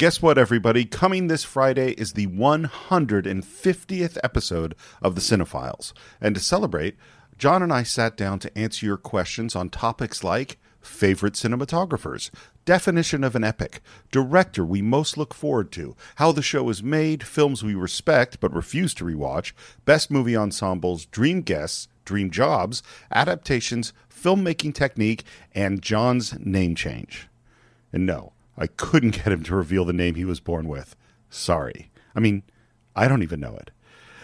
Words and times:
Guess 0.00 0.22
what, 0.22 0.38
everybody? 0.38 0.86
Coming 0.86 1.26
this 1.26 1.44
Friday 1.44 1.90
is 1.90 2.14
the 2.14 2.26
150th 2.28 4.16
episode 4.24 4.74
of 5.02 5.14
The 5.14 5.20
Cine-Files. 5.20 5.92
And 6.22 6.34
to 6.34 6.40
celebrate, 6.40 6.96
John 7.36 7.62
and 7.62 7.70
I 7.70 7.82
sat 7.82 8.16
down 8.16 8.38
to 8.38 8.58
answer 8.58 8.86
your 8.86 8.96
questions 8.96 9.54
on 9.54 9.68
topics 9.68 10.24
like 10.24 10.58
favorite 10.80 11.34
cinematographers, 11.34 12.30
definition 12.64 13.22
of 13.22 13.36
an 13.36 13.44
epic, 13.44 13.82
director 14.10 14.64
we 14.64 14.80
most 14.80 15.18
look 15.18 15.34
forward 15.34 15.70
to, 15.72 15.94
how 16.14 16.32
the 16.32 16.40
show 16.40 16.70
is 16.70 16.82
made, 16.82 17.22
films 17.22 17.62
we 17.62 17.74
respect 17.74 18.40
but 18.40 18.54
refuse 18.54 18.94
to 18.94 19.04
rewatch, 19.04 19.52
best 19.84 20.10
movie 20.10 20.34
ensembles, 20.34 21.04
dream 21.04 21.42
guests, 21.42 21.88
dream 22.06 22.30
jobs, 22.30 22.82
adaptations, 23.12 23.92
filmmaking 24.08 24.72
technique, 24.72 25.24
and 25.54 25.82
John's 25.82 26.38
name 26.38 26.74
change. 26.74 27.28
And 27.92 28.06
no, 28.06 28.32
I 28.56 28.66
couldn't 28.66 29.10
get 29.10 29.28
him 29.28 29.42
to 29.44 29.54
reveal 29.54 29.84
the 29.84 29.92
name 29.92 30.14
he 30.14 30.24
was 30.24 30.40
born 30.40 30.68
with. 30.68 30.96
Sorry. 31.28 31.90
I 32.14 32.20
mean, 32.20 32.42
I 32.94 33.08
don't 33.08 33.22
even 33.22 33.40
know 33.40 33.56
it. 33.56 33.70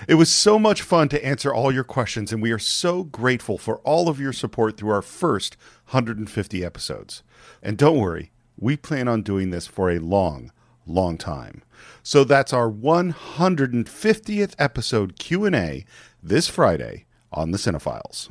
It 0.06 0.14
was 0.14 0.30
so 0.30 0.58
much 0.58 0.82
fun 0.82 1.08
to 1.08 1.24
answer 1.24 1.52
all 1.52 1.72
your 1.72 1.84
questions, 1.84 2.32
and 2.32 2.42
we 2.42 2.52
are 2.52 2.58
so 2.58 3.02
grateful 3.04 3.56
for 3.56 3.78
all 3.78 4.08
of 4.08 4.20
your 4.20 4.32
support 4.32 4.76
through 4.76 4.90
our 4.90 5.02
first 5.02 5.56
150 5.90 6.64
episodes. 6.64 7.22
And 7.62 7.78
don't 7.78 7.98
worry, 7.98 8.30
we 8.58 8.76
plan 8.76 9.08
on 9.08 9.22
doing 9.22 9.50
this 9.50 9.66
for 9.66 9.90
a 9.90 9.98
long, 9.98 10.52
long 10.86 11.16
time. 11.16 11.62
So 12.02 12.24
that's 12.24 12.52
our 12.52 12.70
150th 12.70 14.54
episode 14.58 15.18
Q&A 15.18 15.84
this 16.22 16.48
Friday 16.48 17.06
on 17.32 17.50
the 17.50 17.58
Cine-Files. 17.58 18.30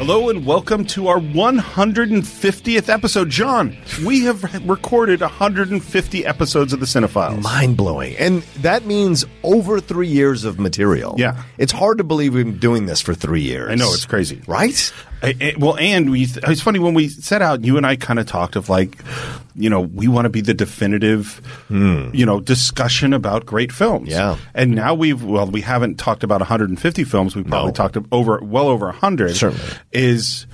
Hello 0.00 0.30
and 0.30 0.46
welcome 0.46 0.86
to 0.86 1.08
our 1.08 1.18
150th 1.20 2.88
episode. 2.88 3.28
John, 3.28 3.76
we 4.02 4.20
have 4.24 4.42
recorded 4.66 5.20
150 5.20 6.24
episodes 6.24 6.72
of 6.72 6.80
the 6.80 6.86
Cine-Files. 6.86 7.42
mind 7.42 7.76
blowing. 7.76 8.16
And 8.16 8.40
that 8.62 8.86
means 8.86 9.26
over 9.42 9.78
three 9.78 10.08
years 10.08 10.44
of 10.44 10.58
material. 10.58 11.16
Yeah. 11.18 11.42
It's 11.58 11.72
hard 11.72 11.98
to 11.98 12.04
believe 12.04 12.32
we've 12.32 12.46
been 12.46 12.58
doing 12.58 12.86
this 12.86 13.02
for 13.02 13.12
three 13.12 13.42
years. 13.42 13.70
I 13.70 13.74
know 13.74 13.92
it's 13.92 14.06
crazy, 14.06 14.40
Right? 14.46 14.90
I- 15.22 15.34
I- 15.40 15.54
well, 15.58 15.76
and 15.78 16.10
we 16.10 16.22
it's 16.22 16.60
funny 16.60 16.78
when 16.78 16.94
we 16.94 17.08
set 17.08 17.42
out, 17.42 17.64
you 17.64 17.76
and 17.76 17.84
I 17.86 17.96
kind 17.96 18.18
of 18.18 18.26
talked 18.26 18.56
of 18.56 18.68
like, 18.68 18.98
you 19.54 19.68
know, 19.68 19.80
we 19.80 20.08
want 20.08 20.24
to 20.24 20.30
be 20.30 20.40
the 20.40 20.54
definitive, 20.54 21.36
hmm. 21.68 22.08
you 22.14 22.24
know, 22.24 22.40
discussion 22.40 23.12
about 23.12 23.44
great 23.46 23.70
films. 23.72 24.08
Yeah. 24.08 24.36
and 24.54 24.74
now 24.74 24.94
we've 24.94 25.22
well, 25.22 25.46
we 25.50 25.60
haven't 25.60 25.96
talked 25.98 26.24
about 26.24 26.40
150 26.40 27.04
films. 27.04 27.36
We've 27.36 27.46
probably 27.46 27.68
No. 27.70 27.74
talked 27.74 27.96
over 28.12 28.40
well 28.42 28.68
over 28.68 28.86
100. 28.86 29.34
Certainly. 29.36 29.64
is. 29.92 30.46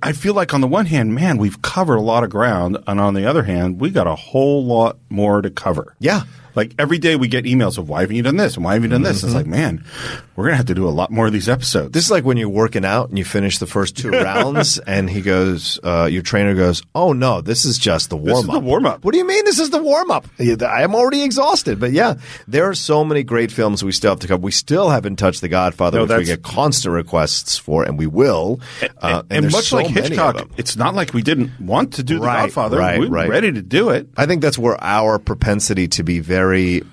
I 0.00 0.12
feel 0.12 0.32
like 0.32 0.54
on 0.54 0.60
the 0.60 0.68
one 0.68 0.86
hand, 0.86 1.12
man, 1.14 1.38
we've 1.38 1.60
covered 1.60 1.96
a 1.96 2.00
lot 2.00 2.22
of 2.22 2.30
ground, 2.30 2.78
and 2.86 3.00
on 3.00 3.14
the 3.14 3.26
other 3.26 3.42
hand, 3.42 3.80
we 3.80 3.90
got 3.90 4.06
a 4.06 4.14
whole 4.14 4.64
lot 4.64 4.96
more 5.10 5.42
to 5.42 5.50
cover. 5.50 5.96
Yeah. 5.98 6.22
Like 6.54 6.74
every 6.78 6.98
day 6.98 7.16
we 7.16 7.28
get 7.28 7.44
emails 7.44 7.78
of 7.78 7.88
why 7.88 8.00
haven't 8.02 8.16
you 8.16 8.22
done 8.22 8.36
this 8.36 8.56
and 8.56 8.64
why 8.64 8.74
haven't 8.74 8.90
you 8.90 8.94
done 8.94 9.02
this? 9.02 9.22
It's 9.22 9.34
like, 9.34 9.46
man, 9.46 9.84
we're 10.36 10.44
gonna 10.44 10.56
have 10.56 10.66
to 10.66 10.74
do 10.74 10.88
a 10.88 10.90
lot 10.90 11.10
more 11.10 11.26
of 11.26 11.32
these 11.32 11.48
episodes. 11.48 11.86
Mm-hmm. 11.86 11.92
This 11.92 12.04
is 12.04 12.10
like 12.10 12.24
when 12.24 12.36
you're 12.36 12.48
working 12.48 12.84
out 12.84 13.08
and 13.08 13.18
you 13.18 13.24
finish 13.24 13.58
the 13.58 13.66
first 13.66 13.96
two 13.96 14.10
rounds, 14.10 14.78
and 14.78 15.08
he 15.08 15.20
goes, 15.20 15.78
uh, 15.82 16.08
your 16.10 16.22
trainer 16.22 16.54
goes, 16.54 16.82
"Oh 16.94 17.12
no, 17.12 17.40
this 17.40 17.64
is 17.64 17.78
just 17.78 18.10
the 18.10 18.16
warm 18.16 18.50
up. 18.50 18.54
the 18.54 18.60
warm-up. 18.60 19.04
What 19.04 19.12
do 19.12 19.18
you 19.18 19.26
mean 19.26 19.44
this 19.44 19.58
is 19.58 19.70
the 19.70 19.82
warm 19.82 20.10
up? 20.10 20.26
I 20.38 20.82
am 20.82 20.94
already 20.94 21.22
exhausted. 21.22 21.80
But 21.80 21.92
yeah, 21.92 22.14
there 22.46 22.68
are 22.68 22.74
so 22.74 23.04
many 23.04 23.22
great 23.22 23.50
films 23.50 23.82
we 23.84 23.92
still 23.92 24.12
have 24.12 24.20
to 24.20 24.28
cover. 24.28 24.40
We 24.42 24.50
still 24.52 24.90
haven't 24.90 25.16
touched 25.16 25.40
The 25.40 25.48
Godfather, 25.48 25.98
No, 25.98 26.06
which 26.06 26.18
we 26.18 26.24
get 26.24 26.42
constant 26.42 26.94
requests 26.94 27.58
for, 27.58 27.84
and 27.84 27.98
we 27.98 28.06
will. 28.06 28.60
Uh, 28.98 29.22
and, 29.30 29.44
there's 29.44 29.52
much 29.52 29.68
so 29.68 29.76
like 29.76 29.86
Hitchcock, 29.86 30.48
it's 30.56 30.76
not 30.76 30.94
like 30.94 31.14
we 31.14 31.22
didn't 31.22 31.58
want 31.60 31.94
to 31.94 32.02
do 32.02 32.18
The 32.18 32.26
Godfather. 32.26 32.78
right, 32.78 33.00
we 33.00 33.08
were 33.08 33.14
right. 33.14 33.28
ready 33.28 33.52
to 33.52 33.62
do 33.62 33.90
it. 33.90 34.08
I 34.16 34.26
think 34.26 34.42
that's 34.42 34.58
where 34.58 34.82
our 34.82 35.18
propensity 35.18 35.88
to 35.88 36.02
be 36.02 36.20
very 36.20 36.41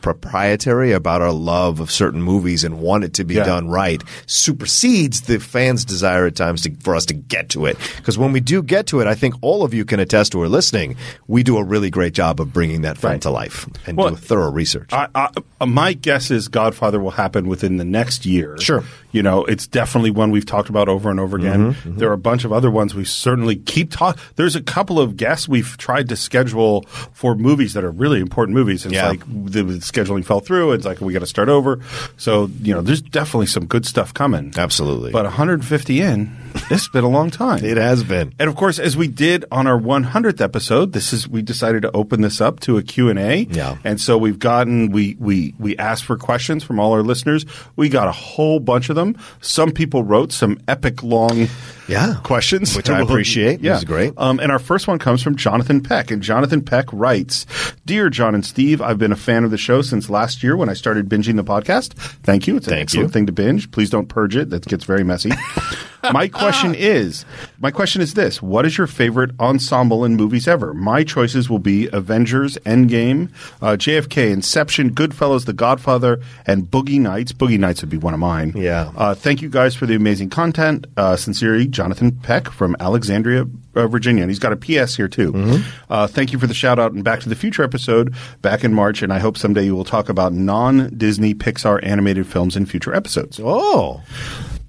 proprietary 0.01 0.91
about 0.91 1.21
our 1.21 1.31
love 1.31 1.79
of 1.79 1.91
certain 1.91 2.21
movies 2.21 2.63
and 2.63 2.79
want 2.79 3.03
it 3.03 3.13
to 3.15 3.23
be 3.23 3.35
Yeah. 3.35 3.43
done 3.45 3.69
right 3.69 4.01
supersedes 4.25 5.21
the 5.21 5.39
fans' 5.39 5.85
desire 5.85 6.25
at 6.25 6.35
times 6.35 6.61
to, 6.63 6.71
for 6.81 6.95
us 6.95 7.05
to 7.07 7.13
get 7.13 7.49
to 7.49 7.65
it. 7.65 7.77
Because 7.97 8.17
when 8.17 8.31
we 8.31 8.39
do 8.39 8.61
get 8.63 8.87
to 8.87 8.99
it, 8.99 9.07
I 9.07 9.15
think 9.15 9.35
all 9.41 9.63
of 9.63 9.73
you 9.73 9.85
can 9.85 9.99
attest 9.99 10.31
to 10.33 10.41
are 10.41 10.49
listening. 10.49 10.95
We 11.27 11.43
do 11.43 11.57
a 11.57 11.63
really 11.63 11.89
great 11.89 12.13
job 12.13 12.39
of 12.39 12.51
bringing 12.53 12.81
that 12.81 12.97
film 12.97 13.13
Right. 13.13 13.21
to 13.21 13.29
life 13.29 13.67
and 13.87 13.97
Well, 13.97 14.09
do 14.11 14.15
thorough 14.15 14.51
research. 14.51 14.89
I, 14.93 15.07
I, 15.15 15.29
my 15.66 15.93
guess 15.93 16.31
is 16.31 16.47
Godfather 16.47 16.99
will 16.99 17.11
happen 17.11 17.47
within 17.47 17.77
the 17.77 17.85
next 17.85 18.25
year. 18.25 18.57
Sure. 18.59 18.83
You 19.11 19.23
know, 19.23 19.43
it's 19.45 19.66
definitely 19.66 20.11
one 20.11 20.29
we've 20.31 20.45
talked 20.45 20.69
about 20.69 20.87
over 20.87 21.09
and 21.09 21.19
over 21.19 21.37
again. 21.37 21.73
Mm-hmm, 21.73 21.97
There 21.97 22.09
are 22.09 22.13
a 22.13 22.17
bunch 22.17 22.45
of 22.45 22.53
other 22.53 22.69
ones 22.69 22.93
we 22.93 23.05
certainly 23.05 23.55
keep 23.55 23.91
talking. 23.91 24.21
There's 24.35 24.55
a 24.55 24.61
couple 24.61 24.99
of 24.99 25.17
guests 25.17 25.47
we've 25.49 25.75
tried 25.77 26.09
to 26.09 26.16
schedule 26.16 26.83
for 27.13 27.33
movies 27.35 27.73
that 27.73 27.83
are 27.83 27.89
really 27.91 28.19
important 28.19 28.55
movies. 28.55 28.85
And 28.85 28.93
Yeah. 28.93 29.11
It's 29.11 29.19
like 29.21 29.27
the, 29.45 29.63
scheduling 29.79 30.25
fell 30.25 30.39
through. 30.39 30.73
It's 30.73 30.85
like 30.85 31.01
we 31.01 31.13
got 31.13 31.19
to 31.19 31.25
start 31.25 31.50
over. 31.50 31.79
So, 32.17 32.50
you 32.61 32.73
know, 32.73 32.81
there's 32.81 33.01
definitely 33.01 33.47
some 33.47 33.66
good 33.66 33.85
stuff 33.85 34.13
coming. 34.13 34.53
Absolutely. 34.57 35.11
But 35.11 35.25
150 35.25 36.01
in, 36.01 36.35
it's 36.71 36.87
been 36.89 37.03
a 37.03 37.09
long 37.09 37.29
time. 37.29 37.63
it 37.63 37.77
has 37.77 38.03
been. 38.03 38.33
And 38.39 38.49
of 38.49 38.55
course, 38.55 38.79
as 38.79 38.95
we 38.97 39.07
did 39.07 39.45
on 39.51 39.67
our 39.67 39.79
100th 39.79 40.41
episode, 40.41 40.93
this 40.93 41.13
is 41.13 41.27
we 41.27 41.41
decided 41.41 41.81
to 41.83 41.91
open 41.95 42.21
this 42.21 42.41
up 42.41 42.59
to 42.61 42.77
a 42.77 42.83
Q&A. 42.83 43.47
Yeah. 43.49 43.77
And 43.83 43.99
so 43.99 44.17
we've 44.17 44.39
gotten 44.39 44.91
we 44.91 45.15
we 45.19 45.53
we 45.59 45.77
asked 45.77 46.05
for 46.05 46.17
questions 46.17 46.63
from 46.63 46.79
all 46.79 46.93
our 46.93 47.03
listeners. 47.03 47.45
We 47.75 47.89
got 47.89 48.07
a 48.07 48.11
whole 48.11 48.59
bunch 48.59 48.89
of 48.89 48.95
them. 48.95 49.15
Some 49.41 49.71
people 49.71 50.03
wrote 50.03 50.31
some 50.31 50.59
epic 50.67 51.03
long 51.03 51.47
Yeah. 51.87 52.15
questions, 52.23 52.75
Which 52.75 52.89
I 52.89 52.99
appreciate. 53.01 53.61
Yeah, 53.61 53.73
This 53.73 53.79
is 53.79 53.85
great. 53.85 54.13
Um, 54.17 54.39
and 54.39 54.51
our 54.51 54.59
first 54.59 54.87
one 54.87 54.99
comes 54.99 55.23
from 55.23 55.35
Jonathan 55.35 55.81
Peck, 55.81 56.11
and 56.11 56.21
Jonathan 56.21 56.61
Peck 56.61 56.85
writes, 56.93 57.45
"Dear 57.85 58.09
John 58.09 58.35
and 58.35 58.45
Steve, 58.45 58.81
I've 58.81 58.97
been 58.99 59.11
a 59.11 59.16
fan 59.17 59.43
of 59.43 59.51
the 59.51 59.57
show 59.57 59.81
since 59.81 60.09
last 60.09 60.43
year 60.43 60.55
when 60.55 60.69
I 60.69 60.73
started 60.73 61.09
binging 61.09 61.35
the 61.35 61.43
podcast. 61.43 61.93
Thank 62.23 62.47
you. 62.47 62.57
It's 62.57 62.67
an 62.67 62.71
Thank 62.73 62.81
excellent 62.83 63.07
you. 63.09 63.11
thing 63.13 63.25
to 63.25 63.31
binge. 63.31 63.71
Please 63.71 63.89
don't 63.89 64.07
purge 64.07 64.35
it. 64.35 64.49
That 64.51 64.66
gets 64.66 64.83
very 64.85 65.03
messy." 65.03 65.31
my 66.13 66.27
question 66.39 66.75
is, 66.75 67.25
my 67.59 67.72
question 67.72 68.01
is 68.01 68.13
this: 68.13 68.41
What 68.41 68.66
is 68.66 68.77
your 68.77 68.88
favorite 68.88 69.31
ensemble 69.39 70.05
in 70.05 70.16
movies 70.16 70.47
ever? 70.47 70.73
My 70.73 71.03
choices 71.03 71.50
will 71.50 71.59
be 71.59 71.88
Avengers, 71.91 72.57
Endgame, 72.66 73.29
uh, 73.61 73.75
JFK, 73.77 74.31
Inception, 74.31 74.94
Goodfellas, 74.95 75.45
The 75.45 75.53
Godfather, 75.53 76.19
and 76.45 76.63
Boogie 76.63 76.99
Nights. 76.99 77.31
Boogie 77.33 77.59
Nights 77.59 77.81
would 77.81 77.89
be 77.89 77.97
one 77.97 78.13
of 78.13 78.19
mine. 78.19 78.53
Yeah. 78.55 78.91
Uh, 78.95 79.13
thank 79.13 79.41
you 79.41 79.49
guys 79.49 79.75
for 79.75 79.85
the 79.85 79.95
amazing 79.95 80.29
content. 80.29 80.88
Uh, 80.97 81.16
sincerely, 81.16 81.67
Jonathan 81.67 82.11
Peck 82.11 82.49
from 82.49 82.75
Alexandria, 82.79 83.45
uh, 83.75 83.88
Virginia. 83.88 84.23
And 84.23 84.31
he's 84.31 84.39
got 84.39 84.53
a 84.53 84.57
PS 84.57 84.95
here 84.95 85.07
too. 85.07 85.61
Uh, 85.89 86.07
thank 86.07 86.33
you 86.33 86.39
for 86.39 86.47
the 86.47 86.53
shout 86.53 86.79
out 86.79 86.91
and 86.94 87.03
Back 87.03 87.19
to 87.22 87.29
the 87.29 87.35
Future 87.35 87.63
episode 87.63 88.13
back 88.41 88.63
in 88.63 88.73
March. 88.73 89.01
And 89.01 89.11
I 89.13 89.19
hope 89.19 89.38
someday 89.38 89.66
you 89.66 89.75
will 89.75 89.85
talk 89.85 90.09
about 90.09 90.33
non 90.33 90.89
Disney 90.97 91.33
Pixar 91.33 91.79
animated 91.83 92.28
films 92.28 92.55
in 92.55 92.66
future 92.66 92.94
episodes. 92.94 93.39
Oh, 93.44 94.01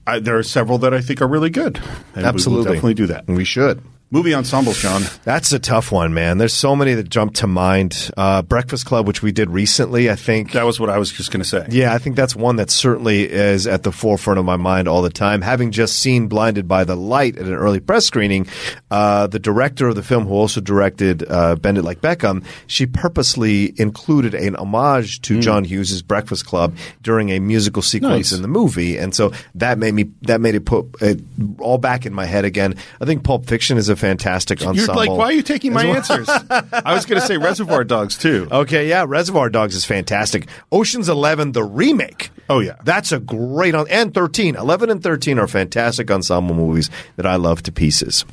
I, 0.07 0.19
there 0.19 0.39
are 0.39 0.43
several 0.43 0.79
that 0.79 0.95
I 0.95 1.01
think 1.01 1.21
are 1.23 1.29
really 1.29 1.51
good. 1.51 1.81
Absolutely. 2.17 2.65
Definitely 2.65 2.95
do 2.95 3.07
that. 3.07 3.29
And 3.29 3.37
We 3.37 3.45
should. 3.45 3.83
Movie 4.13 4.35
ensembles, 4.35 4.77
John. 4.79 5.03
That's 5.23 5.53
a 5.53 5.61
tough 5.61 5.93
one, 5.93 6.13
man. 6.13 6.39
There's 6.39 6.53
so 6.53 6.75
many 6.75 6.95
that 6.95 7.09
jump 7.09 7.35
to 7.35 7.47
mind. 7.47 8.11
Uh, 8.17 8.43
Breakfast 8.43 8.85
Club, 8.85 9.07
which 9.07 9.23
we 9.23 9.31
did 9.31 9.49
recently, 9.51 10.11
I 10.11 10.17
think. 10.17 10.51
That 10.51 10.65
was 10.67 10.81
what 10.81 10.91
I 10.91 10.99
was 10.99 11.13
just 11.13 11.31
going 11.31 11.45
to 11.45 11.49
say. 11.49 11.65
Yeah, 11.71 11.95
I 11.95 11.99
think 11.99 12.17
that's 12.17 12.35
one 12.35 12.57
that 12.57 12.71
certainly 12.71 13.31
is 13.31 13.69
at 13.69 13.85
the 13.85 13.93
forefront 13.93 14.41
of 14.41 14.45
my 14.45 14.57
mind 14.57 14.89
all 14.89 15.03
the 15.03 15.11
time. 15.11 15.43
Having 15.43 15.71
just 15.71 16.01
seen 16.01 16.27
Blinded 16.27 16.67
by 16.67 16.83
the 16.83 16.97
Light 16.97 17.39
at 17.39 17.47
an 17.47 17.55
early 17.55 17.79
press 17.79 18.05
screening, 18.05 18.49
uh, 18.91 19.29
the 19.29 19.39
director 19.39 19.87
of 19.87 19.95
the 19.95 20.03
film, 20.03 20.27
who 20.27 20.35
also 20.35 20.61
directed 20.61 21.25
uh, 21.31 21.55
Bend 21.55 21.79
It 21.79 21.83
Like 21.83 22.01
Beckham, 22.01 22.45
she 22.67 22.87
purposely 22.87 23.73
included 23.81 24.35
an 24.35 24.57
homage 24.57 25.21
to 25.23 25.39
John 25.41 25.63
Hughes' 25.63 26.03
Breakfast 26.03 26.47
Club 26.47 26.75
during 27.01 27.29
a 27.31 27.39
musical 27.39 27.81
sequence 27.81 28.11
Nice. 28.11 28.33
in 28.33 28.43
the 28.43 28.49
movie, 28.49 28.97
and 28.97 29.15
so 29.15 29.31
that 29.55 29.79
made 29.79 29.95
me 29.95 30.11
that 30.23 30.41
made 30.41 30.57
it 30.57 30.65
put 30.65 30.87
it 31.01 31.21
all 31.61 31.79
back 31.79 32.07
in 32.07 32.13
my 32.13 32.27
head 32.27 32.45
again. 32.45 32.75
I 33.01 33.05
think 33.05 33.23
Pulp 33.23 33.47
Fiction 33.47 33.79
is 33.79 33.89
a 33.89 34.00
fantastic 34.01 34.61
You're 34.61 34.71
ensemble. 34.71 34.95
like, 34.97 35.11
why 35.11 35.25
are 35.27 35.33
you 35.33 35.43
taking 35.43 35.73
my 35.73 35.85
answers? 35.87 36.29
I 36.51 36.95
was 36.95 37.07
going 37.07 37.21
to 37.21 37.27
say 37.27 37.37
Reservoir 37.37 37.85
Dogs 37.85 38.17
too. 38.19 38.49
Okay, 38.51 38.89
yeah, 38.89 39.05
Reservoir 39.07 39.49
Dogs 39.51 39.77
is 39.77 39.85
fantastic. 39.85 40.49
Ocean's 40.73 41.09
11 41.09 41.53
the 41.53 41.63
remake. 41.63 42.31
Oh, 42.49 42.59
yeah. 42.59 42.75
That's 42.83 43.13
a 43.13 43.21
great 43.21 43.77
on 43.77 43.87
and 43.89 44.13
13. 44.13 44.57
11 44.57 44.91
and 44.91 45.01
13 45.03 45.39
are 45.39 45.47
fantastic 45.47 46.11
ensemble 46.11 46.57
movies 46.57 46.91
that 47.15 47.25
I 47.27 47.37
love 47.37 47.63
to 47.65 47.73
pieces. 47.73 48.25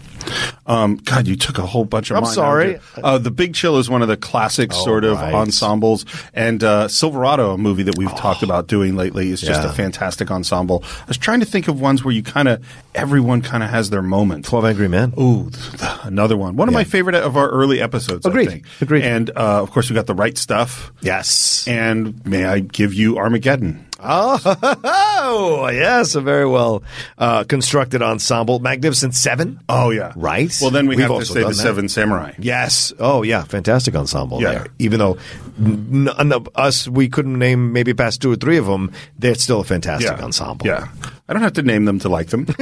Um, 0.66 0.96
God, 0.96 1.28
you 1.28 1.36
took 1.36 1.58
a 1.60 1.66
whole 1.66 1.86
bunch 1.86 2.10
of 2.10 2.18
I'm 2.18 2.26
sorry. 2.26 2.80
Uh, 2.96 3.18
the 3.20 3.30
Big 3.32 3.54
Chill 3.54 3.78
is 3.78 3.90
one 3.90 4.02
of 4.02 4.08
the 4.08 4.18
classic 4.18 4.72
Oh, 4.74 4.84
sort 4.84 5.04
of 5.04 5.18
right. 5.18 5.34
ensembles, 5.34 6.06
and 6.34 6.64
uh, 6.64 6.88
Silverado, 6.88 7.54
a 7.54 7.58
movie 7.58 7.84
that 7.84 7.98
we've 7.98 8.14
talked 8.16 8.42
about 8.44 8.68
doing 8.68 8.96
lately, 8.96 9.30
is 9.30 9.40
just 9.40 9.62
Yeah. 9.64 9.70
a 9.70 9.74
fantastic 9.74 10.32
ensemble. 10.32 10.84
I 10.84 11.06
was 11.08 11.18
trying 11.18 11.40
to 11.42 11.46
think 11.46 11.68
of 11.68 11.80
ones 11.80 12.04
where 12.04 12.14
you 12.14 12.24
kind 12.24 12.48
of 12.48 12.66
everyone 12.96 13.42
kind 13.42 13.64
of 13.64 13.70
has 13.70 13.90
their 13.92 14.02
moment. 14.02 14.46
12 14.46 14.66
Angry 14.66 14.88
Men. 14.88 15.14
Ooh, 15.20 15.50
another 16.04 16.38
one. 16.38 16.56
One 16.56 16.68
of 16.68 16.74
Yeah. 16.74 16.80
my 16.80 16.84
favorite 16.84 17.16
of 17.16 17.36
our 17.38 17.50
early 17.50 17.82
episodes. 17.82 18.26
Agreed. 18.26 18.48
I 18.48 18.52
think. 18.52 18.66
Agreed. 18.82 19.04
And 19.04 19.30
uh, 19.32 19.62
of 19.64 19.72
course, 19.72 19.90
we 19.90 19.94
got 19.96 20.06
the 20.08 20.16
right 20.16 20.38
stuff. 20.38 20.92
Yes. 21.02 21.68
And 21.68 22.26
may 22.26 22.46
I 22.46 22.60
give 22.60 22.94
you 22.94 23.18
Armageddon? 23.18 23.86
Oh, 24.00 25.68
yes, 25.74 26.14
a 26.14 26.22
very 26.22 26.46
well 26.46 26.84
uh, 27.18 27.44
constructed 27.46 28.04
ensemble. 28.04 28.60
Magnificent 28.60 29.16
Seven. 29.16 29.60
Oh 29.68 29.90
yeah, 29.90 30.14
Right. 30.16 30.56
Well, 30.62 30.70
then 30.70 30.86
we 30.88 30.96
We've 30.96 31.00
have 31.00 31.10
to 31.10 31.14
also 31.16 31.34
say 31.34 31.42
the 31.42 31.48
that. 31.48 31.56
Seven 31.56 31.90
Samurai. 31.90 32.34
Yes. 32.38 32.94
Oh, 33.00 33.24
yeah. 33.24 33.44
Fantastic 33.44 33.96
ensemble 33.96 34.40
Yeah. 34.40 34.52
there. 34.52 34.68
Even 34.78 35.00
though 35.00 35.18
none 35.58 36.32
of 36.32 36.48
us, 36.54 36.88
we 36.88 37.10
couldn't 37.10 37.40
name 37.40 37.74
maybe 37.74 37.96
past 37.96 38.22
two 38.22 38.32
or 38.32 38.36
three 38.36 38.58
of 38.58 38.68
them, 38.68 38.92
they're 39.18 39.34
still 39.34 39.62
a 39.62 39.64
fantastic 39.64 40.12
Yeah, 40.18 40.24
ensemble. 40.24 40.68
Yeah, 40.68 40.90
I 41.28 41.34
don't 41.34 41.42
have 41.42 41.54
to 41.54 41.64
name 41.64 41.86
them 41.86 41.98
to 42.00 42.10
like 42.10 42.28
them. 42.28 42.46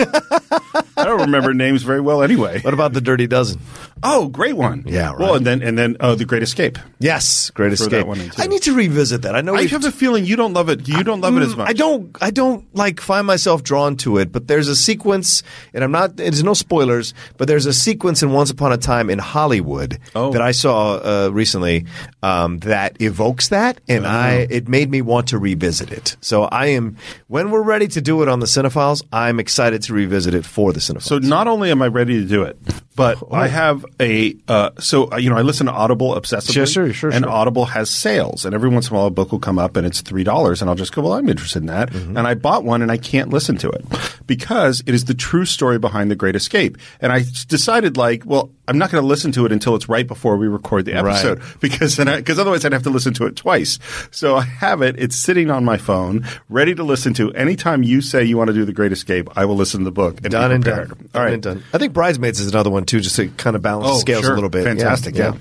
I 1.05 1.09
don't 1.09 1.21
remember 1.21 1.53
names 1.53 1.83
very 1.83 2.01
well 2.01 2.23
anyway. 2.23 2.61
What 2.61 2.73
about 2.73 2.93
the 2.93 3.01
Dirty 3.01 3.27
Dozen? 3.27 3.61
Oh, 4.01 4.27
great 4.27 4.57
one. 4.57 4.83
Yeah, 4.87 5.11
right. 5.11 5.19
Well, 5.19 5.35
and 5.35 5.45
then 5.45 5.61
and 5.61 5.77
then 5.77 5.97
oh, 5.99 6.15
the 6.15 6.25
Great 6.25 6.41
Escape. 6.41 6.79
Yes, 6.99 7.51
Great 7.51 7.73
Escape. 7.73 7.91
that 7.91 8.07
one 8.07 8.19
in, 8.19 8.31
too. 8.31 8.41
I 8.41 8.47
need 8.47 8.63
to 8.63 8.73
revisit 8.73 9.21
that. 9.21 9.35
I 9.35 9.41
know 9.41 9.53
I 9.55 9.67
have 9.67 9.85
a 9.85 9.91
feeling 9.91 10.25
you 10.25 10.35
don't 10.35 10.53
love 10.53 10.67
it. 10.69 10.87
You 10.87 11.03
don't 11.03 11.21
love 11.21 11.37
it 11.37 11.43
as 11.43 11.55
much. 11.55 11.67
Mm, 11.67 11.69
I 11.69 11.73
don't. 11.73 12.17
I 12.21 12.31
don't 12.31 12.75
like 12.75 12.99
find 12.99 13.27
myself 13.27 13.61
drawn 13.61 13.95
to 13.97 14.17
it. 14.17 14.31
But 14.31 14.47
there's 14.47 14.67
a 14.67 14.75
sequence, 14.75 15.43
and 15.75 15.83
I'm 15.83 15.91
not. 15.91 16.17
There's 16.17 16.43
no 16.43 16.55
spoilers, 16.55 17.13
but 17.37 17.47
there's 17.47 17.67
a 17.67 17.73
sequence 17.73 18.23
in 18.23 18.31
Once 18.31 18.49
Upon 18.49 18.71
a 18.73 18.77
Time 18.77 19.11
in 19.11 19.19
Hollywood 19.19 19.99
Oh. 20.15 20.31
that 20.31 20.41
I 20.41 20.51
saw 20.51 20.95
uh, 20.95 21.29
recently 21.31 21.85
um, 22.23 22.59
that 22.59 22.99
evokes 23.01 23.49
that, 23.49 23.79
and 23.87 24.07
I 24.07 24.47
it 24.49 24.67
made 24.67 24.89
me 24.89 25.01
want 25.03 25.27
to 25.27 25.37
revisit 25.37 25.91
it. 25.91 26.17
So 26.21 26.43
I 26.43 26.67
am 26.67 26.97
when 27.27 27.51
we're 27.51 27.61
ready 27.61 27.87
to 27.89 28.01
do 28.01 28.23
it 28.23 28.27
on 28.27 28.39
the 28.39 28.47
Cine-Files. 28.47 29.03
I'm 29.13 29.39
excited 29.39 29.83
to 29.83 29.93
revisit 29.93 30.33
it 30.33 30.45
for 30.45 30.73
the 30.73 30.79
Cine-Files. 30.79 30.94
So 31.00 31.18
not 31.19 31.47
only 31.47 31.71
am 31.71 31.81
I 31.81 31.88
ready 31.88 32.19
to 32.21 32.25
do 32.27 32.44
it, 32.44 32.57
but 32.95 33.18
Oh. 33.21 33.27
I 33.31 33.47
have 33.47 33.86
a 34.00 34.36
uh, 34.47 34.69
so 34.80 35.12
uh, 35.12 35.18
you 35.18 35.30
know 35.30 35.36
I 35.38 35.42
listen 35.42 35.65
to 35.68 35.71
Audible 35.74 36.13
obsessively. 36.15 36.53
Sure, 36.53 36.65
sure, 36.65 36.94
sure, 36.94 37.09
And 37.12 37.25
sure. 37.25 37.31
Audible 37.31 37.65
has 37.65 37.89
sales, 37.89 38.45
and 38.45 38.53
every 38.56 38.69
once 38.69 38.89
in 38.89 38.95
a 38.95 38.97
while 38.97 39.07
a 39.07 39.12
book 39.12 39.31
will 39.31 39.39
come 39.39 39.59
up 39.59 39.75
and 39.77 39.86
it's 39.86 40.01
three 40.01 40.24
dollars, 40.24 40.62
and 40.62 40.69
I'll 40.69 40.75
just 40.77 40.94
go, 40.94 41.01
well, 41.01 41.13
I'm 41.13 41.27
interested 41.30 41.59
in 41.63 41.68
that, 41.68 41.92
Mm-hmm. 41.92 42.18
and 42.18 42.27
I 42.27 42.33
bought 42.36 42.63
one, 42.63 42.81
and 42.81 42.92
I 42.92 42.97
can't 42.97 43.30
listen 43.31 43.57
to 43.57 43.69
it 43.69 43.86
because 44.27 44.81
it 44.86 44.94
is 44.94 45.06
the 45.06 45.13
true 45.13 45.45
story 45.45 45.77
behind 45.80 46.09
the 46.09 46.15
Great 46.15 46.36
Escape, 46.36 46.77
and 47.01 47.12
I 47.12 47.24
decided 47.48 47.98
like, 47.98 48.24
well, 48.25 48.50
I'm 48.68 48.77
not 48.80 48.89
going 48.91 49.01
to 49.03 49.07
listen 49.07 49.31
to 49.33 49.45
it 49.45 49.51
until 49.51 49.75
it's 49.75 49.88
right 49.88 50.07
before 50.07 50.38
we 50.38 50.48
record 50.48 50.86
the 50.86 50.94
Right. 50.94 51.12
episode 51.24 51.41
because 51.59 51.98
then 51.98 52.07
because 52.18 52.39
otherwise 52.39 52.65
I'd 52.65 52.74
have 52.74 52.83
to 52.83 52.89
listen 52.89 53.13
to 53.15 53.25
it 53.25 53.36
twice. 53.36 53.77
So 54.12 54.38
I 54.38 54.44
have 54.44 54.81
it; 54.81 54.95
it's 54.98 55.15
sitting 55.15 55.51
on 55.51 55.65
my 55.65 55.77
phone, 55.77 56.25
ready 56.50 56.74
to 56.75 56.83
listen 56.83 57.13
to. 57.15 57.31
Anytime 57.33 57.83
you 57.83 58.01
say 58.01 58.24
you 58.24 58.38
want 58.38 58.48
to 58.48 58.53
do 58.53 58.63
the 58.65 58.74
Great 58.74 58.91
Escape, 58.91 59.30
I 59.36 59.45
will 59.45 59.56
listen 59.56 59.81
to 59.81 59.86
the 59.86 59.91
book 59.91 60.19
and 60.24 60.31
done 60.31 60.51
and 60.51 60.63
prepared. 60.63 60.84
All 61.13 61.25
Done 61.25 61.39
done. 61.41 61.63
I 61.73 61.77
think 61.77 61.93
Bridesmaids 61.93 62.39
is 62.39 62.51
another 62.51 62.69
one 62.69 62.85
too, 62.85 62.99
just 62.99 63.15
to 63.17 63.27
kind 63.29 63.55
of 63.55 63.61
balance 63.61 63.87
the 63.87 63.93
Oh, 63.93 63.97
scales 63.99 64.23
sure. 64.23 64.31
a 64.31 64.35
little 64.35 64.49
bit. 64.49 64.63
Fantastic, 64.63 65.15
yeah. 65.15 65.33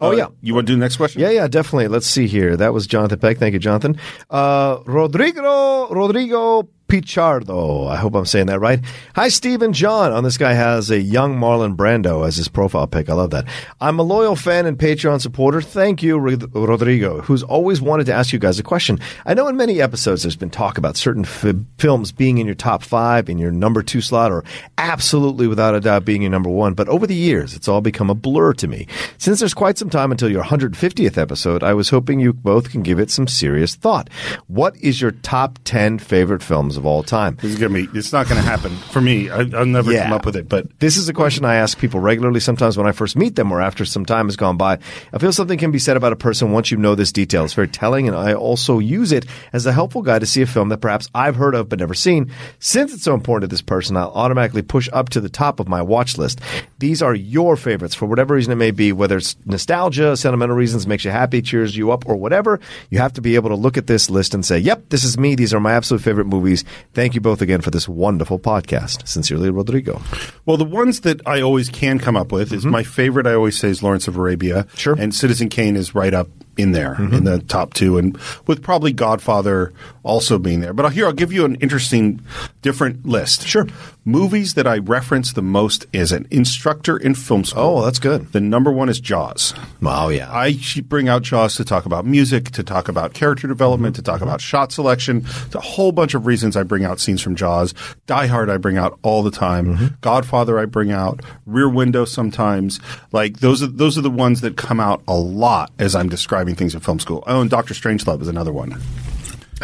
Oh 0.00 0.08
Uh, 0.08 0.16
yeah. 0.16 0.26
You 0.40 0.54
want 0.54 0.66
to 0.66 0.72
do 0.72 0.76
the 0.76 0.80
next 0.80 0.96
question? 0.96 1.20
Yeah, 1.20 1.30
yeah, 1.30 1.46
definitely. 1.46 1.86
Let's 1.88 2.06
see 2.08 2.26
here. 2.26 2.56
That 2.56 2.72
was 2.72 2.86
Jonathan 2.88 3.18
Peck. 3.20 3.38
Thank 3.38 3.52
you, 3.52 3.60
Jonathan. 3.60 3.96
Uh, 4.30 4.78
Rodrigo, 4.84 5.88
Rodrigo 5.90 6.68
Pichardo. 6.92 7.88
I 7.88 7.96
hope 7.96 8.14
I'm 8.14 8.26
saying 8.26 8.48
that 8.48 8.60
right. 8.60 8.78
Hi, 9.14 9.28
Steve 9.28 9.62
and 9.62 9.72
John. 9.72 10.12
On 10.12 10.24
this 10.24 10.36
guy 10.36 10.52
has 10.52 10.90
a 10.90 11.00
young 11.00 11.38
Marlon 11.38 11.74
Brando 11.74 12.26
as 12.26 12.36
his 12.36 12.48
profile 12.48 12.86
pic. 12.86 13.08
I 13.08 13.14
love 13.14 13.30
that. 13.30 13.46
I'm 13.80 13.98
a 13.98 14.02
loyal 14.02 14.36
fan 14.36 14.66
and 14.66 14.76
Patreon 14.78 15.22
supporter. 15.22 15.62
Thank 15.62 16.02
you, 16.02 16.18
Rodrigo, 16.18 17.22
who's 17.22 17.42
always 17.42 17.80
wanted 17.80 18.04
to 18.06 18.12
ask 18.12 18.34
you 18.34 18.38
guys 18.38 18.58
a 18.58 18.62
question. 18.62 19.00
I 19.24 19.32
know 19.32 19.48
in 19.48 19.56
many 19.56 19.80
episodes 19.80 20.22
there's 20.22 20.36
been 20.36 20.50
talk 20.50 20.76
about 20.76 20.98
certain 20.98 21.24
f- 21.24 21.54
films 21.78 22.12
being 22.12 22.36
in 22.36 22.44
your 22.44 22.54
top 22.54 22.82
five, 22.82 23.30
in 23.30 23.38
your 23.38 23.52
number 23.52 23.82
two 23.82 24.02
slot, 24.02 24.30
or 24.30 24.44
absolutely 24.76 25.46
without 25.46 25.74
a 25.74 25.80
doubt 25.80 26.04
being 26.04 26.20
your 26.20 26.30
number 26.30 26.50
one. 26.50 26.74
But 26.74 26.90
over 26.90 27.06
the 27.06 27.14
years, 27.14 27.56
it's 27.56 27.68
all 27.68 27.80
become 27.80 28.10
a 28.10 28.14
blur 28.14 28.52
to 28.52 28.68
me. 28.68 28.86
Since 29.16 29.38
there's 29.38 29.54
quite 29.54 29.78
some 29.78 29.88
time 29.88 30.12
until 30.12 30.30
your 30.30 30.44
150th 30.44 31.16
episode, 31.16 31.62
I 31.62 31.72
was 31.72 31.88
hoping 31.88 32.20
you 32.20 32.34
both 32.34 32.70
can 32.70 32.82
give 32.82 32.98
it 32.98 33.10
some 33.10 33.26
serious 33.26 33.76
thought. 33.76 34.10
What 34.46 34.76
is 34.76 35.00
your 35.00 35.12
top 35.12 35.58
10 35.64 35.98
favorite 35.98 36.42
films 36.42 36.81
of 36.82 36.86
all 36.86 37.02
time? 37.04 37.38
This 37.40 37.52
is 37.52 37.58
gonna 37.58 37.74
be. 37.74 37.88
It's 37.94 38.12
not 38.12 38.28
gonna 38.28 38.42
happen 38.42 38.70
for 38.90 39.00
me. 39.00 39.30
I, 39.30 39.40
I'll 39.54 39.64
never 39.66 39.92
Yeah. 39.92 40.04
come 40.04 40.12
up 40.14 40.26
with 40.26 40.34
it. 40.36 40.48
But 40.48 40.66
This 40.80 40.96
is 40.96 41.08
a 41.08 41.12
question 41.12 41.44
I 41.44 41.54
ask 41.54 41.78
people 41.78 42.00
regularly, 42.00 42.40
sometimes 42.40 42.76
when 42.76 42.86
I 42.88 42.92
first 42.92 43.16
meet 43.16 43.36
them 43.36 43.52
or 43.52 43.60
after 43.60 43.84
some 43.84 44.04
time 44.04 44.26
has 44.26 44.36
gone 44.36 44.56
by. 44.56 44.78
I 45.12 45.18
feel 45.18 45.32
something 45.32 45.58
can 45.58 45.70
be 45.70 45.78
said 45.78 45.96
about 45.96 46.12
a 46.12 46.16
person 46.16 46.50
once 46.50 46.70
you 46.72 46.76
know 46.76 46.94
this 46.96 47.12
detail. 47.12 47.44
It's 47.44 47.54
very 47.54 47.68
telling, 47.68 48.08
and 48.08 48.16
I 48.16 48.34
also 48.34 48.80
use 48.80 49.12
it 49.12 49.26
as 49.52 49.64
a 49.66 49.72
helpful 49.72 50.02
guide 50.02 50.20
to 50.20 50.26
see 50.26 50.42
a 50.42 50.46
film 50.46 50.68
that 50.70 50.78
perhaps 50.80 51.08
I've 51.14 51.36
heard 51.36 51.54
of 51.54 51.68
but 51.68 51.78
never 51.78 51.94
seen. 51.94 52.30
Since 52.58 52.92
it's 52.94 53.04
so 53.04 53.14
important 53.14 53.48
to 53.48 53.54
this 53.54 53.62
person, 53.62 53.96
I'll 53.96 54.10
automatically 54.10 54.62
push 54.62 54.88
up 54.92 55.08
to 55.10 55.20
the 55.20 55.28
top 55.28 55.60
of 55.60 55.68
my 55.68 55.80
watch 55.82 56.18
list. 56.18 56.40
These 56.80 57.00
are 57.02 57.14
your 57.14 57.56
favorites 57.56 57.94
for 57.94 58.06
whatever 58.06 58.34
reason 58.34 58.52
it 58.52 58.56
may 58.56 58.72
be, 58.72 58.92
whether 58.92 59.16
it's 59.18 59.36
nostalgia, 59.46 60.16
sentimental 60.16 60.56
reasons, 60.56 60.86
makes 60.86 61.04
you 61.04 61.10
happy, 61.12 61.40
cheers 61.42 61.76
you 61.76 61.92
up, 61.92 62.04
or 62.08 62.16
whatever. 62.16 62.58
You 62.90 62.98
have 62.98 63.12
to 63.14 63.20
be 63.20 63.36
able 63.36 63.50
to 63.50 63.56
look 63.56 63.76
at 63.76 63.86
this 63.86 64.10
list 64.10 64.34
and 64.34 64.44
say, 64.44 64.58
yep, 64.58 64.88
this 64.88 65.04
is 65.04 65.16
me. 65.16 65.34
These 65.36 65.54
are 65.54 65.60
my 65.60 65.74
absolute 65.74 66.02
favorite 66.02 66.26
movies. 66.26 66.64
Thank 66.94 67.14
you 67.14 67.20
both 67.20 67.40
again 67.42 67.60
for 67.60 67.70
this 67.70 67.88
wonderful 67.88 68.38
podcast. 68.38 69.06
Sincerely, 69.06 69.50
Rodrigo. 69.50 70.00
well, 70.46 70.56
the 70.56 70.64
ones 70.64 71.00
that 71.00 71.26
I 71.26 71.40
always 71.40 71.68
can 71.68 71.98
come 71.98 72.16
up 72.16 72.32
with 72.32 72.52
is 72.52 72.64
my 72.64 72.82
favorite. 72.82 73.26
I 73.26 73.34
always 73.34 73.58
say 73.58 73.68
is 73.68 73.82
Lawrence 73.82 74.08
of 74.08 74.16
Arabia. 74.16 74.64
Mm-hmm. 74.64 74.76
Sure. 74.76 74.94
Mm-hmm. 74.94 75.02
And 75.02 75.14
Citizen 75.14 75.48
Kane 75.48 75.76
is 75.76 75.94
right 75.94 76.14
up 76.14 76.28
in 76.58 76.72
there 76.72 76.94
in 76.96 77.24
the 77.24 77.38
top 77.38 77.72
two, 77.72 77.96
and 77.96 78.18
with 78.46 78.62
probably 78.62 78.92
Godfather 78.92 79.72
also 80.02 80.38
being 80.38 80.60
there. 80.60 80.74
But 80.74 80.92
here 80.92 81.06
I'll 81.06 81.12
give 81.14 81.32
you 81.32 81.46
an 81.46 81.54
interesting, 81.56 82.20
different 82.60 83.06
list. 83.06 83.46
Sure. 83.46 83.66
Movies 84.04 84.54
that 84.54 84.66
I 84.66 84.78
reference 84.78 85.32
the 85.32 85.42
most 85.42 85.86
as 85.94 86.10
an 86.10 86.26
instructor 86.28 86.96
in 86.96 87.14
film 87.14 87.44
school. 87.44 87.62
Oh, 87.78 87.84
that's 87.84 88.00
good. 88.00 88.32
The 88.32 88.40
number 88.40 88.72
one 88.72 88.88
is 88.88 88.98
Jaws. 88.98 89.54
Oh, 89.80 90.08
yeah. 90.08 90.28
I 90.28 90.58
bring 90.86 91.08
out 91.08 91.22
Jaws 91.22 91.54
to 91.54 91.64
talk 91.64 91.86
about 91.86 92.04
music, 92.04 92.50
to 92.50 92.64
talk 92.64 92.88
about 92.88 93.14
character 93.14 93.46
development, 93.46 93.94
to 93.94 94.02
talk 94.02 94.16
mm-hmm. 94.16 94.24
about 94.24 94.40
shot 94.40 94.72
selection, 94.72 95.24
to 95.52 95.58
a 95.58 95.60
whole 95.60 95.92
bunch 95.92 96.14
of 96.14 96.26
reasons 96.26 96.56
I 96.56 96.64
bring 96.64 96.84
out 96.84 96.98
scenes 96.98 97.22
from 97.22 97.36
Jaws. 97.36 97.74
Die 98.06 98.26
Hard 98.26 98.50
I 98.50 98.56
bring 98.56 98.76
out 98.76 98.98
all 99.04 99.22
the 99.22 99.30
time. 99.30 99.76
Mm-hmm. 99.76 99.86
Godfather 100.00 100.58
I 100.58 100.64
bring 100.64 100.90
out. 100.90 101.20
Rear 101.46 101.68
Window 101.68 102.04
sometimes. 102.04 102.80
Like 103.12 103.38
those 103.38 103.62
are 103.62 103.68
those 103.68 103.96
are 103.96 104.02
the 104.02 104.10
ones 104.10 104.40
that 104.40 104.56
come 104.56 104.80
out 104.80 105.00
a 105.06 105.14
lot 105.14 105.70
as 105.78 105.94
I'm 105.94 106.08
describing 106.08 106.56
things 106.56 106.74
in 106.74 106.80
film 106.80 106.98
school. 106.98 107.22
Oh, 107.28 107.40
and 107.40 107.48
Doctor 107.48 107.72
Strangelove 107.72 108.20
is 108.20 108.28
another 108.28 108.52
one. 108.52 108.80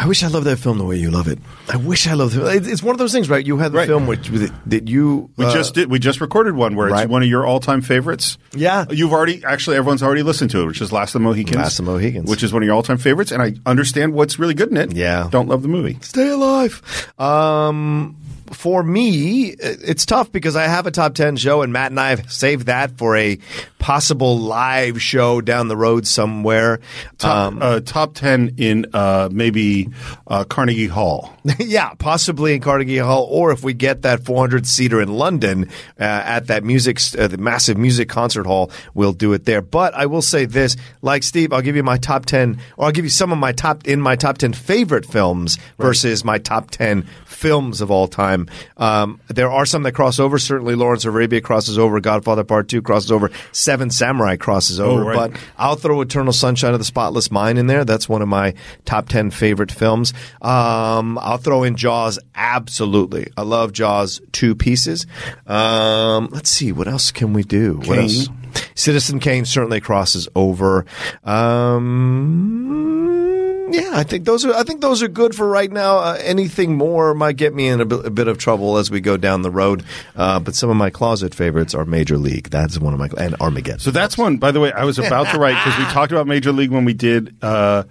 I 0.01 0.07
wish 0.07 0.23
I 0.23 0.27
loved 0.27 0.45
that 0.47 0.57
film 0.57 0.77
the 0.77 0.85
way 0.85 0.95
you 0.95 1.11
love 1.11 1.27
it. 1.27 1.39
I 1.67 1.75
wish 1.75 2.07
I 2.07 2.13
loved 2.13 2.33
it. 2.35 2.65
It's 2.67 2.81
one 2.81 2.95
of 2.95 2.99
those 2.99 3.11
things, 3.11 3.29
right? 3.29 3.45
You 3.45 3.57
had 3.57 3.73
the 3.73 3.79
Right. 3.79 3.87
film 3.87 4.07
which 4.07 4.29
that 4.67 4.87
you 4.87 5.29
We 5.35 5.45
uh, 5.45 5.53
just 5.53 5.73
did. 5.73 5.91
We 5.91 5.99
just 5.99 6.21
recorded 6.21 6.55
one 6.55 6.75
where 6.77 6.87
right. 6.89 7.03
it's 7.03 7.09
one 7.11 7.21
of 7.21 7.27
your 7.27 7.45
all-time 7.45 7.81
favorites. 7.81 8.37
Yeah. 8.53 8.85
you've 8.89 9.11
already 9.11 9.43
actually 9.43 9.75
everyone's 9.75 10.01
already 10.01 10.23
listened 10.23 10.51
to 10.51 10.61
it, 10.61 10.65
which 10.67 10.79
is 10.81 10.91
Last 10.93 11.09
of 11.15 11.21
the 11.21 11.27
Mohicans. 11.27 11.57
Last 11.57 11.79
of 11.79 11.85
the 11.85 11.91
Mohicans. 11.91 12.29
which 12.29 12.43
is 12.43 12.53
one 12.53 12.63
of 12.63 12.65
your 12.65 12.75
all-time 12.75 12.97
favorites, 12.97 13.31
and 13.33 13.41
I 13.41 13.55
understand 13.65 14.13
what's 14.13 14.39
really 14.39 14.53
good 14.53 14.71
in 14.71 14.77
it. 14.77 14.93
Yeah. 14.95 15.27
don't 15.29 15.49
love 15.49 15.63
the 15.63 15.67
movie. 15.67 15.97
stay 16.01 16.29
alive. 16.29 16.81
Um, 17.19 18.15
for 18.51 18.83
me, 18.83 19.49
it's 19.59 20.05
tough 20.05 20.31
because 20.31 20.55
I 20.55 20.63
have 20.63 20.87
a 20.87 20.91
top 20.91 21.13
10 21.13 21.37
show 21.37 21.61
and 21.61 21.71
Matt 21.73 21.91
and 21.91 21.99
I 21.99 22.09
have 22.09 22.31
saved 22.31 22.67
that 22.67 22.97
for 22.97 23.15
a 23.15 23.37
possible 23.79 24.37
live 24.37 25.01
show 25.01 25.41
down 25.41 25.67
the 25.67 25.77
road 25.77 26.05
somewhere. 26.05 26.79
Top, 27.17 27.53
Um, 27.53 27.59
uh, 27.61 27.79
top 27.79 28.13
ten 28.13 28.53
in 28.57 28.85
uh, 28.93 29.29
maybe 29.31 29.89
uh, 30.27 30.43
Carnegie 30.43 30.87
Hall. 30.87 31.33
yeah, 31.59 31.93
possibly 31.97 32.53
in 32.53 32.61
Carnegie 32.61 32.97
Hall, 32.97 33.27
or 33.31 33.51
if 33.51 33.63
we 33.63 33.73
get 33.73 34.01
that 34.01 34.25
400 34.25 34.67
seater 34.67 35.01
in 35.01 35.09
London 35.13 35.69
uh, 35.99 36.03
at 36.03 36.47
that 36.47 36.63
music, 36.63 36.99
uh, 37.17 37.27
the 37.27 37.37
massive 37.37 37.77
music 37.77 38.09
concert 38.09 38.45
hall, 38.45 38.69
we'll 38.93 39.13
do 39.13 39.31
it 39.33 39.45
there. 39.45 39.61
But 39.61 39.93
I 39.93 40.05
will 40.05 40.21
say 40.21 40.45
this, 40.45 40.75
like 41.01 41.23
Steve, 41.23 41.53
I'll 41.53 41.61
give 41.61 41.77
you 41.77 41.83
my 41.83 41.97
top 41.97 42.25
10, 42.25 42.59
or 42.77 42.85
I'll 42.87 42.91
give 42.91 43.05
you 43.05 43.09
some 43.09 43.31
of 43.31 43.37
my 43.37 43.53
top 43.53 43.87
in 43.87 44.01
my 44.01 44.15
top 44.17 44.37
10 44.37 44.53
favorite 44.53 45.05
films 45.05 45.57
versus 45.77 46.25
my 46.25 46.37
top 46.37 46.69
10 46.71 47.07
films 47.25 47.79
of 47.79 47.89
all 47.89 48.07
time. 48.07 48.38
Um, 48.77 49.19
there 49.27 49.49
are 49.49 49.65
some 49.65 49.83
that 49.83 49.93
cross 49.93 50.19
over. 50.19 50.37
Certainly, 50.37 50.75
Lawrence 50.75 51.05
of 51.05 51.13
Arabia 51.13 51.41
crosses 51.41 51.77
over. 51.77 51.99
Godfather 51.99 52.43
Part 52.43 52.69
Two 52.69 52.81
crosses 52.81 53.11
over. 53.11 53.31
Seven 53.51 53.89
Samurai 53.89 54.37
crosses 54.37 54.79
over. 54.79 55.03
right. 55.03 55.31
But 55.31 55.41
I'll 55.57 55.75
throw 55.75 56.01
Eternal 56.01 56.33
Sunshine 56.33 56.73
of 56.73 56.79
the 56.79 56.85
Spotless 56.85 57.31
Mind 57.31 57.59
in 57.59 57.67
there. 57.67 57.85
That's 57.85 58.07
one 58.07 58.21
of 58.21 58.27
my 58.27 58.53
top 58.85 59.09
10 59.09 59.31
favorite 59.31 59.71
films. 59.71 60.13
Um, 60.41 61.17
I'll 61.21 61.37
throw 61.37 61.63
in 61.63 61.75
Jaws. 61.75 62.19
Absolutely. 62.35 63.31
I 63.37 63.41
love 63.41 63.73
Jaws 63.73 64.21
two 64.31 64.55
pieces. 64.55 65.05
Um, 65.47 66.29
let's 66.31 66.49
see. 66.49 66.71
What 66.71 66.87
else 66.87 67.11
can 67.11 67.33
we 67.33 67.43
do? 67.43 67.81
What 67.85 67.99
else? 67.99 68.27
Citizen 68.75 69.19
Kane 69.19 69.45
certainly 69.45 69.79
crosses 69.79 70.27
over. 70.35 70.85
Um, 71.23 73.28
yeah, 73.73 73.91
I 73.93 74.03
think 74.03 74.25
those 74.25 74.45
are. 74.45 74.53
I 74.53 74.63
think 74.63 74.81
those 74.81 75.01
are 75.01 75.07
good 75.07 75.35
for 75.35 75.47
right 75.47 75.71
now. 75.71 75.97
Uh, 75.97 76.17
anything 76.21 76.75
more 76.75 77.13
might 77.13 77.37
get 77.37 77.53
me 77.53 77.67
in 77.67 77.81
a 77.81 77.85
bit, 77.85 78.13
bit 78.13 78.27
of 78.27 78.37
trouble 78.37 78.77
as 78.77 78.89
we 78.91 79.01
go 79.01 79.17
down 79.17 79.41
the 79.41 79.51
road. 79.51 79.83
Uh, 80.15 80.39
but 80.39 80.55
some 80.55 80.69
of 80.69 80.75
my 80.75 80.89
closet 80.89 81.33
favorites 81.33 81.73
are 81.73 81.85
Major 81.85 82.17
League. 82.17 82.49
That's 82.49 82.77
one 82.79 82.93
of 82.93 82.99
my 82.99 83.09
and 83.17 83.35
Armageddon. 83.39 83.79
So 83.79 83.91
that's 83.91 84.17
one. 84.17 84.37
By 84.37 84.51
the 84.51 84.59
way, 84.59 84.71
I 84.71 84.85
was 84.85 84.99
about 84.99 85.27
to 85.33 85.39
write 85.39 85.63
because 85.63 85.77
we 85.79 85.85
talked 85.85 86.11
about 86.11 86.27
Major 86.27 86.51
League 86.51 86.71
when 86.71 86.85
we 86.85 86.93
did 86.93 87.35
uh, 87.41 87.83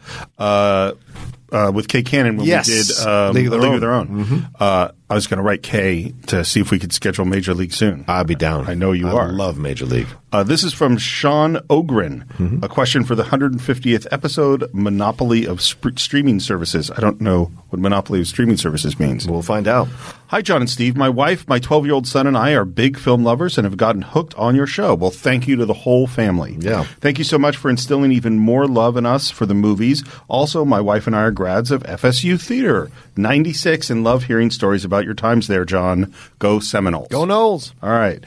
uh, 1.52 1.70
with 1.74 1.88
Kay 1.88 2.02
Cannon 2.02 2.36
when 2.36 2.46
Yes. 2.46 2.68
we 2.68 2.74
did 2.74 3.06
um, 3.08 3.34
League 3.34 3.46
of 3.46 3.52
Their 3.52 3.60
League 3.60 3.68
Own. 3.70 3.74
of 3.74 3.80
Their 3.80 3.92
Own. 3.92 4.48
Uh, 4.58 4.88
I 5.10 5.14
was 5.14 5.26
going 5.26 5.38
to 5.38 5.42
write 5.42 5.62
Kay 5.62 6.12
to 6.26 6.44
see 6.44 6.60
if 6.60 6.70
we 6.70 6.78
could 6.78 6.92
schedule 6.92 7.24
Major 7.24 7.54
League 7.54 7.72
soon. 7.72 8.04
I'll 8.08 8.24
be 8.24 8.34
down. 8.34 8.66
I 8.68 8.74
know 8.74 8.92
you 8.92 9.08
I 9.08 9.12
are. 9.12 9.32
love 9.32 9.56
Major 9.58 9.86
League. 9.86 10.06
Uh, 10.30 10.42
this 10.42 10.62
is 10.62 10.74
from 10.74 10.98
Sean 10.98 11.58
Ogren. 11.70 12.26
Mm-hmm. 12.36 12.62
A 12.62 12.68
question 12.68 13.04
for 13.04 13.14
the 13.14 13.22
150th 13.22 14.06
episode 14.10 14.68
Monopoly 14.74 15.46
of 15.46 15.62
sp- 15.64 15.96
Streaming 15.96 16.40
Services. 16.40 16.90
I 16.90 17.00
don't 17.00 17.20
know 17.22 17.46
what 17.70 17.80
Monopoly 17.80 18.20
of 18.20 18.26
Streaming 18.26 18.58
Services 18.58 19.00
means. 19.00 19.26
We'll 19.26 19.40
find 19.40 19.66
out. 19.66 19.88
Hi, 20.30 20.42
John 20.42 20.60
and 20.60 20.68
Steve. 20.68 20.94
My 20.94 21.08
wife, 21.08 21.48
my 21.48 21.58
12 21.58 21.86
year 21.86 21.94
old 21.94 22.06
son, 22.06 22.26
and 22.26 22.36
I 22.36 22.52
are 22.52 22.66
big 22.66 22.98
film 22.98 23.24
lovers 23.24 23.56
and 23.56 23.64
have 23.64 23.78
gotten 23.78 24.02
hooked 24.02 24.34
on 24.34 24.54
your 24.54 24.66
show. 24.66 24.94
Well, 24.94 25.10
thank 25.10 25.48
you 25.48 25.56
to 25.56 25.64
the 25.64 25.72
whole 25.72 26.06
family. 26.06 26.54
Yeah. 26.60 26.82
Thank 27.00 27.16
you 27.16 27.24
so 27.24 27.38
much 27.38 27.56
for 27.56 27.70
instilling 27.70 28.12
even 28.12 28.38
more 28.38 28.66
love 28.66 28.98
in 28.98 29.06
us 29.06 29.30
for 29.30 29.46
the 29.46 29.54
movies. 29.54 30.04
Also, 30.28 30.66
my 30.66 30.82
wife 30.82 31.06
and 31.06 31.16
I 31.16 31.22
are 31.22 31.30
grads 31.30 31.70
of 31.70 31.82
FSU 31.84 32.38
Theater, 32.38 32.90
96, 33.16 33.88
and 33.88 34.04
love 34.04 34.24
hearing 34.24 34.50
stories 34.50 34.84
about 34.84 35.06
your 35.06 35.14
times 35.14 35.48
there, 35.48 35.64
John. 35.64 36.12
Go 36.38 36.60
Seminoles. 36.60 37.08
Go 37.08 37.24
Noles. 37.24 37.72
All 37.82 37.88
right. 37.88 38.22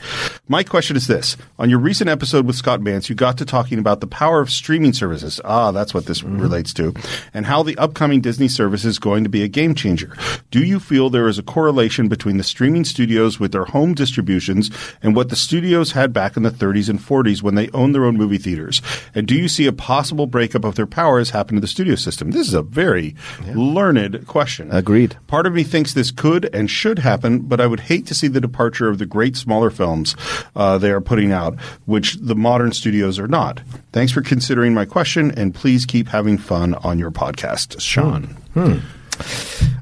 My 0.48 0.63
question 0.63 0.98
is 0.98 1.05
this. 1.05 1.38
On 1.60 1.70
your 1.70 1.77
recent 1.77 2.10
episode 2.10 2.48
with 2.48 2.55
Scott 2.55 2.79
Mantz, 2.79 3.10
you 3.10 3.15
got 3.15 3.38
to 3.38 3.46
talking 3.46 3.77
about 3.77 4.00
the 4.00 4.08
power 4.08 4.41
of 4.41 4.50
streaming 4.50 4.93
services. 4.93 5.39
Ah, 5.46 5.72
that's 5.72 5.93
what 5.93 6.08
this 6.08 6.24
relates 6.24 6.74
to. 6.74 6.96
And 7.31 7.46
how 7.46 7.62
the 7.62 7.77
upcoming 7.77 8.22
Disney 8.22 8.48
service 8.48 8.86
is 8.86 8.98
going 8.98 9.24
to 9.24 9.29
be 9.29 9.43
a 9.43 9.48
game 9.48 9.75
changer. 9.75 10.17
Do 10.50 10.65
you 10.65 10.79
feel 10.79 11.12
there 11.12 11.27
is 11.27 11.38
a 11.38 11.43
correlation 11.43 11.90
between 12.00 12.38
the 12.38 12.43
streaming 12.43 12.86
studios 12.86 13.39
with 13.39 13.51
their 13.51 13.65
home 13.65 13.93
distributions 13.93 14.69
and 15.01 15.15
what 15.15 15.29
the 15.29 15.36
studios 15.36 15.91
had 15.91 16.13
back 16.13 16.38
in 16.38 16.43
the 16.43 16.51
30s 16.51 16.89
and 16.89 17.00
40s 17.00 17.41
when 17.41 17.55
they 17.55 17.69
owned 17.69 17.93
their 17.93 18.05
own 18.05 18.17
movie 18.17 18.38
theaters? 18.38 18.81
And 19.13 19.27
do 19.27 19.36
you 19.36 19.48
see 19.48 19.67
a 19.67 19.74
possible 19.74 20.27
breakup 20.27 20.63
of 20.63 20.75
their 20.75 20.88
powers 20.88 21.31
happen 21.31 21.55
to 21.55 21.62
the 21.62 21.67
studio 21.67 21.95
system? 21.95 22.31
This 22.31 22.48
is 22.48 22.53
a 22.53 22.62
very 22.62 23.15
learned 23.53 24.27
question. 24.27 24.71
Agreed. 24.71 25.17
Part 25.27 25.45
of 25.45 25.53
me 25.53 25.63
thinks 25.63 25.93
this 25.93 26.12
could 26.12 26.53
and 26.53 26.69
should 26.69 27.00
happen, 27.00 27.39
but 27.39 27.60
I 27.60 27.67
would 27.67 27.81
hate 27.81 28.05
to 28.07 28.15
see 28.15 28.27
the 28.27 28.41
departure 28.41 28.89
of 28.89 28.98
the 28.98 29.05
great 29.05 29.36
smaller 29.36 29.69
films 29.69 30.15
uh, 30.55 30.77
they 30.77 30.91
are 30.91 31.01
putting 31.01 31.31
out, 31.31 31.60
which 31.86 32.15
the 32.15 32.36
modern 32.36 32.71
studios 32.71 33.19
are 33.19 33.27
not. 33.27 33.62
Thanks 33.91 34.12
for 34.12 34.21
considering 34.21 34.74
my 34.74 34.86
question, 34.86 35.31
and 35.31 35.53
please 35.53 35.86
keep 35.86 36.07
having 36.07 36.38
fun 36.38 36.75
on 36.75 37.00
your 37.00 37.12
podcast, 37.12 37.79
Sean. 37.81 38.36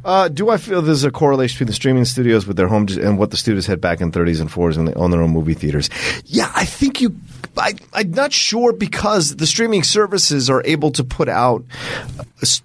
Uh, 0.03 0.27
do 0.27 0.49
I 0.49 0.57
feel 0.57 0.81
there's 0.81 1.03
a 1.03 1.11
correlation 1.11 1.55
between 1.55 1.67
the 1.67 1.73
streaming 1.73 2.05
studios 2.05 2.47
with 2.47 2.57
their 2.57 2.67
home 2.67 2.87
and 3.01 3.17
what 3.17 3.31
the 3.31 3.37
studios 3.37 3.67
had 3.67 3.81
back 3.81 4.01
in 4.01 4.11
30s 4.11 4.39
and 4.39 4.49
40s 4.49 4.77
when 4.77 4.85
they 4.85 4.93
owned 4.93 5.11
their 5.11 5.21
own 5.21 5.31
movie 5.31 5.53
theaters? 5.53 5.89
Yeah, 6.25 6.51
I 6.55 6.65
think 6.65 7.01
you. 7.01 7.15
I, 7.57 7.73
I'm 7.91 8.11
not 8.11 8.31
sure 8.31 8.71
because 8.71 9.35
the 9.35 9.45
streaming 9.45 9.83
services 9.83 10.49
are 10.49 10.63
able 10.65 10.91
to 10.91 11.03
put 11.03 11.27
out 11.27 11.65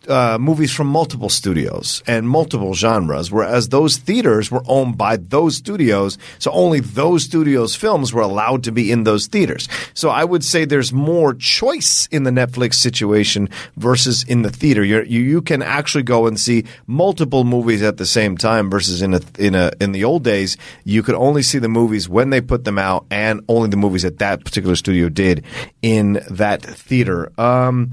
uh, 0.06 0.38
movies 0.38 0.72
from 0.72 0.86
multiple 0.86 1.28
studios 1.28 2.00
and 2.06 2.28
multiple 2.28 2.74
genres, 2.74 3.32
whereas 3.32 3.70
those 3.70 3.96
theaters 3.96 4.52
were 4.52 4.62
owned 4.66 4.96
by 4.96 5.16
those 5.16 5.56
studios, 5.56 6.16
so 6.38 6.52
only 6.52 6.78
those 6.78 7.24
studios' 7.24 7.74
films 7.74 8.12
were 8.12 8.22
allowed 8.22 8.62
to 8.64 8.70
be 8.70 8.92
in 8.92 9.02
those 9.02 9.26
theaters. 9.26 9.68
So 9.94 10.10
I 10.10 10.22
would 10.22 10.44
say 10.44 10.64
there's 10.64 10.92
more 10.92 11.34
choice 11.34 12.06
in 12.12 12.22
the 12.22 12.30
Netflix 12.30 12.74
situation 12.74 13.48
versus 13.76 14.22
in 14.22 14.42
the 14.42 14.50
theater. 14.50 14.84
You're, 14.84 15.02
you 15.04 15.20
you 15.20 15.42
can 15.42 15.62
actually 15.62 16.04
go 16.04 16.26
and 16.26 16.38
see 16.38 16.64
multiple 16.86 17.23
movies 17.44 17.82
at 17.82 17.96
the 17.96 18.06
same 18.06 18.36
time 18.36 18.70
versus 18.70 19.02
in 19.02 19.14
a 19.14 19.20
in 19.38 19.54
a 19.54 19.70
in 19.80 19.92
the 19.92 20.04
old 20.04 20.24
days 20.24 20.56
you 20.84 21.02
could 21.02 21.14
only 21.14 21.42
see 21.42 21.58
the 21.58 21.68
movies 21.68 22.08
when 22.08 22.30
they 22.30 22.40
put 22.40 22.64
them 22.64 22.78
out 22.78 23.06
and 23.10 23.40
only 23.48 23.68
the 23.68 23.76
movies 23.76 24.02
that 24.02 24.18
that 24.18 24.44
particular 24.44 24.76
studio 24.76 25.08
did 25.08 25.44
in 25.82 26.20
that 26.30 26.62
theater. 26.62 27.32
Um, 27.40 27.90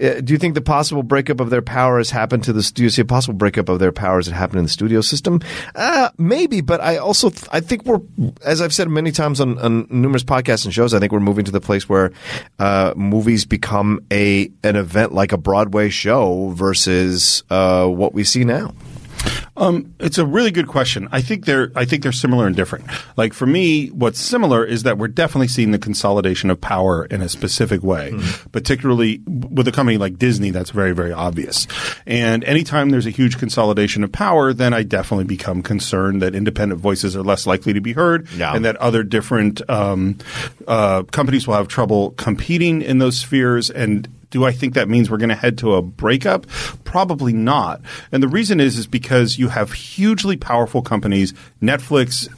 uh, 0.00 0.20
do 0.20 0.32
you 0.32 0.38
think 0.38 0.54
the 0.54 0.60
possible 0.60 1.02
breakup 1.02 1.40
of 1.40 1.50
their 1.50 1.62
power 1.62 1.98
has 1.98 2.10
happened 2.10 2.44
to 2.44 2.52
the 2.52 2.62
studio? 2.62 2.88
See 2.88 3.02
a 3.02 3.04
possible 3.04 3.34
breakup 3.34 3.68
of 3.68 3.78
their 3.78 3.92
powers 3.92 4.26
that 4.26 4.34
happened 4.34 4.58
in 4.58 4.64
the 4.64 4.70
studio 4.70 5.00
system? 5.00 5.40
Uh, 5.74 6.10
maybe, 6.18 6.60
but 6.60 6.80
I 6.80 6.96
also 6.98 7.30
th- 7.30 7.48
I 7.52 7.60
think 7.60 7.84
we're 7.84 8.00
as 8.44 8.60
I've 8.60 8.74
said 8.74 8.88
many 8.88 9.12
times 9.12 9.40
on, 9.40 9.58
on 9.58 9.86
numerous 9.90 10.24
podcasts 10.24 10.64
and 10.64 10.74
shows. 10.74 10.94
I 10.94 10.98
think 10.98 11.12
we're 11.12 11.20
moving 11.20 11.44
to 11.44 11.52
the 11.52 11.60
place 11.60 11.88
where 11.88 12.12
uh, 12.58 12.92
movies 12.96 13.44
become 13.44 14.00
a 14.12 14.50
an 14.62 14.76
event 14.76 15.12
like 15.12 15.32
a 15.32 15.38
Broadway 15.38 15.88
show 15.88 16.50
versus 16.50 17.44
uh, 17.50 17.86
what 17.86 18.14
we 18.14 18.24
see 18.24 18.44
now. 18.44 18.73
Um, 19.56 19.94
it's 20.00 20.18
a 20.18 20.26
really 20.26 20.50
good 20.50 20.66
question. 20.66 21.08
I 21.12 21.20
think 21.22 21.44
they're 21.44 21.70
I 21.76 21.84
think 21.84 22.02
they're 22.02 22.10
similar 22.12 22.46
and 22.46 22.56
different. 22.56 22.86
Like 23.16 23.32
for 23.32 23.46
me, 23.46 23.88
what's 23.88 24.18
similar 24.18 24.64
is 24.64 24.82
that 24.82 24.98
we're 24.98 25.08
definitely 25.08 25.48
seeing 25.48 25.70
the 25.70 25.78
consolidation 25.78 26.50
of 26.50 26.60
power 26.60 27.04
in 27.06 27.22
a 27.22 27.28
specific 27.28 27.82
way, 27.82 28.12
particularly 28.52 29.20
with 29.26 29.68
a 29.68 29.72
company 29.72 29.96
like 29.96 30.18
Disney. 30.18 30.50
That's 30.50 30.70
very 30.70 30.92
very 30.92 31.12
obvious. 31.12 31.68
And 32.06 32.42
anytime 32.44 32.90
there's 32.90 33.06
a 33.06 33.10
huge 33.10 33.38
consolidation 33.38 34.02
of 34.02 34.10
power, 34.10 34.52
then 34.52 34.74
I 34.74 34.82
definitely 34.82 35.24
become 35.26 35.62
concerned 35.62 36.20
that 36.22 36.34
independent 36.34 36.80
voices 36.80 37.14
are 37.16 37.22
less 37.22 37.46
likely 37.46 37.72
to 37.72 37.80
be 37.80 37.92
heard, 37.92 38.28
Yeah. 38.36 38.54
and 38.54 38.64
that 38.64 38.76
other 38.76 39.02
different 39.04 39.62
um, 39.70 40.18
uh, 40.66 41.04
companies 41.04 41.46
will 41.46 41.54
have 41.54 41.68
trouble 41.68 42.10
competing 42.12 42.82
in 42.82 42.98
those 42.98 43.18
spheres 43.18 43.70
and 43.70 44.08
do 44.34 44.44
I 44.44 44.50
think 44.50 44.74
that 44.74 44.88
means 44.88 45.08
we're 45.08 45.16
going 45.16 45.28
to 45.28 45.36
head 45.36 45.58
to 45.58 45.74
a 45.74 45.80
breakup? 45.80 46.48
Probably 46.82 47.32
not. 47.32 47.80
And 48.10 48.20
the 48.20 48.26
reason 48.26 48.58
is 48.58 48.76
is 48.76 48.88
because 48.88 49.38
you 49.38 49.46
have 49.46 49.72
hugely 49.72 50.36
powerful 50.36 50.82
companies, 50.82 51.32
Netflix 51.62 52.28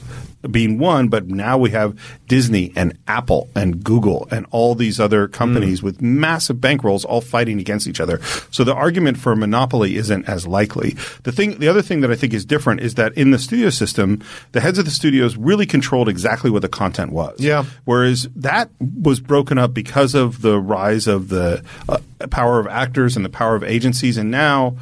being 0.51 0.79
one, 0.79 1.09
but 1.09 1.27
now 1.29 1.59
we 1.59 1.71
have 1.71 1.99
Disney 2.29 2.73
and 2.77 2.99
Apple 3.07 3.49
and 3.55 3.83
Google 3.83 4.29
and 4.31 4.47
all 4.51 4.75
these 4.75 5.01
other 5.01 5.29
companies 5.29 5.83
with 5.83 6.01
massive 6.01 6.57
bankrolls 6.57 7.05
all 7.05 7.21
fighting 7.21 7.61
against 7.61 7.87
each 7.87 8.01
other. 8.01 8.21
So 8.51 8.65
the 8.65 8.75
argument 8.75 9.19
for 9.19 9.33
a 9.33 9.37
monopoly 9.37 9.97
isn't 9.97 10.29
as 10.29 10.47
likely. 10.47 10.97
The 11.23 11.33
thing 11.33 11.59
the 11.59 11.69
other 11.69 11.83
thing 11.83 12.01
that 12.01 12.11
I 12.11 12.17
think 12.17 12.35
is 12.35 12.45
different 12.45 12.81
is 12.81 12.95
that 12.95 13.13
in 13.15 13.31
the 13.31 13.39
studio 13.39 13.71
system, 13.71 14.23
the 14.53 14.61
heads 14.61 14.79
of 14.79 14.85
the 14.85 14.91
studios 14.91 15.37
really 15.37 15.67
controlled 15.67 16.09
exactly 16.09 16.51
what 16.51 16.63
the 16.63 16.69
content 16.69 17.13
was. 17.13 17.39
Yeah. 17.41 17.65
Whereas 17.85 18.29
that 18.37 18.71
was 18.81 19.21
broken 19.21 19.59
up 19.59 19.75
because 19.75 20.15
of 20.15 20.43
the 20.43 20.59
rise 20.59 21.07
of 21.07 21.29
the 21.29 21.65
uh, 21.89 21.99
power 22.31 22.59
of 22.59 22.67
actors 22.67 23.17
and 23.17 23.25
the 23.25 23.31
power 23.31 23.55
of 23.55 23.63
agencies, 23.63 24.17
and 24.17 24.31
now. 24.31 24.77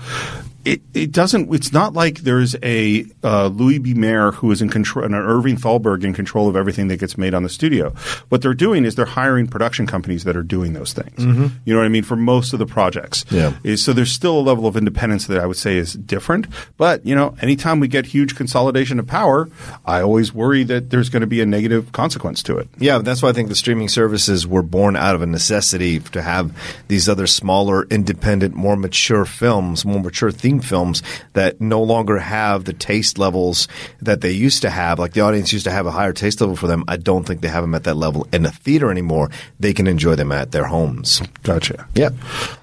It, 0.64 0.80
it 0.94 1.12
doesn't. 1.12 1.52
It's 1.54 1.72
not 1.72 1.92
like 1.92 2.20
there's 2.20 2.56
a 2.62 3.04
uh, 3.22 3.48
Louis 3.48 3.78
B. 3.78 3.94
Mayer 3.94 4.32
who 4.32 4.50
is 4.50 4.62
in 4.62 4.68
control, 4.70 5.04
and 5.04 5.14
an 5.14 5.20
Irving 5.20 5.56
Thalberg 5.56 6.04
in 6.04 6.14
control 6.14 6.48
of 6.48 6.56
everything 6.56 6.88
that 6.88 6.98
gets 6.98 7.18
made 7.18 7.34
on 7.34 7.42
the 7.42 7.48
studio. 7.48 7.90
What 8.30 8.40
they're 8.42 8.54
doing 8.54 8.84
is 8.84 8.94
they're 8.94 9.04
hiring 9.04 9.46
production 9.46 9.86
companies 9.86 10.24
that 10.24 10.36
are 10.36 10.42
doing 10.42 10.72
those 10.72 10.92
things. 10.92 11.18
You 11.64 11.72
know 11.74 11.80
what 11.80 11.86
I 11.86 11.88
mean? 11.90 12.02
For 12.02 12.16
most 12.16 12.52
of 12.52 12.58
the 12.58 12.66
projects, 12.66 13.24
Yeah. 13.30 13.52
So 13.76 13.92
there's 13.92 14.12
still 14.12 14.38
a 14.38 14.40
level 14.40 14.66
of 14.66 14.76
independence 14.76 15.26
that 15.26 15.38
I 15.38 15.46
would 15.46 15.56
say 15.56 15.76
is 15.76 15.94
different. 15.94 16.46
But 16.76 17.04
you 17.04 17.14
know, 17.14 17.36
anytime 17.42 17.80
we 17.80 17.88
get 17.88 18.06
huge 18.06 18.34
consolidation 18.34 18.98
of 18.98 19.06
power, 19.06 19.48
I 19.84 20.00
always 20.00 20.32
worry 20.32 20.64
that 20.64 20.90
there's 20.90 21.08
going 21.10 21.20
to 21.20 21.26
be 21.26 21.40
a 21.40 21.46
negative 21.46 21.92
consequence 21.92 22.42
to 22.44 22.56
it. 22.58 22.68
Yeah, 22.78 22.98
that's 22.98 23.22
why 23.22 23.28
I 23.28 23.32
think 23.32 23.48
the 23.48 23.54
streaming 23.54 23.88
services 23.88 24.46
were 24.46 24.62
born 24.62 24.96
out 24.96 25.14
of 25.14 25.22
a 25.22 25.26
necessity 25.26 26.00
to 26.00 26.22
have 26.22 26.56
these 26.88 27.08
other 27.08 27.26
smaller, 27.26 27.84
independent, 27.90 28.54
more 28.54 28.76
mature 28.76 29.24
films, 29.24 29.84
more 29.84 30.00
mature 30.00 30.30
films 30.60 31.02
that 31.32 31.60
no 31.60 31.82
longer 31.82 32.18
have 32.18 32.64
the 32.64 32.72
taste 32.72 33.18
levels 33.18 33.68
that 34.00 34.20
they 34.20 34.30
used 34.30 34.62
to 34.62 34.70
have. 34.70 34.98
Like 34.98 35.12
the 35.12 35.20
audience 35.20 35.52
used 35.52 35.64
to 35.64 35.70
have 35.70 35.86
a 35.86 35.90
higher 35.90 36.12
taste 36.12 36.40
level 36.40 36.56
for 36.56 36.66
them. 36.66 36.84
I 36.88 36.96
don't 36.96 37.24
think 37.24 37.40
they 37.40 37.48
have 37.48 37.62
them 37.62 37.74
at 37.74 37.84
that 37.84 37.94
level 37.96 38.26
in 38.32 38.42
the 38.42 38.50
theater 38.50 38.90
anymore. 38.90 39.30
They 39.60 39.72
can 39.72 39.86
enjoy 39.86 40.14
them 40.14 40.32
at 40.32 40.52
their 40.52 40.64
homes. 40.64 41.22
Gotcha. 41.42 41.88
Yeah. 41.94 42.10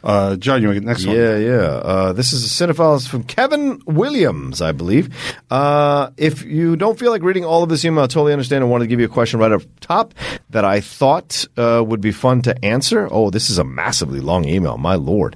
Uh, 0.03 0.35
John, 0.35 0.61
you 0.61 0.67
want 0.67 0.77
to 0.77 0.81
get 0.81 0.85
the 0.85 0.91
next 0.93 1.05
one? 1.05 1.15
Yeah, 1.15 1.37
yeah. 1.37 1.67
Uh, 1.81 2.13
this 2.13 2.33
is 2.33 2.45
a 2.45 2.67
cinephile 2.67 3.07
from 3.07 3.23
Kevin 3.23 3.81
Williams, 3.85 4.61
I 4.61 4.71
believe. 4.71 5.09
Uh, 5.49 6.11
if 6.17 6.43
you 6.43 6.75
don't 6.75 6.99
feel 6.99 7.11
like 7.11 7.23
reading 7.23 7.45
all 7.45 7.63
of 7.63 7.69
this 7.69 7.83
email, 7.85 8.03
I 8.03 8.07
totally 8.07 8.33
understand. 8.33 8.63
I 8.63 8.67
wanted 8.67 8.85
to 8.85 8.87
give 8.87 8.99
you 8.99 9.05
a 9.05 9.09
question 9.09 9.39
right 9.39 9.51
up 9.51 9.61
top 9.79 10.13
that 10.51 10.65
I 10.65 10.81
thought 10.81 11.45
uh, 11.57 11.83
would 11.85 12.01
be 12.01 12.11
fun 12.11 12.41
to 12.43 12.65
answer. 12.65 13.07
Oh, 13.09 13.29
this 13.29 13.49
is 13.49 13.57
a 13.57 13.63
massively 13.63 14.19
long 14.19 14.45
email. 14.45 14.77
My 14.77 14.95
lord. 14.95 15.35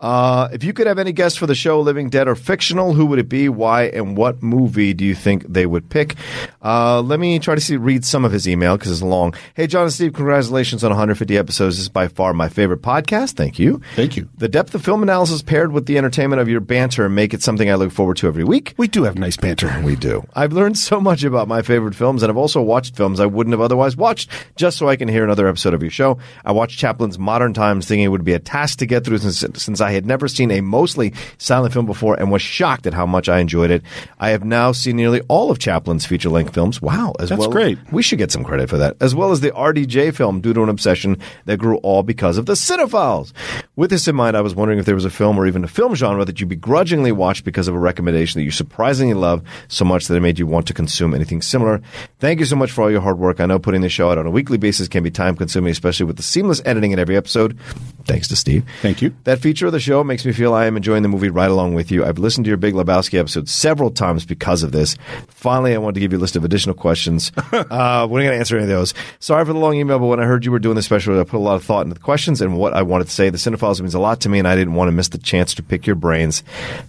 Uh, 0.00 0.48
if 0.52 0.64
you 0.64 0.72
could 0.72 0.86
have 0.86 0.98
any 0.98 1.12
guest 1.12 1.38
for 1.38 1.46
the 1.46 1.54
show, 1.54 1.80
living, 1.80 1.95
dead, 2.04 2.28
or 2.28 2.34
fictional, 2.34 2.94
who 2.94 3.06
would 3.06 3.18
it 3.18 3.28
be? 3.28 3.48
Why 3.48 3.84
and 3.84 4.16
what 4.16 4.42
movie 4.42 4.94
do 4.94 5.04
you 5.04 5.14
think 5.14 5.44
they 5.48 5.66
would 5.66 5.88
pick? 5.88 6.14
Uh, 6.62 7.00
let 7.00 7.18
me 7.18 7.38
try 7.38 7.54
to 7.54 7.60
see 7.60 7.76
read 7.76 8.04
some 8.04 8.24
of 8.24 8.32
his 8.32 8.46
email 8.46 8.76
because 8.76 8.92
it's 8.92 9.02
long. 9.02 9.34
Hey, 9.54 9.66
John 9.66 9.84
and 9.84 9.92
Steve, 9.92 10.12
congratulations 10.12 10.84
on 10.84 10.90
150 10.90 11.36
episodes. 11.36 11.76
This 11.76 11.84
is 11.84 11.88
by 11.88 12.08
far 12.08 12.32
my 12.32 12.48
favorite 12.48 12.82
podcast. 12.82 13.32
Thank 13.32 13.58
you. 13.58 13.80
Thank 13.94 14.16
you. 14.16 14.28
The 14.36 14.48
depth 14.48 14.74
of 14.74 14.84
film 14.84 15.02
analysis 15.02 15.42
paired 15.42 15.72
with 15.72 15.86
the 15.86 15.96
entertainment 15.98 16.40
of 16.40 16.48
your 16.48 16.60
banter 16.60 17.08
make 17.08 17.32
it 17.32 17.42
something 17.42 17.70
I 17.70 17.74
look 17.74 17.92
forward 17.92 18.18
to 18.18 18.28
every 18.28 18.44
week. 18.44 18.74
We 18.76 18.88
do 18.88 19.04
have 19.04 19.16
nice 19.16 19.36
banter. 19.36 19.74
We 19.84 19.96
do. 19.96 20.26
I've 20.34 20.52
learned 20.52 20.76
so 20.78 21.00
much 21.00 21.24
about 21.24 21.48
my 21.48 21.62
favorite 21.62 21.94
films, 21.94 22.22
and 22.22 22.30
I've 22.30 22.36
also 22.36 22.60
watched 22.60 22.96
films 22.96 23.20
I 23.20 23.26
wouldn't 23.26 23.52
have 23.52 23.60
otherwise 23.60 23.96
watched 23.96 24.30
just 24.56 24.76
so 24.76 24.88
I 24.88 24.96
can 24.96 25.08
hear 25.08 25.24
another 25.24 25.48
episode 25.48 25.74
of 25.74 25.82
your 25.82 25.90
show. 25.90 26.18
I 26.44 26.52
watched 26.52 26.78
Chaplin's 26.78 27.18
Modern 27.18 27.54
Times 27.54 27.86
thinking 27.86 28.04
it 28.04 28.08
would 28.08 28.24
be 28.24 28.32
a 28.34 28.38
task 28.38 28.78
to 28.78 28.86
get 28.86 29.04
through 29.04 29.18
since, 29.18 29.62
since 29.62 29.80
I 29.80 29.92
had 29.92 30.06
never 30.06 30.28
seen 30.28 30.50
a 30.50 30.60
mostly 30.60 31.14
silent 31.38 31.72
film 31.72 31.85
film 31.86 31.94
before 31.94 32.18
and 32.18 32.30
was 32.30 32.42
shocked 32.42 32.86
at 32.86 32.94
how 32.94 33.06
much 33.06 33.28
I 33.28 33.38
enjoyed 33.38 33.70
it. 33.70 33.82
I 34.18 34.30
have 34.30 34.44
now 34.44 34.72
seen 34.72 34.96
nearly 34.96 35.20
all 35.28 35.50
of 35.50 35.58
Chaplin's 35.58 36.04
feature 36.06 36.28
length 36.28 36.54
films. 36.54 36.82
Wow, 36.82 37.14
as 37.20 37.28
That's 37.28 37.40
well. 37.40 37.50
great. 37.50 37.78
We 37.92 38.02
should 38.02 38.18
get 38.18 38.32
some 38.32 38.44
credit 38.44 38.68
for 38.68 38.78
that, 38.78 38.96
as 39.00 39.14
well 39.14 39.30
as 39.30 39.40
the 39.40 39.50
RDJ 39.52 40.14
film 40.14 40.40
due 40.40 40.52
to 40.52 40.62
an 40.62 40.68
obsession 40.68 41.18
that 41.44 41.58
grew 41.58 41.76
all 41.78 42.02
because 42.02 42.38
of 42.38 42.46
the 42.46 42.54
Cine-Files. 42.54 43.32
With 43.76 43.90
this 43.90 44.08
in 44.08 44.16
mind, 44.16 44.36
I 44.36 44.40
was 44.40 44.54
wondering 44.54 44.78
if 44.78 44.86
there 44.86 44.94
was 44.94 45.04
a 45.04 45.10
film 45.10 45.38
or 45.38 45.46
even 45.46 45.64
a 45.64 45.68
film 45.68 45.94
genre 45.94 46.24
that 46.24 46.40
you 46.40 46.46
begrudgingly 46.46 47.12
watched 47.12 47.44
because 47.44 47.68
of 47.68 47.74
a 47.74 47.78
recommendation 47.78 48.40
that 48.40 48.44
you 48.44 48.50
surprisingly 48.50 49.14
love 49.14 49.42
so 49.68 49.84
much 49.84 50.08
that 50.08 50.16
it 50.16 50.20
made 50.20 50.38
you 50.38 50.46
want 50.46 50.66
to 50.66 50.74
consume 50.74 51.14
anything 51.14 51.42
similar. 51.42 51.80
Thank 52.18 52.40
you 52.40 52.46
so 52.46 52.56
much 52.56 52.72
for 52.72 52.82
all 52.82 52.90
your 52.90 53.00
hard 53.00 53.18
work. 53.18 53.40
I 53.40 53.46
know 53.46 53.58
putting 53.58 53.82
the 53.82 53.88
show 53.88 54.10
out 54.10 54.18
on 54.18 54.26
a 54.26 54.30
weekly 54.30 54.58
basis 54.58 54.88
can 54.88 55.02
be 55.02 55.10
time 55.10 55.36
consuming, 55.36 55.70
especially 55.70 56.06
with 56.06 56.16
the 56.16 56.22
seamless 56.22 56.62
editing 56.64 56.92
in 56.92 56.98
every 56.98 57.16
episode. 57.16 57.58
Thanks 58.04 58.28
to 58.28 58.36
Steve. 58.36 58.64
Thank 58.82 59.02
you. 59.02 59.14
That 59.24 59.40
feature 59.40 59.66
of 59.66 59.72
the 59.72 59.80
show 59.80 60.02
makes 60.04 60.24
me 60.24 60.32
feel 60.32 60.54
I 60.54 60.66
am 60.66 60.76
enjoying 60.76 61.02
the 61.02 61.08
movie 61.08 61.28
right 61.28 61.50
along 61.50 61.74
with 61.76 61.92
you. 61.92 62.04
I've 62.04 62.18
listened 62.18 62.46
to 62.46 62.48
your 62.48 62.56
Big 62.56 62.74
Lebowski 62.74 63.18
episode 63.18 63.48
several 63.48 63.90
times 63.90 64.26
because 64.26 64.64
of 64.64 64.72
this. 64.72 64.96
Finally, 65.28 65.74
I 65.74 65.78
wanted 65.78 65.94
to 65.94 66.00
give 66.00 66.12
you 66.12 66.18
a 66.18 66.20
list 66.20 66.34
of 66.34 66.44
additional 66.44 66.74
questions. 66.74 67.30
uh, 67.52 68.08
we're 68.10 68.18
not 68.18 68.24
going 68.24 68.30
to 68.30 68.38
answer 68.38 68.56
any 68.56 68.64
of 68.64 68.68
those. 68.68 68.94
Sorry 69.20 69.44
for 69.44 69.52
the 69.52 69.58
long 69.58 69.76
email, 69.76 70.00
but 70.00 70.06
when 70.06 70.18
I 70.18 70.24
heard 70.24 70.44
you 70.44 70.50
were 70.50 70.58
doing 70.58 70.74
this 70.74 70.86
special, 70.86 71.20
I 71.20 71.22
put 71.22 71.36
a 71.36 71.38
lot 71.38 71.54
of 71.54 71.64
thought 71.64 71.82
into 71.82 71.94
the 71.94 72.00
questions 72.00 72.40
and 72.40 72.58
what 72.58 72.72
I 72.72 72.82
wanted 72.82 73.04
to 73.04 73.10
say. 73.12 73.30
The 73.30 73.38
Cine-Files 73.38 73.80
means 73.80 73.94
a 73.94 74.00
lot 74.00 74.20
to 74.22 74.28
me, 74.28 74.38
and 74.40 74.48
I 74.48 74.56
didn't 74.56 74.74
want 74.74 74.88
to 74.88 74.92
miss 74.92 75.08
the 75.08 75.18
chance 75.18 75.54
to 75.54 75.62
pick 75.62 75.86
your 75.86 75.96
brains. 75.96 76.42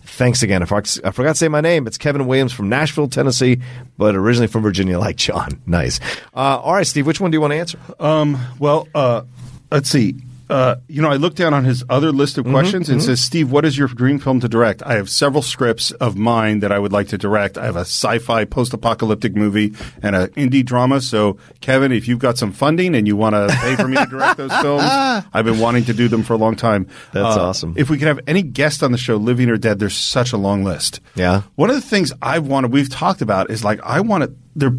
Thanks 0.03 0.41
again. 0.41 0.63
I 0.63 0.65
I 0.65 1.11
forgot 1.11 1.33
to 1.33 1.35
say 1.35 1.47
my 1.49 1.61
name. 1.61 1.85
It's 1.85 1.97
Kevin 1.97 2.25
Williams 2.25 2.53
from 2.53 2.69
Nashville, 2.69 3.07
Tennessee, 3.07 3.59
but 3.97 4.15
originally 4.15 4.47
from 4.47 4.63
Virginia, 4.63 4.97
like 4.97 5.17
John. 5.17 5.61
Nice. 5.65 5.99
Uh, 6.35 6.59
all 6.59 6.73
right, 6.73 6.87
Steve, 6.87 7.05
which 7.05 7.19
one 7.19 7.29
do 7.29 7.35
you 7.35 7.41
want 7.41 7.51
to 7.51 7.57
answer? 7.57 7.79
Um, 7.99 8.37
well, 8.59 8.87
uh, 8.95 9.23
let's 9.69 9.89
see. 9.89 10.15
Uh, 10.49 10.75
you 10.87 11.01
know, 11.01 11.09
I 11.09 11.15
looked 11.17 11.37
down 11.37 11.53
on 11.53 11.65
his 11.65 11.83
other 11.89 12.11
list 12.11 12.37
of 12.37 12.45
Mm-hmm, 12.45 12.53
questions 12.53 12.89
and 12.89 13.03
says, 13.03 13.19
Steve, 13.19 13.51
what 13.51 13.65
is 13.65 13.77
your 13.77 13.87
dream 13.89 14.17
film 14.19 14.39
to 14.39 14.47
direct? 14.47 14.81
I 14.83 14.93
have 14.95 15.09
several 15.09 15.41
scripts 15.41 15.91
of 15.91 16.15
mine 16.15 16.59
that 16.61 16.71
I 16.71 16.79
would 16.79 16.91
like 16.93 17.09
to 17.09 17.17
direct. 17.17 17.57
I 17.57 17.65
have 17.65 17.75
a 17.75 17.81
sci-fi 17.81 18.45
post-apocalyptic 18.45 19.35
movie 19.35 19.73
and 20.01 20.15
an 20.15 20.27
indie 20.29 20.63
drama. 20.63 21.01
So, 21.01 21.37
Kevin, 21.61 21.91
if 21.91 22.07
you've 22.07 22.19
got 22.19 22.37
some 22.37 22.51
funding 22.51 22.95
and 22.95 23.07
you 23.07 23.15
want 23.17 23.33
to 23.35 23.47
pay 23.59 23.75
for 23.75 23.87
me 23.87 23.97
to 23.97 24.05
direct 24.05 24.37
those 24.37 24.55
films, 24.61 24.83
I've 24.85 25.45
been 25.45 25.59
wanting 25.59 25.83
to 25.85 25.93
do 25.93 26.07
them 26.07 26.23
for 26.23 26.33
a 26.33 26.37
long 26.37 26.55
time. 26.55 26.87
That's 27.13 27.35
Uh, 27.37 27.47
awesome. 27.49 27.73
If 27.77 27.89
we 27.89 27.97
could 27.97 28.07
have 28.07 28.19
any 28.27 28.41
guest 28.41 28.83
on 28.83 28.91
the 28.91 28.97
show, 28.97 29.17
living 29.17 29.49
or 29.49 29.57
dead, 29.57 29.79
there's 29.79 29.95
such 29.97 30.31
a 30.33 30.37
long 30.37 30.63
list. 30.63 31.01
Yeah. 31.15 31.41
One 31.55 31.69
of 31.69 31.75
the 31.75 31.81
things 31.81 32.13
I've 32.21 32.47
wanted, 32.47 32.71
we've 32.71 32.89
talked 32.89 33.21
about, 33.21 33.49
is 33.51 33.63
like 33.63 33.79
I 33.83 33.99
want 34.01 34.23
to. 34.23 34.33
There, 34.55 34.71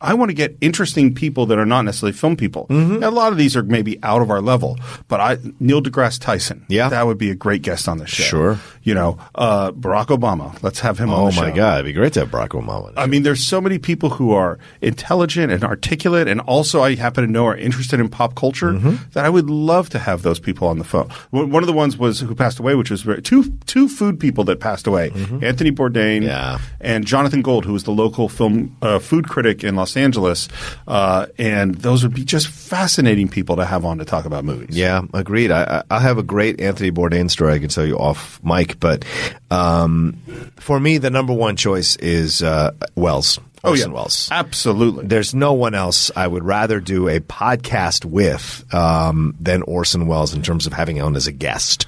I 0.00 0.14
want 0.14 0.30
to 0.30 0.34
get 0.34 0.56
interesting 0.60 1.14
people 1.14 1.44
that 1.46 1.58
are 1.58 1.66
not 1.66 1.82
necessarily 1.82 2.12
film 2.16 2.36
people. 2.36 2.66
Mm-hmm. 2.68 3.02
A 3.02 3.10
lot 3.10 3.32
of 3.32 3.38
these 3.38 3.54
are 3.56 3.62
maybe 3.62 3.98
out 4.02 4.22
of 4.22 4.30
our 4.30 4.40
level, 4.40 4.78
but 5.08 5.20
I 5.20 5.36
Neil 5.60 5.82
deGrasse 5.82 6.20
Tyson. 6.20 6.64
Yeah. 6.68 6.88
that 6.88 7.06
would 7.06 7.18
be 7.18 7.30
a 7.30 7.34
great 7.34 7.62
guest 7.62 7.86
on 7.88 7.98
the 7.98 8.06
show. 8.06 8.22
Sure. 8.24 8.58
You 8.82 8.94
know, 8.94 9.18
uh, 9.34 9.72
Barack 9.72 10.06
Obama. 10.06 10.56
Let's 10.62 10.80
have 10.80 10.98
him 10.98 11.10
on 11.10 11.20
Oh, 11.20 11.26
the 11.26 11.32
show. 11.32 11.42
my 11.42 11.50
God. 11.50 11.74
It'd 11.80 11.84
be 11.86 11.92
great 11.92 12.14
to 12.14 12.20
have 12.20 12.30
Barack 12.30 12.48
Obama. 12.50 12.92
I 12.96 13.06
mean, 13.06 13.24
there's 13.24 13.46
so 13.46 13.60
many 13.60 13.78
people 13.78 14.08
who 14.10 14.32
are 14.32 14.58
intelligent 14.80 15.52
and 15.52 15.62
articulate, 15.64 16.28
and 16.28 16.40
also 16.40 16.82
I 16.82 16.94
happen 16.94 17.24
to 17.26 17.30
know 17.30 17.46
are 17.46 17.56
interested 17.56 18.00
in 18.00 18.08
pop 18.08 18.34
culture 18.34 18.72
Mm-hmm. 18.72 18.96
that 19.12 19.24
I 19.24 19.28
would 19.28 19.50
love 19.50 19.90
to 19.90 19.98
have 19.98 20.22
those 20.22 20.38
people 20.38 20.66
on 20.68 20.78
the 20.78 20.84
phone. 20.84 21.08
One 21.30 21.62
of 21.62 21.66
the 21.66 21.72
ones 21.72 21.96
was 21.98 22.20
who 22.20 22.34
passed 22.34 22.58
away, 22.58 22.74
which 22.74 22.90
was 22.90 23.02
very, 23.02 23.20
two 23.22 23.52
two 23.66 23.88
food 23.88 24.18
people 24.18 24.44
that 24.44 24.60
passed 24.60 24.86
away: 24.86 25.10
Anthony 25.42 25.70
Bourdain 25.72 26.20
Mm-hmm. 26.20 26.22
Yeah. 26.22 26.58
and 26.80 27.06
Jonathan 27.06 27.42
Gold, 27.42 27.64
who 27.64 27.72
was 27.72 27.84
the 27.84 27.90
local 27.92 28.28
film 28.28 28.76
uh, 28.82 28.98
food 28.98 29.28
critic 29.28 29.62
in 29.64 29.76
Los 29.76 29.89
Angeles. 29.96 30.48
Uh, 30.86 31.26
and 31.38 31.74
those 31.76 32.02
would 32.02 32.14
be 32.14 32.24
just 32.24 32.48
fascinating 32.48 33.28
people 33.28 33.56
to 33.56 33.64
have 33.64 33.84
on 33.84 33.98
to 33.98 34.04
talk 34.04 34.24
about 34.24 34.44
movies. 34.44 34.76
Yeah, 34.76 35.02
agreed. 35.14 35.50
I, 35.50 35.82
I 35.90 36.00
have 36.00 36.18
a 36.18 36.22
great 36.22 36.60
Anthony 36.60 36.90
Bourdain 36.90 37.30
story 37.30 37.54
I 37.54 37.58
can 37.58 37.68
tell 37.68 37.86
you 37.86 37.98
off 37.98 38.40
mic, 38.42 38.78
but 38.80 39.04
um, 39.50 40.14
for 40.58 40.78
me, 40.80 40.98
the 40.98 41.10
number 41.10 41.32
one 41.32 41.56
choice 41.56 41.96
is 41.96 42.42
uh, 42.42 42.72
Welles. 42.94 43.38
Oh 43.62 43.70
Orson 43.72 43.90
yeah, 43.90 43.94
Welles. 43.94 44.28
absolutely. 44.32 45.04
There's 45.06 45.34
no 45.34 45.52
one 45.52 45.74
else 45.74 46.10
I 46.16 46.26
would 46.26 46.44
rather 46.44 46.80
do 46.80 47.08
a 47.08 47.20
podcast 47.20 48.06
with 48.06 48.64
um, 48.74 49.36
than 49.38 49.60
Orson 49.62 50.06
Welles 50.06 50.32
in 50.32 50.40
terms 50.40 50.66
of 50.66 50.72
having 50.72 50.96
him 50.96 51.04
on 51.04 51.14
as 51.16 51.26
a 51.26 51.32
guest 51.32 51.86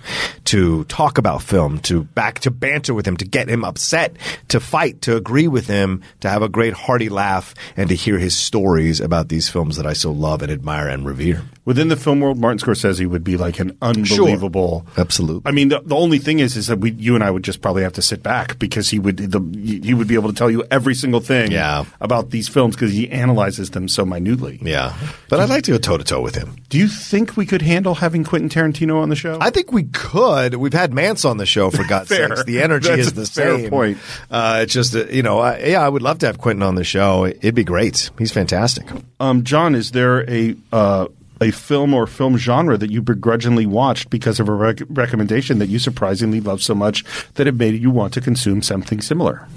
to 0.52 0.84
talk 0.84 1.16
about 1.16 1.40
film, 1.42 1.78
to 1.80 2.04
back 2.04 2.40
to 2.40 2.50
banter 2.50 2.92
with 2.92 3.06
him, 3.08 3.16
to 3.16 3.24
get 3.24 3.48
him 3.48 3.64
upset, 3.64 4.14
to 4.48 4.60
fight, 4.60 5.00
to 5.00 5.16
agree 5.16 5.48
with 5.48 5.66
him, 5.66 6.02
to 6.20 6.28
have 6.28 6.42
a 6.42 6.48
great 6.48 6.74
hearty 6.74 7.08
laugh, 7.08 7.54
and 7.74 7.88
to 7.88 7.94
hear 7.94 8.18
his 8.18 8.36
stories 8.36 9.00
about 9.00 9.28
these 9.30 9.48
films 9.48 9.76
that 9.76 9.86
I 9.86 9.94
so 9.94 10.10
love 10.12 10.42
and 10.42 10.52
admire 10.52 10.88
and 10.88 11.06
revere. 11.06 11.42
Within 11.64 11.88
the 11.88 11.96
film 11.96 12.20
world, 12.20 12.38
Martin 12.38 12.58
Scorsese 12.58 13.06
would 13.06 13.24
be 13.24 13.36
like 13.38 13.60
an 13.60 13.78
unbelievable. 13.80 14.84
Absolutely. 14.98 15.42
I 15.48 15.52
mean, 15.52 15.68
the, 15.68 15.80
the 15.80 15.94
only 15.96 16.18
thing 16.18 16.40
is, 16.40 16.56
is 16.56 16.66
that 16.66 16.80
we, 16.80 16.90
you 16.92 17.14
and 17.14 17.24
I 17.24 17.30
would 17.30 17.44
just 17.44 17.62
probably 17.62 17.82
have 17.84 17.94
to 17.94 18.02
sit 18.02 18.22
back 18.22 18.58
because 18.58 18.90
he 18.90 18.98
would, 18.98 19.16
the, 19.16 19.40
he 19.82 19.94
would 19.94 20.08
be 20.08 20.14
able 20.16 20.28
to 20.28 20.34
tell 20.34 20.50
you 20.50 20.64
every 20.70 20.94
single 20.94 21.20
thing 21.20 21.50
Yeah. 21.52 21.84
about 22.00 22.28
these 22.30 22.48
films 22.48 22.74
because 22.76 22.92
he 22.92 23.08
analyzes 23.10 23.70
them 23.70 23.88
so 23.88 24.04
minutely. 24.04 24.58
Yeah, 24.60 24.94
but 25.30 25.40
I'd 25.40 25.48
like 25.48 25.64
to 25.64 25.70
go 25.72 25.78
toe 25.78 25.96
to 25.96 26.04
toe 26.04 26.20
with 26.20 26.34
him. 26.34 26.56
Do 26.68 26.76
you 26.78 26.88
think 26.88 27.36
we 27.38 27.46
could 27.46 27.62
handle 27.62 27.94
having 27.94 28.22
Quentin 28.24 28.50
Tarantino 28.50 29.00
on 29.00 29.08
the 29.08 29.16
show? 29.16 29.38
I 29.40 29.50
think 29.50 29.72
we 29.72 29.84
could. 29.84 30.41
We've 30.50 30.72
had 30.72 30.92
Mantz 30.92 31.28
on 31.28 31.36
the 31.36 31.46
show 31.46 31.70
for 31.70 31.84
God's 31.88 32.08
sakes. 32.08 32.44
The 32.44 32.60
energy 32.62 32.88
That's 32.88 33.00
is 33.08 33.12
the 33.14 33.26
fair 33.26 33.58
same. 33.58 33.70
point. 33.70 33.98
Uh, 34.30 34.60
it's 34.62 34.72
just 34.72 34.94
uh, 34.94 35.06
you 35.06 35.22
know, 35.22 35.38
I, 35.38 35.58
yeah, 35.58 35.84
I 35.84 35.88
would 35.88 36.02
love 36.02 36.18
to 36.20 36.26
have 36.26 36.38
Quentin 36.38 36.62
on 36.62 36.74
the 36.74 36.84
show. 36.84 37.26
It'd 37.26 37.54
be 37.54 37.64
great. 37.64 38.10
He's 38.18 38.32
fantastic. 38.32 38.86
um, 39.20 39.44
John, 39.44 39.74
is 39.74 39.92
there 39.92 40.28
a 40.30 40.54
uh, 40.72 41.06
a 41.40 41.50
film 41.50 41.92
or 41.94 42.06
film 42.06 42.36
genre 42.36 42.76
that 42.78 42.90
you 42.90 43.02
begrudgingly 43.02 43.66
watched 43.66 44.10
because 44.10 44.38
of 44.38 44.48
a 44.48 44.52
rec- 44.52 44.82
recommendation 44.90 45.58
that 45.58 45.68
you 45.68 45.78
surprisingly 45.80 46.40
loved 46.40 46.62
so 46.62 46.74
much 46.74 47.04
that 47.34 47.46
it 47.48 47.54
made 47.56 47.74
you 47.80 47.90
want 47.90 48.12
to 48.14 48.20
consume 48.20 48.62
something 48.62 49.00
similar? 49.00 49.48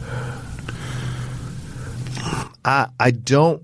I 2.63 2.88
I 3.00 3.12
don't 3.12 3.62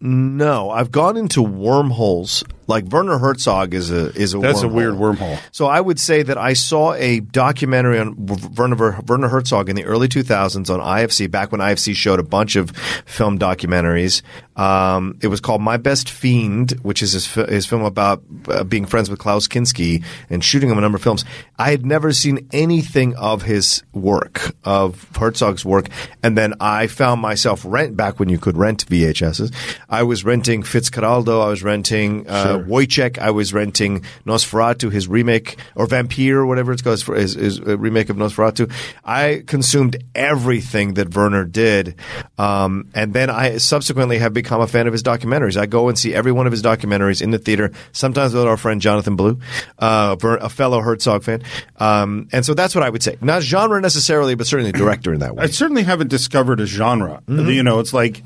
know. 0.00 0.70
I've 0.70 0.90
gone 0.90 1.16
into 1.16 1.42
wormholes. 1.42 2.42
Like 2.72 2.86
Werner 2.86 3.18
Herzog 3.18 3.74
is 3.74 3.90
a 3.90 4.06
is 4.14 4.32
a 4.32 4.38
That's 4.38 4.62
a 4.62 4.68
weird 4.68 4.94
wormhole. 4.94 5.38
So 5.52 5.66
I 5.66 5.78
would 5.78 6.00
say 6.00 6.22
that 6.22 6.38
I 6.38 6.54
saw 6.54 6.94
a 6.94 7.20
documentary 7.20 7.98
on 7.98 8.16
Werner, 8.56 8.98
Werner 9.06 9.28
Herzog 9.28 9.68
in 9.68 9.76
the 9.76 9.84
early 9.84 10.08
2000s 10.08 10.70
on 10.70 10.80
IFC, 10.80 11.30
back 11.30 11.52
when 11.52 11.60
IFC 11.60 11.94
showed 11.94 12.18
a 12.18 12.22
bunch 12.22 12.56
of 12.56 12.70
film 13.04 13.38
documentaries. 13.38 14.22
Um, 14.56 15.18
it 15.22 15.28
was 15.28 15.40
called 15.40 15.62
My 15.62 15.76
Best 15.76 16.10
Fiend, 16.10 16.72
which 16.82 17.02
is 17.02 17.12
his, 17.12 17.26
his 17.34 17.66
film 17.66 17.82
about 17.82 18.22
uh, 18.48 18.64
being 18.64 18.84
friends 18.84 19.08
with 19.08 19.18
Klaus 19.18 19.48
Kinski 19.48 20.04
and 20.28 20.44
shooting 20.44 20.68
him 20.68 20.78
a 20.78 20.80
number 20.80 20.96
of 20.96 21.02
films. 21.02 21.24
I 21.58 21.70
had 21.70 21.86
never 21.86 22.12
seen 22.12 22.48
anything 22.52 23.14
of 23.16 23.42
his 23.42 23.82
work, 23.92 24.54
of 24.64 25.08
Herzog's 25.16 25.64
work, 25.64 25.88
and 26.22 26.36
then 26.36 26.54
I 26.60 26.86
found 26.86 27.20
myself 27.20 27.64
rent 27.64 27.96
back 27.96 28.18
when 28.20 28.28
you 28.28 28.38
could 28.38 28.56
rent 28.56 28.86
VHSs. 28.86 29.54
I 29.88 30.02
was 30.02 30.24
renting 30.24 30.62
Fitzcarraldo. 30.62 31.44
I 31.44 31.48
was 31.48 31.62
renting 31.62 32.28
uh, 32.28 32.61
Woyzeck. 32.62 33.18
I 33.18 33.30
was 33.30 33.52
renting 33.52 34.04
Nosferatu, 34.26 34.90
his 34.90 35.08
remake 35.08 35.58
or 35.74 35.86
Vampire, 35.86 36.40
or 36.40 36.46
whatever 36.46 36.72
it's 36.72 36.82
called, 36.82 37.00
his, 37.02 37.34
his 37.34 37.60
uh, 37.60 37.78
remake 37.78 38.10
of 38.10 38.16
Nosferatu. 38.16 38.72
I 39.04 39.42
consumed 39.46 39.96
everything 40.14 40.94
that 40.94 41.14
Werner 41.14 41.44
did, 41.44 41.96
um, 42.38 42.88
and 42.94 43.12
then 43.12 43.30
I 43.30 43.58
subsequently 43.58 44.18
have 44.18 44.32
become 44.32 44.60
a 44.60 44.66
fan 44.66 44.86
of 44.86 44.92
his 44.92 45.02
documentaries. 45.02 45.56
I 45.56 45.66
go 45.66 45.88
and 45.88 45.98
see 45.98 46.14
every 46.14 46.32
one 46.32 46.46
of 46.46 46.52
his 46.52 46.62
documentaries 46.62 47.22
in 47.22 47.30
the 47.30 47.38
theater. 47.38 47.72
Sometimes 47.92 48.34
with 48.34 48.44
our 48.44 48.56
friend 48.56 48.80
Jonathan 48.80 49.16
Blue, 49.16 49.38
uh, 49.78 50.16
Ver- 50.16 50.36
a 50.36 50.48
fellow 50.48 50.80
Herzog 50.80 51.22
fan, 51.22 51.42
um, 51.78 52.28
and 52.32 52.44
so 52.44 52.54
that's 52.54 52.74
what 52.74 52.84
I 52.84 52.90
would 52.90 53.02
say. 53.02 53.16
Not 53.20 53.42
genre 53.42 53.80
necessarily, 53.80 54.34
but 54.34 54.46
certainly 54.46 54.72
director 54.72 55.12
in 55.12 55.20
that 55.20 55.36
way. 55.36 55.44
I 55.44 55.46
certainly 55.46 55.82
haven't 55.82 56.08
discovered 56.08 56.60
a 56.60 56.66
genre. 56.66 57.22
Mm-hmm. 57.26 57.50
You 57.50 57.62
know, 57.62 57.78
it's 57.78 57.92
like, 57.92 58.22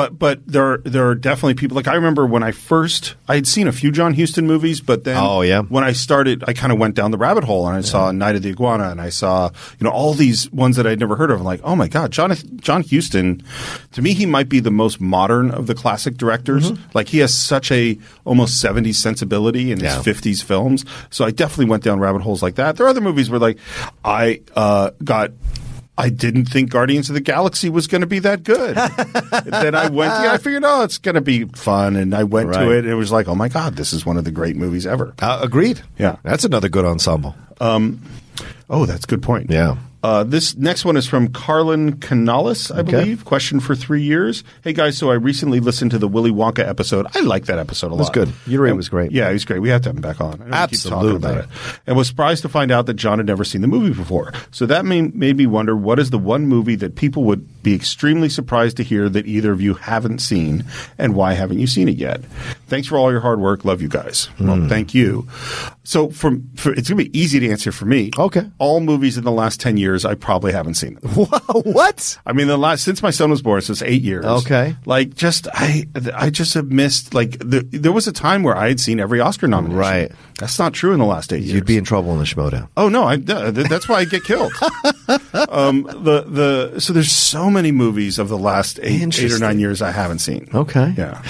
but 0.00 0.18
but 0.18 0.46
there 0.46 0.64
are, 0.64 0.78
there 0.78 1.06
are 1.10 1.14
definitely 1.14 1.54
people. 1.54 1.74
Like 1.74 1.86
I 1.86 1.94
remember 1.94 2.24
when 2.24 2.42
I 2.42 2.52
first 2.52 3.14
I 3.28 3.34
had 3.34 3.46
seen 3.46 3.68
a 3.68 3.72
few 3.72 3.92
John 3.92 4.14
Huston 4.14 4.46
movies, 4.46 4.80
but 4.80 5.04
then 5.04 5.16
Oh, 5.18 5.42
yeah. 5.42 5.60
when 5.62 5.84
I 5.84 5.92
started, 5.92 6.42
I 6.48 6.54
kind 6.54 6.72
of 6.72 6.78
went 6.78 6.94
down 6.94 7.10
the 7.10 7.18
rabbit 7.18 7.44
hole 7.44 7.66
and 7.68 7.76
I 7.76 7.82
saw 7.82 8.10
Night 8.10 8.34
of 8.36 8.42
the 8.42 8.48
Iguana 8.50 8.88
and 8.90 8.98
I 9.00 9.10
saw 9.10 9.50
you 9.78 9.84
know 9.84 9.90
all 9.90 10.14
these 10.14 10.50
ones 10.52 10.76
that 10.76 10.86
I'd 10.86 10.98
never 11.00 11.16
heard 11.16 11.30
of. 11.30 11.38
I'm 11.40 11.44
like, 11.44 11.60
oh 11.64 11.76
my 11.76 11.86
god, 11.88 12.12
John 12.12 12.34
John 12.56 12.82
Huston. 12.82 13.42
To 13.92 14.00
me, 14.02 14.14
he 14.14 14.24
might 14.24 14.48
be 14.48 14.60
the 14.60 14.70
most 14.70 15.00
modern 15.00 15.50
of 15.50 15.66
the 15.66 15.74
classic 15.74 16.16
directors. 16.16 16.72
Mm-hmm. 16.72 16.90
Like 16.94 17.08
he 17.08 17.18
has 17.18 17.34
such 17.34 17.70
a 17.70 17.98
almost 18.24 18.64
70s 18.64 18.94
sensibility 18.94 19.70
in 19.72 19.80
his 19.80 19.94
Yeah. 19.94 20.02
50s 20.02 20.42
films. 20.42 20.84
So 21.10 21.24
I 21.26 21.30
definitely 21.30 21.66
went 21.66 21.82
down 21.84 22.00
rabbit 22.00 22.22
holes 22.22 22.42
like 22.42 22.54
that. 22.54 22.76
There 22.76 22.86
are 22.86 22.88
other 22.88 23.00
movies 23.02 23.28
where 23.28 23.40
like 23.40 23.58
I 24.04 24.40
uh, 24.56 24.90
got. 25.04 25.32
I 26.00 26.08
didn't 26.08 26.46
think 26.46 26.70
Guardians 26.70 27.08
of 27.10 27.14
the 27.14 27.20
Galaxy 27.20 27.68
was 27.68 27.86
going 27.86 28.00
to 28.00 28.06
be 28.06 28.20
that 28.20 28.42
good. 28.42 28.76
then 29.44 29.74
I 29.74 29.88
went, 29.88 30.12
yeah, 30.22 30.32
I 30.32 30.38
figured, 30.38 30.64
oh, 30.64 30.82
it's 30.82 30.98
going 30.98 31.14
to 31.14 31.20
be 31.20 31.44
fun. 31.44 31.96
And 31.96 32.14
I 32.14 32.24
went 32.24 32.52
to 32.54 32.70
it 32.70 32.80
and 32.80 32.88
it 32.88 32.94
was 32.94 33.12
like, 33.12 33.28
oh 33.28 33.34
my 33.34 33.48
God, 33.48 33.76
this 33.76 33.92
is 33.92 34.06
one 34.06 34.16
of 34.16 34.24
the 34.24 34.30
great 34.30 34.56
movies 34.56 34.86
ever. 34.86 35.14
Uh, 35.20 35.40
agreed. 35.42 35.82
Yeah. 35.98 36.16
that's 36.22 36.44
another 36.44 36.68
good 36.68 36.84
ensemble. 36.84 37.34
Oh, 38.70 38.86
that's 38.86 39.04
a 39.04 39.06
good 39.06 39.22
point. 39.22 39.50
Yeah. 39.50 39.76
Uh, 40.02 40.24
this 40.24 40.56
next 40.56 40.84
one 40.84 40.96
is 40.96 41.06
from 41.06 41.28
Carlin 41.28 41.98
Canales, 41.98 42.70
I 42.70 42.80
believe. 42.82 43.24
Question 43.26 43.60
for 43.60 43.74
three 43.74 44.02
years. 44.02 44.42
Hey 44.64 44.72
guys, 44.72 44.96
so 44.96 45.10
I 45.10 45.14
recently 45.14 45.60
listened 45.60 45.90
to 45.90 45.98
the 45.98 46.08
Willy 46.08 46.30
Wonka 46.30 46.66
episode. 46.66 47.06
I 47.14 47.20
like 47.20 47.44
that 47.46 47.58
episode 47.58 47.88
a 47.88 47.94
lot. 47.94 47.98
was 47.98 48.10
good. 48.10 48.32
Uri 48.46 48.70
And- 48.70 48.76
was 48.78 48.88
great. 48.88 49.12
Yeah, 49.12 49.26
he 49.28 49.34
was 49.34 49.44
great. 49.44 49.58
We 49.60 49.68
have 49.68 49.82
to 49.82 49.90
have 49.90 49.96
him 49.96 50.00
back 50.02 50.20
on. 50.20 50.34
I 50.34 50.36
know 50.36 50.44
keep 50.44 50.52
Absolutely. 50.52 51.16
about 51.16 51.44
it. 51.44 51.50
And 51.86 51.96
was 51.96 52.08
surprised 52.08 52.40
to 52.42 52.48
find 52.48 52.70
out 52.70 52.86
that 52.86 52.94
John 52.94 53.18
had 53.18 53.26
never 53.26 53.44
seen 53.44 53.60
the 53.60 53.68
movie 53.68 53.92
before. 53.94 54.32
So 54.52 54.64
that 54.66 54.86
made, 54.86 55.14
made 55.14 55.36
me 55.36 55.46
wonder 55.46 55.76
what 55.76 55.98
is 55.98 56.08
the 56.10 56.18
one 56.18 56.46
movie 56.46 56.76
that 56.76 56.96
people 56.96 57.24
would 57.24 57.62
be 57.62 57.74
extremely 57.74 58.30
surprised 58.30 58.78
to 58.78 58.82
hear 58.82 59.10
that 59.10 59.26
either 59.26 59.52
of 59.52 59.60
you 59.60 59.74
haven't 59.74 60.20
seen, 60.20 60.64
and 60.96 61.14
why 61.14 61.34
haven't 61.34 61.58
you 61.58 61.66
seen 61.66 61.88
it 61.90 61.96
yet? 61.96 62.22
Thanks 62.68 62.88
for 62.88 62.96
all 62.96 63.10
your 63.10 63.20
hard 63.20 63.38
work. 63.38 63.66
Love 63.66 63.82
you 63.82 63.88
guys. 63.88 64.26
Hmm. 64.38 64.48
Well, 64.48 64.68
thank 64.68 64.94
you. 64.94 65.28
So 65.84 66.08
from 66.08 66.48
for, 66.56 66.72
it's 66.72 66.88
going 66.88 67.04
to 67.04 67.10
be 67.10 67.18
easy 67.18 67.38
to 67.40 67.50
answer 67.50 67.70
for 67.70 67.84
me. 67.84 68.10
Okay. 68.16 68.48
All 68.58 68.80
movies 68.80 69.18
in 69.18 69.24
the 69.24 69.30
last 69.32 69.60
10 69.60 69.76
years, 69.76 69.89
I 70.04 70.14
probably 70.14 70.52
haven't 70.52 70.74
seen 70.74 70.94
them. 70.94 71.10
what? 71.64 72.18
I 72.26 72.32
mean, 72.32 72.46
the 72.46 72.56
last 72.56 72.84
since 72.84 73.02
my 73.02 73.10
son 73.10 73.30
was 73.30 73.42
born, 73.42 73.60
so 73.60 73.72
it's 73.72 73.82
eight 73.82 74.02
years. 74.02 74.24
Okay. 74.24 74.76
like 74.86 75.14
just 75.14 75.48
I, 75.52 75.86
I 76.14 76.30
just 76.30 76.54
have 76.54 76.70
missed 76.70 77.14
like 77.14 77.38
the, 77.38 77.66
there 77.70 77.92
was 77.92 78.06
a 78.06 78.12
time 78.12 78.42
where 78.42 78.56
I 78.56 78.68
had 78.68 78.80
seen 78.80 79.00
every 79.00 79.20
Oscar 79.20 79.48
nomination. 79.48 79.78
Right. 79.78 80.12
That's 80.38 80.58
not 80.58 80.72
true 80.72 80.92
in 80.92 80.98
the 80.98 81.04
last 81.04 81.32
eight 81.32 81.42
years. 81.42 81.52
You'd 81.52 81.66
be 81.66 81.76
in 81.76 81.84
trouble 81.84 82.12
in 82.12 82.18
the 82.18 82.24
Schmoedown. 82.24 82.68
Oh 82.76 82.88
no, 82.88 83.04
I, 83.04 83.16
that's 83.16 83.88
why 83.88 83.96
I 83.96 84.04
get 84.04 84.24
killed. 84.24 84.52
um, 85.48 85.82
the 85.82 86.24
the 86.72 86.80
so 86.80 86.92
there's 86.92 87.12
so 87.12 87.50
many 87.50 87.72
movies 87.72 88.18
of 88.18 88.28
the 88.28 88.38
last 88.38 88.80
eight, 88.82 89.18
eight 89.18 89.32
or 89.32 89.38
nine 89.38 89.58
years 89.58 89.82
I 89.82 89.90
haven't 89.90 90.20
seen. 90.20 90.48
Okay. 90.54 90.94
Yeah, 90.96 91.20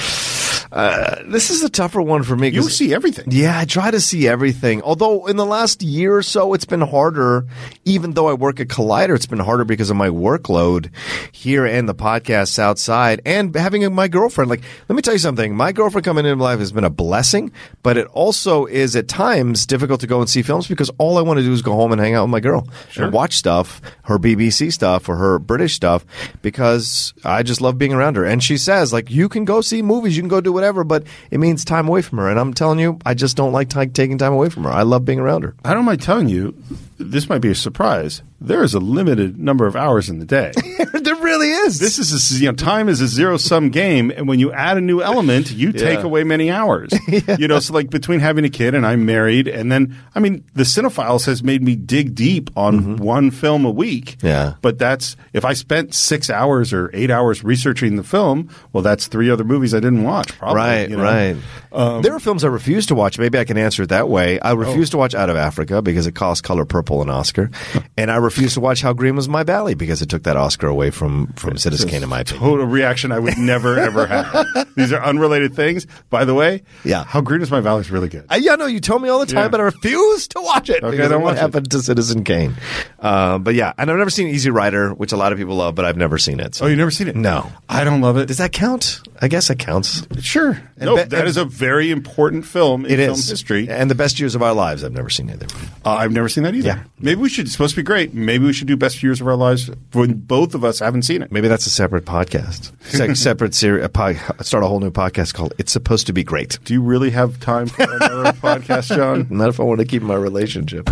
Uh, 0.72 1.22
this 1.26 1.50
is 1.50 1.62
a 1.62 1.68
tougher 1.68 2.00
one 2.00 2.22
for 2.22 2.36
me. 2.36 2.48
you 2.48 2.62
see 2.62 2.94
everything. 2.94 3.26
Yeah, 3.28 3.58
I 3.58 3.64
try 3.64 3.90
to 3.90 4.00
see 4.00 4.28
everything. 4.28 4.82
Although 4.82 5.26
in 5.26 5.36
the 5.36 5.46
last 5.46 5.82
year 5.82 6.16
or 6.16 6.22
so, 6.22 6.54
it's 6.54 6.64
been 6.64 6.80
harder. 6.80 7.46
Even 7.84 8.12
though 8.12 8.28
I 8.28 8.34
work 8.34 8.60
at 8.60 8.68
Collider, 8.68 9.14
it's 9.14 9.26
been 9.26 9.40
harder 9.40 9.64
because 9.64 9.90
of 9.90 9.96
my 9.96 10.08
workload 10.08 10.90
here 11.32 11.66
and 11.66 11.88
the 11.88 11.94
podcasts 11.94 12.58
outside, 12.58 13.20
and 13.24 13.54
having 13.54 13.92
my 13.94 14.06
girlfriend. 14.08 14.48
Like, 14.50 14.62
let 14.88 14.94
me 14.94 15.02
tell 15.02 15.14
you 15.14 15.18
something. 15.18 15.56
My 15.56 15.72
girlfriend 15.72 16.04
coming 16.04 16.24
into 16.24 16.36
my 16.36 16.44
life 16.44 16.58
has 16.60 16.72
been 16.72 16.84
a 16.84 16.90
blessing, 16.90 17.52
but 17.82 17.96
it 17.96 18.06
also 18.08 18.66
is 18.66 18.94
at 18.94 19.08
times 19.08 19.66
difficult 19.66 20.00
to 20.02 20.06
go 20.06 20.20
and 20.20 20.30
see 20.30 20.42
films 20.42 20.68
because 20.68 20.90
all 20.98 21.18
I 21.18 21.22
want 21.22 21.38
to 21.38 21.44
do 21.44 21.52
is 21.52 21.62
go 21.62 21.72
home 21.72 21.92
and 21.92 22.00
hang 22.00 22.14
out 22.14 22.24
with 22.24 22.30
my 22.30 22.40
girl 22.40 22.68
and 22.96 23.12
watch 23.12 23.34
stuff, 23.34 23.80
her 24.04 24.18
BBC 24.18 24.72
stuff 24.72 25.08
or 25.08 25.16
her 25.16 25.38
British 25.38 25.74
stuff, 25.74 26.04
because 26.42 27.12
I 27.24 27.42
just 27.42 27.60
love 27.60 27.78
being 27.78 27.92
around 27.92 28.16
her. 28.16 28.24
And 28.24 28.42
she 28.42 28.56
says, 28.56 28.92
like, 28.92 29.10
you 29.10 29.28
can 29.28 29.44
go 29.44 29.60
see 29.60 29.82
movies, 29.82 30.16
you 30.16 30.22
can 30.22 30.28
go 30.28 30.40
do 30.40 30.59
whatever, 30.60 30.84
but 30.84 31.04
it 31.30 31.38
means 31.40 31.64
time 31.64 31.88
away 31.88 32.02
from 32.02 32.18
her. 32.18 32.28
And 32.28 32.38
I'm 32.38 32.52
telling 32.52 32.78
you, 32.78 32.98
I 33.06 33.14
just 33.14 33.36
don't 33.36 33.52
like 33.52 33.70
ti- 33.70 33.86
taking 33.86 34.18
time 34.18 34.34
away 34.34 34.50
from 34.50 34.64
her. 34.64 34.70
I 34.70 34.82
love 34.82 35.04
being 35.06 35.18
around 35.18 35.42
her. 35.42 35.54
I 35.64 35.72
don't 35.72 35.86
mind 35.86 36.02
telling 36.02 36.28
you, 36.28 36.54
this 37.00 37.28
might 37.28 37.40
be 37.40 37.50
a 37.50 37.54
surprise. 37.54 38.22
There 38.42 38.62
is 38.64 38.72
a 38.72 38.80
limited 38.80 39.38
number 39.38 39.66
of 39.66 39.76
hours 39.76 40.08
in 40.08 40.18
the 40.18 40.24
day. 40.24 40.52
there 40.94 41.14
really 41.16 41.50
is. 41.50 41.78
this 41.78 41.98
is 41.98 42.30
a, 42.38 42.40
you 42.40 42.46
know 42.50 42.54
time 42.56 42.88
is 42.88 43.00
a 43.02 43.06
zero 43.06 43.36
sum 43.36 43.68
game, 43.68 44.10
and 44.10 44.26
when 44.28 44.38
you 44.38 44.50
add 44.52 44.78
a 44.78 44.80
new 44.80 45.02
element, 45.02 45.50
you 45.50 45.72
take 45.72 46.00
away 46.02 46.24
many 46.24 46.50
hours. 46.50 46.90
You 47.38 47.48
know, 47.48 47.58
so 47.60 47.74
like 47.74 47.90
between 47.90 48.20
having 48.20 48.44
a 48.44 48.48
kid 48.48 48.74
and 48.74 48.86
I'm 48.86 49.04
married, 49.04 49.46
and 49.48 49.70
then 49.70 49.96
I 50.14 50.20
mean, 50.20 50.44
the 50.54 50.62
Cine-Files 50.64 51.24
has 51.26 51.42
made 51.42 51.62
me 51.62 51.76
dig 51.76 52.14
deep 52.14 52.50
on 52.56 52.96
one 52.96 53.30
film 53.30 53.64
a 53.64 53.70
week. 53.70 54.16
Mm-hmm. 54.18 54.26
Yeah. 54.26 54.54
but 54.62 54.78
that's 54.78 55.16
if 55.32 55.44
I 55.44 55.52
spent 55.52 55.92
six 55.94 56.30
hours 56.30 56.72
or 56.72 56.90
eight 56.94 57.10
hours 57.10 57.44
researching 57.44 57.96
the 57.96 58.02
film, 58.04 58.48
well, 58.72 58.82
that's 58.82 59.06
three 59.06 59.30
other 59.30 59.44
movies 59.44 59.74
I 59.74 59.80
didn't 59.80 60.02
watch. 60.04 60.36
Probably, 60.38 60.56
Right, 60.56 60.88
you 60.90 60.96
know? 60.96 61.02
right. 61.02 62.02
there 62.02 62.14
are 62.14 62.20
films 62.20 62.42
I 62.44 62.48
refuse 62.48 62.86
to 62.86 62.94
watch. 62.94 63.18
Maybe 63.18 63.38
I 63.38 63.44
can 63.44 63.56
answer 63.58 63.82
it 63.82 63.88
that 63.90 64.08
way. 64.08 64.40
I 64.40 64.52
refuse 64.52 64.88
Oh. 64.90 64.92
to 64.92 64.98
watch 64.98 65.14
Out 65.14 65.28
of 65.30 65.36
Africa 65.36 65.82
because 65.82 66.06
it 66.06 66.14
costs 66.14 66.40
Color 66.40 66.64
Purple 66.64 66.89
an 67.02 67.08
Oscar, 67.10 67.50
and 67.96 68.10
I 68.10 68.16
refuse 68.16 68.54
to 68.54 68.60
watch 68.60 68.82
How 68.82 68.92
Green 68.92 69.14
Was 69.16 69.28
My 69.28 69.42
Valley 69.44 69.74
because 69.74 70.02
it 70.02 70.08
took 70.08 70.24
that 70.24 70.36
Oscar 70.36 70.66
away 70.66 70.90
from 70.90 71.28
from 71.34 71.56
Citizen 71.56 71.88
Kane. 71.88 72.02
In 72.02 72.08
my 72.08 72.20
opinion, 72.20 72.42
Total 72.42 72.66
reaction 72.66 73.12
I 73.12 73.18
would 73.20 73.38
never 73.38 73.78
ever 73.78 74.06
have. 74.06 74.46
These 74.76 74.92
are 74.92 75.02
unrelated 75.02 75.54
things. 75.54 75.86
By 76.10 76.24
the 76.24 76.34
way, 76.34 76.62
Yeah. 76.84 77.04
How 77.04 77.20
Green 77.20 77.40
Was 77.40 77.50
My 77.50 77.60
Valley 77.60 77.82
is 77.82 77.90
really 77.90 78.08
good. 78.08 78.26
Uh, 78.28 78.38
yeah, 78.40 78.56
no, 78.56 78.66
you 78.66 78.80
told 78.80 79.02
me 79.02 79.08
all 79.08 79.20
the 79.20 79.26
time, 79.26 79.44
Yeah. 79.44 79.48
but 79.48 79.60
I 79.60 79.64
refuse 79.64 80.26
to 80.28 80.40
watch 80.42 80.68
it 80.68 80.82
Okay, 80.82 80.90
because 80.90 81.08
don't 81.10 81.18
of 81.18 81.22
what 81.22 81.36
it. 81.36 81.40
happened 81.40 81.70
to 81.70 81.80
Citizen 81.82 82.24
Kane. 82.24 82.54
Uh, 82.98 83.38
but 83.38 83.54
yeah, 83.54 83.72
and 83.78 83.90
I've 83.90 83.96
never 83.96 84.10
seen 84.10 84.28
Easy 84.28 84.50
Rider, 84.50 84.90
which 84.94 85.12
a 85.12 85.16
lot 85.16 85.32
of 85.32 85.38
people 85.38 85.54
love, 85.56 85.74
but 85.74 85.84
I've 85.84 85.96
never 85.96 86.18
seen 86.18 86.40
it. 86.40 86.54
So. 86.56 86.64
Oh, 86.64 86.68
you've 86.68 86.78
never 86.78 86.90
seen 86.90 87.08
it? 87.08 87.16
No. 87.16 87.50
I 87.68 87.84
don't 87.84 88.00
love 88.00 88.16
it. 88.16 88.26
Does 88.26 88.38
that 88.38 88.52
count? 88.52 89.00
I 89.22 89.28
guess 89.28 89.50
it 89.50 89.58
counts. 89.58 90.06
Sure. 90.20 90.60
no, 90.78 90.96
be- 90.96 91.02
that 91.04 91.26
is 91.26 91.36
a 91.36 91.44
very 91.44 91.90
important 91.90 92.44
film 92.46 92.84
in 92.86 92.96
film 92.96 93.10
is 93.12 93.28
history. 93.28 93.68
and 93.68 93.90
the 93.90 93.94
best 93.94 94.18
years 94.18 94.34
of 94.34 94.42
our 94.42 94.54
lives. 94.54 94.82
I've 94.82 94.92
never 94.92 95.10
seen 95.10 95.30
either. 95.30 95.46
Uh, 95.84 95.90
I've 95.94 96.12
never 96.12 96.28
seen 96.28 96.44
that 96.44 96.54
either. 96.54 96.68
Yeah. 96.68 96.79
Maybe 96.98 97.20
we 97.20 97.28
should. 97.28 97.44
It's 97.46 97.52
supposed 97.52 97.74
to 97.74 97.80
be 97.80 97.82
great. 97.84 98.12
Maybe 98.14 98.44
we 98.44 98.52
should 98.52 98.66
do 98.68 98.76
best 98.76 99.02
years 99.02 99.20
of 99.20 99.26
our 99.26 99.36
lives 99.36 99.70
when 99.92 100.14
both 100.14 100.54
of 100.54 100.64
us 100.64 100.80
haven't 100.80 101.02
seen 101.02 101.22
it. 101.22 101.32
Maybe 101.32 101.48
that's 101.48 101.66
a 101.66 101.70
separate 101.70 102.04
podcast, 102.04 102.72
Se- 102.84 103.14
separate 103.14 103.54
series. 103.54 103.88
Pod, 103.88 104.16
start 104.42 104.64
a 104.64 104.66
whole 104.66 104.80
new 104.80 104.90
podcast 104.90 105.32
called 105.34 105.54
"It's 105.58 105.72
Supposed 105.72 106.06
to 106.08 106.12
Be 106.12 106.22
Great." 106.22 106.58
Do 106.64 106.74
you 106.74 106.82
really 106.82 107.10
have 107.10 107.40
time 107.40 107.66
for 107.68 107.82
another 107.82 108.32
podcast, 108.40 108.94
John? 108.94 109.26
Not 109.30 109.48
if 109.48 109.60
I 109.60 109.62
want 109.62 109.80
to 109.80 109.86
keep 109.86 110.02
my 110.02 110.14
relationship. 110.14 110.90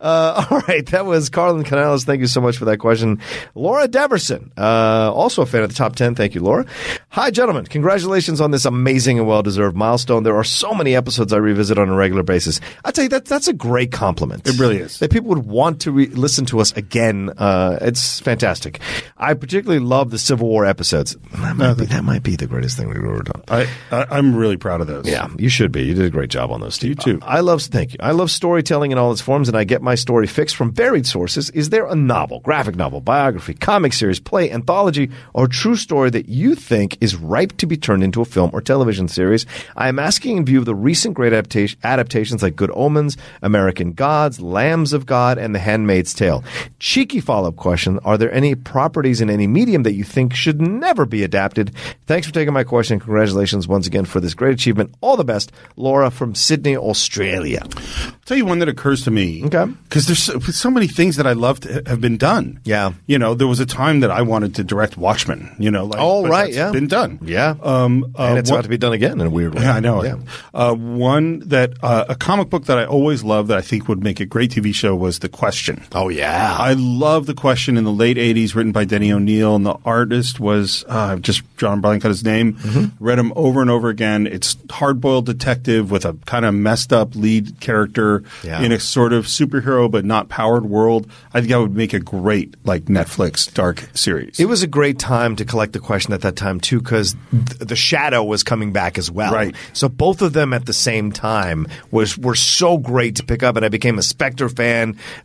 Uh, 0.00 0.46
all 0.50 0.60
right, 0.68 0.84
that 0.86 1.06
was 1.06 1.28
Carlin 1.28 1.64
Canales. 1.64 2.04
Thank 2.04 2.20
you 2.20 2.26
so 2.26 2.40
much 2.40 2.56
for 2.56 2.64
that 2.66 2.78
question. 2.78 3.20
Laura 3.54 3.88
Deverson, 3.88 4.50
uh, 4.58 5.12
also 5.12 5.42
a 5.42 5.46
fan 5.46 5.62
of 5.62 5.70
the 5.70 5.74
top 5.74 5.96
10. 5.96 6.14
Thank 6.14 6.34
you, 6.34 6.40
Laura. 6.42 6.66
Hi, 7.10 7.30
gentlemen. 7.30 7.64
Congratulations 7.66 8.40
on 8.40 8.50
this 8.50 8.64
amazing 8.64 9.18
and 9.18 9.26
well 9.26 9.42
deserved 9.42 9.76
milestone. 9.76 10.22
There 10.22 10.36
are 10.36 10.44
so 10.44 10.74
many 10.74 10.94
episodes 10.94 11.32
I 11.32 11.38
revisit 11.38 11.78
on 11.78 11.88
a 11.88 11.94
regular 11.94 12.22
basis. 12.22 12.60
I 12.84 12.90
tell 12.90 13.04
you, 13.04 13.10
that 13.10 13.24
that's 13.24 13.48
a 13.48 13.52
great 13.52 13.92
compliment. 13.92 14.46
It 14.46 14.58
really 14.58 14.78
is. 14.78 14.98
That 14.98 15.10
people 15.18 15.34
would 15.34 15.46
want 15.46 15.80
to 15.80 15.90
re- 15.90 16.06
listen 16.06 16.46
to 16.46 16.60
us 16.60 16.72
again. 16.76 17.30
Uh, 17.36 17.78
it's 17.80 18.20
fantastic. 18.20 18.80
I 19.16 19.34
particularly 19.34 19.84
love 19.84 20.10
the 20.10 20.18
Civil 20.18 20.48
War 20.48 20.64
episodes. 20.64 21.16
That 21.32 21.56
might, 21.56 21.74
be, 21.74 21.86
that 21.86 22.04
might 22.04 22.22
be 22.22 22.36
the 22.36 22.46
greatest 22.46 22.76
thing 22.76 22.88
we've 22.88 22.98
ever 22.98 23.22
done. 23.22 23.42
I, 23.48 23.68
I 23.90 24.06
I'm 24.10 24.36
really 24.36 24.56
proud 24.56 24.80
of 24.80 24.86
those. 24.86 25.08
Yeah, 25.08 25.28
you 25.36 25.48
should 25.48 25.72
be. 25.72 25.82
You 25.82 25.94
did 25.94 26.04
a 26.04 26.10
great 26.10 26.30
job 26.30 26.50
on 26.52 26.60
those, 26.60 26.76
Steve. 26.76 26.90
You 26.90 26.94
too. 26.94 27.18
I 27.22 27.40
love, 27.40 27.62
thank 27.62 27.94
you. 27.94 27.98
I 28.00 28.12
love 28.12 28.30
storytelling 28.30 28.92
in 28.92 28.98
all 28.98 29.10
its 29.10 29.20
forms, 29.20 29.48
and 29.48 29.56
I 29.56 29.64
get 29.64 29.82
my 29.82 29.96
story 29.96 30.26
fixed 30.26 30.54
from 30.54 30.72
varied 30.72 31.06
sources. 31.06 31.50
Is 31.50 31.70
there 31.70 31.86
a 31.86 31.94
novel, 31.94 32.40
graphic 32.40 32.76
novel, 32.76 33.00
biography, 33.00 33.54
comic 33.54 33.92
series, 33.92 34.20
play, 34.20 34.50
anthology, 34.50 35.10
or 35.34 35.48
true 35.48 35.76
story 35.76 36.10
that 36.10 36.28
you 36.28 36.54
think 36.54 36.96
is 37.00 37.16
ripe 37.16 37.56
to 37.56 37.66
be 37.66 37.76
turned 37.76 38.04
into 38.04 38.20
a 38.20 38.24
film 38.24 38.50
or 38.52 38.60
television 38.60 39.08
series? 39.08 39.46
I 39.76 39.88
am 39.88 39.98
asking 39.98 40.36
in 40.36 40.44
view 40.44 40.60
of 40.60 40.64
the 40.64 40.74
recent 40.74 41.14
great 41.14 41.32
adaptation, 41.32 41.78
adaptations 41.82 42.42
like 42.42 42.54
Good 42.54 42.70
Omens, 42.72 43.16
American 43.42 43.92
Gods, 43.92 44.40
Lambs 44.40 44.92
of 44.92 44.97
God, 45.06 45.38
and 45.38 45.54
The 45.54 45.58
Handmaid's 45.58 46.14
Tale. 46.14 46.42
Cheeky 46.78 47.20
follow 47.20 47.48
up 47.48 47.56
question 47.56 47.98
Are 48.04 48.16
there 48.18 48.32
any 48.32 48.54
properties 48.54 49.20
in 49.20 49.30
any 49.30 49.46
medium 49.46 49.82
that 49.84 49.94
you 49.94 50.04
think 50.04 50.34
should 50.34 50.60
never 50.60 51.06
be 51.06 51.22
adapted? 51.22 51.72
Thanks 52.06 52.26
for 52.26 52.32
taking 52.32 52.52
my 52.54 52.64
question, 52.64 53.00
congratulations 53.00 53.66
once 53.68 53.86
again 53.86 54.04
for 54.04 54.20
this 54.20 54.34
great 54.34 54.54
achievement. 54.54 54.94
All 55.00 55.16
the 55.16 55.24
best, 55.24 55.52
Laura 55.76 56.10
from 56.10 56.34
Sydney, 56.34 56.76
Australia. 56.76 57.62
I'll 57.64 58.12
tell 58.24 58.36
you 58.36 58.44
one 58.44 58.58
that 58.58 58.68
occurs 58.68 59.04
to 59.04 59.10
me. 59.10 59.44
Okay. 59.44 59.64
Because 59.84 60.06
there's 60.06 60.22
so, 60.22 60.38
so 60.40 60.70
many 60.70 60.86
things 60.86 61.16
that 61.16 61.26
I 61.26 61.32
love 61.32 61.60
to 61.60 61.82
have 61.86 62.00
been 62.00 62.16
done. 62.16 62.60
Yeah. 62.64 62.92
You 63.06 63.18
know, 63.18 63.34
there 63.34 63.46
was 63.46 63.60
a 63.60 63.66
time 63.66 64.00
that 64.00 64.10
I 64.10 64.22
wanted 64.22 64.54
to 64.56 64.64
direct 64.64 64.96
Watchmen. 64.96 65.54
You 65.58 65.70
know, 65.70 65.84
like, 65.86 66.00
Oh, 66.00 66.22
but 66.22 66.30
right, 66.30 66.52
yeah. 66.52 66.70
been 66.70 66.88
done. 66.88 67.18
Yeah. 67.22 67.54
Um, 67.62 68.12
uh, 68.18 68.22
and 68.24 68.38
it's 68.38 68.50
one- 68.50 68.58
about 68.58 68.62
to 68.64 68.68
be 68.68 68.78
done 68.78 68.92
again 68.92 69.20
in 69.20 69.26
a 69.26 69.30
weird 69.30 69.54
way. 69.54 69.62
Yeah, 69.62 69.74
I 69.74 69.80
know. 69.80 70.02
Yeah. 70.04 70.16
Uh, 70.52 70.74
one 70.74 71.40
that 71.48 71.72
uh, 71.82 72.04
a 72.08 72.14
comic 72.14 72.50
book 72.50 72.66
that 72.66 72.78
I 72.78 72.84
always 72.84 73.22
loved 73.24 73.48
that 73.48 73.58
I 73.58 73.62
think 73.62 73.88
would 73.88 74.02
make 74.02 74.20
a 74.20 74.26
great 74.26 74.50
TV 74.50 74.74
show 74.74 74.87
was 74.94 75.18
The 75.20 75.28
Question. 75.28 75.82
Oh, 75.94 76.08
yeah. 76.08 76.56
I 76.58 76.72
love 76.74 77.26
the 77.26 77.34
question 77.34 77.76
in 77.76 77.84
the 77.84 77.92
late 77.92 78.16
'80s, 78.16 78.54
written 78.54 78.72
by 78.72 78.84
Denny 78.84 79.12
O'Neil, 79.12 79.54
and 79.56 79.64
the 79.66 79.76
artist 79.84 80.40
was 80.40 80.84
uh, 80.88 81.10
I've 81.12 81.22
just 81.22 81.42
John 81.56 81.80
Blank 81.80 82.02
got 82.02 82.08
his 82.10 82.24
name. 82.24 82.54
Mm-hmm. 82.54 83.04
Read 83.04 83.18
him 83.18 83.32
over 83.36 83.60
and 83.60 83.70
over 83.70 83.88
again. 83.88 84.26
It's 84.26 84.56
hard-boiled 84.70 85.26
detective 85.26 85.90
with 85.90 86.04
a 86.04 86.14
kind 86.26 86.44
of 86.44 86.54
messed 86.54 86.92
up 86.92 87.14
lead 87.14 87.60
character 87.60 88.22
Yeah. 88.42 88.62
in 88.62 88.72
a 88.72 88.80
sort 88.80 89.12
of 89.12 89.26
superhero 89.26 89.90
but 89.90 90.04
not 90.04 90.28
powered 90.28 90.66
world. 90.66 91.10
I 91.34 91.40
think 91.40 91.50
that 91.50 91.60
would 91.60 91.74
make 91.76 91.92
a 91.92 92.00
great 92.00 92.54
like 92.64 92.84
Netflix 92.84 93.52
dark 93.52 93.88
series. 93.94 94.38
It 94.40 94.46
was 94.46 94.62
a 94.62 94.66
great 94.66 94.98
time 94.98 95.36
to 95.36 95.44
collect 95.44 95.72
the 95.72 95.80
question 95.80 96.12
at 96.12 96.20
that 96.22 96.36
time 96.36 96.60
too, 96.60 96.80
because 96.80 97.16
th- 97.30 97.58
the 97.58 97.76
Shadow 97.76 98.22
was 98.24 98.42
coming 98.42 98.72
back 98.72 98.98
as 98.98 99.10
well. 99.10 99.32
Right. 99.32 99.54
So 99.72 99.88
both 99.88 100.22
of 100.22 100.32
them 100.32 100.52
at 100.52 100.66
the 100.66 100.72
same 100.72 101.12
time 101.12 101.66
was 101.90 102.16
were 102.18 102.34
so 102.34 102.78
great 102.78 103.16
to 103.16 103.24
pick 103.24 103.42
up, 103.42 103.56
and 103.56 103.64
I 103.64 103.68
became 103.68 103.98
a 103.98 104.02
Spectre 104.02 104.48
fan, 104.48 104.77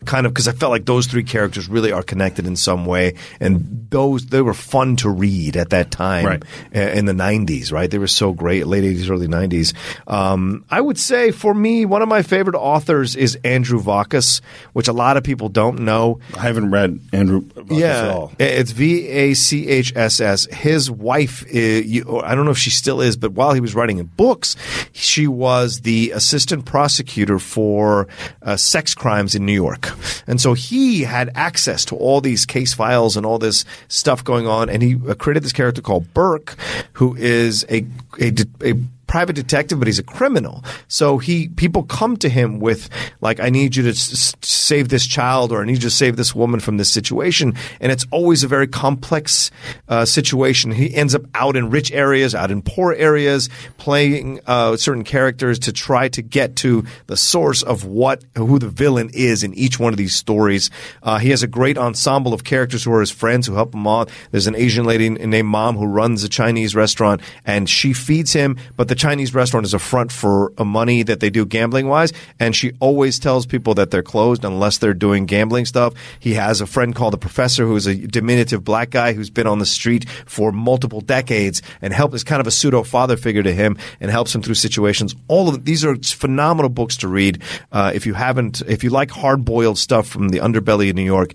kind 0.05 0.25
of 0.25 0.33
because 0.33 0.47
I 0.47 0.51
felt 0.51 0.71
like 0.71 0.85
those 0.85 1.07
three 1.07 1.23
characters 1.23 1.67
really 1.69 1.91
are 1.91 2.03
connected 2.03 2.45
in 2.47 2.55
some 2.55 2.85
way, 2.85 3.15
and 3.39 3.87
those 3.89 4.25
they 4.27 4.41
were 4.41 4.53
fun 4.53 4.95
to 4.97 5.09
read 5.09 5.55
at 5.57 5.69
that 5.71 5.91
time 5.91 6.25
Right. 6.25 6.43
in 6.71 7.05
the 7.05 7.13
'90s. 7.13 7.71
Right, 7.71 7.89
they 7.89 7.97
were 7.99 8.07
so 8.07 8.33
great, 8.33 8.67
late 8.67 8.83
'80s, 8.83 9.09
early 9.09 9.27
'90s. 9.27 9.73
Um, 10.07 10.65
I 10.69 10.81
would 10.81 10.97
say 10.99 11.31
for 11.31 11.53
me, 11.53 11.85
one 11.85 12.01
of 12.01 12.07
my 12.09 12.21
favorite 12.21 12.55
authors 12.55 13.15
is 13.15 13.37
Andrew 13.43 13.81
Vachss, 13.81 14.41
which 14.73 14.87
a 14.87 14.93
lot 14.93 15.17
of 15.17 15.23
people 15.23 15.49
don't 15.49 15.79
know. 15.79 16.19
I 16.37 16.41
haven't 16.41 16.71
read 16.71 16.99
Andrew 17.13 17.43
about 17.55 17.67
this 17.69 17.83
at 17.83 18.09
all. 18.09 18.31
It's 18.39 18.71
V 18.71 19.07
A 19.07 19.33
C 19.33 19.67
H 19.67 19.93
S 19.95 20.19
S. 20.19 20.45
His 20.45 20.89
wife, 20.91 21.43
or 21.43 22.25
I 22.25 22.35
don't 22.35 22.45
know 22.45 22.51
if 22.51 22.57
she 22.57 22.69
still 22.71 23.01
is, 23.01 23.15
but 23.17 23.31
while 23.33 23.53
he 23.53 23.59
was 23.61 23.75
writing 23.75 23.99
in 23.99 24.05
books, 24.07 24.55
she 24.91 25.27
was 25.27 25.81
the 25.81 26.11
assistant 26.11 26.65
prosecutor 26.65 27.39
for 27.39 28.07
uh, 28.41 28.55
sex 28.57 28.93
crimes 28.95 29.35
in 29.35 29.42
New 29.45 29.53
York. 29.53 29.89
And 30.27 30.39
so 30.39 30.53
he 30.53 31.01
had 31.01 31.31
access 31.35 31.85
to 31.85 31.95
all 31.95 32.21
these 32.21 32.45
case 32.45 32.73
files 32.73 33.17
and 33.17 33.25
all 33.25 33.39
this 33.39 33.65
stuff 33.87 34.23
going 34.23 34.47
on. 34.47 34.69
And 34.69 34.81
he 34.81 34.95
created 35.15 35.43
this 35.43 35.53
character 35.53 35.81
called 35.81 36.13
Burke, 36.13 36.55
who 36.93 37.15
is 37.15 37.65
a, 37.69 37.85
a, 38.19 38.33
a 38.61 38.73
private 39.13 39.35
detective, 39.35 39.77
but 39.77 39.87
he's 39.87 39.99
a 39.99 40.09
criminal. 40.17 40.63
So 40.87 41.19
he 41.19 41.49
people 41.49 41.83
come 41.83 42.17
to 42.17 42.29
him 42.29 42.59
with 42.59 42.89
like, 43.21 43.39
"I 43.39 43.49
need 43.51 43.75
you 43.75 43.83
to 43.83 43.89
s- 43.89 44.33
save 44.41 44.89
this 44.89 45.05
child," 45.05 45.51
or 45.51 45.61
"I 45.61 45.65
need 45.65 45.73
you 45.83 45.89
to 45.91 45.97
save 46.03 46.15
this 46.15 46.33
woman 46.33 46.59
from 46.59 46.77
this 46.77 46.89
situation," 46.89 47.53
and 47.79 47.91
it's 47.91 48.07
always 48.09 48.43
a 48.43 48.47
very 48.47 48.65
complex 48.65 49.51
uh, 49.87 50.05
situation. 50.05 50.71
He 50.71 50.95
ends 50.95 51.13
up 51.13 51.21
out 51.35 51.55
in 51.55 51.69
rich 51.69 51.91
areas, 51.91 52.33
out 52.33 52.49
in 52.49 52.63
poor 52.63 52.91
areas, 52.93 53.49
playing 53.77 54.39
uh, 54.47 54.77
certain 54.77 55.03
characters 55.03 55.59
to 55.59 55.71
try 55.71 56.09
to 56.09 56.21
get 56.23 56.55
to 56.65 56.83
the 57.05 57.15
source 57.15 57.61
of 57.61 57.85
what 57.85 58.23
who 58.35 58.57
the 58.57 58.69
villain 58.69 59.11
is 59.13 59.43
in 59.43 59.53
each 59.53 59.79
one 59.79 59.93
of 59.93 59.97
these 59.97 60.15
stories. 60.15 60.71
Uh, 61.03 61.19
he 61.19 61.29
has 61.29 61.43
a 61.43 61.47
great 61.47 61.77
ensemble 61.77 62.33
of 62.33 62.43
characters 62.43 62.83
who 62.83 62.91
are 62.91 62.99
his 63.01 63.11
friends 63.11 63.45
who 63.45 63.53
help 63.53 63.75
him 63.75 63.85
out. 63.85 64.09
There's 64.31 64.47
an 64.47 64.55
Asian 64.55 64.85
lady 64.85 65.07
named 65.09 65.49
Mom 65.49 65.77
who 65.77 65.85
runs 65.85 66.23
a 66.23 66.29
Chinese 66.29 66.73
restaurant, 66.75 67.21
and 67.45 67.69
she 67.69 67.93
feeds 67.93 68.33
him, 68.33 68.57
but 68.75 68.87
the 68.87 69.02
Chinese 69.03 69.35
restaurant 69.35 69.65
is 69.65 69.73
a 69.73 69.79
front 69.79 70.13
for 70.13 70.53
uh, 70.57 70.63
money 70.63 71.03
that 71.03 71.19
they 71.19 71.29
do 71.29 71.45
gambling 71.45 71.89
wise, 71.89 72.13
and 72.39 72.55
she 72.55 72.71
always 72.79 73.19
tells 73.19 73.45
people 73.45 73.73
that 73.73 73.91
they're 73.91 74.01
closed 74.01 74.45
unless 74.45 74.77
they're 74.77 74.93
doing 74.93 75.25
gambling 75.25 75.65
stuff. 75.65 75.93
He 76.21 76.35
has 76.35 76.61
a 76.61 76.65
friend 76.65 76.95
called 76.95 77.11
the 77.11 77.17
Professor 77.17 77.65
who's 77.65 77.85
a 77.85 77.95
diminutive 77.95 78.63
black 78.63 78.91
guy 78.91 79.11
who's 79.11 79.29
been 79.29 79.45
on 79.45 79.59
the 79.59 79.65
street 79.65 80.07
for 80.25 80.53
multiple 80.53 81.01
decades 81.01 81.61
and 81.81 81.91
help 81.91 82.13
is 82.13 82.23
kind 82.23 82.39
of 82.39 82.47
a 82.47 82.51
pseudo 82.51 82.81
father 82.81 83.17
figure 83.17 83.43
to 83.43 83.53
him 83.53 83.77
and 83.99 84.09
helps 84.09 84.33
him 84.33 84.41
through 84.41 84.55
situations. 84.55 85.13
All 85.27 85.49
of 85.49 85.65
these 85.65 85.83
are 85.83 85.97
phenomenal 85.97 86.69
books 86.69 86.95
to 86.97 87.09
read. 87.09 87.41
Uh, 87.73 87.91
if 87.93 88.05
you 88.05 88.13
haven't, 88.13 88.61
if 88.67 88.85
you 88.85 88.89
like 88.89 89.11
hard 89.11 89.43
boiled 89.43 89.77
stuff 89.77 90.07
from 90.07 90.29
the 90.29 90.39
underbelly 90.39 90.89
of 90.89 90.95
New 90.95 91.03
York, 91.03 91.33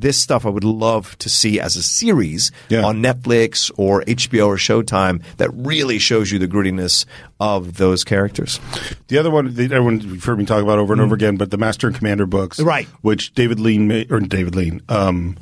this 0.00 0.18
stuff 0.18 0.46
I 0.46 0.48
would 0.48 0.64
love 0.64 1.16
to 1.18 1.28
see 1.28 1.60
as 1.60 1.76
a 1.76 1.82
series 1.82 2.50
Yeah. 2.68 2.84
on 2.84 3.02
Netflix 3.02 3.70
or 3.76 4.02
HBO 4.06 4.46
or 4.48 4.56
Showtime 4.56 5.22
that 5.36 5.50
really 5.54 5.98
shows 5.98 6.30
you 6.32 6.38
the 6.38 6.48
grittiness 6.48 7.04
of 7.38 7.76
those 7.76 8.04
characters. 8.04 8.60
The 9.08 9.18
other 9.18 9.30
one 9.30 9.54
that 9.54 9.72
everyone 9.72 10.00
you've 10.00 10.24
heard 10.24 10.38
me 10.38 10.44
talk 10.46 10.62
about 10.62 10.78
over 10.78 10.92
and 10.92 11.00
over 11.02 11.14
again, 11.14 11.36
but 11.36 11.50
the 11.50 11.58
Master 11.58 11.86
and 11.86 11.96
Commander 11.96 12.26
books, 12.26 12.58
Mm. 12.58 12.64
Right. 12.66 12.88
Which 13.02 13.34
David 13.34 13.60
Lean 13.60 13.86
made, 13.88 14.10
or 14.12 14.20
David 14.20 14.54
Lean, 14.54 14.82
um, 14.88 15.36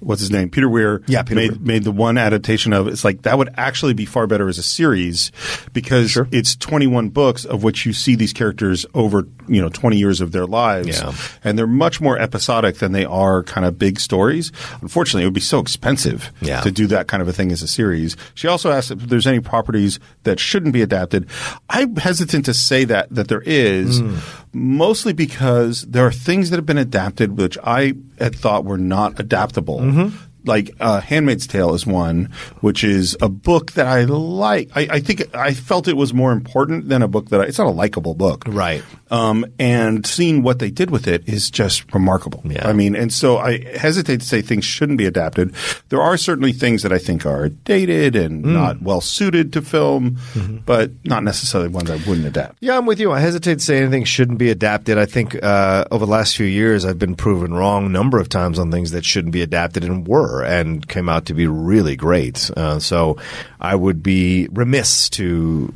what's 0.00 0.20
his 0.20 0.30
name? 0.30 0.48
Peter 0.50 0.68
Weir, 0.68 1.02
Yeah, 1.06 1.22
Peter 1.22 1.34
made 1.36 1.50
Weir. 1.52 1.60
made 1.60 1.84
the 1.84 1.92
one 1.92 2.18
adaptation 2.18 2.72
of. 2.72 2.88
It's 2.88 3.04
like 3.04 3.22
that 3.22 3.38
would 3.38 3.50
actually 3.56 3.94
be 3.94 4.04
far 4.04 4.26
better 4.26 4.48
as 4.48 4.58
a 4.58 4.62
series 4.62 5.32
because 5.72 6.18
it's 6.30 6.56
twenty 6.56 6.86
one 6.86 7.08
books 7.10 7.44
of 7.44 7.62
which 7.62 7.86
you 7.86 7.92
see 7.92 8.14
these 8.14 8.32
characters 8.32 8.84
over 8.94 9.26
you 9.48 9.60
know 9.60 9.68
twenty 9.68 9.96
years 9.96 10.20
of 10.20 10.32
their 10.32 10.46
lives, 10.46 10.88
Yeah. 11.00 11.12
and 11.42 11.58
they're 11.58 11.66
much 11.66 12.00
more 12.00 12.18
episodic 12.18 12.78
than 12.78 12.92
they 12.92 13.04
are 13.04 13.42
kind 13.42 13.66
of 13.66 13.78
big 13.78 14.00
stories. 14.00 14.52
Unfortunately, 14.80 15.22
it 15.22 15.26
would 15.26 15.34
be 15.34 15.40
so 15.40 15.58
expensive 15.58 16.30
Yeah. 16.40 16.60
to 16.62 16.70
do 16.70 16.86
that 16.88 17.08
kind 17.08 17.20
of 17.22 17.28
a 17.28 17.32
thing 17.32 17.52
as 17.52 17.62
a 17.62 17.68
series. 17.68 18.16
She 18.34 18.48
also 18.48 18.70
asked 18.70 18.90
if 18.90 18.98
there's 19.00 19.26
any 19.26 19.40
properties 19.40 19.98
that 20.24 20.38
shouldn't 20.40 20.72
be 20.72 20.82
adapted. 20.82 21.26
I'm 21.70 21.96
hesitant 21.96 22.44
to 22.46 22.54
say 22.54 22.84
that 22.84 23.08
that 23.10 23.28
there 23.28 23.42
is, 23.44 24.00
hmm. 24.00 24.16
mostly 24.52 25.12
because 25.12 25.82
there 25.82 26.06
are 26.06 26.12
things 26.12 26.50
that 26.50 26.56
have 26.56 26.66
been 26.66 26.78
adapted 26.78 27.36
which 27.38 27.58
I 27.64 27.94
had 28.18 28.34
thought 28.34 28.64
were 28.64 28.78
not 28.78 29.18
adaptable. 29.20 29.80
Mm-hmm. 29.80 30.16
Like 30.44 30.70
uh, 30.80 31.00
*Handmaid's 31.00 31.46
Tale* 31.46 31.74
is 31.74 31.86
one, 31.86 32.30
which 32.60 32.84
is 32.84 33.16
a 33.20 33.28
book 33.28 33.72
that 33.72 33.86
I 33.86 34.04
like. 34.04 34.70
I, 34.74 34.88
I 34.90 35.00
think 35.00 35.34
I 35.34 35.54
felt 35.54 35.88
it 35.88 35.96
was 35.96 36.12
more 36.12 36.32
important 36.32 36.88
than 36.88 37.02
a 37.02 37.08
book 37.08 37.30
that 37.30 37.40
I, 37.40 37.44
it's 37.44 37.58
not 37.58 37.66
a 37.66 37.70
likable 37.70 38.14
book, 38.14 38.44
Right. 38.46 38.82
Um, 39.10 39.46
and 39.58 40.04
seeing 40.04 40.42
what 40.42 40.58
they 40.58 40.70
did 40.70 40.90
with 40.90 41.06
it 41.06 41.28
is 41.28 41.50
just 41.50 41.92
remarkable. 41.94 42.42
Yeah. 42.44 42.66
I 42.66 42.72
mean, 42.72 42.96
and 42.96 43.12
so 43.12 43.38
I 43.38 43.62
hesitate 43.76 44.20
to 44.20 44.26
say 44.26 44.42
things 44.42 44.64
shouldn't 44.64 44.98
be 44.98 45.06
adapted. 45.06 45.54
There 45.88 46.00
are 46.02 46.16
certainly 46.16 46.52
things 46.52 46.82
that 46.82 46.92
I 46.92 46.98
think 46.98 47.24
are 47.24 47.48
dated 47.48 48.16
and 48.16 48.42
not 48.42 48.82
well 48.82 49.00
suited 49.00 49.52
to 49.52 49.62
film, 49.62 50.18
but 50.66 50.90
not 51.04 51.22
necessarily 51.22 51.68
ones 51.68 51.90
I 51.90 51.96
wouldn't 51.96 52.26
adapt. 52.26 52.58
Yeah, 52.60 52.76
I'm 52.76 52.86
with 52.86 52.98
you. 52.98 53.12
I 53.12 53.20
hesitate 53.20 53.60
to 53.60 53.64
say 53.64 53.78
anything 53.78 54.04
shouldn't 54.04 54.38
be 54.38 54.50
adapted. 54.50 54.98
I 54.98 55.06
think 55.06 55.40
uh, 55.42 55.84
over 55.92 56.04
the 56.06 56.10
last 56.10 56.36
few 56.36 56.46
years, 56.46 56.84
I've 56.84 56.98
been 56.98 57.14
proven 57.14 57.54
wrong 57.54 57.86
a 57.86 57.90
number 57.90 58.18
of 58.18 58.28
times 58.28 58.58
on 58.58 58.70
things 58.72 58.90
that 58.90 59.04
shouldn't 59.04 59.32
be 59.32 59.42
adapted 59.42 59.84
and 59.84 60.08
were, 60.08 60.33
and 60.42 60.86
came 60.88 61.08
out 61.08 61.26
to 61.26 61.34
be 61.34 61.46
really 61.46 61.96
great. 61.96 62.50
Uh, 62.56 62.78
so 62.78 63.18
I 63.60 63.74
would 63.74 64.02
be 64.02 64.48
remiss 64.50 65.08
to. 65.10 65.72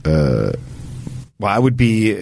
Well, 1.40 1.53
I 1.53 1.59
would 1.59 1.77
be, 1.77 2.16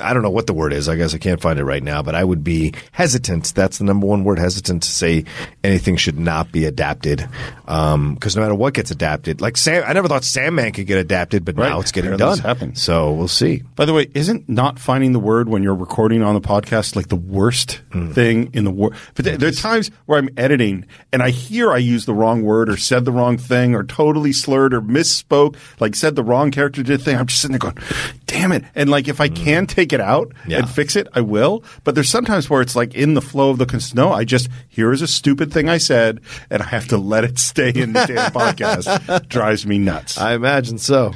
I 0.00 0.14
don't 0.14 0.22
know 0.22 0.30
what 0.30 0.46
the 0.46 0.54
word 0.54 0.72
is. 0.72 0.88
I 0.88 0.96
guess 0.96 1.14
I 1.14 1.18
can't 1.18 1.42
find 1.42 1.58
it 1.58 1.64
right 1.64 1.82
now, 1.82 2.00
but 2.00 2.14
I 2.14 2.24
would 2.24 2.42
be 2.42 2.72
hesitant. 2.90 3.54
That's 3.54 3.76
the 3.76 3.84
number 3.84 4.06
one 4.06 4.24
word, 4.24 4.38
hesitant 4.38 4.84
to 4.84 4.88
say 4.88 5.26
anything 5.62 5.96
should 5.98 6.18
not 6.18 6.50
be 6.50 6.64
adapted. 6.64 7.28
Um, 7.68 8.14
because 8.14 8.34
no 8.34 8.40
matter 8.40 8.54
what 8.54 8.72
gets 8.72 8.90
adapted, 8.90 9.42
like 9.42 9.58
Sam, 9.58 9.84
I 9.86 9.92
never 9.92 10.08
thought 10.08 10.24
Sandman 10.24 10.72
could 10.72 10.86
get 10.86 10.96
adapted, 10.96 11.44
but 11.44 11.58
Right. 11.58 11.68
now 11.68 11.80
it's 11.80 11.92
getting 11.92 12.16
done. 12.16 12.38
So 12.74 13.12
we'll 13.12 13.28
see. 13.28 13.62
By 13.76 13.84
the 13.84 13.92
way, 13.92 14.08
isn't 14.14 14.48
not 14.48 14.78
finding 14.78 15.12
the 15.12 15.20
word 15.20 15.50
when 15.50 15.62
you're 15.62 15.74
recording 15.74 16.22
on 16.22 16.34
the 16.34 16.40
podcast 16.40 16.96
like 16.96 17.08
the 17.08 17.16
worst 17.16 17.82
hmm. 17.92 18.12
thing 18.12 18.48
in 18.54 18.64
the 18.64 18.70
world? 18.70 18.94
But 19.14 19.26
there, 19.26 19.36
there 19.36 19.48
are 19.50 19.52
times 19.52 19.90
where 20.06 20.18
I'm 20.18 20.30
editing 20.38 20.86
and 21.12 21.22
I 21.22 21.28
hear 21.28 21.72
I 21.72 21.76
used 21.76 22.06
the 22.06 22.14
wrong 22.14 22.42
word 22.42 22.70
or 22.70 22.78
said 22.78 23.04
the 23.04 23.12
wrong 23.12 23.36
thing 23.36 23.74
or 23.74 23.84
totally 23.84 24.32
slurred 24.32 24.72
or 24.72 24.80
misspoke, 24.80 25.56
like 25.78 25.94
said 25.94 26.16
the 26.16 26.24
wrong 26.24 26.50
character 26.50 26.82
did 26.82 27.02
thing. 27.02 27.16
I'm 27.16 27.26
just 27.26 27.42
sitting 27.42 27.58
there 27.58 27.70
going, 27.70 27.76
damn 28.24 28.52
it. 28.52 28.61
And 28.74 28.90
like 28.90 29.08
if 29.08 29.20
I 29.20 29.28
mm. 29.28 29.36
can 29.36 29.66
take 29.66 29.92
it 29.92 30.00
out 30.00 30.32
Yeah. 30.46 30.58
and 30.58 30.70
fix 30.70 30.96
it, 30.96 31.08
I 31.14 31.20
will. 31.20 31.64
But 31.84 31.94
there's 31.94 32.10
sometimes 32.10 32.48
where 32.48 32.62
it's 32.62 32.76
like 32.76 32.94
in 32.94 33.14
the 33.14 33.22
flow 33.22 33.50
of 33.50 33.58
the 33.58 33.92
no, 33.94 34.12
I 34.12 34.24
just 34.24 34.48
here 34.68 34.92
is 34.92 35.02
a 35.02 35.06
stupid 35.06 35.52
thing 35.52 35.68
I 35.68 35.78
said 35.78 36.20
and 36.50 36.62
I 36.62 36.66
have 36.66 36.88
to 36.88 36.98
let 36.98 37.24
it 37.24 37.38
stay 37.38 37.70
in 37.70 37.92
the 37.92 38.04
damn 38.06 38.32
podcast. 38.32 39.28
Drives 39.28 39.66
me 39.66 39.78
nuts. 39.78 40.18
I 40.18 40.34
imagine 40.34 40.78
so. 40.78 41.12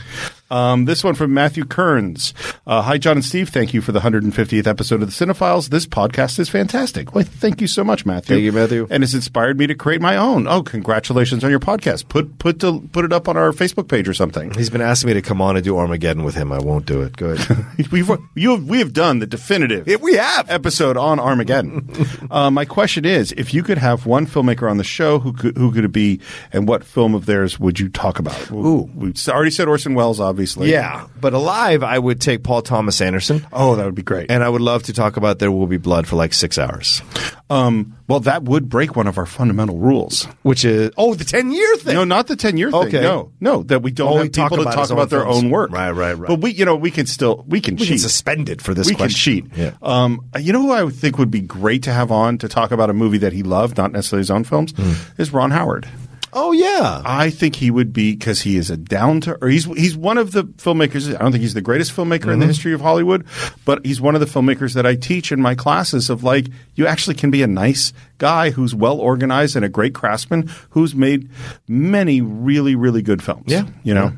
Um, 0.50 0.84
this 0.84 1.02
one 1.02 1.14
from 1.14 1.34
Matthew 1.34 1.64
Kearns. 1.64 2.32
Uh, 2.66 2.82
Hi, 2.82 2.98
John 2.98 3.16
and 3.16 3.24
Steve. 3.24 3.48
Thank 3.48 3.74
you 3.74 3.80
for 3.80 3.92
the 3.92 4.00
150th 4.00 4.66
episode 4.66 5.02
of 5.02 5.08
The 5.08 5.26
Cine-Files. 5.26 5.70
This 5.70 5.86
podcast 5.86 6.38
is 6.38 6.48
fantastic. 6.48 7.14
Well, 7.14 7.24
thank 7.24 7.60
you 7.60 7.66
so 7.66 7.82
much, 7.82 8.06
Matthew. 8.06 8.36
Thank 8.36 8.44
you, 8.44 8.52
Matthew. 8.52 8.86
And 8.90 9.02
it's 9.02 9.14
inspired 9.14 9.58
me 9.58 9.66
to 9.66 9.74
create 9.74 10.00
my 10.00 10.16
own. 10.16 10.46
Oh, 10.46 10.62
congratulations 10.62 11.42
on 11.42 11.50
your 11.50 11.58
podcast. 11.58 12.08
Put 12.08 12.38
put 12.38 12.60
to, 12.60 12.80
put 12.92 13.04
it 13.04 13.12
up 13.12 13.28
on 13.28 13.36
our 13.36 13.50
Facebook 13.50 13.88
page 13.88 14.08
or 14.08 14.14
something. 14.14 14.54
He's 14.54 14.70
been 14.70 14.80
asking 14.80 15.08
me 15.08 15.14
to 15.14 15.22
come 15.22 15.42
on 15.42 15.56
and 15.56 15.64
do 15.64 15.76
Armageddon 15.76 16.22
with 16.22 16.36
him. 16.36 16.52
I 16.52 16.58
won't 16.58 16.86
do 16.86 17.02
it. 17.02 17.16
Good. 17.16 17.40
We've 17.90 18.10
you 18.34 18.50
have, 18.52 18.64
we 18.68 18.78
have 18.78 18.92
done 18.92 19.18
the 19.18 19.26
definitive. 19.26 19.86
we 20.00 20.14
have. 20.14 20.48
episode 20.48 20.96
on 20.96 21.18
Armageddon. 21.18 21.90
uh, 22.30 22.50
my 22.50 22.64
question 22.64 23.04
is: 23.04 23.32
If 23.32 23.52
you 23.52 23.62
could 23.64 23.78
have 23.78 24.06
one 24.06 24.26
filmmaker 24.26 24.70
on 24.70 24.76
the 24.76 24.84
show, 24.84 25.18
who 25.18 25.32
could 25.32 25.56
who 25.56 25.72
could 25.72 25.84
it 25.84 25.92
be, 25.92 26.20
and 26.52 26.68
what 26.68 26.84
film 26.84 27.14
of 27.14 27.26
theirs 27.26 27.58
would 27.58 27.80
you 27.80 27.88
talk 27.88 28.18
about? 28.20 28.50
Ooh. 28.52 28.88
we 28.94 29.12
already 29.28 29.50
said 29.50 29.66
Orson 29.66 29.94
Welles, 29.94 30.20
obviously. 30.20 30.35
Yeah, 30.44 31.06
but 31.20 31.32
alive, 31.32 31.82
I 31.82 31.98
would 31.98 32.20
take 32.20 32.42
Paul 32.42 32.62
Thomas 32.62 33.00
Anderson, 33.00 33.46
Oh, 33.52 33.76
that 33.76 33.84
would 33.84 33.94
be 33.94 34.02
great. 34.02 34.30
and 34.30 34.42
I 34.44 34.48
would 34.48 34.60
love 34.62 34.84
to 34.84 34.92
talk 34.92 35.16
about 35.16 35.38
There 35.38 35.50
Will 35.50 35.66
Be 35.66 35.76
Blood 35.78 36.06
for 36.06 36.16
like 36.16 36.32
six 36.34 36.58
hours, 36.58 37.02
Um, 37.48 37.94
well, 38.08 38.20
that 38.20 38.42
would 38.44 38.68
break 38.68 38.96
one 38.96 39.06
of 39.06 39.18
our 39.18 39.26
fundamental 39.26 39.78
rules. 39.78 40.24
which 40.42 40.64
is 40.64 40.90
oh 40.96 41.14
the 41.14 41.24
ten 41.24 41.52
year 41.52 41.76
thing. 41.76 41.94
No, 41.94 42.04
not 42.04 42.26
the 42.26 42.34
ten 42.36 42.56
year 42.56 42.70
thing. 42.70 42.80
Okay. 42.88 43.02
No, 43.02 43.30
no, 43.40 43.62
that 43.64 43.82
we 43.82 43.90
don't 43.92 44.08
Only 44.08 44.22
have 44.24 44.32
talk 44.32 44.50
people 44.50 44.64
to 44.64 44.70
talk 44.72 44.90
about 44.90 45.10
their 45.10 45.22
films. 45.24 45.44
own 45.44 45.50
work. 45.50 45.70
Right, 45.70 45.90
right, 45.92 46.14
right. 46.18 46.28
But 46.28 46.40
we, 46.40 46.52
you 46.52 46.64
know, 46.64 46.74
we 46.76 46.90
can 46.90 47.06
still 47.06 47.44
we 47.46 47.60
can 47.60 47.74
we 47.76 47.80
cheat. 47.80 47.88
can 47.90 47.98
suspend 47.98 48.48
it 48.48 48.60
for 48.60 48.74
this 48.74 48.88
we 48.88 48.94
question. 48.96 49.42
can 49.42 49.50
cheat. 49.50 49.58
Yeah. 49.58 49.70
Um, 49.82 50.22
you 50.38 50.52
know 50.52 50.60
who 50.62 50.72
I 50.72 50.82
would 50.82 50.94
think 50.96 51.18
would 51.18 51.30
be 51.30 51.40
great 51.40 51.84
to 51.84 51.92
have 51.92 52.10
on 52.10 52.38
to 52.38 52.48
talk 52.48 52.72
about 52.72 52.90
a 52.90 52.92
movie 52.94 53.18
that 53.18 53.32
he 53.32 53.42
loved, 53.44 53.76
not 53.76 53.92
necessarily 53.92 54.20
his 54.22 54.30
own 54.30 54.42
films, 54.44 54.72
Hmm. 54.76 54.92
is 55.20 55.32
Ron 55.32 55.50
Howard. 55.52 55.86
Oh 56.32 56.52
yeah. 56.52 57.02
I 57.04 57.30
think 57.30 57.56
he 57.56 57.70
would 57.70 57.92
be 57.92 58.12
because 58.12 58.40
he 58.42 58.56
is 58.56 58.68
a 58.70 58.76
down 58.76 59.20
to 59.22 59.38
or 59.40 59.48
he's 59.48 59.64
he's 59.64 59.96
one 59.96 60.18
of 60.18 60.32
the 60.32 60.44
filmmakers. 60.44 61.14
I 61.14 61.18
don't 61.18 61.32
think 61.32 61.42
he's 61.42 61.54
the 61.54 61.60
greatest 61.60 61.92
filmmaker 61.94 62.20
Mm-hmm. 62.22 62.30
in 62.30 62.38
the 62.40 62.46
history 62.46 62.72
of 62.72 62.80
Hollywood, 62.80 63.24
but 63.64 63.84
he's 63.86 64.00
one 64.00 64.14
of 64.14 64.20
the 64.20 64.26
filmmakers 64.26 64.74
that 64.74 64.84
I 64.86 64.96
teach 64.96 65.32
in 65.32 65.40
my 65.40 65.54
classes 65.54 66.10
of 66.10 66.22
like 66.24 66.46
you 66.74 66.86
actually 66.86 67.14
can 67.14 67.30
be 67.30 67.42
a 67.42 67.46
nice 67.46 67.92
guy 68.18 68.50
who's 68.50 68.74
well 68.74 68.98
organized 68.98 69.56
and 69.56 69.64
a 69.64 69.68
great 69.68 69.94
craftsman 69.94 70.50
who's 70.70 70.94
made 70.94 71.28
many 71.68 72.20
really 72.20 72.74
really 72.74 73.02
good 73.02 73.22
films. 73.22 73.44
Yeah. 73.46 73.66
you 73.82 73.94
know. 73.94 74.12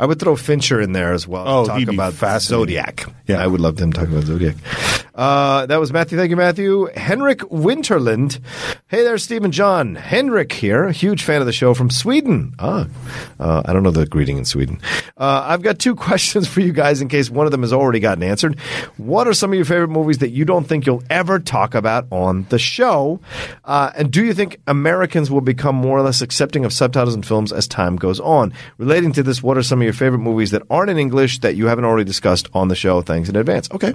I 0.00 0.06
would 0.06 0.20
throw 0.20 0.36
Fincher 0.36 0.80
in 0.80 0.92
there 0.92 1.12
as 1.12 1.26
well. 1.26 1.44
to 1.44 1.50
Oh, 1.50 1.66
talk 1.66 1.78
he'd 1.80 1.88
be 1.88 1.94
about. 1.96 2.12
Zodiac. 2.42 3.04
Yeah. 3.26 3.42
I 3.42 3.46
would 3.48 3.60
love 3.60 3.78
him 3.80 3.92
talking 3.92 4.12
about 4.12 4.24
Zodiac. 4.26 4.54
Uh, 5.12 5.66
that 5.66 5.80
was 5.80 5.92
Matthew. 5.92 6.16
Thank 6.16 6.30
you, 6.30 6.36
Matthew. 6.36 6.86
Henrik 6.96 7.40
Winterland. 7.50 8.38
Hey 8.86 9.02
there, 9.02 9.18
Stephen 9.18 9.50
John. 9.50 9.96
Henrik 9.96 10.52
here, 10.52 10.84
a 10.84 10.92
huge 10.92 11.24
fan 11.24 11.40
of 11.40 11.46
the 11.46 11.52
show 11.52 11.74
from 11.74 11.90
Sweden. 11.90 12.54
Ah, 12.60 12.86
uh, 13.40 13.62
I 13.64 13.72
don't 13.72 13.82
know 13.82 13.90
the 13.90 14.06
greeting 14.06 14.38
in 14.38 14.44
Sweden. 14.44 14.80
Uh, 15.16 15.42
I've 15.48 15.62
got 15.62 15.80
two 15.80 15.96
questions 16.08 16.46
for 16.46 16.60
you 16.60 16.72
guys 16.72 17.00
in 17.00 17.08
case 17.08 17.28
one 17.28 17.46
of 17.46 17.50
them 17.52 17.62
has 17.62 17.72
already 17.72 17.98
gotten 17.98 18.22
answered. 18.22 18.56
What 18.98 19.26
are 19.26 19.34
some 19.34 19.50
of 19.50 19.56
your 19.56 19.64
favorite 19.64 19.88
movies 19.88 20.18
that 20.18 20.30
you 20.30 20.44
don't 20.44 20.64
think 20.64 20.86
you'll 20.86 21.02
ever 21.10 21.40
talk 21.40 21.74
about 21.74 22.06
on 22.12 22.46
the 22.50 22.58
show? 22.60 23.18
Uh, 23.64 23.90
and 23.96 24.10
do 24.10 24.24
you 24.24 24.34
think 24.34 24.60
Americans 24.66 25.30
will 25.30 25.40
become 25.40 25.74
more 25.74 25.98
or 25.98 26.02
less 26.02 26.22
accepting 26.22 26.64
of 26.64 26.72
subtitles 26.72 27.14
in 27.14 27.22
films 27.22 27.52
as 27.52 27.68
time 27.68 27.96
goes 27.96 28.20
on? 28.20 28.52
Relating 28.78 29.12
to 29.12 29.22
this, 29.22 29.42
what 29.42 29.56
are 29.56 29.62
some 29.62 29.80
of 29.80 29.84
your 29.84 29.92
favorite 29.92 30.20
movies 30.20 30.50
that 30.50 30.62
aren't 30.70 30.90
in 30.90 30.98
English 30.98 31.40
that 31.40 31.56
you 31.56 31.66
haven't 31.66 31.84
already 31.84 32.04
discussed 32.04 32.48
on 32.54 32.68
the 32.68 32.74
show? 32.74 33.02
Thanks 33.02 33.28
in 33.28 33.36
advance. 33.36 33.70
Okay. 33.70 33.94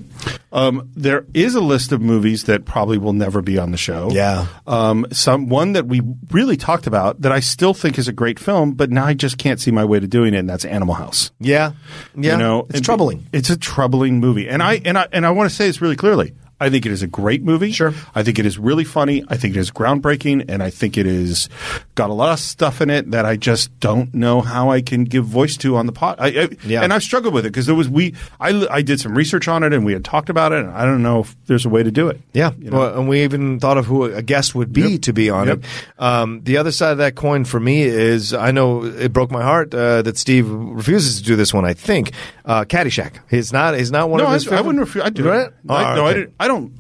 Um, 0.51 0.89
there 0.95 1.25
is 1.34 1.56
a 1.56 1.62
list 1.62 1.91
of 1.91 2.01
movies 2.01 2.43
that 2.45 2.65
probably 2.65 2.97
will 2.97 3.13
never 3.13 3.41
be 3.41 3.58
on 3.58 3.71
the 3.71 3.77
show. 3.77 4.10
Yeah. 4.12 4.47
Um, 4.67 5.08
some 5.12 5.49
one 5.49 5.73
that 5.73 5.88
we 5.88 6.01
really 6.32 6.58
talked 6.58 6.88
about 6.88 7.21
that 7.21 7.32
I 7.32 7.39
still 7.39 7.73
think 7.73 7.97
is 7.97 8.08
a 8.08 8.13
great 8.13 8.39
film, 8.39 8.73
but 8.73 8.91
now 8.91 9.06
I 9.06 9.13
just 9.13 9.38
can't 9.38 9.60
see 9.60 9.71
my 9.71 9.86
way 9.86 9.99
to 9.99 10.08
doing 10.08 10.34
it, 10.34 10.38
and 10.38 10.49
that's 10.49 10.65
Animal 10.65 10.95
House. 10.95 11.32
Yeah. 11.39 11.73
Yeah. 12.15 12.34
You 12.34 12.38
know, 12.38 12.67
it's 12.69 12.82
troubling. 12.82 13.25
It's 13.34 13.49
a 13.49 13.58
troubling 13.58 14.19
movie, 14.19 14.47
and 14.47 14.62
I 14.62 14.82
and 14.86 14.97
I 14.97 15.08
and 15.12 15.25
I 15.25 15.32
want 15.32 15.49
to 15.49 15.56
say 15.56 15.67
this 15.67 15.82
really 15.82 15.95
clearly. 15.95 16.34
I 16.63 16.69
think 16.69 16.86
it 16.86 16.91
is 16.91 17.04
a 17.04 17.08
great 17.08 17.43
movie. 17.43 17.71
Sure. 17.71 17.93
I 18.15 18.23
think 18.23 18.39
it 18.39 18.45
is 18.45 18.58
really 18.58 18.84
funny. 18.84 19.23
I 19.28 19.38
think 19.38 19.56
it 19.56 19.60
is 19.60 19.69
groundbreaking, 19.71 20.45
and 20.49 20.63
I 20.63 20.69
think 20.69 20.97
it 20.97 21.06
is 21.06 21.49
got 21.95 22.10
a 22.10 22.13
lot 22.13 22.32
of 22.34 22.39
stuff 22.39 22.82
in 22.82 22.89
it 22.89 23.12
that 23.12 23.26
I 23.26 23.36
just 23.36 23.78
don't 23.80 24.13
know 24.13 24.41
how 24.41 24.71
I 24.71 24.82
can 24.82 25.04
give 25.04 25.26
voice 25.26 25.58
to 25.58 25.76
on 25.76 25.86
the 25.86 25.91
pot. 25.91 26.17
I, 26.19 26.28
I, 26.28 26.49
Yeah. 26.65 26.82
And 26.82 26.93
I've 26.93 27.04
struggled 27.04 27.34
with 27.34 27.45
it 27.45 27.49
because 27.49 27.65
there 27.65 27.76
was 27.76 27.89
we 27.89 28.15
I 28.39 28.65
I 28.71 28.82
did 28.82 28.99
some 28.99 29.15
research 29.15 29.47
on 29.47 29.63
it 29.63 29.73
and 29.73 29.86
we 29.86 29.93
had 29.93 30.04
talked 30.06 30.30
about 30.30 30.52
it, 30.54 30.60
and 30.65 30.71
I 30.71 30.86
don't 30.86 31.04
know 31.04 31.19
if 31.21 31.36
there's 31.47 31.65
a 31.65 31.69
way 31.69 31.84
to 31.84 31.91
do 31.91 32.08
it. 32.08 32.19
Yeah, 32.34 32.52
You 32.58 32.71
know? 32.71 32.78
well, 32.80 32.99
and 32.99 33.08
we 33.10 33.23
even 33.23 33.60
thought 33.60 33.78
of 33.78 33.86
who 33.86 34.06
a 34.06 34.21
guest 34.21 34.56
would 34.56 34.71
be 34.73 34.82
Yep. 34.93 35.02
to 35.02 35.13
be 35.13 35.30
on 35.30 35.47
Yep. 35.47 35.58
it. 35.60 35.65
Um, 36.02 36.41
the 36.43 36.58
other 36.58 36.71
side 36.71 36.91
of 36.93 36.97
that 36.99 37.15
coin 37.15 37.45
for 37.45 37.60
me 37.60 37.84
is 37.84 38.34
I 38.34 38.52
know 38.52 38.84
it 38.86 39.12
broke 39.13 39.32
my 39.32 39.43
heart 39.43 39.73
uh, 39.73 40.02
that 40.04 40.17
Steve 40.17 40.49
refuses 40.49 41.19
to 41.19 41.23
do 41.26 41.36
this 41.36 41.54
one. 41.54 41.65
I 41.65 41.73
think 41.73 42.12
uh, 42.45 42.65
Caddyshack. 42.65 43.19
He's 43.29 43.51
not. 43.53 43.75
He's 43.77 43.91
not 43.91 44.10
one 44.10 44.19
No, 44.19 44.25
of 44.25 44.32
I, 44.32 44.34
his. 44.36 44.47
I 44.47 44.49
favorite- 44.51 44.65
wouldn't 44.65 44.86
refuse. 44.86 45.03
I 45.06 45.10
do. 45.10 45.29
Right? 45.29 45.47
it. 45.47 45.53
I, 45.69 45.91
Oh, 45.91 45.95
no, 45.95 46.06
I, 46.06 46.10
okay. 46.10 46.19
didn't, 46.19 46.36
I 46.39 46.47
don't. 46.47 46.73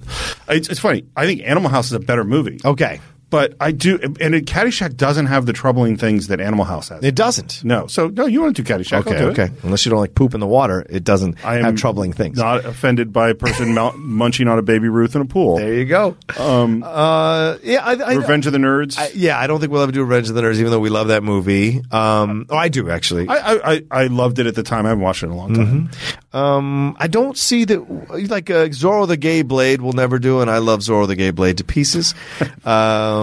It's, 0.49 0.69
it's 0.69 0.79
funny. 0.79 1.05
I 1.15 1.25
think 1.25 1.41
Animal 1.45 1.69
House 1.69 1.87
is 1.87 1.93
a 1.93 1.99
better 1.99 2.23
movie. 2.23 2.59
Okay, 2.65 2.99
But 3.33 3.55
I 3.59 3.71
do, 3.71 3.97
and 4.21 4.35
it, 4.35 4.45
Caddyshack 4.45 4.95
doesn't 4.95 5.25
have 5.25 5.47
the 5.47 5.53
troubling 5.53 5.97
things 5.97 6.27
that 6.27 6.39
Animal 6.39 6.65
House 6.65 6.89
has. 6.89 7.03
it 7.03 7.15
doesn't. 7.15 7.63
no, 7.63 7.87
so 7.87 8.09
no, 8.09 8.27
you 8.27 8.39
want 8.39 8.55
to 8.55 8.61
do 8.61 8.71
Caddyshack? 8.71 9.07
Okay, 9.07 9.17
do 9.17 9.29
okay. 9.29 9.45
It. 9.45 9.63
Unless 9.63 9.87
you 9.87 9.89
don't 9.89 9.99
like 9.99 10.13
poop 10.13 10.35
in 10.35 10.39
the 10.39 10.45
water, 10.45 10.85
it 10.87 11.03
doesn't 11.03 11.43
I 11.43 11.57
am 11.57 11.63
have 11.63 11.75
troubling 11.75 12.13
things. 12.13 12.37
Not 12.37 12.63
offended 12.63 13.11
by 13.11 13.29
a 13.29 13.33
person 13.33 13.73
munching 13.95 14.47
on 14.47 14.59
a 14.59 14.61
baby 14.61 14.87
Ruth 14.87 15.15
in 15.15 15.23
a 15.23 15.25
pool. 15.25 15.57
there 15.57 15.73
you 15.73 15.85
go. 15.85 16.15
Um, 16.37 16.83
uh, 16.83 17.57
yeah, 17.63 17.83
I, 17.83 17.95
I, 17.95 18.13
Revenge 18.13 18.45
of 18.45 18.53
the 18.53 18.59
Nerds. 18.59 19.13
Yeah, 19.15 19.39
I 19.39 19.47
don't 19.47 19.59
think 19.59 19.71
we'll 19.71 19.81
ever 19.81 19.91
do 19.91 20.03
Revenge 20.03 20.29
of 20.29 20.35
the 20.35 20.41
Nerds, 20.43 20.59
even 20.59 20.69
though 20.69 20.79
we 20.79 20.91
love 20.91 21.07
that 21.07 21.23
movie. 21.23 21.81
Um, 21.89 22.45
oh, 22.51 22.55
I 22.55 22.69
do 22.69 22.91
actually. 22.91 23.27
I, 23.27 23.55
I, 23.55 23.83
I, 23.89 24.07
loved 24.09 24.37
it 24.37 24.45
at 24.45 24.53
the 24.53 24.61
time. 24.61 24.85
I 24.85 24.89
haven't 24.89 25.03
watched 25.03 25.23
it 25.23 25.25
in 25.25 25.31
a 25.31 25.35
long 25.35 25.55
time. 25.55 25.89
Um, 26.33 26.95
I 26.99 27.07
don't 27.07 27.35
see 27.35 27.65
that 27.65 28.29
like 28.29 28.51
uh, 28.51 28.67
Zorro 28.67 29.07
the 29.07 29.17
Gay 29.17 29.41
Blade 29.41 29.81
will 29.81 29.93
never 29.93 30.19
do, 30.19 30.41
and 30.41 30.51
I 30.51 30.59
love 30.59 30.81
Zorro 30.81 31.07
the 31.07 31.15
Gay 31.15 31.31
Blade 31.31 31.57
to 31.57 31.63
pieces. 31.63 32.13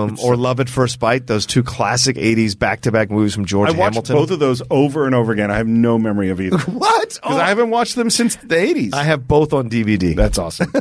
Um, 0.09 0.19
or 0.23 0.37
Love 0.37 0.61
at 0.61 0.69
First 0.69 0.99
Bite, 0.99 1.27
those 1.27 1.47
two 1.47 1.63
classic 1.63 2.17
'80s 2.17 2.59
back-to-back 2.59 3.11
movies 3.11 3.35
from 3.35 3.45
George 3.45 3.69
I 3.69 3.73
watched 3.73 3.95
Hamilton. 3.95 4.17
both 4.17 4.31
of 4.31 4.39
those 4.39 4.63
over 4.71 5.07
and 5.07 5.15
over 5.15 5.33
again. 5.33 5.51
I 5.51 5.57
have 5.57 5.67
no 5.67 5.99
memory 5.99 6.31
of 6.31 6.41
either 6.41 6.59
because 6.59 6.75
what? 6.75 7.21
Oh, 7.23 7.37
I 7.37 7.49
haven't 7.49 7.71
watched 7.71 7.97
them 7.97 8.11
since 8.11 8.37
the 8.37 8.57
eighties. 8.57 8.93
I 8.93 9.03
have 9.05 9.27
both 9.27 9.53
on 9.53 9.69
DVD. 9.69 10.15
That's 10.15 10.39
awesome. 10.39 10.73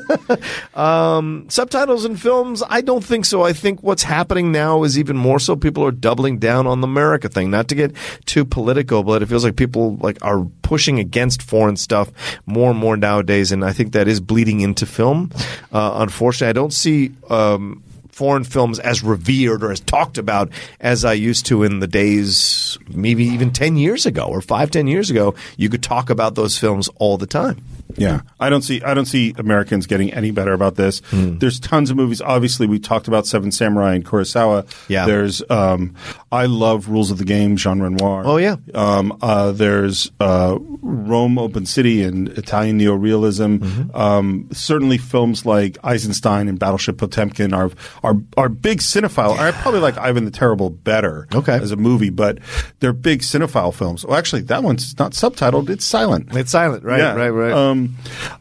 Subtitles 1.50 2.06
in 2.06 2.16
films? 2.16 2.64
I 2.68 2.82
don't 2.82 3.04
think 3.04 3.26
so. 3.26 3.44
I 3.44 3.54
think 3.54 3.84
what's 3.84 4.04
happening 4.04 4.52
now 4.52 4.84
is 4.84 4.98
even 4.98 5.18
more 5.18 5.40
so 5.40 5.56
people 5.56 5.84
are 5.86 5.92
doubling 5.92 6.40
down 6.40 6.68
on 6.68 6.82
the 6.82 6.88
America 6.88 7.30
thing. 7.30 7.52
Not 7.52 7.68
to 7.70 7.76
get 7.76 7.96
too 8.26 8.46
political, 8.46 9.04
but 9.04 9.22
it 9.22 9.28
feels 9.28 9.44
like 9.44 9.56
people 9.56 9.96
like 9.98 10.18
are 10.22 10.46
pushing 10.62 11.00
against 11.00 11.42
foreign 11.42 11.76
stuff 11.76 12.12
more 12.46 12.72
and 12.72 12.80
more 12.80 12.96
nowadays, 12.98 13.52
and 13.52 13.64
I 13.64 13.74
think 13.74 13.94
that 13.94 14.08
is 14.08 14.20
bleeding 14.20 14.62
into 14.62 14.86
film. 14.86 15.32
Uh, 15.72 15.94
unfortunately, 15.96 16.50
I 16.50 16.54
don't 16.54 16.74
see. 16.74 17.12
Um, 17.30 17.84
Foreign 18.20 18.44
films 18.44 18.80
as 18.80 19.02
revered 19.02 19.64
or 19.64 19.72
as 19.72 19.80
talked 19.80 20.18
about 20.18 20.50
as 20.82 21.06
I 21.06 21.14
used 21.14 21.46
to 21.46 21.64
in 21.64 21.80
the 21.80 21.88
days, 21.88 22.78
maybe 22.90 23.24
even 23.24 23.52
10 23.52 23.78
years 23.78 24.06
ago 24.06 24.26
or 24.26 24.42
five, 24.42 24.72
10 24.72 24.88
years 24.88 25.10
ago. 25.10 25.36
You 25.56 25.70
could 25.70 25.82
talk 25.82 26.10
about 26.10 26.36
those 26.36 26.58
films 26.58 26.90
all 26.98 27.18
the 27.18 27.26
time. 27.26 27.64
Yeah, 27.96 28.22
I 28.40 28.50
don't 28.50 28.62
see 28.62 28.84
I 28.84 28.94
don't 28.94 29.06
see 29.06 29.34
Americans 29.38 29.88
getting 29.88 30.14
any 30.14 30.32
better 30.32 30.54
about 30.54 30.76
this. 30.76 31.02
Hmm. 31.10 31.38
There's 31.40 31.60
tons 31.60 31.90
of 31.90 31.98
movies. 31.98 32.22
Obviously, 32.22 32.68
we 32.68 32.78
talked 32.78 33.08
about 33.08 33.26
Seven 33.26 33.52
Samurai 33.52 33.96
and 33.96 34.06
Kurosawa. 34.06 34.68
Yeah. 34.90 35.06
There's 35.08 35.42
um, 35.50 35.96
I 36.32 36.46
love 36.46 36.90
Rules 36.90 37.10
of 37.10 37.18
the 37.18 37.26
Game, 37.26 37.56
Jean 37.56 37.80
Renoir. 37.80 38.24
Oh, 38.26 38.38
yeah. 38.38 38.58
Um, 38.76 39.18
uh, 39.22 39.52
there's 39.52 40.12
uh, 40.20 40.58
Rome 40.60 41.40
Open 41.40 41.66
City 41.66 42.04
and 42.04 42.30
Italian 42.30 42.80
neorealism. 42.80 43.60
Mm-hmm. 43.60 43.98
Um, 43.98 44.48
certainly, 44.52 45.00
films 45.00 45.46
like 45.46 45.78
Eisenstein 45.84 46.48
and 46.48 46.60
Battleship 46.60 46.98
Potemkin 46.98 47.54
are 47.54 47.72
are 48.04 48.09
are 48.38 48.50
big 48.50 48.80
cinephile. 48.80 49.38
I 49.38 49.52
probably 49.52 49.80
like 49.80 49.98
Ivan 49.98 50.26
the 50.26 50.32
Terrible 50.32 50.70
better 50.70 51.28
Okay. 51.34 51.54
as 51.56 51.72
a 51.72 51.76
movie, 51.76 52.10
but 52.10 52.40
they're 52.80 52.94
big 52.94 53.22
cinephile 53.22 53.74
films. 53.74 54.06
Well, 54.06 54.18
actually, 54.18 54.42
that 54.44 54.64
one's 54.64 54.98
not 55.00 55.12
subtitled; 55.14 55.70
it's 55.70 55.86
silent. 55.86 56.36
It's 56.36 56.52
silent, 56.52 56.84
right? 56.84 57.00
Yeah. 57.00 57.16
Right, 57.16 57.30
right. 57.30 57.52
Um, 57.52 57.96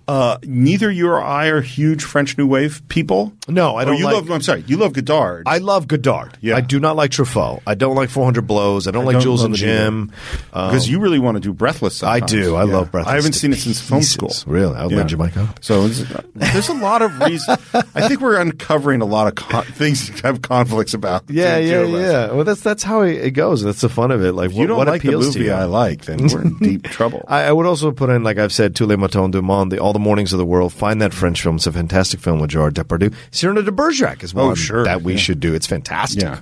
uh, 0.07 0.38
neither 0.44 0.90
you 0.90 1.09
or 1.09 1.20
I 1.22 1.46
are 1.48 1.61
huge 1.61 2.04
French 2.04 2.38
New 2.38 2.46
Wave 2.46 2.83
people. 2.88 3.33
No, 3.48 3.76
I 3.76 3.83
Oh, 3.83 3.87
don't 3.87 3.98
you 3.98 4.04
like- 4.04 4.14
love. 4.14 4.31
I'm 4.31 4.42
sorry, 4.42 4.64
you 4.66 4.76
love 4.76 4.92
Godard. 4.92 5.44
I 5.46 5.59
love 5.59 5.88
Godard. 5.88 6.38
Yeah. 6.40 6.57
I 6.57 6.61
do 6.61 6.78
not 6.81 6.96
like 6.96 7.11
Truffaut. 7.11 7.61
I 7.66 7.74
don't 7.74 7.96
like 7.96 8.11
400 8.11 8.46
Blows. 8.46 8.87
I 8.87 8.90
don't 8.90 9.04
like 9.04 9.14
don't 9.14 9.22
Jules 9.22 9.42
and. 9.44 9.54
Jim. 9.54 10.12
Um, 10.52 10.68
because 10.70 10.88
you 10.88 11.00
really 11.00 11.18
want 11.18 11.37
to 11.37 11.40
do 11.40 11.52
Breathless. 11.52 12.02
I 12.02 12.20
do. 12.20 12.54
I 12.57 12.64
Yeah. 12.64 12.72
love 12.74 12.90
Breathless 12.92 13.12
I 13.12 13.16
haven't 13.16 13.33
seen 13.33 13.52
it 13.52 13.57
since 13.59 13.81
film 13.81 14.02
school. 14.02 14.33
Really? 14.46 14.76
I'll 14.76 14.88
lend 14.88 15.11
you 15.11 15.16
my 15.16 15.31
copy. 15.31 15.48
So 15.61 15.88
there's 15.88 16.68
a 16.68 16.74
lot 16.74 17.02
of 17.02 17.18
reasons. 17.20 17.59
I 17.94 18.07
think 18.09 18.20
we're 18.20 18.38
uncovering 18.40 19.00
a 19.00 19.04
lot 19.07 19.26
of 19.26 19.35
con- 19.48 19.64
things 19.72 20.11
to 20.11 20.22
have 20.26 20.42
conflicts 20.42 20.94
about. 20.94 21.24
yeah, 21.28 21.56
yeah, 21.58 21.82
yeah. 21.84 22.32
Well, 22.32 22.44
that's 22.44 22.61
that's 22.61 22.82
how 22.82 23.02
it 23.02 23.30
goes. 23.30 23.62
That's 23.62 23.80
the 23.80 23.88
fun 23.88 24.11
of 24.11 24.22
it. 24.22 24.32
Like, 24.32 24.50
If 24.50 24.52
you 24.54 24.61
what, 24.61 24.66
don't 24.68 24.76
what 24.78 24.87
like 24.88 25.02
the 25.02 25.12
movie? 25.12 25.50
I 25.50 25.64
like, 25.64 26.04
then 26.04 26.26
we're 26.28 26.42
in 26.42 26.58
deep 26.58 26.84
trouble. 26.90 27.24
I, 27.28 27.42
I 27.44 27.52
would 27.52 27.66
also 27.66 27.90
put 27.92 28.11
in, 28.11 28.22
like 28.22 28.38
I've 28.38 28.52
said, 28.52 28.74
Tous 28.76 28.87
les 28.87 28.96
matins 28.96 29.30
du 29.30 29.42
monde, 29.42 29.72
the 29.72 29.78
All 29.78 29.92
the 29.92 29.98
Mornings 29.98 30.32
of 30.32 30.38
the 30.38 30.46
World. 30.46 30.72
Find 30.72 31.00
that 31.02 31.12
French 31.14 31.42
film. 31.42 31.56
It's 31.56 31.66
a 31.66 31.72
fantastic 31.72 32.20
film 32.20 32.40
with 32.40 32.50
Gerard 32.50 32.74
Depardieu. 32.74 33.14
Cyrano 33.30 33.62
de 33.62 33.72
Bergerac 33.72 34.22
is 34.22 34.34
one 34.34 34.52
Oh, 34.52 34.54
sure. 34.54 34.84
that 34.84 35.02
we 35.02 35.12
Yeah. 35.14 35.18
should 35.18 35.40
do. 35.40 35.54
It's 35.54 35.66
fantastic. 35.66 36.22
Yeah. 36.22 36.40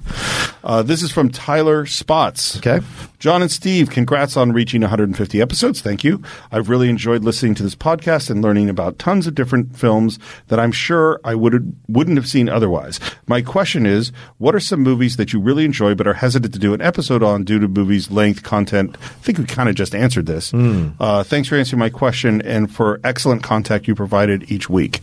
Uh, 0.64 0.82
this 0.82 1.02
is 1.02 1.10
from 1.12 1.30
Tyler 1.30 1.86
Spots. 1.86 2.56
Okay. 2.58 2.80
John 3.18 3.40
and 3.40 3.50
Steve, 3.50 3.88
congrats 3.90 4.36
on 4.36 4.52
reaching 4.52 4.82
150 4.82 5.40
episodes. 5.40 5.80
Thank 5.80 6.04
you. 6.04 6.22
I've 6.52 6.68
really 6.68 6.90
enjoyed 6.90 7.24
listening 7.24 7.54
to 7.56 7.62
this 7.62 7.74
podcast 7.74 8.28
and 8.30 8.42
learning 8.42 8.68
about 8.68 8.98
tons 8.98 9.26
of 9.26 9.34
different 9.34 9.74
films 9.76 10.18
that 10.48 10.60
I'm 10.60 10.72
sure 10.72 11.18
I 11.24 11.34
would 11.34 11.74
wouldn't 11.88 12.16
have 12.18 12.26
seen 12.28 12.48
otherwise. 12.48 12.95
My 13.26 13.42
question 13.42 13.86
is, 13.86 14.12
what 14.38 14.54
are 14.54 14.60
some 14.60 14.80
movies 14.80 15.16
that 15.16 15.32
you 15.32 15.40
really 15.40 15.64
enjoy 15.64 15.94
but 15.94 16.06
are 16.06 16.14
hesitant 16.14 16.52
to 16.54 16.58
do 16.58 16.74
an 16.74 16.80
episode 16.80 17.22
on 17.22 17.44
due 17.44 17.58
to 17.58 17.68
movies' 17.68 18.10
length, 18.10 18.42
content? 18.42 18.96
I 19.00 19.06
think 19.22 19.38
we 19.38 19.44
kind 19.44 19.68
of 19.68 19.74
just 19.74 19.94
answered 19.94 20.26
this. 20.26 20.52
Uh, 20.54 21.22
thanks 21.24 21.48
for 21.48 21.56
answering 21.56 21.80
my 21.80 21.90
question 21.90 22.42
and 22.42 22.70
for 22.72 23.00
excellent 23.04 23.42
contact 23.42 23.88
you 23.88 23.94
provided 23.94 24.50
each 24.50 24.68
week. 24.70 25.00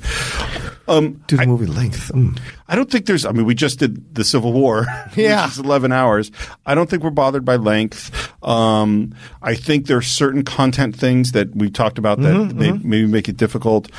Um, 0.87 1.23
to 1.27 1.37
the 1.37 1.45
movie 1.45 1.65
length. 1.65 2.11
Mm. 2.13 2.37
I 2.67 2.75
don't 2.75 2.89
think 2.89 3.05
there's. 3.05 3.25
I 3.25 3.31
mean, 3.31 3.45
we 3.45 3.55
just 3.55 3.79
did 3.79 4.15
the 4.15 4.23
Civil 4.23 4.53
War, 4.53 4.85
Yeah. 5.15 5.43
which 5.45 5.53
is 5.53 5.59
eleven 5.59 5.91
hours. 5.91 6.31
I 6.65 6.75
don't 6.75 6.89
think 6.89 7.03
we're 7.03 7.09
bothered 7.09 7.43
by 7.45 7.57
length. 7.57 8.31
Um, 8.43 9.13
I 9.41 9.55
think 9.55 9.87
there 9.87 9.97
are 9.97 10.01
certain 10.01 10.43
content 10.43 10.95
things 10.95 11.31
that 11.33 11.55
we 11.55 11.69
talked 11.69 11.97
about 11.97 12.21
that 12.21 12.33
Mm-hmm, 12.33 12.59
may, 12.59 12.71
maybe 12.71 13.05
make 13.07 13.29
it 13.29 13.37
difficult. 13.37 13.89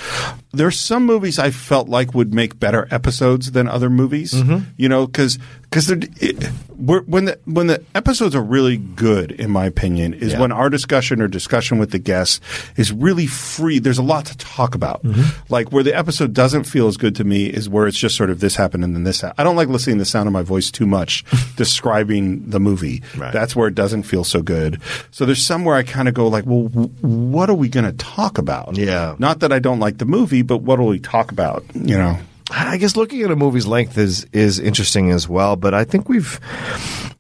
There's 0.53 0.79
some 0.79 1.05
movies 1.07 1.38
I 1.38 1.50
felt 1.50 1.88
like 1.88 2.14
would 2.14 2.33
make 2.35 2.59
better 2.59 2.88
episodes 2.90 3.53
than 3.53 3.68
other 3.68 3.90
movies. 3.90 4.33
Mm-hmm. 4.33 4.64
You 4.77 4.88
know, 4.88 5.07
because 5.07 5.38
because 5.74 5.90
when 6.76 7.24
the 7.24 7.38
when 7.44 7.66
the 7.66 7.82
episodes 7.94 8.34
are 8.34 8.42
really 8.42 8.76
good, 8.76 9.32
in 9.32 9.50
my 9.50 9.66
opinion, 9.66 10.14
is 10.14 10.32
Yeah. 10.32 10.40
when 10.40 10.52
our 10.52 10.70
discussion 10.70 11.20
or 11.20 11.28
discussion 11.28 11.78
with 11.78 11.90
the 11.90 11.98
guests 11.98 12.40
is 12.76 12.92
really 12.92 13.26
free. 13.26 13.78
There's 13.78 13.98
a 13.98 14.02
lot 14.02 14.26
to 14.26 14.37
talk 14.38 14.74
about. 14.74 15.02
Mm-hmm. 15.02 15.22
Like 15.52 15.72
where 15.72 15.82
the 15.82 15.96
episode 15.96 16.32
doesn't 16.32 16.64
feel 16.64 16.87
as 16.87 16.96
good 16.96 17.16
to 17.16 17.24
me 17.24 17.46
is 17.46 17.68
where 17.68 17.87
it's 17.87 17.98
just 17.98 18.16
sort 18.16 18.30
of 18.30 18.40
this 18.40 18.56
happened 18.56 18.84
and 18.84 18.94
then 18.94 19.04
this. 19.04 19.20
happened. 19.20 19.40
I 19.40 19.44
don't 19.44 19.56
like 19.56 19.68
listening 19.68 19.96
to 19.96 20.02
the 20.02 20.04
sound 20.06 20.26
of 20.28 20.32
my 20.32 20.42
voice 20.42 20.70
too 20.70 20.87
much 20.87 21.24
describing 21.56 22.48
the 22.48 22.60
movie. 22.60 23.02
Right. 23.16 23.32
That's 23.32 23.56
where 23.56 23.68
it 23.68 23.74
doesn't 23.74 24.04
feel 24.04 24.24
so 24.24 24.42
good. 24.42 24.80
So 25.10 25.26
there's 25.26 25.44
somewhere 25.44 25.74
I 25.74 25.82
kind 25.82 26.08
of 26.08 26.14
go 26.14 26.28
like, 26.28 26.44
well, 26.46 26.68
w- 26.68 26.88
what 27.00 27.50
are 27.50 27.54
we 27.54 27.68
going 27.68 27.87
to 27.87 27.92
talk 27.92 28.38
about? 28.38 28.76
Yeah. 28.76 29.16
Not 29.18 29.40
that 29.40 29.52
I 29.52 29.58
don't 29.58 29.80
like 29.80 29.98
the 29.98 30.04
movie, 30.06 30.42
but 30.42 30.58
what 30.58 30.78
will 30.78 30.87
we 30.88 31.00
talk 31.00 31.32
about? 31.32 31.64
You 31.74 31.98
know. 31.98 32.18
I 32.50 32.76
guess 32.76 32.94
looking 32.96 33.22
at 33.22 33.30
a 33.30 33.37
movie's 33.37 33.66
length 33.66 33.96
is 33.98 34.26
is 34.33 34.59
interesting 34.59 35.11
as 35.11 35.28
well, 35.28 35.57
but 35.57 35.72
I 35.74 35.85
think 35.85 36.09
we've 36.09 36.38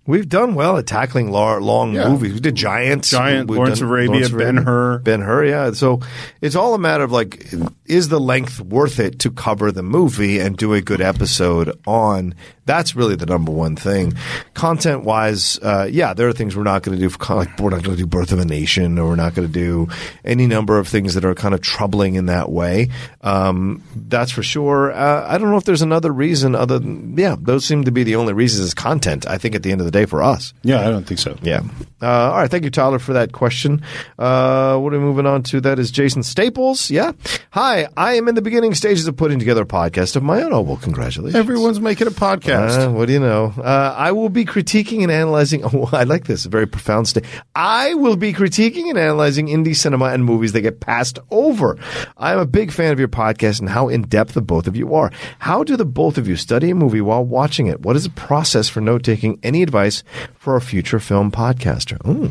We've 0.06 0.28
done 0.28 0.54
well 0.54 0.76
at 0.76 0.86
tackling 0.86 1.30
lar- 1.30 1.62
long 1.62 1.94
Yeah. 1.94 2.10
movies. 2.10 2.34
We 2.34 2.40
did 2.40 2.54
Giant, 2.56 3.04
Giant, 3.04 3.48
We've 3.48 3.56
Lawrence 3.56 3.80
of 3.80 3.88
Arabia, 3.88 4.28
Ben-Hur. 4.28 4.98
Ben 4.98 5.22
Hur. 5.22 5.44
Yeah. 5.46 5.72
So 5.72 6.00
it's 6.42 6.54
all 6.54 6.74
a 6.74 6.78
matter 6.78 7.04
of 7.04 7.10
like, 7.10 7.46
is 7.86 8.10
the 8.10 8.20
length 8.20 8.60
worth 8.60 9.00
it 9.00 9.18
to 9.20 9.30
cover 9.30 9.72
the 9.72 9.82
movie 9.82 10.40
and 10.40 10.58
do 10.58 10.74
a 10.74 10.82
good 10.82 11.00
episode 11.00 11.78
on? 11.86 12.34
That's 12.66 12.96
really 12.96 13.16
the 13.16 13.26
number 13.26 13.52
one 13.52 13.76
thing. 13.76 14.14
Content 14.54 15.04
wise, 15.04 15.58
uh, 15.62 15.88
yeah, 15.90 16.14
there 16.14 16.28
are 16.28 16.32
things 16.32 16.56
we're 16.56 16.62
not 16.62 16.82
going 16.82 16.96
to 16.96 17.02
do. 17.02 17.10
For, 17.10 17.18
con- 17.18 17.36
like 17.36 17.58
we're 17.58 17.70
not 17.70 17.82
going 17.82 17.96
to 17.96 18.02
do 18.02 18.06
Birth 18.06 18.32
of 18.32 18.38
a 18.38 18.44
Nation, 18.44 18.98
or 18.98 19.08
we're 19.08 19.16
not 19.16 19.34
going 19.34 19.46
to 19.46 19.52
do 19.52 19.88
any 20.24 20.46
number 20.46 20.78
of 20.78 20.88
things 20.88 21.14
that 21.14 21.24
are 21.24 21.34
kind 21.34 21.54
of 21.54 21.60
troubling 21.60 22.14
in 22.14 22.26
that 22.26 22.50
way. 22.50 22.88
Um, 23.20 23.82
that's 23.94 24.30
for 24.30 24.42
sure. 24.42 24.92
Uh, 24.92 25.26
I 25.28 25.38
don't 25.38 25.50
know 25.50 25.56
if 25.56 25.64
there's 25.64 25.82
another 25.82 26.12
reason 26.12 26.54
other 26.54 26.78
than 26.78 27.16
yeah, 27.18 27.36
those 27.38 27.64
seem 27.64 27.84
to 27.84 27.90
be 27.90 28.02
the 28.02 28.16
only 28.16 28.32
reasons. 28.32 28.64
Is 28.64 28.74
content. 28.74 29.26
I 29.26 29.36
think 29.38 29.54
at 29.54 29.62
the 29.62 29.72
end 29.72 29.80
of 29.80 29.84
the 29.84 29.90
day 29.90 30.06
for 30.06 30.22
us. 30.22 30.54
Yeah, 30.62 30.80
I 30.80 30.84
don't 30.84 31.06
think 31.06 31.20
so. 31.20 31.36
Yeah. 31.42 31.62
Uh, 32.00 32.06
all 32.06 32.36
right. 32.36 32.50
Thank 32.50 32.64
you, 32.64 32.70
Tyler, 32.70 32.98
for 32.98 33.14
that 33.14 33.32
question. 33.32 33.82
Uh, 34.18 34.78
what 34.78 34.92
are 34.94 34.98
we 34.98 35.04
moving 35.04 35.26
on 35.26 35.42
to? 35.44 35.60
That 35.60 35.78
is 35.78 35.90
Jason 35.90 36.22
Staples. 36.22 36.90
Yeah. 36.90 37.12
Hi. 37.50 37.88
I 37.96 38.14
am 38.14 38.28
in 38.28 38.34
the 38.34 38.42
beginning 38.42 38.74
stages 38.74 39.06
of 39.08 39.16
putting 39.16 39.38
together 39.38 39.62
a 39.62 39.66
podcast 39.66 40.16
of 40.16 40.22
my 40.22 40.42
own. 40.42 40.52
Oh, 40.52 40.60
well, 40.60 40.76
congratulations. 40.76 41.34
Everyone's 41.34 41.80
making 41.80 42.06
a 42.06 42.10
podcast. 42.10 42.53
Uh, 42.60 42.90
what 42.90 43.06
do 43.06 43.12
you 43.12 43.20
know? 43.20 43.52
Uh, 43.56 43.94
I 43.96 44.12
will 44.12 44.28
be 44.28 44.44
critiquing 44.44 45.02
and 45.02 45.12
analyzing. 45.12 45.62
Oh, 45.74 45.88
I 45.92 46.04
like 46.04 46.26
this. 46.26 46.44
Very 46.44 46.66
profound 46.66 47.08
statement. 47.08 47.34
I 47.56 47.94
will 47.94 48.16
be 48.16 48.32
critiquing 48.32 48.90
and 48.90 48.98
analyzing 48.98 49.48
indie 49.48 49.74
cinema 49.74 50.06
and 50.06 50.24
movies 50.24 50.52
that 50.52 50.60
get 50.60 50.78
passed 50.78 51.18
over. 51.30 51.76
I'm 52.16 52.38
a 52.38 52.46
big 52.46 52.70
fan 52.70 52.92
of 52.92 52.98
your 52.98 53.08
podcast 53.08 53.58
and 53.60 53.68
how 53.68 53.88
in 53.88 54.02
depth 54.02 54.34
the 54.34 54.42
both 54.42 54.68
of 54.68 54.76
you 54.76 54.94
are. 54.94 55.10
How 55.40 55.64
do 55.64 55.76
the 55.76 55.84
both 55.84 56.16
of 56.16 56.28
you 56.28 56.36
study 56.36 56.70
a 56.70 56.74
movie 56.74 57.00
while 57.00 57.24
watching 57.24 57.66
it? 57.66 57.80
What 57.80 57.96
is 57.96 58.04
the 58.04 58.10
process 58.10 58.68
for 58.68 58.80
note 58.80 59.02
taking? 59.02 59.40
Any 59.42 59.62
advice 59.62 60.04
for 60.36 60.54
a 60.54 60.60
future 60.60 61.00
film 61.00 61.32
podcaster? 61.32 61.98
Ooh. 62.06 62.30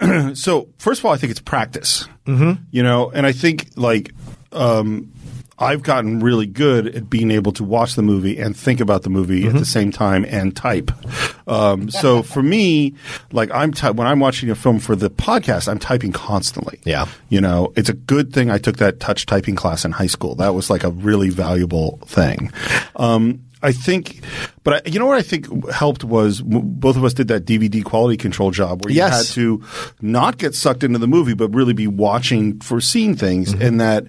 so 0.34 0.68
first 0.78 1.00
of 1.00 1.06
all, 1.06 1.12
I 1.12 1.16
think 1.16 1.30
it's 1.30 1.40
practice. 1.40 2.06
Mm-hmm. 2.26 2.62
You 2.70 2.82
know, 2.82 3.10
and 3.10 3.26
I 3.26 3.32
think 3.32 3.70
like 3.76 4.12
um, 4.52 5.12
I've 5.58 5.82
gotten 5.82 6.20
really 6.20 6.46
good 6.46 6.94
at 6.94 7.10
being 7.10 7.30
able 7.30 7.52
to 7.52 7.64
watch 7.64 7.94
the 7.94 8.02
movie 8.02 8.38
and 8.38 8.56
think 8.56 8.80
about 8.80 9.02
the 9.02 9.10
movie 9.10 9.46
at 9.46 9.54
the 9.54 9.64
same 9.64 9.90
time 9.90 10.24
and 10.28 10.54
type. 10.54 10.90
Um, 11.48 11.90
so 11.90 12.22
for 12.34 12.42
me, 12.42 12.94
like 13.32 13.50
I'm 13.52 13.72
ty- 13.72 13.90
when 13.90 14.06
I'm 14.06 14.20
watching 14.20 14.50
a 14.50 14.54
film 14.54 14.78
for 14.78 14.94
the 14.94 15.10
podcast, 15.10 15.68
I'm 15.68 15.78
typing 15.78 16.12
constantly. 16.12 16.80
Yeah. 16.84 17.06
You 17.28 17.40
know, 17.40 17.72
it's 17.76 17.88
a 17.88 17.94
good 17.94 18.32
thing 18.32 18.50
I 18.50 18.58
took 18.58 18.76
that 18.76 19.00
touch 19.00 19.26
typing 19.26 19.56
class 19.56 19.84
in 19.84 19.92
high 19.92 20.06
school. 20.06 20.36
That 20.36 20.54
was 20.54 20.70
like 20.70 20.84
a 20.84 20.90
really 20.90 21.30
valuable 21.30 21.98
thing. 22.06 22.52
Um, 22.96 23.44
I 23.62 23.72
think, 23.72 24.20
but 24.62 24.86
I, 24.86 24.88
you 24.90 24.98
know 24.98 25.06
what 25.06 25.18
I 25.18 25.22
think 25.22 25.68
helped 25.70 26.04
was 26.04 26.40
m- 26.40 26.60
both 26.64 26.96
of 26.96 27.04
us 27.04 27.12
did 27.14 27.28
that 27.28 27.44
DVD 27.44 27.84
quality 27.84 28.16
control 28.16 28.50
job 28.50 28.84
where 28.84 28.92
you 28.92 28.98
Yes. 28.98 29.28
had 29.28 29.34
to 29.34 29.64
not 30.00 30.38
get 30.38 30.54
sucked 30.54 30.84
into 30.84 30.98
the 30.98 31.08
movie, 31.08 31.34
but 31.34 31.52
really 31.54 31.72
be 31.72 31.86
watching 31.86 32.60
for 32.60 32.80
seeing 32.80 33.16
things. 33.16 33.52
And 33.52 33.80
that, 33.80 34.04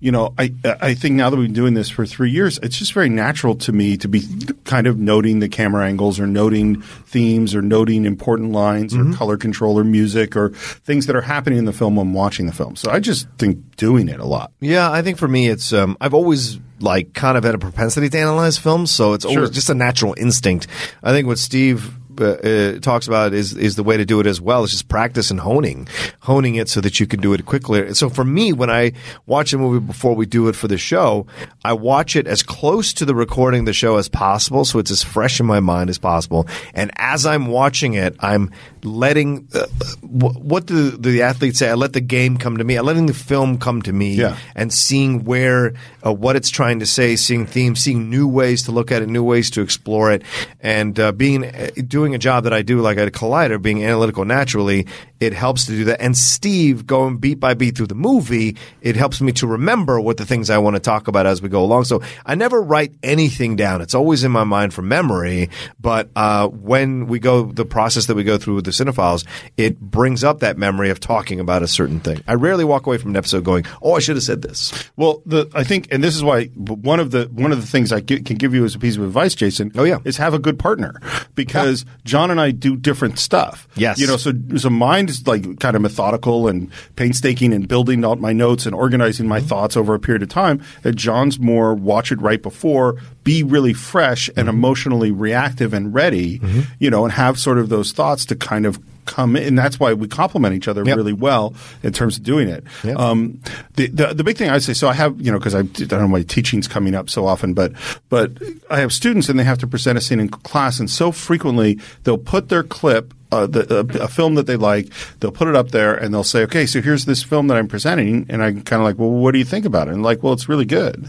you 0.00 0.10
know, 0.10 0.34
I 0.38 0.52
I 0.80 0.94
think 0.94 1.14
now 1.14 1.30
that 1.30 1.36
we've 1.36 1.46
been 1.48 1.54
doing 1.54 1.74
this 1.74 1.88
for 1.88 2.04
three 2.06 2.30
years, 2.30 2.58
it's 2.62 2.76
just 2.78 2.92
very 2.92 3.08
natural 3.08 3.54
to 3.56 3.72
me 3.72 3.96
to 3.98 4.08
be 4.08 4.22
kind 4.64 4.86
of 4.86 4.98
noting 4.98 5.38
the 5.38 5.48
camera 5.48 5.86
angles 5.86 6.18
or 6.18 6.26
noting 6.26 6.80
themes 6.82 7.54
or 7.54 7.62
noting 7.62 8.04
important 8.04 8.52
lines 8.52 8.94
or 8.96 9.12
color 9.12 9.36
control 9.36 9.78
or 9.78 9.84
music 9.84 10.34
or 10.36 10.50
things 10.50 11.06
that 11.06 11.14
are 11.14 11.20
happening 11.22 11.58
in 11.58 11.64
the 11.66 11.72
film 11.72 11.96
when 11.96 12.08
I'm 12.08 12.14
watching 12.14 12.46
the 12.46 12.52
film. 12.52 12.74
So 12.76 12.90
I 12.90 12.98
just 12.98 13.28
think 13.38 13.76
doing 13.76 14.08
it 14.08 14.18
a 14.18 14.24
lot. 14.26 14.50
Yeah, 14.60 14.90
I 14.90 15.02
think 15.02 15.18
for 15.18 15.28
me, 15.28 15.48
it's 15.48 15.72
um, 15.72 15.96
I've 16.00 16.14
always 16.14 16.58
like 16.82 17.14
kind 17.14 17.38
of 17.38 17.44
had 17.44 17.54
a 17.54 17.58
propensity 17.58 18.08
to 18.08 18.18
analyze 18.18 18.58
films, 18.58 18.90
so 18.90 19.12
it's 19.14 19.24
always 19.24 19.50
just 19.50 19.70
a 19.70 19.74
natural 19.74 20.14
instinct. 20.16 20.66
I 21.02 21.12
think 21.12 21.26
what 21.26 21.38
Steve. 21.38 21.98
Uh, 22.20 22.24
uh, 22.24 22.78
talks 22.78 23.08
about 23.08 23.32
is 23.32 23.56
is 23.56 23.76
the 23.76 23.82
way 23.82 23.96
to 23.96 24.04
do 24.04 24.20
it 24.20 24.26
as 24.26 24.38
well. 24.38 24.64
It's 24.64 24.72
just 24.72 24.86
practice 24.86 25.30
and 25.30 25.40
honing, 25.40 25.88
honing 26.20 26.56
it 26.56 26.68
so 26.68 26.82
that 26.82 27.00
you 27.00 27.06
can 27.06 27.20
do 27.20 27.32
it 27.32 27.46
quickly. 27.46 27.94
So 27.94 28.10
for 28.10 28.22
me, 28.22 28.52
when 28.52 28.68
I 28.68 28.92
watch 29.24 29.54
a 29.54 29.58
movie 29.58 29.80
before 29.80 30.14
we 30.14 30.26
do 30.26 30.48
it 30.48 30.54
for 30.54 30.68
the 30.68 30.76
show, 30.76 31.26
I 31.64 31.72
watch 31.72 32.14
it 32.14 32.26
as 32.26 32.42
close 32.42 32.92
to 32.92 33.06
the 33.06 33.14
recording 33.14 33.60
of 33.60 33.66
the 33.66 33.72
show 33.72 33.96
as 33.96 34.10
possible, 34.10 34.66
so 34.66 34.78
it's 34.78 34.90
as 34.90 35.02
fresh 35.02 35.40
in 35.40 35.46
my 35.46 35.60
mind 35.60 35.88
as 35.88 35.96
possible. 35.96 36.46
And 36.74 36.90
as 36.96 37.24
I'm 37.24 37.46
watching 37.46 37.94
it, 37.94 38.14
I'm 38.20 38.50
letting 38.84 39.48
uh, 39.54 39.66
wh- 40.00 40.36
what 40.44 40.66
do 40.66 40.90
the 40.90 41.22
athletes 41.22 41.58
say? 41.58 41.70
I 41.70 41.74
let 41.74 41.92
the 41.92 42.00
game 42.00 42.36
come 42.36 42.56
to 42.58 42.64
me. 42.64 42.76
I'm 42.76 42.84
letting 42.86 43.06
the 43.06 43.14
film 43.14 43.58
come 43.58 43.82
to 43.82 43.92
me 43.92 44.14
Yeah. 44.14 44.36
and 44.54 44.72
seeing 44.72 45.24
where 45.24 45.74
uh, 46.04 46.12
what 46.12 46.36
it's 46.36 46.50
trying 46.50 46.80
to 46.80 46.86
say, 46.86 47.16
seeing 47.16 47.46
themes, 47.46 47.80
seeing 47.80 48.10
new 48.10 48.26
ways 48.26 48.64
to 48.64 48.72
look 48.72 48.90
at 48.90 49.02
it, 49.02 49.08
new 49.08 49.22
ways 49.22 49.50
to 49.52 49.60
explore 49.62 50.10
it, 50.10 50.22
and 50.60 50.98
uh, 50.98 51.12
being 51.12 51.44
uh, 51.44 51.70
doing 51.86 52.14
a 52.14 52.18
job 52.18 52.44
that 52.44 52.52
I 52.52 52.62
do 52.62 52.80
like 52.80 52.98
at 52.98 53.10
Collider, 53.12 53.60
being 53.60 53.84
analytical 53.84 54.24
naturally, 54.24 54.86
it 55.20 55.32
helps 55.32 55.66
to 55.66 55.72
do 55.72 55.84
that. 55.84 56.00
And 56.00 56.16
Steve 56.16 56.86
going 56.86 57.18
beat 57.18 57.38
by 57.38 57.54
beat 57.54 57.76
through 57.76 57.86
the 57.86 57.94
movie, 57.94 58.56
it 58.80 58.96
helps 58.96 59.20
me 59.20 59.30
to 59.32 59.46
remember 59.46 60.00
what 60.00 60.16
the 60.16 60.26
things 60.26 60.50
I 60.50 60.58
want 60.58 60.74
to 60.74 60.80
talk 60.80 61.06
about 61.06 61.26
as 61.26 61.40
we 61.40 61.48
go 61.48 61.62
along. 61.62 61.84
So 61.84 62.02
I 62.26 62.34
never 62.34 62.60
write 62.60 62.94
anything 63.02 63.54
down; 63.54 63.80
it's 63.80 63.94
always 63.94 64.24
in 64.24 64.32
my 64.32 64.44
mind 64.44 64.74
from 64.74 64.88
memory. 64.88 65.50
But 65.80 66.10
uh, 66.16 66.48
when 66.48 67.06
we 67.06 67.20
go 67.20 67.44
the 67.44 67.64
process 67.64 68.06
that 68.06 68.16
we 68.16 68.24
go 68.24 68.38
through 68.38 68.56
with 68.56 68.64
the 68.64 68.71
Cine-Files, 68.72 69.24
it 69.56 69.80
brings 69.80 70.24
up 70.24 70.40
that 70.40 70.58
memory 70.58 70.90
of 70.90 71.00
talking 71.00 71.40
about 71.40 71.62
a 71.62 71.68
certain 71.68 72.00
thing. 72.00 72.22
I 72.26 72.34
rarely 72.34 72.64
walk 72.64 72.86
away 72.86 72.98
from 72.98 73.10
an 73.10 73.16
episode 73.16 73.44
going, 73.44 73.64
"Oh, 73.82 73.94
I 73.94 74.00
should 74.00 74.16
have 74.16 74.22
said 74.22 74.42
this." 74.42 74.72
Well, 74.96 75.22
the 75.26 75.50
I 75.54 75.64
think, 75.64 75.88
and 75.90 76.02
this 76.02 76.16
is 76.16 76.24
why 76.24 76.46
one 76.46 77.00
of 77.00 77.10
the 77.10 77.30
one 77.32 77.52
of 77.52 77.60
the 77.60 77.66
things 77.66 77.92
I 77.92 78.00
can 78.00 78.22
give 78.22 78.54
you 78.54 78.64
as 78.64 78.74
a 78.74 78.78
piece 78.78 78.96
of 78.96 79.02
advice, 79.02 79.34
Jason. 79.34 79.72
Oh, 79.74 79.84
yeah. 79.84 79.98
is 80.04 80.16
have 80.16 80.34
a 80.34 80.38
good 80.38 80.58
partner 80.58 81.00
because 81.34 81.84
John 82.04 82.30
and 82.30 82.40
I 82.40 82.50
do 82.50 82.76
different 82.76 83.18
stuff. 83.18 83.68
Yes. 83.76 83.98
you 83.98 84.06
know, 84.06 84.16
so 84.16 84.32
so 84.56 84.70
mine 84.70 85.08
is 85.08 85.26
like 85.26 85.58
kind 85.60 85.76
of 85.76 85.82
methodical 85.82 86.48
and 86.48 86.70
painstaking 86.96 87.52
and 87.52 87.68
building 87.68 88.04
out 88.04 88.20
my 88.20 88.32
notes 88.32 88.66
and 88.66 88.74
organizing 88.74 89.28
my 89.28 89.38
mm-hmm. 89.38 89.48
thoughts 89.48 89.76
over 89.76 89.94
a 89.94 90.00
period 90.00 90.22
of 90.22 90.28
time. 90.28 90.62
And 90.84 90.96
John's 90.96 91.38
more 91.38 91.74
watch 91.74 92.12
it 92.12 92.20
right 92.20 92.42
before, 92.42 92.96
be 93.24 93.42
really 93.42 93.72
fresh 93.72 94.28
and 94.28 94.36
mm-hmm. 94.36 94.48
emotionally 94.48 95.10
reactive 95.10 95.72
and 95.72 95.94
ready. 95.94 96.38
Mm-hmm. 96.38 96.60
You 96.78 96.90
know, 96.90 97.04
and 97.04 97.12
have 97.12 97.38
sort 97.38 97.58
of 97.58 97.68
those 97.68 97.92
thoughts 97.92 98.26
to 98.26 98.36
kind 98.36 98.66
of 98.66 98.80
come 99.06 99.36
in. 99.36 99.42
And 99.44 99.58
that's 99.58 99.78
why 99.80 99.92
we 99.94 100.08
complement 100.08 100.54
each 100.54 100.68
other 100.68 100.82
Yep. 100.84 100.96
really 100.96 101.12
well 101.12 101.54
in 101.82 101.92
terms 101.92 102.16
of 102.16 102.22
doing 102.22 102.48
it. 102.48 102.64
Yep. 102.84 102.96
Um, 102.98 103.40
the, 103.76 103.88
the 103.88 104.14
the 104.14 104.24
big 104.24 104.36
thing 104.36 104.50
I 104.50 104.58
say, 104.58 104.72
so 104.74 104.88
I 104.88 104.92
have 104.94 105.20
you 105.20 105.30
know 105.32 105.38
because 105.38 105.54
I, 105.54 105.60
I 105.60 105.62
don't 105.62 105.92
know 106.00 106.08
my 106.08 106.22
teaching's 106.22 106.68
coming 106.68 106.94
up 106.94 107.10
so 107.10 107.26
often, 107.26 107.54
but 107.54 107.72
but 108.08 108.32
I 108.70 108.80
have 108.80 108.92
students 108.92 109.28
and 109.28 109.38
they 109.38 109.44
have 109.44 109.58
to 109.58 109.66
present 109.66 109.98
a 109.98 110.00
scene 110.00 110.20
in 110.20 110.28
class, 110.28 110.78
and 110.80 110.88
so 110.90 111.12
frequently 111.12 111.78
they'll 112.04 112.18
put 112.18 112.48
their 112.48 112.62
clip. 112.62 113.14
Uh, 113.32 113.46
the, 113.46 113.78
a, 113.78 114.04
a 114.04 114.08
film 114.08 114.34
that 114.34 114.46
they 114.46 114.56
like, 114.56 114.90
they'll 115.20 115.32
put 115.32 115.48
it 115.48 115.56
up 115.56 115.70
there 115.70 115.94
and 115.94 116.12
they'll 116.12 116.22
say, 116.22 116.42
"Okay, 116.42 116.66
so 116.66 116.82
here's 116.82 117.06
this 117.06 117.22
film 117.22 117.46
that 117.46 117.56
I'm 117.56 117.66
presenting," 117.66 118.26
and 118.28 118.42
I'm 118.44 118.60
kind 118.60 118.82
of 118.82 118.84
like, 118.84 118.98
"Well, 118.98 119.08
what 119.08 119.32
do 119.32 119.38
you 119.38 119.44
think 119.46 119.64
about 119.64 119.88
it?" 119.88 119.94
And 119.94 120.02
like, 120.02 120.22
"Well, 120.22 120.34
it's 120.34 120.50
really 120.50 120.66
good." 120.66 121.08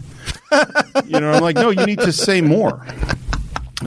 you 1.05 1.19
know, 1.19 1.33
I'm 1.33 1.41
like, 1.43 1.57
"No, 1.57 1.69
you 1.69 1.85
need 1.85 1.99
to 1.99 2.13
say 2.13 2.39
more." 2.39 2.85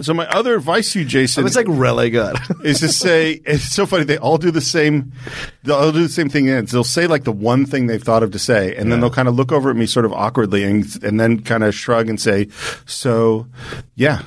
So 0.03 0.15
my 0.15 0.27
other 0.29 0.55
advice 0.55 0.93
to 0.93 1.01
you, 1.01 1.05
Jason, 1.05 1.47
It's 1.47 1.57
like 1.57 1.67
really 1.69 2.11
good. 2.11 2.37
is 2.65 2.81
to 2.81 2.89
say 2.89 3.41
it's 3.45 3.65
so 3.65 3.87
funny. 3.87 4.05
They 4.05 4.19
all 4.19 4.39
do 4.39 4.51
the 4.51 4.61
same. 4.61 5.13
They'll 5.65 5.77
all 5.77 5.93
do 5.93 6.03
the 6.03 6.09
same 6.09 6.29
thing. 6.29 6.49
And 6.49 6.67
they'll 6.69 6.85
say 6.85 7.07
like 7.07 7.25
the 7.25 7.33
one 7.33 7.67
thing 7.67 7.87
they've 7.87 8.03
thought 8.03 8.23
of 8.23 8.31
to 8.33 8.39
say, 8.39 8.75
and 8.77 8.91
then 8.91 9.01
they'll 9.01 9.11
kind 9.11 9.29
of 9.29 9.35
look 9.35 9.53
over 9.53 9.71
at 9.71 9.77
me 9.77 9.87
sort 9.87 10.05
of 10.05 10.13
awkwardly, 10.13 10.65
and 10.65 10.85
and 11.03 11.19
then 11.21 11.41
kind 11.41 11.65
of 11.65 11.75
shrug 11.75 12.09
and 12.09 12.21
say, 12.21 12.49
"So, 12.87 13.47
yeah." 13.95 14.23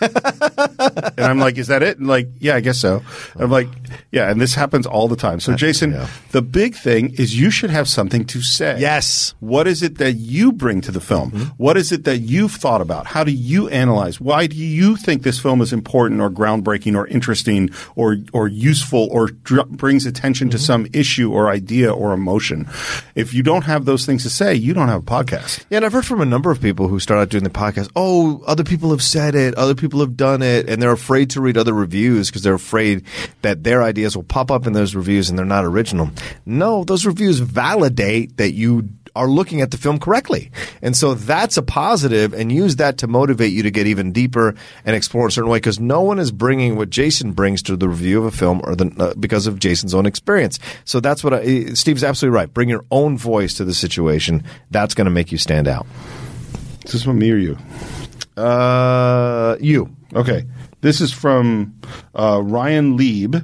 And 0.00 1.20
I'm 1.20 1.38
like, 1.38 1.58
"Is 1.58 1.68
that 1.68 1.82
it?" 1.82 1.98
And 1.98 2.06
like, 2.06 2.28
"Yeah, 2.38 2.56
I 2.56 2.60
guess 2.60 2.78
so." 2.78 3.02
I'm 3.36 3.50
like, 3.50 3.68
"Yeah," 4.10 4.30
and 4.30 4.40
this 4.40 4.54
happens 4.54 4.86
all 4.86 5.08
the 5.08 5.16
time. 5.16 5.40
So, 5.40 5.54
Jason, 5.54 5.92
yeah. 5.92 6.08
the 6.32 6.42
big 6.42 6.74
thing 6.74 7.14
is 7.14 7.38
you 7.38 7.50
should 7.50 7.70
have 7.70 7.88
something 7.88 8.24
to 8.26 8.40
say. 8.40 8.78
Yes. 8.80 9.34
What 9.40 9.66
is 9.66 9.82
it 9.82 9.98
that 9.98 10.12
you 10.12 10.52
bring 10.52 10.80
to 10.82 10.92
the 10.92 11.00
film? 11.00 11.30
Mm-hmm. 11.30 11.44
What 11.56 11.76
is 11.76 11.92
it 11.92 12.04
that 12.04 12.18
you've 12.18 12.52
thought 12.52 12.80
about? 12.80 13.06
How 13.06 13.24
do 13.24 13.32
you 13.32 13.68
analyze? 13.68 14.20
Why 14.20 14.46
do 14.46 14.56
you 14.56 14.96
think 14.96 15.22
this 15.22 15.38
film 15.38 15.60
is 15.60 15.72
important 15.72 16.20
or 16.20 16.30
groundbreaking 16.30 16.96
or 16.96 17.06
interesting 17.06 17.70
or 17.96 18.16
or 18.32 18.48
useful 18.48 19.08
or 19.10 19.28
dr- 19.28 19.68
brings 19.68 20.06
attention 20.06 20.50
to 20.50 20.56
mm-hmm. 20.56 20.64
some 20.64 20.86
issue 20.92 21.32
or 21.32 21.50
idea 21.50 21.92
or 21.92 22.12
emotion? 22.12 22.68
If 23.14 23.34
you 23.34 23.42
don't 23.42 23.64
have 23.64 23.84
those 23.84 24.06
things 24.06 24.22
to 24.22 24.30
say, 24.30 24.54
you 24.54 24.74
don't 24.74 24.88
have 24.88 25.02
a 25.02 25.06
podcast. 25.06 25.64
Yeah, 25.70 25.78
and 25.78 25.86
I've 25.86 25.92
heard 25.92 26.06
from 26.06 26.20
a 26.20 26.26
number 26.26 26.50
of 26.50 26.60
people 26.60 26.88
who 26.88 26.98
start 27.00 27.20
out 27.20 27.28
doing 27.28 27.44
the 27.44 27.50
podcast. 27.50 27.90
Oh, 27.96 28.42
other 28.46 28.64
people 28.64 28.90
have 28.90 29.02
said 29.02 29.34
it, 29.34 29.54
other 29.60 29.74
people 29.74 30.00
have 30.00 30.16
done 30.16 30.42
it, 30.42 30.68
and 30.68 30.82
they're 30.82 30.90
afraid 30.90 31.30
to 31.30 31.40
read 31.40 31.58
other 31.58 31.74
reviews 31.74 32.28
because 32.28 32.42
they're 32.42 32.54
afraid 32.54 33.04
that 33.42 33.62
their 33.62 33.82
ideas 33.82 34.16
will 34.16 34.24
pop 34.24 34.50
up 34.50 34.66
in 34.66 34.72
those 34.72 34.94
reviews 34.94 35.28
and 35.28 35.38
they're 35.38 35.46
not 35.46 35.64
original. 35.64 36.10
No, 36.46 36.82
those 36.82 37.04
reviews 37.04 37.38
validate 37.38 38.38
that 38.38 38.52
you 38.52 38.88
are 39.14 39.28
looking 39.28 39.60
at 39.60 39.70
the 39.70 39.76
film 39.76 39.98
correctly. 39.98 40.50
And 40.82 40.96
so 40.96 41.14
that's 41.14 41.56
a 41.56 41.62
positive 41.62 42.32
and 42.32 42.50
use 42.50 42.76
that 42.76 42.98
to 42.98 43.06
motivate 43.06 43.52
you 43.52 43.62
to 43.64 43.70
get 43.70 43.86
even 43.86 44.12
deeper 44.12 44.54
and 44.84 44.96
explore 44.96 45.26
a 45.26 45.32
certain 45.32 45.50
way 45.50 45.58
because 45.58 45.80
no 45.80 46.00
one 46.00 46.18
is 46.18 46.30
bringing 46.30 46.76
what 46.76 46.90
Jason 46.90 47.32
brings 47.32 47.62
to 47.64 47.76
the 47.76 47.88
review 47.88 48.18
of 48.18 48.24
a 48.24 48.30
film 48.30 48.60
or 48.64 48.74
the, 48.74 48.92
uh, 48.98 49.14
because 49.18 49.46
of 49.46 49.58
Jason's 49.58 49.94
own 49.94 50.06
experience. 50.06 50.58
So 50.84 51.00
that's 51.00 51.24
what 51.24 51.34
I, 51.34 51.74
Steve's 51.74 52.04
absolutely 52.04 52.36
right. 52.36 52.52
Bring 52.52 52.68
your 52.68 52.84
own 52.90 53.18
voice 53.18 53.54
to 53.54 53.64
the 53.64 53.74
situation. 53.74 54.44
That's 54.70 54.94
going 54.94 55.06
to 55.06 55.10
make 55.10 55.32
you 55.32 55.38
stand 55.38 55.68
out. 55.68 55.86
Is 56.84 56.92
this 56.92 57.06
one 57.06 57.18
me 57.18 57.30
or 57.30 57.36
you? 57.36 57.58
Uh, 58.40 59.56
you. 59.60 59.94
Okay. 60.14 60.44
This 60.82 61.02
is 61.02 61.12
from 61.12 61.78
uh, 62.14 62.40
Ryan 62.42 62.96
Lieb, 62.96 63.36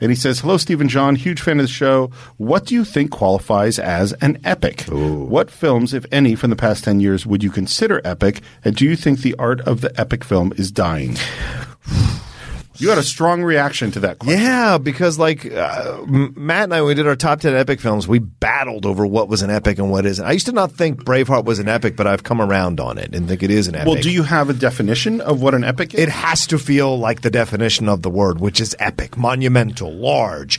and 0.00 0.10
he 0.10 0.14
says, 0.14 0.40
"Hello, 0.40 0.58
Stephen 0.58 0.88
John. 0.90 1.16
Huge 1.16 1.40
fan 1.40 1.58
of 1.58 1.64
the 1.64 1.72
show. 1.72 2.10
What 2.36 2.66
do 2.66 2.74
you 2.74 2.84
think 2.84 3.10
qualifies 3.10 3.78
as 3.78 4.12
an 4.14 4.38
epic? 4.44 4.82
What 4.88 5.50
films, 5.50 5.94
if 5.94 6.04
any, 6.12 6.34
from 6.34 6.50
the 6.50 6.56
past 6.56 6.84
ten 6.84 7.00
years 7.00 7.24
would 7.24 7.42
you 7.42 7.50
consider 7.50 8.02
epic? 8.04 8.42
And 8.62 8.76
do 8.76 8.84
you 8.84 8.94
think 8.94 9.20
the 9.20 9.34
art 9.38 9.62
of 9.62 9.80
the 9.80 9.98
epic 9.98 10.22
film 10.22 10.52
is 10.56 10.70
dying?" 10.70 11.16
You 12.82 12.88
had 12.88 12.98
a 12.98 13.02
strong 13.04 13.44
reaction 13.44 13.92
to 13.92 14.00
that 14.00 14.18
question. 14.18 14.42
Yeah, 14.42 14.76
because 14.78 15.16
like 15.18 15.46
uh, 15.46 16.02
Matt 16.06 16.64
and 16.64 16.74
I, 16.74 16.80
when 16.80 16.88
we 16.88 16.94
did 16.94 17.06
our 17.06 17.14
top 17.14 17.40
ten 17.40 17.54
epic 17.54 17.80
films, 17.80 18.08
we 18.08 18.18
battled 18.18 18.86
over 18.86 19.06
what 19.06 19.28
was 19.28 19.42
an 19.42 19.50
epic 19.50 19.78
and 19.78 19.88
what 19.90 20.04
isn't. 20.04 20.24
I 20.24 20.32
used 20.32 20.46
to 20.46 20.52
not 20.52 20.72
think 20.72 21.04
Braveheart 21.04 21.44
was 21.44 21.60
an 21.60 21.68
epic, 21.68 21.96
but 21.96 22.08
I've 22.08 22.24
come 22.24 22.40
around 22.40 22.80
on 22.80 22.98
it 22.98 23.14
and 23.14 23.28
think 23.28 23.44
it 23.44 23.52
is 23.52 23.68
an 23.68 23.76
epic. 23.76 23.86
Well, 23.86 24.02
do 24.02 24.10
you 24.10 24.24
have 24.24 24.50
a 24.50 24.52
definition 24.52 25.20
of 25.20 25.40
what 25.40 25.54
an 25.54 25.62
epic 25.62 25.94
is? 25.94 26.00
It 26.00 26.08
has 26.08 26.46
to 26.48 26.58
feel 26.58 26.98
like 26.98 27.20
the 27.20 27.30
definition 27.30 27.88
of 27.88 28.02
the 28.02 28.10
word, 28.10 28.40
which 28.40 28.60
is 28.60 28.74
epic, 28.80 29.16
monumental, 29.16 29.92
large, 29.92 30.58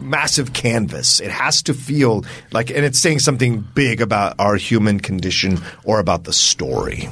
massive 0.00 0.54
canvas. 0.54 1.20
It 1.20 1.30
has 1.30 1.62
to 1.64 1.74
feel 1.74 2.24
like, 2.52 2.70
and 2.70 2.84
it's 2.84 2.98
saying 2.98 3.18
something 3.18 3.60
big 3.60 4.00
about 4.00 4.36
our 4.38 4.56
human 4.56 5.00
condition 5.00 5.58
or 5.84 6.00
about 6.00 6.24
the 6.24 6.32
story. 6.32 7.10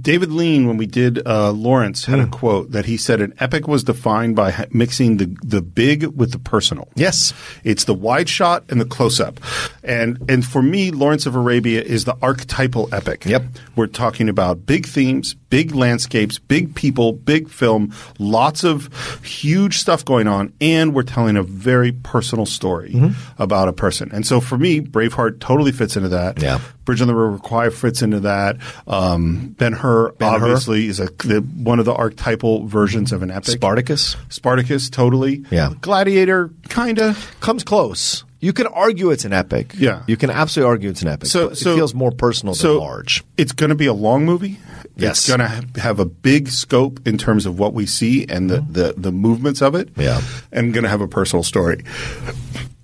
David 0.00 0.32
Lean, 0.32 0.66
when 0.66 0.76
we 0.76 0.86
did 0.86 1.24
uh, 1.26 1.52
Lawrence, 1.52 2.06
had 2.06 2.18
a 2.18 2.26
quote 2.26 2.72
that 2.72 2.86
he 2.86 2.96
said 2.96 3.20
an 3.20 3.32
epic 3.38 3.68
was 3.68 3.84
defined 3.84 4.34
by 4.34 4.50
ha- 4.50 4.64
mixing 4.70 5.18
the 5.18 5.36
the 5.42 5.62
big 5.62 6.04
with 6.06 6.32
the 6.32 6.38
personal. 6.38 6.88
Yes. 6.96 7.32
It's 7.62 7.84
the 7.84 7.94
wide 7.94 8.28
shot 8.28 8.64
and 8.68 8.80
the 8.80 8.84
close 8.84 9.20
up. 9.20 9.38
And 9.84 10.18
and 10.28 10.44
for 10.44 10.62
me, 10.62 10.90
Lawrence 10.90 11.26
of 11.26 11.36
Arabia 11.36 11.80
is 11.80 12.04
the 12.04 12.16
archetypal 12.20 12.88
epic. 12.92 13.24
Yep. 13.24 13.44
We're 13.76 13.86
talking 13.86 14.28
about 14.28 14.66
big 14.66 14.86
themes, 14.86 15.36
big 15.54 15.72
landscapes, 15.72 16.36
big 16.40 16.74
people, 16.74 17.12
big 17.12 17.48
film, 17.48 17.94
lots 18.18 18.64
of 18.64 18.88
huge 19.24 19.78
stuff 19.78 20.04
going 20.04 20.26
on, 20.26 20.52
and 20.60 20.92
we're 20.92 21.04
telling 21.04 21.36
a 21.36 21.44
very 21.44 21.92
personal 21.92 22.44
story 22.44 22.90
Mm-hmm. 22.94 23.42
about 23.42 23.68
a 23.68 23.72
person. 23.72 24.10
And 24.12 24.26
so 24.26 24.40
for 24.40 24.58
me, 24.58 24.80
Braveheart 24.80 25.38
totally 25.38 25.70
fits 25.70 25.96
into 25.96 26.08
that. 26.08 26.42
Yeah. 26.42 26.58
Bridge 26.84 27.00
on 27.00 27.06
the 27.06 27.14
River 27.14 27.38
Kwai 27.38 27.70
fits 27.70 28.02
into 28.02 28.18
that. 28.20 28.56
Um, 28.88 29.54
Ben 29.56 29.72
Hur 29.72 30.12
obviously 30.20 30.88
is 30.88 30.98
a 30.98 31.06
the, 31.06 31.38
one 31.40 31.78
of 31.78 31.84
the 31.84 31.94
archetypal 31.94 32.66
versions 32.66 33.12
of 33.12 33.22
an 33.22 33.30
epic. 33.30 33.50
Spartacus 33.54 34.16
Spartacus, 34.28 34.90
totally. 34.90 35.44
Yeah. 35.52 35.70
Gladiator, 35.80 36.50
kind 36.68 36.98
of. 36.98 37.36
comes 37.40 37.62
close. 37.62 38.24
You 38.44 38.52
can 38.52 38.66
argue 38.66 39.10
it's 39.10 39.24
an 39.24 39.32
epic. 39.32 39.72
Yeah. 39.74 40.02
You 40.06 40.18
can 40.18 40.28
absolutely 40.28 40.68
argue 40.68 40.90
it's 40.90 41.00
an 41.00 41.08
epic. 41.08 41.30
So, 41.30 41.54
so 41.54 41.72
it 41.72 41.76
feels 41.76 41.94
more 41.94 42.10
personal 42.10 42.54
so 42.54 42.74
than 42.74 42.82
large. 42.82 43.24
It's 43.38 43.52
going 43.52 43.70
to 43.70 43.74
be 43.74 43.86
a 43.86 43.94
long 43.94 44.26
movie. 44.26 44.58
Yes. 44.96 45.26
It's 45.26 45.28
going 45.34 45.40
to 45.40 45.80
have 45.80 45.98
a 45.98 46.04
big 46.04 46.48
scope 46.48 47.00
in 47.06 47.16
terms 47.16 47.46
of 47.46 47.58
what 47.58 47.72
we 47.72 47.86
see 47.86 48.26
and 48.26 48.50
the, 48.50 48.60
the, 48.60 48.94
the 48.98 49.10
movements 49.10 49.62
of 49.62 49.74
it. 49.74 49.88
Yeah. 49.96 50.20
And 50.52 50.74
going 50.74 50.84
to 50.84 50.90
have 50.90 51.00
a 51.00 51.08
personal 51.08 51.42
story. 51.42 51.84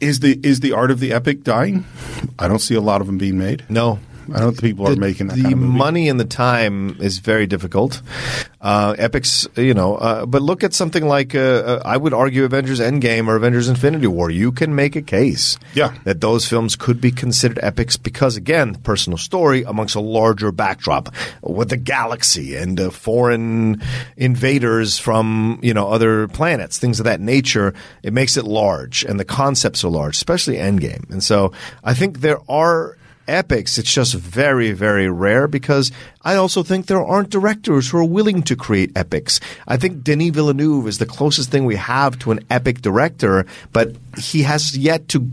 Is 0.00 0.20
the 0.20 0.40
is 0.42 0.61
the 0.61 0.72
art 0.72 0.90
of 0.90 0.98
the 0.98 1.12
epic 1.12 1.44
dying? 1.44 1.84
I 2.38 2.48
don't 2.48 2.58
see 2.58 2.74
a 2.74 2.80
lot 2.80 3.02
of 3.02 3.06
them 3.06 3.18
being 3.18 3.36
made. 3.36 3.66
No. 3.68 3.98
I 4.35 4.41
don't 4.41 4.53
think 4.53 4.61
people 4.62 4.89
are 4.89 4.97
making 4.97 5.28
that 5.28 5.37
the 5.37 5.43
kind 5.43 5.53
of 5.55 5.59
money 5.61 6.09
and 6.09 6.18
the 6.20 6.24
time 6.24 6.97
is 7.01 7.18
very 7.18 7.47
difficult. 7.47 8.01
Uh, 8.61 8.95
epics, 8.99 9.49
you 9.57 9.72
know, 9.72 9.97
uh, 9.97 10.26
but 10.26 10.43
look 10.43 10.62
at 10.62 10.74
something 10.74 11.07
like 11.07 11.35
uh, 11.35 11.39
uh, 11.39 11.83
I 11.85 11.97
would 11.97 12.12
argue 12.12 12.45
Avengers 12.45 12.78
Endgame 12.78 13.26
or 13.26 13.37
Avengers 13.37 13.68
Infinity 13.68 14.07
War. 14.07 14.31
You 14.31 14.53
can 14.53 14.74
make 14.74 14.97
a 14.97 15.03
case, 15.03 15.57
Yeah. 15.74 15.95
that 16.05 16.20
those 16.20 16.47
films 16.47 16.76
could 16.76 17.01
be 17.01 17.11
considered 17.11 17.59
epics 17.62 17.97
because, 17.97 18.37
again, 18.37 18.74
personal 18.83 19.16
story 19.16 19.62
amongst 19.62 19.95
a 19.95 20.01
larger 20.01 20.53
backdrop 20.53 21.09
with 21.43 21.70
the 21.70 21.78
galaxy 21.78 22.55
and 22.55 22.78
uh, 22.78 22.91
foreign 22.91 23.81
invaders 24.16 24.99
from 24.99 25.59
you 25.62 25.72
know 25.72 25.89
other 25.89 26.28
planets, 26.28 26.78
things 26.78 27.01
of 27.01 27.05
that 27.05 27.20
nature. 27.20 27.72
It 28.03 28.12
makes 28.12 28.37
it 28.37 28.45
large, 28.45 29.05
and 29.05 29.18
the 29.18 29.24
concepts 29.24 29.83
are 29.85 29.89
large, 29.91 30.16
especially 30.16 30.57
Endgame. 30.57 31.09
And 31.11 31.22
so 31.24 31.53
I 31.83 31.95
think 31.95 32.20
there 32.20 32.39
are 32.51 32.97
epics. 33.29 33.79
It's 33.79 33.93
just 33.93 34.14
very, 34.14 34.73
very 34.73 35.09
rare 35.09 35.47
because 35.47 35.93
I 36.23 36.37
also 36.37 36.62
think 36.62 36.87
there 36.87 37.05
aren't 37.05 37.31
directors 37.31 37.89
who 37.89 37.99
are 37.99 38.05
willing 38.05 38.43
to 38.43 38.57
create 38.57 38.93
epics. 38.97 39.41
I 39.68 39.77
think 39.77 40.03
Denis 40.03 40.31
Villeneuve 40.31 40.87
is 40.87 40.99
the 40.99 41.07
closest 41.07 41.51
thing 41.51 41.64
we 41.64 41.77
have 41.77 42.18
to 42.21 42.33
an 42.33 42.41
epic 42.51 42.83
director, 42.83 43.47
but 43.73 43.95
he 44.18 44.43
has 44.43 44.77
yet 44.77 45.09
to 45.09 45.31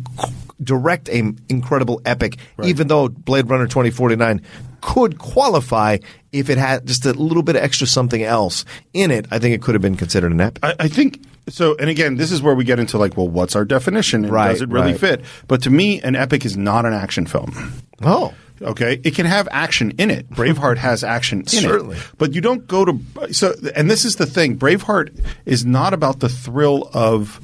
direct 0.64 1.10
an 1.10 1.40
incredible 1.50 2.02
epic, 2.06 2.38
even 2.64 2.88
though 2.88 3.10
Blade 3.10 3.50
Runner 3.50 3.68
2049 3.68 4.42
could 4.82 5.18
qualify 5.18 5.98
if 6.32 6.50
it 6.50 6.58
had 6.58 6.86
just 6.86 7.06
a 7.06 7.14
little 7.14 7.44
bit 7.44 7.56
of 7.56 7.64
extra 7.64 7.88
something 7.88 8.24
else 8.24 8.66
in 8.94 9.12
it. 9.12 9.26
I 9.32 9.40
think 9.40 9.56
it 9.56 9.62
could 9.62 9.76
have 9.76 9.82
been 9.82 9.98
considered 9.98 10.32
an 10.32 10.42
epic. 10.42 10.64
I, 10.64 10.76
I 10.80 10.88
think 10.88 11.22
so. 11.50 11.76
And 11.78 11.90
again, 11.90 12.16
this 12.18 12.32
is 12.32 12.42
where 12.42 12.56
we 12.56 12.64
get 12.64 12.80
into 12.80 12.98
like, 12.98 13.18
well, 13.18 13.28
what's 13.28 13.56
our 13.56 13.66
definition? 13.66 14.24
And 14.26 14.34
Right, 14.34 14.50
does 14.50 14.62
it 14.62 14.70
really 14.70 14.92
right. 14.92 15.00
fit? 15.00 15.22
But 15.48 15.64
to 15.64 15.70
me, 15.70 16.02
an 16.02 16.16
epic 16.16 16.46
is 16.46 16.56
not 16.58 16.86
an 16.86 16.94
action 16.94 17.26
film. 17.26 17.74
oh. 18.04 18.34
Okay, 18.60 19.00
it 19.04 19.14
can 19.14 19.28
have 19.28 19.48
action 19.52 19.92
in 20.00 20.10
it. 20.10 20.28
Braveheart 20.32 20.78
has 20.78 21.04
action 21.04 21.42
in 21.42 21.46
Certainly. 21.48 21.98
it, 21.98 22.04
but 22.18 22.34
you 22.34 22.42
don't 22.42 22.66
go 22.66 22.86
to 22.86 23.00
so. 23.32 23.54
And 23.76 23.88
this 23.88 24.04
is 24.04 24.16
the 24.16 24.26
thing: 24.26 24.58
Braveheart 24.58 25.16
is 25.46 25.64
not 25.64 25.94
about 25.94 26.22
the 26.22 26.28
thrill 26.30 26.90
of 26.92 27.40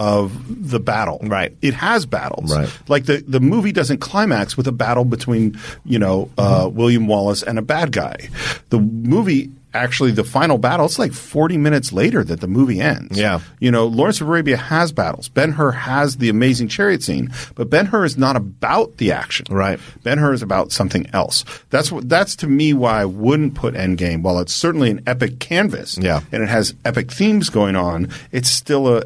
of 0.00 0.68
the 0.70 0.80
battle. 0.80 1.20
Right. 1.22 1.56
It 1.62 1.74
has 1.74 2.06
battles. 2.06 2.52
Right. 2.52 2.68
Like 2.88 3.04
the 3.06 3.18
the 3.24 3.38
movie 3.38 3.70
doesn't 3.70 3.98
climax 3.98 4.56
with 4.56 4.66
a 4.66 4.72
battle 4.72 5.04
between 5.04 5.56
you 5.84 6.00
know 6.00 6.28
uh, 6.36 6.64
Mm-hmm. 6.64 6.76
William 6.76 7.06
Wallace 7.06 7.44
and 7.44 7.56
a 7.56 7.62
bad 7.62 7.92
guy. 7.92 8.28
The 8.70 8.80
movie. 8.80 9.52
Actually, 9.74 10.10
the 10.12 10.24
final 10.24 10.56
battle, 10.58 10.86
it's 10.86 10.98
like 10.98 11.12
40 11.12 11.58
minutes 11.58 11.92
later 11.92 12.24
that 12.24 12.40
the 12.40 12.48
movie 12.48 12.80
ends. 12.80 13.18
Yeah. 13.18 13.40
You 13.60 13.70
know, 13.70 13.86
Lawrence 13.86 14.20
of 14.20 14.28
Arabia 14.28 14.56
has 14.56 14.92
battles. 14.92 15.28
Ben 15.28 15.52
Hur 15.52 15.72
has 15.72 16.16
the 16.16 16.28
amazing 16.30 16.68
chariot 16.68 17.02
scene, 17.02 17.30
but 17.54 17.68
Ben 17.68 17.86
Hur 17.86 18.04
is 18.04 18.16
not 18.16 18.34
about 18.36 18.96
the 18.96 19.12
action. 19.12 19.46
Right. 19.50 19.78
Ben 20.02 20.16
Hur 20.18 20.32
is 20.32 20.42
about 20.42 20.72
something 20.72 21.06
else. 21.12 21.44
That's 21.70 21.92
what. 21.92 22.08
That's 22.08 22.34
to 22.36 22.46
me 22.46 22.72
why 22.72 23.02
I 23.02 23.04
wouldn't 23.04 23.54
put 23.54 23.74
Endgame. 23.74 24.22
While 24.22 24.38
it's 24.40 24.54
certainly 24.54 24.90
an 24.90 25.02
epic 25.06 25.38
canvas, 25.38 25.98
Yeah. 26.00 26.20
and 26.32 26.42
it 26.42 26.48
has 26.48 26.74
epic 26.84 27.12
themes 27.12 27.50
going 27.50 27.76
on, 27.76 28.08
it's 28.32 28.48
still 28.50 28.88
a 28.96 29.02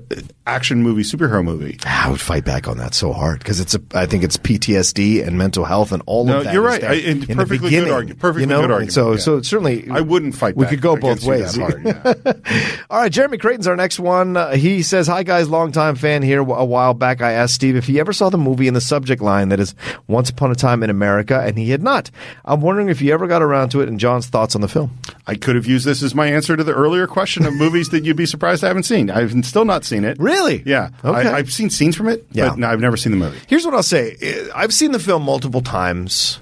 action 0.46 0.82
movie, 0.82 1.02
superhero 1.02 1.44
movie. 1.44 1.78
Ah, 1.84 2.06
I 2.06 2.10
would 2.10 2.20
fight 2.20 2.44
back 2.44 2.68
on 2.68 2.78
that 2.78 2.94
so 2.94 3.12
hard 3.12 3.40
because 3.40 3.58
it's 3.60 3.74
a. 3.74 3.80
I 3.94 4.06
think 4.06 4.22
it's 4.22 4.36
PTSD 4.36 5.26
and 5.26 5.36
mental 5.36 5.64
health 5.64 5.92
and 5.92 6.02
all 6.06 6.24
No, 6.24 6.38
of 6.38 6.44
that. 6.44 6.52
you're 6.54 6.62
right. 6.62 6.82
I- 6.82 6.92
in 6.94 7.22
perfectly 7.26 7.58
good 7.58 7.62
beginning, 7.84 7.92
argu- 7.92 8.18
perfectly 8.18 8.42
you 8.42 8.46
know? 8.46 8.60
good 8.60 8.70
argument, 8.70 8.92
So, 8.92 9.12
yeah. 9.12 9.18
so 9.18 9.42
certainly, 9.42 9.88
I 9.90 10.00
wouldn't 10.00 10.34
fight. 10.36 10.51
We 10.54 10.66
could 10.66 10.80
go 10.80 10.96
both 10.96 11.24
ways. 11.24 11.56
hard, 11.56 11.82
yeah. 11.84 12.12
All 12.90 13.00
right, 13.00 13.10
Jeremy 13.12 13.38
Creighton's 13.38 13.66
our 13.66 13.76
next 13.76 13.98
one. 14.00 14.36
Uh, 14.36 14.52
he 14.52 14.82
says, 14.82 15.06
"Hi 15.06 15.22
guys, 15.22 15.48
longtime 15.48 15.96
fan 15.96 16.22
here. 16.22 16.40
A 16.40 16.64
while 16.64 16.94
back, 16.94 17.20
I 17.22 17.32
asked 17.32 17.54
Steve 17.54 17.76
if 17.76 17.86
he 17.86 17.98
ever 18.00 18.12
saw 18.12 18.28
the 18.30 18.38
movie 18.38 18.68
in 18.68 18.74
the 18.74 18.80
subject 18.80 19.22
line 19.22 19.48
that 19.50 19.60
is 19.60 19.74
Once 20.06 20.30
Upon 20.30 20.50
a 20.50 20.54
Time 20.54 20.82
in 20.82 20.90
America, 20.90 21.40
and 21.40 21.58
he 21.58 21.70
had 21.70 21.82
not. 21.82 22.10
I'm 22.44 22.60
wondering 22.60 22.88
if 22.88 23.00
you 23.02 23.12
ever 23.12 23.26
got 23.26 23.42
around 23.42 23.70
to 23.70 23.80
it, 23.80 23.88
and 23.88 23.98
John's 24.00 24.26
thoughts 24.26 24.54
on 24.54 24.60
the 24.60 24.68
film. 24.68 24.96
I 25.26 25.34
could 25.34 25.56
have 25.56 25.66
used 25.66 25.86
this 25.86 26.02
as 26.02 26.14
my 26.14 26.26
answer 26.26 26.56
to 26.56 26.64
the 26.64 26.74
earlier 26.74 27.06
question 27.06 27.46
of 27.46 27.54
movies 27.54 27.88
that 27.90 28.04
you'd 28.04 28.16
be 28.16 28.26
surprised 28.26 28.64
I 28.64 28.68
haven't 28.68 28.82
seen. 28.84 29.10
I've 29.10 29.32
still 29.44 29.64
not 29.64 29.84
seen 29.84 30.04
it. 30.04 30.18
Really? 30.18 30.62
Yeah. 30.66 30.90
Okay. 31.04 31.28
I, 31.28 31.38
I've 31.38 31.52
seen 31.52 31.70
scenes 31.70 31.96
from 31.96 32.08
it, 32.08 32.26
Yeah. 32.32 32.50
but 32.50 32.58
no, 32.58 32.68
I've 32.68 32.80
never 32.80 32.96
seen 32.96 33.12
the 33.12 33.18
movie. 33.18 33.38
Here's 33.46 33.64
what 33.64 33.74
I'll 33.74 33.82
say: 33.82 34.16
I've 34.54 34.72
seen 34.74 34.92
the 34.92 34.98
film 34.98 35.22
multiple 35.22 35.60
times, 35.62 36.38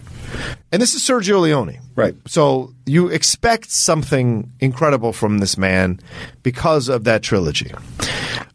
and 0.73 0.81
this 0.81 0.95
is 0.95 1.03
Sergio 1.03 1.41
Leone. 1.41 1.79
Right. 1.95 2.15
So 2.27 2.73
you 2.87 3.09
expect 3.09 3.71
something 3.71 4.51
incredible 4.61 5.13
from 5.13 5.39
this 5.39 5.57
man 5.59 6.01
because 6.43 6.89
of 6.89 7.05
that 7.05 7.23
trilogy. 7.23 7.73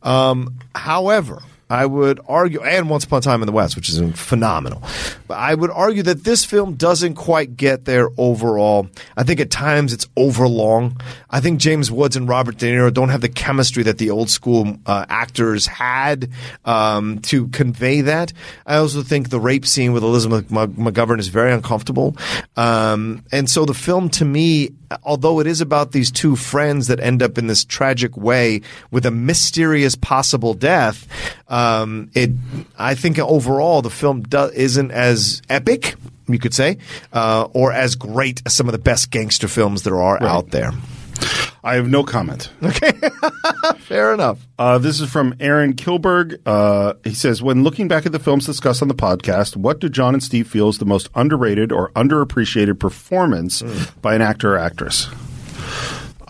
Um, 0.01 0.59
however, 0.73 1.41
I 1.69 1.85
would 1.85 2.19
argue, 2.27 2.61
and 2.61 2.89
Once 2.89 3.05
Upon 3.05 3.19
a 3.19 3.21
Time 3.21 3.41
in 3.41 3.47
the 3.47 3.51
West, 3.51 3.75
which 3.75 3.89
is 3.89 3.99
phenomenal. 4.13 4.83
But 5.27 5.35
I 5.39 5.55
would 5.55 5.71
argue 5.71 6.03
that 6.03 6.23
this 6.23 6.45
film 6.45 6.75
doesn't 6.75 7.15
quite 7.15 7.57
get 7.57 7.85
there 7.85 8.09
overall. 8.17 8.87
I 9.17 9.23
think 9.23 9.39
at 9.39 9.49
times 9.49 9.91
it's 9.91 10.07
overlong. 10.15 11.01
I 11.29 11.39
think 11.39 11.59
James 11.59 11.91
Woods 11.91 12.15
and 12.15 12.29
Robert 12.29 12.57
De 12.57 12.71
Niro 12.71 12.93
don't 12.93 13.09
have 13.09 13.21
the 13.21 13.29
chemistry 13.29 13.81
that 13.83 13.97
the 13.97 14.11
old 14.11 14.29
school 14.29 14.77
uh, 14.85 15.05
actors 15.09 15.65
had 15.65 16.29
um, 16.65 17.19
to 17.19 17.47
convey 17.47 18.01
that. 18.01 18.31
I 18.67 18.75
also 18.75 19.01
think 19.01 19.29
the 19.29 19.39
rape 19.39 19.65
scene 19.65 19.91
with 19.91 20.03
Elizabeth 20.03 20.49
McGovern 20.49 21.19
is 21.19 21.29
very 21.29 21.51
uncomfortable. 21.51 22.15
Um, 22.55 23.23
and 23.31 23.49
so 23.49 23.65
the 23.65 23.73
film, 23.73 24.09
to 24.09 24.25
me, 24.25 24.69
although 25.03 25.39
it 25.39 25.47
is 25.47 25.61
about 25.61 25.91
these 25.91 26.11
two 26.11 26.35
friends 26.35 26.87
that 26.87 26.99
end 26.99 27.21
up 27.21 27.37
in 27.37 27.47
this 27.47 27.65
tragic 27.65 28.15
way 28.17 28.61
with 28.91 29.05
a 29.05 29.11
mysterious 29.11 29.95
possible 29.95 30.53
death, 30.53 31.07
um, 31.47 32.09
it 32.13 32.31
I 32.77 32.95
think 32.95 33.19
overall 33.19 33.81
the 33.81 33.89
film 33.89 34.23
do, 34.23 34.49
isn't 34.53 34.91
as 34.91 35.41
epic, 35.49 35.95
you 36.27 36.39
could 36.39 36.53
say, 36.53 36.77
uh, 37.13 37.47
or 37.53 37.71
as 37.71 37.95
great 37.95 38.41
as 38.45 38.53
some 38.53 38.67
of 38.67 38.71
the 38.71 38.79
best 38.79 39.11
gangster 39.11 39.47
films 39.47 39.83
there 39.83 40.01
are 40.01 40.21
out 40.23 40.51
there. 40.51 40.71
I 41.65 41.75
have 41.75 41.89
no 41.89 42.03
comment. 42.03 42.51
Okay, 42.61 42.91
fair 43.79 44.13
enough. 44.13 44.45
Uh, 44.59 44.77
this 44.77 45.01
is 45.01 45.11
from 45.11 45.33
Aaron 45.39 45.73
Kilberg. 45.73 46.39
Uh, 46.45 46.93
he 47.03 47.15
says, 47.15 47.41
when 47.41 47.63
looking 47.63 47.87
back 47.87 48.05
at 48.05 48.11
the 48.11 48.19
films 48.19 48.45
discussed 48.45 48.83
on 48.83 48.87
the 48.87 48.93
podcast, 48.93 49.55
what 49.55 49.79
do 49.79 49.89
John 49.89 50.13
and 50.13 50.21
Steve 50.21 50.47
feel 50.47 50.69
is 50.69 50.77
the 50.77 50.85
most 50.85 51.09
underrated 51.15 51.71
or 51.71 51.89
underappreciated 51.93 52.79
performance 52.79 53.63
by 54.01 54.13
an 54.13 54.21
actor 54.21 54.53
or 54.53 54.59
actress? 54.59 55.09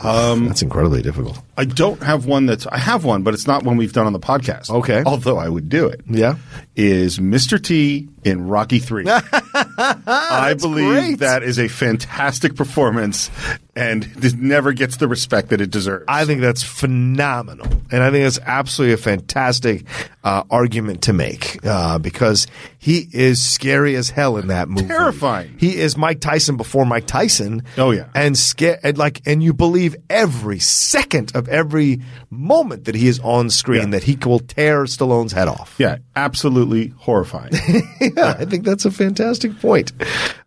That's 0.06 0.62
incredibly 0.62 1.02
difficult. 1.02 1.40
I 1.58 1.66
don't 1.66 2.02
have 2.04 2.26
one 2.26 2.46
that's. 2.46 2.68
I 2.68 2.78
have 2.78 3.04
one, 3.06 3.24
but 3.24 3.34
it's 3.34 3.48
not 3.48 3.64
one 3.64 3.78
we've 3.78 3.94
done 3.94 4.06
on 4.06 4.14
the 4.14 4.20
podcast. 4.20 4.70
Okay. 4.70 5.04
Although 5.06 5.38
I 5.38 5.50
would 5.50 5.70
do 5.70 5.88
it. 5.88 6.02
Yeah. 6.08 6.36
Is 6.76 7.18
Mr. 7.18 7.62
T 7.62 8.08
in 8.24 8.48
Rocky 8.48 8.80
Three? 8.80 9.06
I 9.10 10.56
believe 10.60 10.88
great. 10.88 11.20
that 11.20 11.44
is 11.44 11.60
a 11.60 11.68
fantastic 11.68 12.56
performance, 12.56 13.30
and 13.76 14.06
it 14.24 14.38
never 14.38 14.72
gets 14.74 14.98
the 14.98 15.08
respect 15.08 15.50
that 15.50 15.62
it 15.62 15.70
deserves. 15.70 16.06
I 16.08 16.26
think 16.26 16.42
that's 16.42 16.64
phenomenal, 16.64 17.68
and 17.92 18.04
I 18.04 18.12
think 18.12 18.24
that's 18.24 18.40
absolutely 18.46 18.94
a 18.94 18.98
fantastic 18.98 19.86
uh, 20.24 20.44
argument 20.50 21.04
to 21.04 21.14
make 21.14 21.66
uh, 21.66 22.00
because 22.00 22.48
he 22.86 23.08
is 23.14 23.42
scary 23.42 23.96
as 23.96 24.12
hell 24.12 24.38
in 24.38 24.46
that 24.50 24.70
movie. 24.70 24.86
Terrifying. 24.88 25.56
He 25.58 25.78
is 25.78 25.98
Mike 25.98 26.20
Tyson 26.20 26.56
before 26.56 26.86
Mike 26.86 27.08
Tyson. 27.08 27.64
Oh, 27.80 27.90
yeah. 27.90 28.10
and 28.14 28.38
scare 28.38 28.80
and 28.84 28.96
like 28.96 29.24
and 29.26 29.42
you 29.42 29.54
believe 29.54 29.96
every 30.08 30.60
second 30.60 31.36
of 31.36 31.50
every 31.50 32.02
moment 32.30 32.86
that 32.86 32.94
he 32.94 33.08
is 33.08 33.20
on 33.22 33.50
screen 33.50 33.86
Yeah. 33.86 33.90
that 34.00 34.04
he 34.04 34.16
will 34.24 34.38
tear 34.38 34.84
Stallone's 34.84 35.32
head 35.32 35.48
off. 35.48 35.74
yeah, 35.80 35.98
absolutely 36.16 36.90
horrifying. 36.98 37.54
yeah, 38.00 38.36
I 38.38 38.46
think 38.46 38.66
that's 38.66 38.86
a 38.86 38.92
fantastic 38.92 39.60
point. 39.60 39.92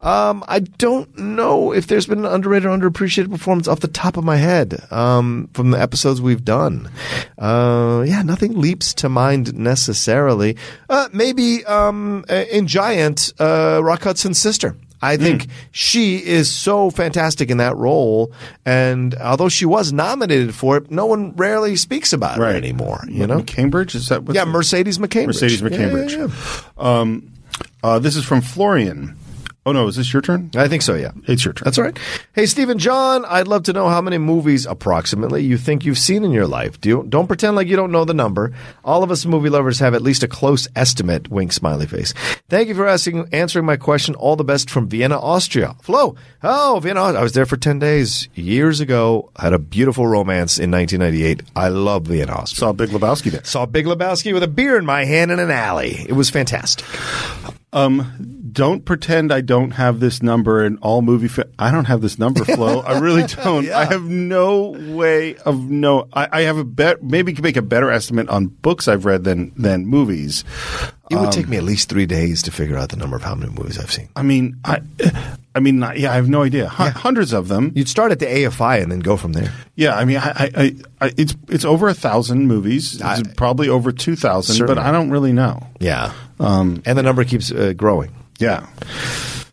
Um, 0.01 0.45
I 0.47 0.61
don't 0.61 1.19
know 1.19 1.73
if 1.73 1.89
there's 1.89 2.07
been 2.07 2.21
an 2.21 2.33
underrated 2.33 2.67
or 2.67 2.77
underappreciated 2.79 3.33
performance 3.33 3.67
off 3.67 3.81
the 3.81 3.89
top 3.89 4.17
of 4.17 4.23
my 4.23 4.37
head 4.37 4.81
um, 4.93 5.51
from 5.55 5.73
the 5.73 5.81
episodes 5.81 6.21
we've 6.23 6.45
done. 6.45 6.89
Uh, 7.37 8.05
yeah, 8.07 8.23
nothing 8.23 8.61
leaps 8.61 8.95
to 8.95 9.09
mind 9.09 9.55
necessarily. 9.55 10.57
Uh, 10.89 11.09
maybe 11.13 11.65
um, 11.67 12.25
in 12.29 12.67
Giant, 12.67 13.33
uh, 13.39 13.81
Rock 13.83 14.03
Hudson's 14.03 14.39
sister. 14.39 14.77
I 15.01 15.17
think 15.17 15.47
she 15.71 16.17
is 16.17 16.51
so 16.51 16.91
fantastic 16.91 17.51
in 17.51 17.59
that 17.59 17.77
role, 17.77 18.33
and 18.67 19.15
although 19.15 19.49
she 19.49 19.65
was 19.65 19.93
nominated 19.93 20.55
for 20.55 20.77
it, 20.77 20.91
no 20.91 21.07
one 21.07 21.37
rarely 21.37 21.77
speaks 21.77 22.13
about 22.13 22.39
her 22.39 22.43
Right. 22.43 22.57
anymore. 22.57 23.05
You 23.09 23.27
know, 23.27 23.43
Cambridge 23.45 23.95
is 23.95 24.09
that? 24.09 24.25
What's 24.25 24.35
yeah, 24.35 24.43
it? 24.43 24.47
Mercedes 24.47 24.99
McCambridge. 24.99 25.27
Mercedes 25.27 25.63
Yeah, 25.63 25.95
yeah, 25.95 26.27
yeah. 26.27 27.01
Um, 27.01 27.31
uh, 27.83 28.01
this 28.01 28.17
is 28.17 28.25
from 28.25 28.41
Florian. 28.41 29.17
Oh 29.69 29.73
no, 29.73 29.87
is 29.87 29.97
this 29.97 30.15
your 30.15 30.23
turn? 30.23 30.51
I 30.55 30.67
think 30.67 30.81
so. 30.81 30.95
Yeah, 30.95 31.11
It's 31.27 31.45
your 31.45 31.53
turn. 31.53 31.65
That's 31.67 31.77
all 31.77 31.85
right. 31.85 31.99
Hey, 32.33 32.47
Stephen 32.47 32.79
John, 32.79 33.27
I'd 33.27 33.49
love 33.49 33.65
to 33.65 33.75
know 33.75 33.91
how 33.91 34.01
many 34.01 34.17
movies 34.17 34.65
approximately 34.65 35.45
you 35.45 35.59
think 35.59 35.85
you've 35.85 35.99
seen 35.99 36.25
in 36.25 36.33
your 36.33 36.47
life. 36.47 36.81
Do 36.81 36.89
you, 36.89 37.07
don't 37.07 37.27
pretend 37.27 37.55
like 37.55 37.69
you 37.69 37.77
don't 37.77 37.93
know 37.93 38.07
the 38.07 38.15
number. 38.15 38.55
All 38.83 39.03
of 39.03 39.11
us 39.11 39.27
movie 39.27 39.51
lovers 39.51 39.79
have 39.81 39.93
at 39.93 40.01
least 40.01 40.23
a 40.23 40.29
close 40.29 40.69
estimate. 40.75 41.29
Wink, 41.29 41.53
smiley 41.53 41.87
face. 41.87 42.15
Thank 42.49 42.69
you 42.69 42.75
for 42.75 42.87
asking, 42.87 43.29
answering 43.31 43.67
my 43.67 43.77
question. 43.77 44.15
All 44.15 44.37
the 44.37 44.43
best 44.45 44.71
from 44.71 44.89
Vienna, 44.89 45.21
Austria. 45.21 45.77
Flo. 45.83 46.17
Oh, 46.43 46.81
Vienna. 46.83 47.03
I 47.03 47.23
was 47.23 47.35
there 47.35 47.45
for 47.45 47.59
10 47.59 47.79
days 47.79 48.27
years 48.35 48.81
ago. 48.81 49.31
Had 49.39 49.53
a 49.53 49.59
beautiful 49.59 50.07
romance 50.07 50.59
in 50.59 50.71
1998. 50.71 51.43
I 51.55 51.69
love 51.69 52.07
Vienna, 52.07 52.33
Austria. 52.33 52.59
Saw 52.59 52.73
Big 52.73 52.89
Lebowski 52.89 53.31
there. 53.33 53.45
Saw 53.45 53.67
Big 53.67 53.85
Lebowski 53.85 54.33
with 54.33 54.43
a 54.43 54.49
beer 54.49 54.79
in 54.79 54.87
my 54.87 55.05
hand 55.05 55.31
in 55.31 55.39
an 55.39 55.51
alley. 55.51 56.07
It 56.09 56.15
was 56.15 56.31
fantastic. 56.31 56.87
Um, 57.73 58.49
don't 58.51 58.85
pretend 58.85 59.31
I 59.33 59.43
don't 59.43 59.73
have 59.73 60.01
this 60.01 60.23
number 60.23 60.65
in 60.65 60.79
all 60.79 61.03
movie. 61.03 61.29
Fi- 61.29 61.45
I 61.59 61.71
don't 61.71 61.85
have 61.85 62.01
this 62.01 62.19
number, 62.19 62.45
Flo. 62.47 62.81
I 62.81 62.99
really 62.99 63.23
don't. 63.45 63.69
I 63.71 63.85
have 63.85 64.05
no 64.05 64.71
way 64.71 65.37
of 65.37 65.69
no. 65.69 66.09
I, 66.13 66.29
I 66.33 66.41
have 66.43 66.57
a 66.57 66.65
bet. 66.65 67.03
Maybe 67.03 67.33
can 67.35 67.43
make 67.43 67.57
a 67.59 67.63
better 67.63 67.91
estimate 67.91 68.29
on 68.31 68.47
books 68.47 68.89
I've 68.89 69.05
read 69.05 69.25
than 69.25 69.53
than 69.57 69.87
movies. 69.87 70.45
It 71.11 71.17
would 71.17 71.33
take 71.33 71.49
me 71.49 71.57
at 71.57 71.63
least 71.65 71.89
three 71.89 72.07
days 72.07 72.43
to 72.43 72.51
figure 72.51 72.77
out 72.77 72.91
the 72.91 72.97
number 72.97 73.17
of 73.17 73.23
how 73.23 73.35
many 73.35 73.53
movies 73.53 73.79
I've 73.79 73.91
seen. 73.93 74.09
I 74.17 74.23
mean, 74.23 74.57
I, 74.65 74.81
I 75.55 75.61
mean, 75.61 75.79
yeah, 75.97 76.13
I 76.13 76.17
have 76.17 76.29
no 76.29 76.43
idea. 76.43 76.69
Hun- 76.69 76.93
Hundreds 76.93 77.33
of 77.33 77.49
them. 77.49 77.73
You'd 77.75 77.89
start 77.89 78.13
at 78.13 78.19
the 78.19 78.27
AFI 78.27 78.83
and 78.83 78.93
then 78.93 79.01
go 79.01 79.17
from 79.17 79.33
there. 79.33 79.53
Yeah, 79.75 79.95
I 79.97 80.05
mean, 80.05 80.19
I, 80.19 80.51
I, 80.55 80.77
I, 81.01 81.13
it's 81.17 81.35
it's 81.49 81.65
over 81.65 81.89
a 81.89 81.95
thousand 81.95 82.47
movies. 82.47 83.01
It's 83.03 83.35
probably 83.35 83.69
over 83.69 83.91
two 83.93 84.17
thousand, 84.17 84.67
but 84.67 84.79
I 84.79 84.93
don't 84.93 85.11
really 85.11 85.33
know. 85.33 85.67
Yeah. 85.81 86.13
Um, 86.41 86.83
and 86.87 86.97
the 86.99 87.03
number 87.03 87.25
keeps 87.25 87.51
uh, 87.51 87.73
growing. 87.77 88.15
Yeah. 88.39 88.67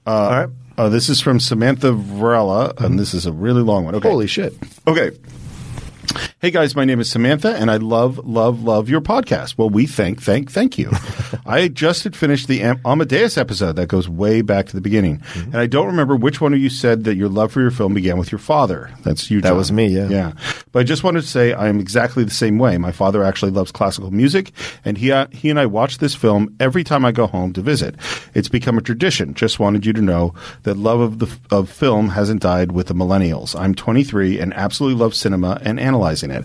Uh, 0.05 0.09
All 0.11 0.29
right. 0.31 0.49
Uh, 0.77 0.89
this 0.89 1.07
is 1.09 1.21
from 1.21 1.39
Samantha 1.39 1.93
Varela, 1.93 2.73
and 2.79 2.99
this 2.99 3.13
is 3.13 3.25
a 3.25 3.31
really 3.31 3.61
long 3.61 3.85
one. 3.85 3.95
Okay. 3.95 4.09
Holy 4.09 4.27
shit. 4.27 4.53
Okay. 4.85 5.11
Hey 6.41 6.51
guys, 6.51 6.75
my 6.75 6.85
name 6.85 6.99
is 6.99 7.09
Samantha, 7.09 7.55
and 7.55 7.71
I 7.71 7.77
love, 7.77 8.19
love, 8.19 8.61
love 8.63 8.87
your 8.87 9.01
podcast. 9.01 9.57
Well, 9.57 9.69
we 9.69 9.87
thank, 9.87 10.21
thank, 10.21 10.51
thank 10.51 10.77
you. 10.77 10.91
I 11.45 11.67
just 11.69 12.03
had 12.03 12.15
finished 12.15 12.47
the 12.47 12.61
Am- 12.61 12.79
Amadeus 12.85 13.35
episode 13.37 13.77
that 13.77 13.87
goes 13.87 14.07
way 14.07 14.41
back 14.41 14.67
to 14.67 14.75
the 14.75 14.81
beginning, 14.81 15.23
and 15.35 15.55
I 15.55 15.65
don't 15.65 15.87
remember 15.87 16.15
which 16.15 16.41
one 16.41 16.53
of 16.53 16.59
you 16.59 16.69
said 16.69 17.03
that 17.05 17.15
your 17.15 17.29
love 17.29 17.51
for 17.51 17.61
your 17.61 17.71
film 17.71 17.95
began 17.95 18.19
with 18.19 18.31
your 18.31 18.37
father. 18.39 18.91
That's 19.03 19.31
you. 19.31 19.41
That 19.41 19.55
was 19.55 19.71
me, 19.71 19.87
yeah. 19.87 20.07
Yeah, 20.07 20.33
but 20.71 20.79
I 20.79 20.83
just 20.83 21.03
wanted 21.03 21.21
to 21.21 21.27
say 21.27 21.53
I 21.53 21.67
am 21.67 21.79
exactly 21.79 22.23
the 22.23 22.29
same 22.29 22.59
way. 22.59 22.77
My 22.77 22.91
father 22.91 23.23
actually 23.23 23.51
loves 23.51 23.71
classical 23.71 24.11
music, 24.11 24.51
and 24.83 24.99
he 24.99 25.11
uh, 25.11 25.27
he 25.31 25.49
and 25.49 25.59
I 25.59 25.65
watch 25.65 25.97
this 25.97 26.13
film 26.13 26.55
every 26.59 26.83
time 26.83 27.05
I 27.05 27.11
go 27.11 27.25
home 27.25 27.53
to 27.53 27.61
visit. 27.61 27.95
It's 28.35 28.49
become 28.49 28.77
a 28.77 28.81
tradition. 28.81 29.33
Just 29.33 29.59
wanted 29.59 29.85
you 29.85 29.93
to 29.93 30.01
know 30.01 30.35
that 30.63 30.77
love 30.77 30.99
of 30.99 31.19
the 31.19 31.39
of 31.49 31.69
film 31.69 32.09
hasn't 32.09 32.41
died 32.43 32.73
with 32.73 32.87
the 32.87 32.93
millennials. 32.93 33.59
I'm 33.59 33.73
23 33.73 34.39
and 34.39 34.53
absolutely 34.53 34.99
love 34.99 35.15
cinema 35.15 35.59
and 35.63 35.79
analyzing 35.95 36.31
it. 36.31 36.43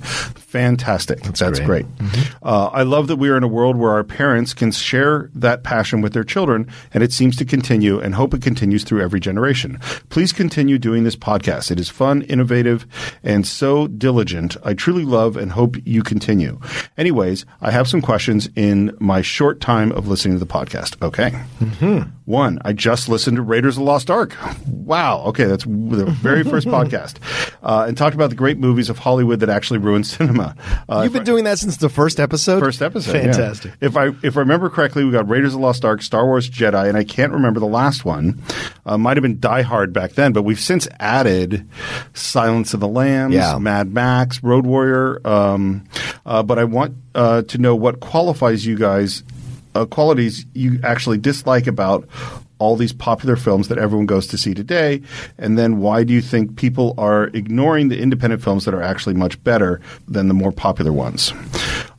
Fantastic. 0.51 1.23
That's, 1.23 1.61
great. 1.61 1.87
great. 1.97 2.33
Uh, 2.43 2.67
I 2.73 2.83
love 2.83 3.07
that 3.07 3.17
we 3.17 3.29
are 3.29 3.37
in 3.37 3.45
a 3.45 3.49
world 3.49 3.77
where 3.77 3.93
our 3.93 4.03
parents 4.03 4.53
can 4.53 4.73
share 4.73 5.31
that 5.33 5.63
passion 5.63 6.01
with 6.01 6.13
their 6.13 6.25
children, 6.25 6.67
and 6.93 7.05
it 7.05 7.13
seems 7.13 7.37
to 7.37 7.45
continue 7.45 8.01
and 8.01 8.17
hope 8.17 8.35
it 8.35 8.43
continues 8.43 8.83
through 8.83 9.01
every 9.01 9.21
generation. 9.21 9.79
Please 10.09 10.33
continue 10.33 10.77
doing 10.77 11.05
this 11.05 11.15
podcast. 11.15 11.71
It 11.71 11.79
is 11.79 11.89
fun, 11.89 12.23
innovative, 12.23 12.85
and 13.23 13.47
so 13.47 13.87
diligent. 13.87 14.57
I 14.65 14.75
truly 14.75 15.05
love 15.05 15.37
and 15.37 15.53
hope 15.53 15.77
you 15.85 16.03
continue. 16.03 16.59
Anyways, 16.99 17.47
I 17.61 17.71
have 17.71 17.87
some 17.87 18.03
questions 18.03 18.49
in 18.57 18.97
my 18.99 19.23
short 19.23 19.61
time 19.61 19.93
of 19.93 20.09
listening 20.09 20.35
to 20.37 20.45
the 20.45 20.53
podcast. 20.53 21.01
Okay. 21.01 21.31
One, 22.25 22.59
I 22.65 22.73
just 22.73 23.09
listened 23.09 23.37
to 23.37 23.43
Raiders 23.43 23.77
of 23.77 23.83
the 23.83 23.87
Lost 23.87 24.11
Ark. 24.11 24.37
Wow. 24.67 25.23
Okay, 25.27 25.45
that's 25.45 25.65
the 25.65 26.07
very 26.23 26.43
first 26.43 26.67
podcast, 26.77 27.17
uh, 27.63 27.85
and 27.87 27.97
talked 27.97 28.15
about 28.15 28.31
the 28.31 28.37
great 28.37 28.59
movies 28.59 28.89
of 28.89 28.99
Hollywood 28.99 29.41
that 29.41 29.49
actually 29.49 29.79
ruined 29.79 30.07
cinema. 30.17 30.40
Uh, 30.89 31.01
You've 31.03 31.13
been 31.13 31.25
doing 31.25 31.45
that 31.45 31.59
since 31.59 31.77
the 31.77 31.89
first 31.89 32.19
episode? 32.21 32.61
First 32.61 32.83
episode, 32.83 33.15
yeah. 33.15 33.33
Fantastic. 33.33 33.73
If 33.81 33.97
I 33.97 34.09
if 34.23 34.37
I 34.37 34.41
remember 34.41 34.69
correctly, 34.71 35.05
we 35.05 35.13
got 35.13 35.29
Raiders 35.29 35.55
of 35.55 35.61
the 35.61 35.67
Lost 35.67 35.85
Ark, 35.85 36.03
Star 36.03 36.27
Wars 36.27 36.49
Jedi, 36.51 36.89
and 36.89 36.97
I 36.97 37.05
can't 37.05 37.33
remember 37.33 37.61
the 37.61 37.67
last 37.67 38.05
one. 38.05 38.43
Uh, 38.85 38.99
might 38.99 39.17
have 39.17 39.23
been 39.23 39.39
Die 39.41 39.63
Hard 39.63 39.93
back 39.93 40.13
then, 40.13 40.33
but 40.33 40.43
we've 40.43 40.61
since 40.61 40.89
added 40.99 41.69
Silence 42.15 42.75
of 42.75 42.81
the 42.81 42.89
Lambs, 42.89 43.35
Yeah. 43.35 43.59
Mad 43.59 43.93
Max, 43.93 44.43
Road 44.43 44.67
Warrior. 44.67 45.21
Um, 45.27 45.85
uh, 46.27 46.43
but 46.43 46.59
I 46.59 46.65
want 46.65 46.95
uh, 47.15 47.43
to 47.43 47.59
know 47.59 47.77
what 47.77 48.01
qualifies 48.01 48.65
you 48.67 48.77
guys, 48.77 49.23
uh, 49.75 49.87
qualities 49.87 50.47
you 50.55 50.81
actually 50.83 51.19
dislike 51.19 51.67
about 51.67 52.09
all 52.61 52.77
these 52.77 52.93
popular 52.93 53.35
films 53.35 53.67
that 53.69 53.79
everyone 53.79 54.07
goes 54.07 54.27
to 54.29 54.39
see 54.39 54.55
today, 54.55 55.03
and 55.39 55.59
then 55.59 55.79
why 55.79 56.05
do 56.05 56.13
you 56.13 56.21
think 56.21 56.57
people 56.57 56.95
are 56.99 57.25
ignoring 57.29 57.89
the 57.89 57.99
independent 57.99 58.43
films 58.43 58.65
that 58.67 58.75
are 58.75 58.83
actually 58.83 59.15
much 59.15 59.43
better 59.43 59.81
than 60.07 60.29
the 60.29 60.35
more 60.35 60.53
popular 60.53 60.93
ones? 60.93 61.33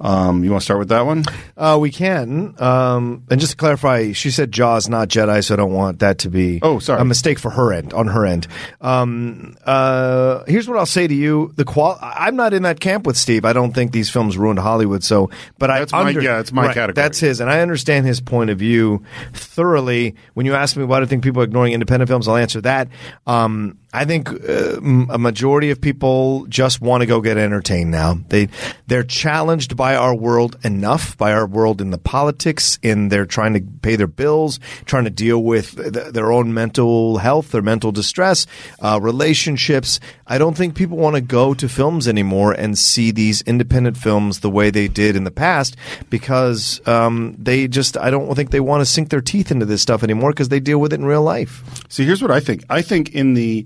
Um, 0.02 0.44
you 0.44 0.50
want 0.52 0.62
to 0.62 0.66
start 0.66 0.80
with 0.80 0.90
that 0.90 1.06
one? 1.06 1.24
Uh, 1.56 1.78
we 1.80 1.92
can. 1.92 2.56
Um, 2.60 3.24
and 3.30 3.40
just 3.40 3.52
to 3.52 3.58
clarify, 3.58 4.12
she 4.14 4.32
said 4.32 4.52
Jaws, 4.52 4.90
not 4.90 5.10
Jedi, 5.10 5.44
so 5.44 5.54
I 5.54 5.58
don't 5.58 5.72
want 5.74 6.00
that 6.00 6.18
to 6.20 6.30
be 6.30 6.60
Oh, 6.64 6.80
sorry. 6.80 7.00
a 7.00 7.06
mistake 7.06 7.38
for 7.38 7.52
her 7.52 7.72
end, 7.72 7.94
on 7.94 8.08
her 8.08 8.26
end. 8.26 8.48
Um, 8.82 9.56
uh, 9.66 10.44
here's 10.48 10.68
what 10.68 10.78
I'll 10.80 10.86
say 10.88 11.08
to 11.08 11.14
you. 11.14 11.54
The 11.56 11.66
qual- 11.66 12.00
I'm 12.02 12.36
not 12.36 12.54
in 12.54 12.64
that 12.64 12.80
camp 12.80 13.06
with 13.06 13.16
Steve. 13.16 13.46
I 13.46 13.54
don't 13.54 13.74
think 13.74 13.92
these 13.92 14.10
films 14.10 14.38
ruined 14.38 14.60
Hollywood, 14.60 15.04
so, 15.04 15.30
but 15.60 15.68
That's 15.68 15.94
I 15.94 16.02
my- 16.04 16.10
under- 16.10 16.22
yeah, 16.22 16.40
it's 16.40 16.52
my 16.52 16.66
Right, 16.66 16.74
category. 16.74 16.94
That's 17.02 17.20
his, 17.20 17.40
and 17.40 17.50
I 17.52 17.62
understand 17.62 18.06
his 18.08 18.20
point 18.20 18.50
of 18.50 18.58
view 18.58 19.04
thoroughly. 19.34 20.16
When 20.34 20.46
you 20.46 20.56
ask 20.56 20.76
me 20.76 20.84
why 20.84 21.00
do 21.00 21.04
I 21.04 21.08
think 21.08 21.24
people 21.24 21.42
are 21.42 21.46
ignoring 21.46 21.74
independent 21.74 22.10
films, 22.10 22.28
I'll 22.28 22.38
answer 22.38 22.62
that. 22.62 22.88
Um, 23.28 23.78
I 23.94 24.06
think 24.06 24.30
uh, 24.30 24.80
a 24.80 25.18
majority 25.18 25.70
of 25.70 25.82
people 25.82 26.46
just 26.48 26.80
want 26.80 27.02
to 27.02 27.06
go 27.06 27.20
get 27.20 27.38
entertained 27.38 27.92
now. 27.92 28.20
They 28.30 28.48
they're 28.88 29.04
challenged 29.04 29.76
by 29.76 29.96
our 29.96 30.16
world 30.16 30.58
enough, 30.64 31.18
by 31.18 31.34
our 31.34 31.46
world 31.46 31.82
in 31.82 31.92
the 31.92 31.98
politics, 31.98 32.80
in 32.82 33.10
they're 33.10 33.26
trying 33.26 33.54
to 33.54 33.62
pay 33.82 33.98
their 33.98 34.08
bills, 34.08 34.62
trying 34.86 35.04
to 35.04 35.10
deal 35.10 35.44
with 35.44 35.76
th- 35.76 36.14
their 36.14 36.32
own 36.32 36.54
mental 36.54 37.18
health, 37.18 37.52
their 37.52 37.62
mental 37.62 37.92
distress, 37.92 38.48
uh, 38.80 38.98
relationships. 39.02 40.00
I 40.26 40.38
don't 40.38 40.56
think 40.56 40.76
people 40.76 40.98
want 40.98 41.18
to 41.18 41.22
go 41.22 41.54
to 41.54 41.68
films 41.68 42.08
anymore 42.08 42.54
and 42.54 42.78
see 42.78 43.12
these 43.12 43.42
independent 43.42 43.98
films 43.98 44.40
the 44.40 44.50
way 44.50 44.70
they 44.70 44.88
did 44.88 45.18
in 45.18 45.26
the 45.26 45.32
past 45.32 45.76
because 46.10 46.80
um, 46.88 47.36
they 47.38 47.68
just 47.68 47.98
I 47.98 48.10
don't 48.10 48.34
think 48.36 48.52
they 48.52 48.62
want 48.62 48.80
to 48.80 48.86
sink 48.86 49.10
their 49.10 49.20
teeth 49.20 49.52
into 49.52 49.66
this 49.66 49.82
stuff 49.82 50.02
anymore 50.02 50.32
because 50.32 50.48
they 50.48 50.62
deal 50.62 50.80
with 50.80 50.94
it 50.94 51.02
in 51.02 51.06
real 51.06 51.24
life. 51.24 51.62
See, 51.90 52.06
here's 52.06 52.22
what 52.22 52.32
I 52.32 52.40
think. 52.40 52.64
I 52.70 52.82
think 52.82 53.10
in 53.10 53.34
the 53.34 53.66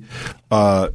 uh, 0.51 0.89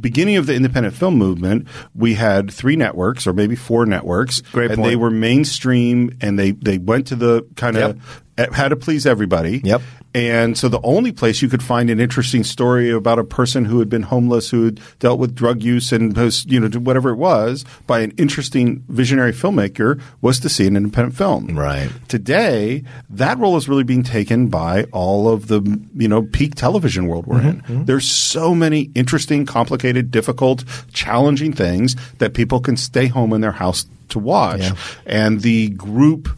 beginning 0.00 0.36
of 0.36 0.46
the 0.46 0.54
independent 0.54 0.94
film 0.94 1.16
movement, 1.16 1.68
we 1.94 2.14
had 2.14 2.50
three 2.50 2.76
networks 2.76 3.26
or 3.26 3.32
maybe 3.32 3.56
four 3.56 3.86
networks, 3.86 4.40
Great 4.40 4.70
and 4.70 4.78
point. 4.78 4.90
they 4.90 4.96
were 4.96 5.10
mainstream, 5.10 6.16
and 6.20 6.38
they 6.38 6.52
they 6.52 6.78
went 6.78 7.08
to 7.08 7.16
the 7.16 7.46
kind 7.56 7.76
of 7.76 7.96
Yep. 7.96 8.04
Had 8.36 8.68
to 8.68 8.76
please 8.76 9.06
everybody. 9.06 9.60
Yep. 9.64 9.82
And 10.14 10.56
so 10.56 10.68
the 10.68 10.80
only 10.82 11.10
place 11.10 11.42
you 11.42 11.48
could 11.48 11.62
find 11.62 11.90
an 11.90 11.98
interesting 11.98 12.44
story 12.44 12.90
about 12.90 13.18
a 13.18 13.24
person 13.24 13.64
who 13.64 13.80
had 13.80 13.88
been 13.88 14.02
homeless, 14.02 14.50
who 14.50 14.66
had 14.66 14.80
dealt 15.00 15.18
with 15.18 15.34
drug 15.34 15.62
use 15.62 15.90
and 15.92 16.16
you 16.46 16.60
know, 16.60 16.68
whatever 16.78 17.10
it 17.10 17.16
was 17.16 17.64
by 17.86 18.00
an 18.00 18.12
interesting 18.12 18.84
visionary 18.88 19.32
filmmaker 19.32 20.00
was 20.20 20.38
to 20.40 20.48
see 20.48 20.66
an 20.66 20.76
independent 20.76 21.16
film. 21.16 21.58
Right. 21.58 21.90
Today, 22.08 22.84
that 23.10 23.38
role 23.38 23.56
is 23.56 23.68
really 23.68 23.82
being 23.82 24.04
taken 24.04 24.48
by 24.48 24.84
all 24.92 25.28
of 25.28 25.48
the, 25.48 25.60
you 25.94 26.08
know, 26.08 26.22
peak 26.22 26.54
television 26.54 27.06
world 27.06 27.26
we're 27.26 27.40
Mm-hmm, 27.44 27.72
in. 27.72 27.84
There's 27.84 28.08
so 28.08 28.54
many 28.54 28.90
interesting, 28.94 29.44
complicated, 29.44 30.10
difficult, 30.10 30.64
challenging 30.92 31.52
things 31.52 31.96
that 32.18 32.32
people 32.32 32.60
can 32.60 32.76
stay 32.76 33.08
home 33.08 33.32
in 33.32 33.40
their 33.40 33.52
house 33.52 33.86
to 34.10 34.18
watch. 34.18 34.60
Yeah. 34.60 34.74
And 35.06 35.40
the 35.40 35.70
group, 35.70 36.28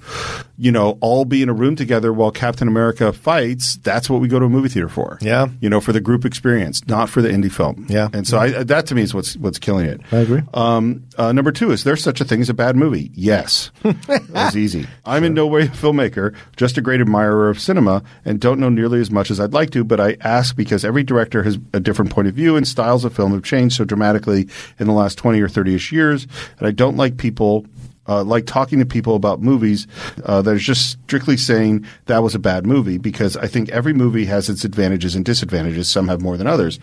you 0.59 0.73
know, 0.73 0.99
all 1.01 1.25
be 1.25 1.43
in 1.43 1.49
a 1.49 1.55
room 1.55 1.77
together 1.77 2.13
while 2.13 2.31
Captain 2.31 2.69
America 2.69 3.13
fights, 3.13 3.77
that's 3.77 4.09
what 4.09 4.21
we 4.21 4.29
go 4.29 4.39
to 4.39 4.47
a 4.47 4.49
movie 4.49 4.69
theater 4.69 4.89
for. 4.89 5.19
Yeah. 5.21 5.49
You 5.61 5.69
know, 5.69 5.81
for 5.81 5.93
the 5.93 6.01
group 6.01 6.25
experience, 6.25 6.87
not 6.87 7.09
for 7.09 7.23
the 7.23 7.29
indie 7.29 7.53
film. 7.53 7.87
Yeah. 7.89 8.09
And 8.13 8.27
so 8.27 8.39
I, 8.39 8.65
that 8.65 8.87
to 8.87 8.95
me 8.95 9.03
is 9.03 9.15
what's 9.15 9.37
what's 9.37 9.59
killing 9.59 9.87
it. 9.87 10.01
I 10.13 10.19
agree. 10.19 10.43
Um, 10.55 11.05
uh, 11.19 11.33
number 11.33 11.53
two, 11.53 11.71
is 11.71 11.85
there 11.85 11.97
such 11.97 12.21
a 12.21 12.25
thing 12.25 12.41
as 12.41 12.49
a 12.49 12.55
bad 12.55 12.77
movie? 12.77 13.11
Yes. 13.15 13.71
that 13.83 14.29
was 14.31 14.57
easy. 14.57 14.87
I'm 15.05 15.25
in 15.25 15.35
no 15.35 15.47
way 15.47 15.63
a 15.63 15.69
filmmaker, 15.69 16.35
just 16.57 16.79
a 16.79 16.81
great 16.81 17.01
admirer 17.01 17.49
of 17.49 17.61
cinema, 17.61 18.03
and 18.25 18.41
don't 18.41 18.61
know 18.61 18.69
nearly 18.69 19.01
as 19.01 19.11
much 19.11 19.31
as 19.31 19.41
I'd 19.41 19.53
like 19.53 19.71
to, 19.71 19.85
but 19.85 20.01
I 20.01 20.17
ask 20.21 20.57
because 20.57 20.85
every 20.85 21.03
director 21.03 21.43
has 21.43 21.59
a 21.73 21.81
different 21.81 22.11
point 22.11 22.29
of 22.29 22.35
view, 22.35 22.57
and 22.57 22.67
styles 22.67 23.05
of 23.05 23.15
film 23.15 23.33
have 23.33 23.43
changed 23.43 23.77
so 23.77 23.85
dramatically 23.85 24.49
in 24.79 24.87
the 24.87 24.93
last 24.93 25.19
20 25.19 25.41
or 25.41 25.49
30 25.49 25.75
ish 25.75 25.93
years, 25.93 26.27
and 26.59 26.67
I 26.67 26.71
don't 26.71 26.97
like 26.97 27.17
people 27.17 27.66
uh, 28.09 28.25
like 28.25 28.47
talking 28.47 28.79
to 28.79 28.87
people 28.87 29.15
about 29.15 29.41
movies 29.41 29.87
uh, 30.25 30.43
that 30.43 30.55
are 30.55 30.59
just 30.59 30.93
strictly 31.05 31.37
saying 31.37 31.87
that 32.07 32.23
was 32.23 32.35
a 32.35 32.39
bad 32.39 32.67
movie 32.67 32.99
because 32.99 33.37
I 33.37 33.47
think 33.47 33.69
every 33.71 33.93
movie 33.93 34.25
has 34.27 34.49
its 34.49 34.65
advantages 34.65 35.15
and 35.15 35.25
disadvantages. 35.25 35.89
Some 35.89 36.09
have 36.09 36.21
more 36.21 36.37
than 36.37 36.47
others. 36.47 36.79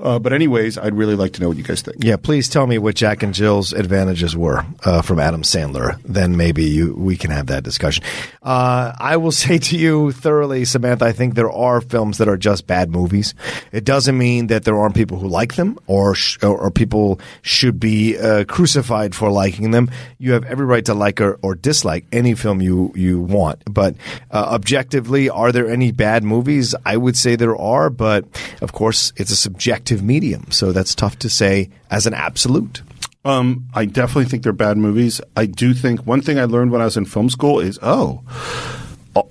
Uh, 0.00 0.18
but 0.18 0.32
anyways, 0.32 0.78
I'd 0.78 0.94
really 0.94 1.16
like 1.16 1.32
to 1.34 1.40
know 1.40 1.48
what 1.48 1.56
you 1.56 1.64
guys 1.64 1.82
think. 1.82 2.04
Yeah, 2.04 2.16
please 2.16 2.48
tell 2.48 2.66
me 2.66 2.78
what 2.78 2.94
Jack 2.94 3.22
and 3.22 3.34
Jill's 3.34 3.72
advantages 3.72 4.36
were 4.36 4.64
uh, 4.84 5.02
from 5.02 5.18
Adam 5.18 5.42
Sandler. 5.42 6.00
Then 6.04 6.36
maybe 6.36 6.64
you 6.64 6.94
we 6.94 7.16
can 7.16 7.30
have 7.30 7.46
that 7.46 7.64
discussion. 7.64 8.04
Uh, 8.42 8.92
I 8.98 9.16
will 9.16 9.32
say 9.44 9.58
to 9.58 9.76
you 9.76 10.12
thoroughly, 10.12 10.64
Samantha, 10.64 11.04
I 11.04 11.12
think 11.12 11.34
there 11.34 11.50
are 11.50 11.80
films 11.80 12.18
that 12.18 12.28
are 12.28 12.36
just 12.36 12.66
bad 12.66 12.90
movies. 12.90 13.34
It 13.72 13.84
doesn't 13.84 14.16
mean 14.16 14.48
that 14.48 14.64
there 14.64 14.78
aren't 14.78 14.94
people 14.94 15.18
who 15.18 15.28
like 15.28 15.54
them 15.56 15.78
or 15.86 16.14
sh- 16.14 16.42
or, 16.42 16.68
people 16.70 17.18
should 17.42 17.80
be 17.80 18.16
uh, 18.18 18.44
crucified 18.44 19.14
for 19.14 19.30
liking 19.30 19.70
them. 19.70 19.90
You 20.18 20.32
have 20.32 20.44
every 20.58 20.66
right 20.66 20.84
to 20.86 20.94
like 20.94 21.20
or, 21.20 21.38
or 21.40 21.54
dislike 21.54 22.04
any 22.10 22.34
film 22.34 22.60
you 22.60 22.92
you 22.96 23.20
want. 23.20 23.62
But 23.72 23.94
uh, 24.32 24.48
objectively, 24.50 25.30
are 25.30 25.52
there 25.52 25.68
any 25.68 25.92
bad 25.92 26.24
movies? 26.24 26.74
I 26.84 26.96
would 26.96 27.16
say 27.16 27.36
there 27.36 27.56
are, 27.56 27.90
but 27.90 28.24
of 28.60 28.72
course, 28.72 29.12
it's 29.16 29.30
a 29.30 29.36
subjective 29.36 30.02
medium, 30.02 30.50
so 30.50 30.72
that's 30.72 30.96
tough 30.96 31.16
to 31.20 31.30
say 31.30 31.70
as 31.92 32.08
an 32.08 32.14
absolute. 32.14 32.82
Um, 33.24 33.68
I 33.72 33.84
definitely 33.84 34.24
think 34.24 34.42
they're 34.42 34.52
bad 34.52 34.78
movies. 34.78 35.20
I 35.36 35.46
do 35.46 35.74
think 35.74 36.04
one 36.04 36.22
thing 36.22 36.40
I 36.40 36.44
learned 36.44 36.72
when 36.72 36.80
I 36.80 36.86
was 36.86 36.96
in 36.96 37.04
film 37.04 37.30
school 37.30 37.60
is 37.60 37.78
oh, 37.80 38.22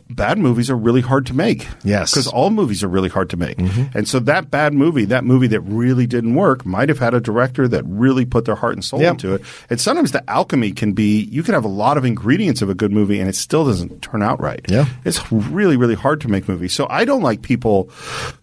bad 0.10 0.38
movies 0.38 0.70
are 0.70 0.76
really 0.78 1.02
hard 1.02 1.26
to 1.28 1.34
make. 1.34 1.68
Yes. 1.84 2.12
because 2.12 2.28
all 2.28 2.50
movies 2.50 2.84
are 2.84 2.88
really 2.88 3.10
hard 3.10 3.30
to 3.32 3.38
make, 3.38 3.58
and 3.60 4.08
so 4.08 4.20
that 4.20 4.50
bad 4.52 4.74
movie, 4.74 5.06
that 5.06 5.24
movie 5.24 5.48
that 5.48 5.62
really 5.62 6.08
didn't 6.08 6.36
work, 6.36 6.66
might 6.66 6.90
have 6.90 7.00
had 7.00 7.14
a 7.14 7.20
director 7.22 7.68
that 7.68 7.84
really 7.86 8.26
put 8.26 8.46
their 8.46 8.56
heart 8.56 8.74
and 8.74 8.84
soul 8.84 9.02
Yep. 9.02 9.12
into 9.12 9.34
it. 9.36 9.42
And 9.70 9.80
sometimes 9.80 10.12
the 10.12 10.28
alchemy 10.30 10.72
can 10.72 10.94
be 10.94 11.22
you 11.24 11.44
can 11.44 11.54
have 11.54 11.66
a 11.66 11.70
lot 11.70 11.98
of 11.98 12.06
ingredients 12.06 12.62
of 12.62 12.70
a 12.70 12.76
good 12.76 12.92
movie, 12.92 13.20
and 13.20 13.30
it 13.30 13.36
still 13.36 13.66
doesn't 13.66 14.02
turn 14.02 14.22
out 14.22 14.40
right. 14.42 14.66
Yeah. 14.70 14.86
it's 15.06 15.32
really 15.32 15.78
really 15.78 15.96
hard 15.96 16.22
to 16.22 16.28
make 16.28 16.48
movies. 16.48 16.74
So 16.74 16.88
I 16.90 17.06
don't 17.06 17.22
like 17.22 17.42
people 17.42 17.90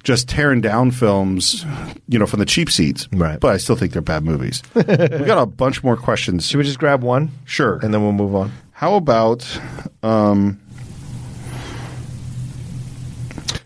just 0.02 0.28
tearing 0.28 0.60
down 0.60 0.90
films, 0.90 1.64
you 2.08 2.18
know, 2.18 2.26
from 2.26 2.40
the 2.40 2.46
cheap 2.46 2.70
seats. 2.70 3.08
Right. 3.12 3.40
but 3.40 3.52
I 3.54 3.56
still 3.58 3.76
think 3.76 3.92
they're 3.92 4.02
bad 4.02 4.24
movies. 4.24 4.62
we 4.74 4.82
got 4.84 5.38
a 5.42 5.46
bunch 5.46 5.82
more 5.82 5.96
questions. 5.96 6.46
Should 6.46 6.58
we 6.58 6.64
just 6.64 6.78
grab 6.78 7.02
one? 7.02 7.30
Sure. 7.44 7.78
And 7.82 7.92
then 7.92 8.02
we'll 8.02 8.12
move 8.12 8.34
on. 8.34 8.52
How 8.72 8.94
about 8.96 9.46
um, 10.02 10.60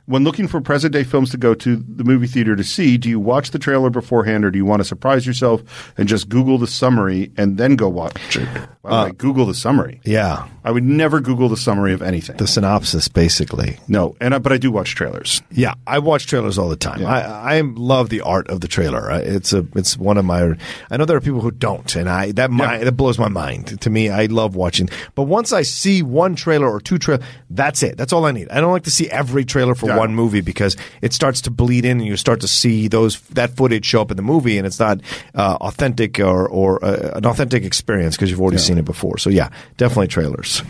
when 0.09 0.25
looking 0.25 0.49
for 0.49 0.59
present 0.63 0.93
day 0.95 1.05
films 1.05 1.31
to 1.31 1.37
go 1.37 1.53
to 1.53 1.77
the 1.77 2.03
movie 2.03 2.27
theater 2.27 2.57
to 2.57 2.65
see, 2.65 2.97
do 2.97 3.11
you 3.11 3.21
watch 3.21 3.51
the 3.51 3.59
trailer 3.59 3.91
beforehand 3.91 4.43
or 4.43 4.51
do 4.51 4.57
you 4.57 4.65
want 4.65 4.81
to 4.81 4.85
surprise 4.85 5.27
yourself 5.27 5.93
and 5.99 6.09
just 6.09 6.31
Google 6.31 6.57
the 6.57 6.67
summary 6.67 7.31
and 7.37 7.59
then 7.59 7.77
go 7.77 7.91
watch 7.91 8.37
it? 8.37 8.49
Would 8.83 8.91
uh, 8.93 9.09
Google 9.11 9.45
the 9.45 9.55
summary. 9.55 10.01
Yeah. 10.05 10.49
I 10.65 10.71
would 10.71 10.85
never 10.85 11.21
Google 11.21 11.51
the 11.51 11.59
summary 11.59 11.93
of 11.93 12.01
anything. 12.01 12.39
The 12.39 12.47
synopsis, 12.47 13.07
basically. 13.09 13.79
no, 13.87 14.17
and 14.19 14.35
I, 14.35 14.39
but 14.39 14.51
I 14.51 14.57
do 14.57 14.71
watch 14.73 14.95
trailers. 14.95 15.43
Yeah, 15.51 15.75
I 15.87 15.99
watch 15.99 16.27
trailers 16.27 16.59
all 16.59 16.71
the 16.71 16.77
time. 16.77 17.05
I, 17.05 17.23
I 17.23 17.61
love 17.61 18.09
the 18.09 18.23
art 18.23 18.49
of 18.49 18.63
the 18.63 18.69
trailer. 18.69 19.11
It's 19.11 19.53
a 19.53 19.67
it's 19.75 19.99
one 19.99 20.17
of 20.17 20.25
my. 20.25 20.55
I 20.91 20.97
know 20.97 21.05
there 21.05 21.17
are 21.17 21.23
people 21.23 21.41
who 21.41 21.51
don't, 21.51 21.95
and 21.97 22.09
I 22.09 22.33
that 22.33 22.51
my, 22.51 22.79
that 22.79 22.93
blows 22.93 23.19
my 23.19 23.29
mind. 23.29 23.81
To 23.81 23.91
me, 23.91 24.09
I 24.09 24.27
love 24.27 24.57
watching. 24.57 24.89
But 25.15 25.25
once 25.25 25.53
I 25.53 25.63
see 25.63 26.03
one 26.03 26.35
trailer 26.35 26.69
or 26.69 26.81
two 26.81 26.99
trailers, 26.99 27.25
that's 27.51 27.83
it. 27.83 27.97
That's 27.97 28.13
all 28.13 28.25
I 28.25 28.33
need. 28.33 28.49
I 28.51 28.61
don't 28.61 28.73
like 28.73 28.85
to 28.85 28.91
see 28.91 29.11
every 29.11 29.45
trailer 29.45 29.75
for 29.75 29.87
Yeah. 29.87 29.98
One 29.99 30.15
movie 30.15 30.41
because 30.41 30.77
it 31.03 31.13
starts 31.13 31.43
to 31.43 31.51
bleed 31.51 31.85
in, 31.85 31.99
and 31.99 32.07
you 32.07 32.17
start 32.17 32.41
to 32.41 32.49
see 32.49 32.89
those 32.89 33.21
that 33.31 33.57
footage 33.57 33.85
show 33.85 34.01
up 34.01 34.11
in 34.11 34.17
the 34.17 34.23
movie, 34.23 34.59
and 34.59 34.67
it's 34.67 34.79
not 34.79 35.01
uh, 35.35 35.57
authentic 35.61 36.19
or 36.21 36.49
or 36.49 36.85
uh, 36.85 37.13
an 37.17 37.27
authentic 37.27 37.65
experience 37.65 38.17
because 38.17 38.31
you've 38.31 38.41
already 38.41 38.59
seen 38.59 38.79
it 38.79 38.85
before. 38.85 39.19
So 39.19 39.31
yeah, 39.31 39.51
definitely 39.77 40.09
trailers. 40.09 40.63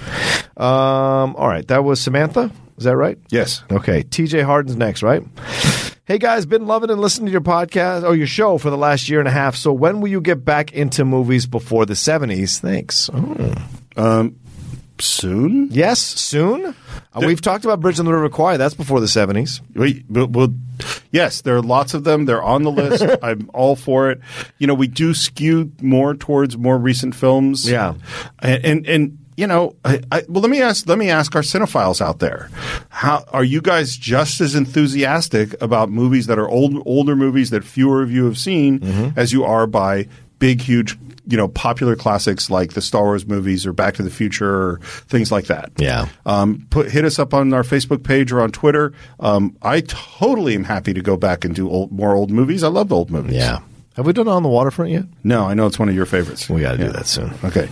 Um, 0.57 1.37
all 1.37 1.49
right, 1.49 1.67
that 1.69 1.85
was 1.85 2.01
Samantha. 2.01 2.51
Is 2.77 2.85
that 2.85 2.97
right? 2.97 3.19
Yes. 3.31 3.63
Okay, 3.71 4.03
TJ 4.05 4.45
Harden's 4.45 4.77
next, 4.77 5.03
right? 5.03 5.23
Hey 6.05 6.17
guys, 6.17 6.47
been 6.47 6.67
loving 6.67 6.89
and 6.89 7.01
listening 7.01 7.27
to 7.27 7.33
your 7.33 7.43
podcast 7.43 8.03
or 8.03 8.17
your 8.17 8.27
show 8.27 8.57
for 8.57 8.71
the 8.71 8.79
last 8.79 9.11
year 9.11 9.19
and 9.19 9.29
a 9.29 9.33
half. 9.33 9.57
So 9.57 9.75
when 9.75 10.01
will 10.01 10.09
you 10.09 10.23
get 10.23 10.43
back 10.43 10.73
into 10.73 11.05
movies 11.05 11.45
before 11.47 11.85
the 11.85 11.93
70s? 11.93 12.61
Thanks. 12.61 13.11
Oh. 13.13 14.33
Soon? 15.01 15.69
Yes, 15.71 16.01
soon. 16.01 16.67
Uh, 17.15 17.21
we've 17.27 17.41
talked 17.41 17.65
about 17.65 17.81
Bridge 17.81 17.99
on 17.99 18.05
the 18.07 18.13
River 18.13 18.29
Kwai. 18.29 18.57
That's 18.57 18.75
before 18.75 19.01
the 19.01 19.07
70s. 19.07 19.61
Wait, 19.75 20.05
but, 20.09 20.31
well, 20.31 20.49
yes, 21.11 21.41
there 21.43 21.57
are 21.57 21.63
lots 21.63 21.95
of 21.95 22.05
them. 22.05 22.25
They're 22.27 22.43
on 22.43 22.63
the 22.63 22.71
list. 22.71 23.05
I'm 23.23 23.51
all 23.55 23.77
for 23.77 24.11
it. 24.11 24.21
You 24.59 24.67
know, 24.67 24.75
we 24.75 24.89
do 24.89 25.15
skew 25.15 25.73
more 25.81 26.15
towards 26.15 26.57
more 26.57 26.79
recent 26.79 27.15
films. 27.15 27.69
Yeah. 27.69 27.95
and 28.41 28.65
and, 28.65 28.87
and 28.87 29.19
you 29.37 29.47
know, 29.47 29.77
I, 29.85 30.01
I, 30.11 30.25
well, 30.29 30.43
let 30.43 30.51
me 30.51 30.61
ask. 30.61 30.89
Let 30.89 30.99
me 30.99 31.11
ask 31.11 31.37
our 31.37 31.43
cinephiles 31.43 32.01
out 32.01 32.19
there: 32.19 32.51
How 32.89 33.25
are 33.29 33.45
you 33.45 33.61
guys 33.61 33.97
just 33.97 34.41
as 34.41 34.57
enthusiastic 34.57 35.55
about 35.63 35.91
movies 35.91 36.27
that 36.27 36.41
are 36.41 36.49
old, 36.49 36.83
older 36.87 37.15
movies 37.15 37.51
that 37.51 37.63
fewer 37.63 38.03
of 38.03 38.11
you 38.11 38.25
have 38.25 38.37
seen 38.37 38.81
Mm-hmm. 38.81 39.17
as 39.19 39.33
you 39.33 39.45
are 39.45 39.69
by 39.69 40.09
big, 40.39 40.61
huge, 40.61 40.99
you 41.27 41.37
know, 41.37 41.49
popular 41.49 41.97
classics 41.97 42.49
like 42.51 42.73
the 42.75 42.81
Star 42.81 43.03
Wars 43.05 43.27
movies 43.27 43.67
or 43.67 43.73
Back 43.73 43.95
to 43.95 44.03
the 44.03 44.11
Future 44.11 44.49
or 44.51 44.81
things 45.09 45.31
like 45.33 45.47
that? 45.47 45.71
Yeah. 45.79 46.09
Um, 46.27 46.67
put 46.71 46.91
hit 46.91 47.05
us 47.05 47.19
up 47.19 47.35
on 47.35 47.53
our 47.53 47.63
Facebook 47.63 48.03
page 48.03 48.33
or 48.33 48.41
on 48.41 48.51
Twitter. 48.53 48.93
Um, 49.21 49.57
I 49.63 49.81
totally 49.83 50.55
am 50.55 50.65
happy 50.65 50.95
to 50.95 51.01
go 51.03 51.17
back 51.17 51.45
and 51.45 51.55
do 51.55 51.69
old, 51.69 51.93
more 51.93 52.15
old 52.15 52.31
movies. 52.31 52.63
I 52.63 52.69
love 52.69 52.93
old 52.93 53.11
movies. 53.11 53.35
Yeah. 53.35 53.61
Have 53.97 54.07
we 54.07 54.13
done 54.13 54.29
it 54.29 54.31
On 54.31 54.45
the 54.45 54.49
Waterfront 54.49 54.93
yet? 54.93 55.05
No, 55.25 55.45
I 55.47 55.55
know 55.55 55.67
it's 55.67 55.77
one 55.77 55.89
of 55.89 55.95
your 55.97 56.07
favorites. 56.07 56.49
We 56.49 56.61
got 56.61 56.77
to 56.77 56.79
Yeah. 56.79 56.87
do 56.87 56.93
that 56.93 57.07
soon. 57.09 57.35
Okay. 57.43 57.69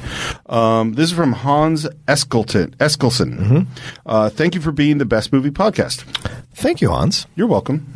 Um, 0.46 0.94
this 0.94 1.10
is 1.12 1.16
from 1.16 1.32
Hans 1.32 1.86
Eskelton. 2.08 2.74
Eskelson. 2.78 3.38
Mm-hmm. 3.38 3.60
Uh, 4.04 4.28
thank 4.30 4.56
you 4.56 4.60
for 4.60 4.72
being 4.72 4.98
the 4.98 5.04
best 5.04 5.32
movie 5.32 5.52
podcast. 5.52 6.02
Thank 6.52 6.80
you, 6.80 6.90
Hans. 6.90 7.28
You're 7.36 7.46
welcome. 7.46 7.86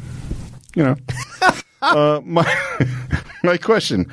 You 0.76 0.84
know. 0.84 0.96
uh, 1.82 2.20
my 2.24 2.46
my 3.42 3.56
question 3.56 4.10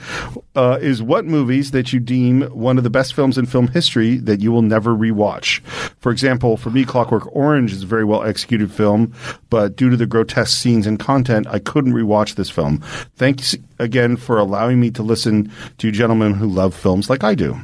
uh, 0.56 0.78
is: 0.82 1.02
What 1.02 1.26
movies 1.26 1.72
that 1.72 1.94
you 1.94 2.00
deem 2.00 2.42
one 2.44 2.78
of 2.78 2.84
the 2.84 2.90
best 2.90 3.14
films 3.14 3.38
in 3.38 3.46
film 3.46 3.68
history 3.68 4.18
that 4.18 4.40
you 4.40 4.52
will 4.52 4.62
never 4.62 4.96
rewatch? 4.96 5.60
For 6.00 6.12
example, 6.12 6.58
for 6.58 6.70
me, 6.70 6.86
Clockwork 6.86 7.34
Orange 7.36 7.74
is 7.74 7.84
a 7.84 7.88
very 7.88 8.06
well 8.06 8.24
executed 8.24 8.72
film, 8.72 9.14
but 9.50 9.76
due 9.76 9.90
to 9.90 9.98
the 9.98 10.06
grotesque 10.06 10.58
scenes 10.58 10.88
and 10.88 11.00
content, 11.00 11.48
I 11.48 11.60
couldn't 11.60 11.94
rewatch 11.94 12.36
this 12.36 12.50
film. 12.50 12.80
Thanks 13.16 13.56
again 13.80 14.18
for 14.18 14.38
allowing 14.38 14.80
me 14.80 14.92
to 14.92 15.04
listen 15.04 15.52
to 15.78 15.92
gentlemen 15.92 16.34
who 16.34 16.48
love 16.48 16.74
films 16.74 17.10
like 17.10 17.24
I 17.24 17.36
do. 17.36 17.58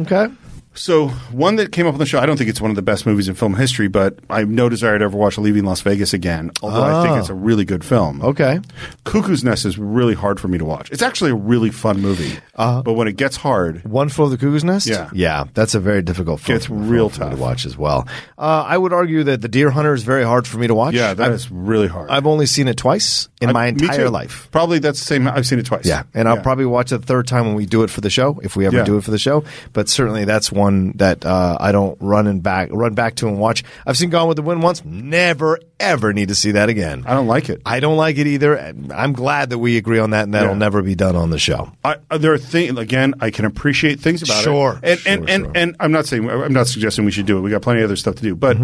Okay. 0.00 0.28
So 0.74 1.08
one 1.08 1.56
that 1.56 1.70
came 1.72 1.86
up 1.86 1.92
on 1.92 1.98
the 1.98 2.06
show, 2.06 2.18
I 2.18 2.24
don't 2.26 2.36
think 2.38 2.48
it's 2.48 2.60
one 2.60 2.70
of 2.70 2.76
the 2.76 2.82
best 2.82 3.04
movies 3.04 3.28
in 3.28 3.34
film 3.34 3.54
history, 3.54 3.88
but 3.88 4.18
I 4.30 4.38
have 4.40 4.48
no 4.48 4.68
desire 4.70 4.98
to 4.98 5.04
ever 5.04 5.16
watch 5.16 5.36
Leaving 5.36 5.64
Las 5.64 5.82
Vegas 5.82 6.14
again. 6.14 6.50
Although 6.62 6.82
I 6.82 7.06
think 7.06 7.18
it's 7.18 7.28
a 7.28 7.34
really 7.34 7.64
good 7.66 7.84
film. 7.84 8.22
Okay. 8.22 8.58
Cuckoo's 9.04 9.44
Nest 9.44 9.66
is 9.66 9.76
really 9.78 10.14
hard 10.14 10.40
for 10.40 10.48
me 10.48 10.56
to 10.58 10.64
watch. 10.64 10.90
It's 10.90 11.02
actually 11.02 11.30
a 11.32 11.34
really 11.34 11.70
fun 11.70 12.00
movie, 12.00 12.38
but 12.56 12.94
when 12.94 13.06
it 13.06 13.16
gets 13.16 13.36
hard, 13.36 13.84
One 13.84 14.08
Flew 14.08 14.24
Over 14.24 14.36
the 14.36 14.38
Cuckoo's 14.38 14.64
Nest? 14.64 14.86
Yeah. 14.86 15.10
Yeah, 15.12 15.44
that's 15.52 15.74
a 15.74 15.80
very 15.80 16.00
difficult 16.02 16.40
film. 16.40 16.56
It's 16.56 16.70
real 16.70 17.10
me 17.10 17.16
tough. 17.16 17.30
to 17.32 17.36
watch 17.36 17.66
as 17.66 17.76
well. 17.76 18.08
Uh, 18.38 18.64
I 18.66 18.78
would 18.78 18.92
argue 18.94 19.24
that 19.24 19.42
The 19.42 19.48
Deer 19.48 19.70
Hunter 19.70 19.92
is 19.92 20.04
very 20.04 20.24
hard 20.24 20.46
for 20.46 20.56
me 20.58 20.68
to 20.68 20.74
watch. 20.74 20.94
yeah, 20.94 21.12
that 21.12 21.26
I've, 21.28 21.32
is 21.34 21.50
really 21.50 21.88
hard. 21.88 22.08
I've 22.10 22.26
only 22.26 22.46
seen 22.46 22.66
it 22.68 22.78
twice 22.78 23.28
in 23.42 23.50
I- 23.50 23.52
my 23.52 23.64
me 23.72 23.82
entire 23.84 24.04
too. 24.06 24.10
life. 24.10 24.48
Probably 24.52 24.78
that's 24.78 25.00
the 25.00 25.04
same. 25.06 25.28
I've 25.28 25.46
seen 25.46 25.58
it 25.58 25.66
twice. 25.66 25.84
Yeah, 25.84 26.04
and 26.14 26.28
I'll 26.28 26.40
probably 26.40 26.64
watch 26.66 26.92
it 26.92 26.98
the 27.02 27.06
third 27.06 27.26
time 27.26 27.46
when 27.46 27.56
we 27.56 27.66
do 27.66 27.82
it 27.82 27.90
for 27.90 28.00
the 28.00 28.10
show, 28.10 28.40
if 28.42 28.56
we 28.56 28.64
ever 28.66 28.78
Yeah. 28.78 28.84
do 28.84 28.96
it 28.96 29.04
for 29.04 29.10
the 29.10 29.18
show. 29.18 29.44
But 29.74 29.88
certainly, 29.90 30.24
that's 30.24 30.50
one 30.50 30.61
one 30.62 30.92
that 30.96 31.24
uh, 31.26 31.56
I 31.60 31.72
don't 31.72 31.96
run 32.00 32.26
and 32.26 32.42
back 32.42 32.68
run 32.72 32.94
back 32.94 33.16
to 33.16 33.28
and 33.28 33.38
watch. 33.38 33.62
I've 33.86 33.96
seen 33.98 34.10
Gone 34.10 34.28
with 34.28 34.36
the 34.36 34.42
Wind 34.42 34.62
once. 34.62 34.84
Never 34.84 35.58
ever 35.80 36.12
need 36.12 36.28
to 36.28 36.34
see 36.34 36.52
that 36.52 36.68
again. 36.68 37.02
I 37.06 37.14
don't 37.14 37.26
like 37.26 37.48
it. 37.48 37.60
I 37.66 37.80
don't 37.80 37.96
like 37.96 38.16
it 38.18 38.26
either. 38.28 38.56
I'm 38.94 39.12
glad 39.12 39.50
that 39.50 39.58
we 39.58 39.76
agree 39.76 39.98
on 39.98 40.10
that, 40.10 40.24
and 40.24 40.34
that'll 40.34 40.50
Yeah. 40.52 40.58
never 40.58 40.80
be 40.82 40.94
done 40.94 41.16
on 41.16 41.30
the 41.30 41.38
show. 41.38 41.72
I, 41.84 41.96
uh, 42.10 42.18
there 42.18 42.32
are 42.32 42.38
things 42.38 42.78
again. 42.78 43.14
I 43.20 43.30
can 43.30 43.44
appreciate 43.44 43.98
things 44.00 44.22
about 44.22 44.42
Sure, 44.44 44.78
it, 44.82 44.90
and 44.90 44.98
sure, 45.00 45.12
and, 45.14 45.28
and 45.30 45.44
sure. 45.44 45.52
and 45.56 45.76
I'm 45.80 45.90
not 45.92 46.06
saying 46.06 46.30
I'm 46.30 46.52
not 46.52 46.68
suggesting 46.68 47.04
we 47.04 47.10
should 47.10 47.26
do 47.26 47.36
it. 47.38 47.40
We 47.40 47.50
got 47.50 47.62
plenty 47.62 47.80
of 47.80 47.86
other 47.86 47.96
stuff 47.96 48.14
to 48.16 48.22
do, 48.22 48.34
but 48.36 48.56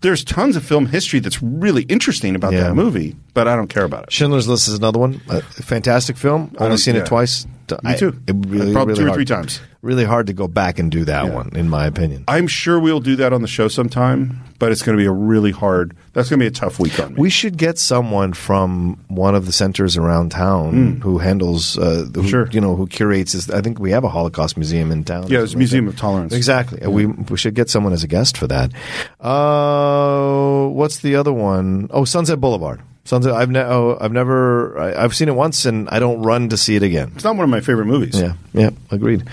there's 0.00 0.24
tons 0.24 0.56
of 0.56 0.64
film 0.64 0.86
history 0.86 1.20
that's 1.20 1.42
really 1.42 1.82
interesting 1.84 2.34
about 2.34 2.52
Mm-hmm. 2.52 2.62
Yeah. 2.62 2.68
that 2.68 2.74
movie. 2.74 3.16
But 3.32 3.48
I 3.48 3.56
don't 3.56 3.68
care 3.68 3.84
about 3.84 4.04
it. 4.04 4.12
Schindler's 4.12 4.46
List 4.46 4.68
is 4.68 4.74
another 4.74 4.98
one. 4.98 5.20
A 5.28 5.40
fantastic 5.42 6.16
film. 6.16 6.54
Only 6.58 6.76
seen 6.76 6.94
yeah. 6.94 7.00
it 7.02 7.06
twice. 7.06 7.46
Me 7.82 7.96
too. 7.96 8.18
it 8.26 8.34
really, 8.48 8.72
Probably 8.72 8.92
really 8.94 8.96
two 8.96 9.04
or 9.04 9.08
hard. 9.08 9.16
three 9.18 9.24
times. 9.24 9.60
Really 9.82 10.04
hard 10.04 10.26
to 10.28 10.32
go 10.32 10.48
back 10.48 10.78
and 10.78 10.90
do 10.90 11.04
that 11.04 11.32
one, 11.32 11.50
in 11.54 11.68
my 11.68 11.86
opinion. 11.86 12.24
I'm 12.26 12.46
sure 12.46 12.80
we'll 12.80 13.00
do 13.00 13.16
that 13.16 13.34
on 13.34 13.42
the 13.42 13.48
show 13.48 13.68
sometime, 13.68 14.40
but 14.58 14.72
it's 14.72 14.80
going 14.82 14.96
to 14.96 15.00
be 15.02 15.06
a 15.06 15.12
really 15.12 15.50
hard. 15.50 15.94
That's 16.14 16.30
going 16.30 16.40
to 16.40 16.44
be 16.44 16.46
a 16.46 16.50
tough 16.50 16.78
week 16.80 16.98
on 16.98 17.10
me. 17.14 17.20
We 17.20 17.28
should 17.28 17.58
get 17.58 17.78
someone 17.78 18.32
from 18.32 18.98
one 19.08 19.34
of 19.34 19.44
the 19.44 19.52
centers 19.52 19.98
around 19.98 20.30
town 20.30 21.00
who 21.02 21.18
handles, 21.18 21.76
uh, 21.76 22.06
who. 22.14 22.26
Sure. 22.26 22.48
you 22.50 22.62
know, 22.62 22.76
who 22.76 22.86
curates. 22.86 23.32
This. 23.34 23.50
I 23.50 23.60
think 23.60 23.78
we 23.78 23.90
have 23.90 24.04
a 24.04 24.08
Holocaust 24.08 24.56
museum 24.56 24.90
in 24.90 25.04
town. 25.04 25.26
yeah, 25.28 25.42
it's 25.42 25.54
Museum 25.54 25.86
of 25.86 25.96
Tolerance. 25.98 26.32
Exactly. 26.32 26.80
And 26.80 26.94
We 26.94 27.04
we 27.06 27.36
should 27.36 27.54
get 27.54 27.68
someone 27.68 27.92
as 27.92 28.02
a 28.02 28.08
guest 28.08 28.38
for 28.38 28.46
that. 28.46 28.72
Uh, 29.20 30.68
what's 30.68 30.98
the 31.00 31.16
other 31.16 31.32
one? 31.32 31.88
Oh, 31.90 32.04
Sunset 32.06 32.40
Boulevard. 32.40 32.80
Sunset. 33.04 33.32
I've 33.34 33.50
ne- 33.50 33.60
oh, 33.60 33.98
I've 34.00 34.12
never. 34.12 34.78
I, 34.78 35.04
I've 35.04 35.14
seen 35.14 35.28
it 35.28 35.34
once, 35.34 35.66
and 35.66 35.88
I 35.90 35.98
don't 35.98 36.22
run 36.22 36.48
to 36.48 36.56
see 36.56 36.74
it 36.74 36.82
again. 36.82 37.12
It's 37.14 37.24
not 37.24 37.36
one 37.36 37.44
of 37.44 37.50
my 37.50 37.60
favorite 37.60 37.86
movies. 37.86 38.18
Yeah, 38.18 38.34
yeah, 38.54 38.70
agreed. 38.90 39.28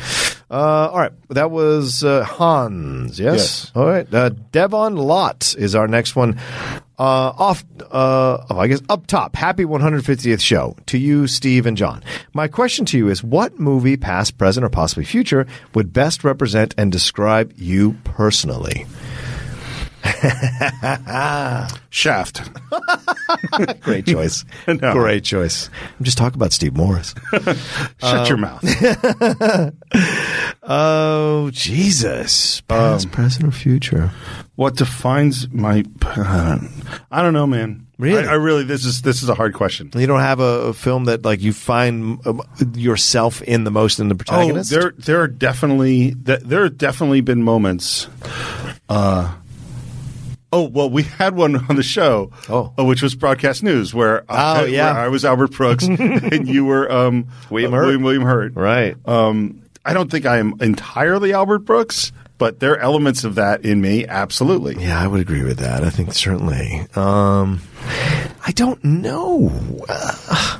Uh, 0.49 0.89
all 0.91 0.99
right, 0.99 1.13
that 1.29 1.49
was 1.51 2.03
uh, 2.03 2.25
Hans. 2.25 3.17
Yes. 3.17 3.37
Yes. 3.37 3.71
All 3.73 3.85
right. 3.85 4.13
Uh, 4.13 4.31
Devon 4.51 4.97
Lot 4.97 5.55
is 5.57 5.75
our 5.75 5.87
next 5.87 6.13
one. 6.17 6.37
Uh, 6.99 7.33
off, 7.37 7.63
uh, 7.89 8.45
oh, 8.49 8.59
I 8.59 8.67
guess 8.67 8.81
up 8.89 9.07
top. 9.07 9.35
Happy 9.35 9.63
150th 9.63 10.41
show 10.41 10.75
to 10.87 10.97
you, 10.97 11.25
Steve 11.25 11.65
and 11.65 11.77
John. 11.77 12.03
My 12.33 12.49
question 12.49 12.83
to 12.87 12.97
you 12.97 13.07
is: 13.07 13.23
What 13.23 13.57
movie, 13.57 13.95
past, 13.95 14.37
present, 14.37 14.65
or 14.65 14.69
possibly 14.69 15.05
future, 15.05 15.47
would 15.73 15.93
best 15.93 16.25
represent 16.25 16.75
and 16.77 16.91
describe 16.91 17.53
you 17.55 17.93
personally? 18.03 18.85
Shaft. 21.89 22.49
Great 23.81 24.05
choice. 24.05 24.45
No. 24.67 24.93
Great 24.93 25.23
choice. 25.23 25.69
I'm 25.99 26.05
just 26.05 26.17
talking 26.17 26.35
about 26.35 26.53
Steve 26.53 26.75
Morris. 26.75 27.13
Shut 27.99 28.29
your 28.29 28.35
Um, 28.35 28.41
mouth. 28.41 29.73
Oh, 30.63 31.49
Jesus. 31.51 32.61
Past, 32.61 33.11
present, 33.11 33.45
or 33.47 33.51
future? 33.51 34.11
what 34.55 34.75
defines 34.75 35.49
my? 35.51 35.83
I 36.05 37.21
don't 37.21 37.33
know, 37.33 37.47
man. 37.47 37.87
Really? 37.97 38.25
I, 38.25 38.31
I 38.31 38.35
really. 38.35 38.63
This 38.63 38.85
is 38.85 39.01
this 39.01 39.21
is 39.23 39.29
a 39.29 39.35
hard 39.35 39.53
question. 39.53 39.89
You 39.95 40.07
don't 40.07 40.19
have 40.21 40.39
a, 40.39 40.69
a 40.69 40.73
film 40.73 41.05
that 41.05 41.23
like 41.25 41.41
you 41.41 41.51
find 41.53 42.25
um, 42.25 42.41
yourself 42.75 43.41
in 43.43 43.63
the 43.63 43.71
most 43.71 43.99
in 43.99 44.07
the 44.07 44.15
Oh, 44.15 44.17
protagonist. 44.17 44.69
there 44.71 44.93
there 44.97 45.21
are 45.21 45.27
definitely 45.27 46.13
th- 46.15 46.41
there 46.41 46.63
have 46.63 46.77
definitely 46.77 47.21
been 47.21 47.43
moments. 47.43 48.07
Uh, 48.89 49.33
oh 50.53 50.63
well, 50.67 50.89
we 50.89 51.03
had 51.03 51.35
one 51.35 51.55
on 51.69 51.75
the 51.75 51.83
show. 51.83 52.31
Oh. 52.49 52.73
uh, 52.77 52.83
which 52.85 53.01
was 53.01 53.15
broadcast 53.15 53.63
news 53.63 53.93
where 53.93 54.23
I, 54.29 54.61
Oh, 54.61 54.65
yeah. 54.65 54.93
where 54.93 55.03
I 55.03 55.07
was 55.07 55.23
Albert 55.25 55.51
Brooks 55.51 55.85
and 55.87 56.47
you 56.47 56.65
were 56.65 56.91
um, 56.91 57.27
William 57.49 57.73
uh, 57.73 57.77
Hurt. 57.77 57.83
William, 57.85 58.01
William 58.03 58.23
Hurt. 58.23 58.55
right. 58.55 58.95
Um, 59.07 59.61
I 59.85 59.93
don't 59.93 60.11
think 60.11 60.25
I 60.25 60.37
am 60.37 60.55
entirely 60.61 61.33
Albert 61.33 61.59
Brooks, 61.59 62.11
but 62.37 62.59
there 62.59 62.73
are 62.73 62.79
elements 62.79 63.23
of 63.23 63.35
that 63.35 63.65
in 63.65 63.81
me. 63.81 64.05
Absolutely. 64.05 64.75
yeah, 64.79 65.01
I 65.01 65.07
would 65.07 65.21
agree 65.21 65.43
with 65.43 65.57
that. 65.59 65.83
I 65.83 65.89
think 65.89 66.13
certainly. 66.13 66.85
Um, 66.95 67.61
I 68.45 68.51
don't 68.53 68.83
know. 68.83 69.51
Uh, 69.89 70.59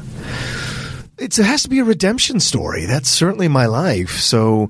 it's, 1.17 1.37
it 1.37 1.45
has 1.45 1.63
to 1.63 1.69
be 1.69 1.79
a 1.79 1.83
redemption 1.83 2.39
story. 2.39 2.85
That's 2.85 3.09
certainly 3.09 3.47
my 3.47 3.67
life. 3.67 4.11
So. 4.19 4.69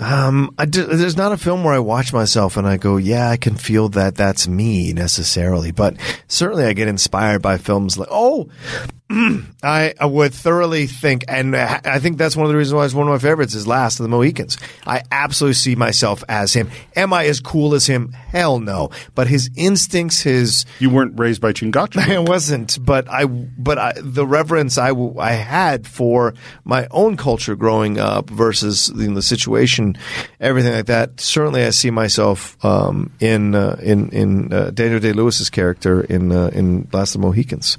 Um, 0.00 0.54
I 0.56 0.64
d- 0.64 0.82
there's 0.82 1.16
not 1.16 1.32
a 1.32 1.36
film 1.36 1.64
where 1.64 1.74
I 1.74 1.80
watch 1.80 2.12
myself 2.12 2.56
and 2.56 2.66
I 2.66 2.76
go, 2.76 2.96
yeah, 2.98 3.28
I 3.30 3.36
can 3.36 3.56
feel 3.56 3.88
that 3.90 4.14
that's 4.14 4.46
me 4.46 4.92
necessarily, 4.92 5.72
but 5.72 5.96
certainly 6.28 6.64
I 6.64 6.72
get 6.72 6.86
inspired 6.88 7.42
by 7.42 7.58
films 7.58 7.98
like, 7.98 8.08
oh, 8.10 8.48
I, 9.62 9.94
I 9.98 10.04
would 10.04 10.34
thoroughly 10.34 10.86
think, 10.86 11.24
and 11.28 11.56
I 11.56 11.98
think 11.98 12.18
that's 12.18 12.36
one 12.36 12.44
of 12.44 12.52
the 12.52 12.58
reasons 12.58 12.74
why 12.74 12.84
it's 12.84 12.92
one 12.92 13.08
of 13.08 13.12
my 13.12 13.18
favorites 13.18 13.54
is 13.54 13.66
Last 13.66 13.98
of 14.00 14.04
the 14.04 14.08
Mohicans. 14.08 14.58
I 14.86 15.02
absolutely 15.10 15.54
see 15.54 15.74
myself 15.76 16.22
as 16.28 16.52
him. 16.52 16.70
Am 16.94 17.14
I 17.14 17.24
as 17.24 17.40
cool 17.40 17.74
as 17.74 17.86
him? 17.86 18.12
Hell 18.12 18.60
no. 18.60 18.90
But 19.14 19.26
his 19.26 19.48
instincts, 19.56 20.20
his 20.20 20.66
You 20.78 20.90
weren't 20.90 21.18
raised 21.18 21.40
by 21.40 21.54
Chingachgook. 21.54 21.96
I 22.08 22.18
wasn't, 22.18 22.84
but 22.84 23.08
I, 23.08 23.24
but 23.24 23.78
I, 23.78 23.94
the 23.96 24.26
reverence 24.26 24.76
I, 24.76 24.90
I 24.90 25.32
had 25.32 25.86
for 25.86 26.34
my 26.64 26.86
own 26.90 27.16
culture 27.16 27.56
growing 27.56 27.98
up 27.98 28.28
versus 28.28 28.92
you 28.94 29.08
know, 29.08 29.14
the 29.14 29.22
situation, 29.22 29.96
everything 30.38 30.74
like 30.74 30.86
that. 30.86 31.18
Certainly, 31.18 31.64
I 31.64 31.70
see 31.70 31.90
myself 31.90 32.62
um, 32.62 33.10
in 33.20 33.54
uh, 33.54 33.78
in 33.82 34.10
in 34.10 34.52
uh, 34.52 34.70
Daniel 34.70 35.00
Day 35.00 35.14
Lewis's 35.14 35.48
character 35.48 36.02
in 36.02 36.30
uh, 36.30 36.48
in 36.52 36.88
Last 36.92 37.14
of 37.14 37.22
the 37.22 37.26
Mohicans. 37.26 37.78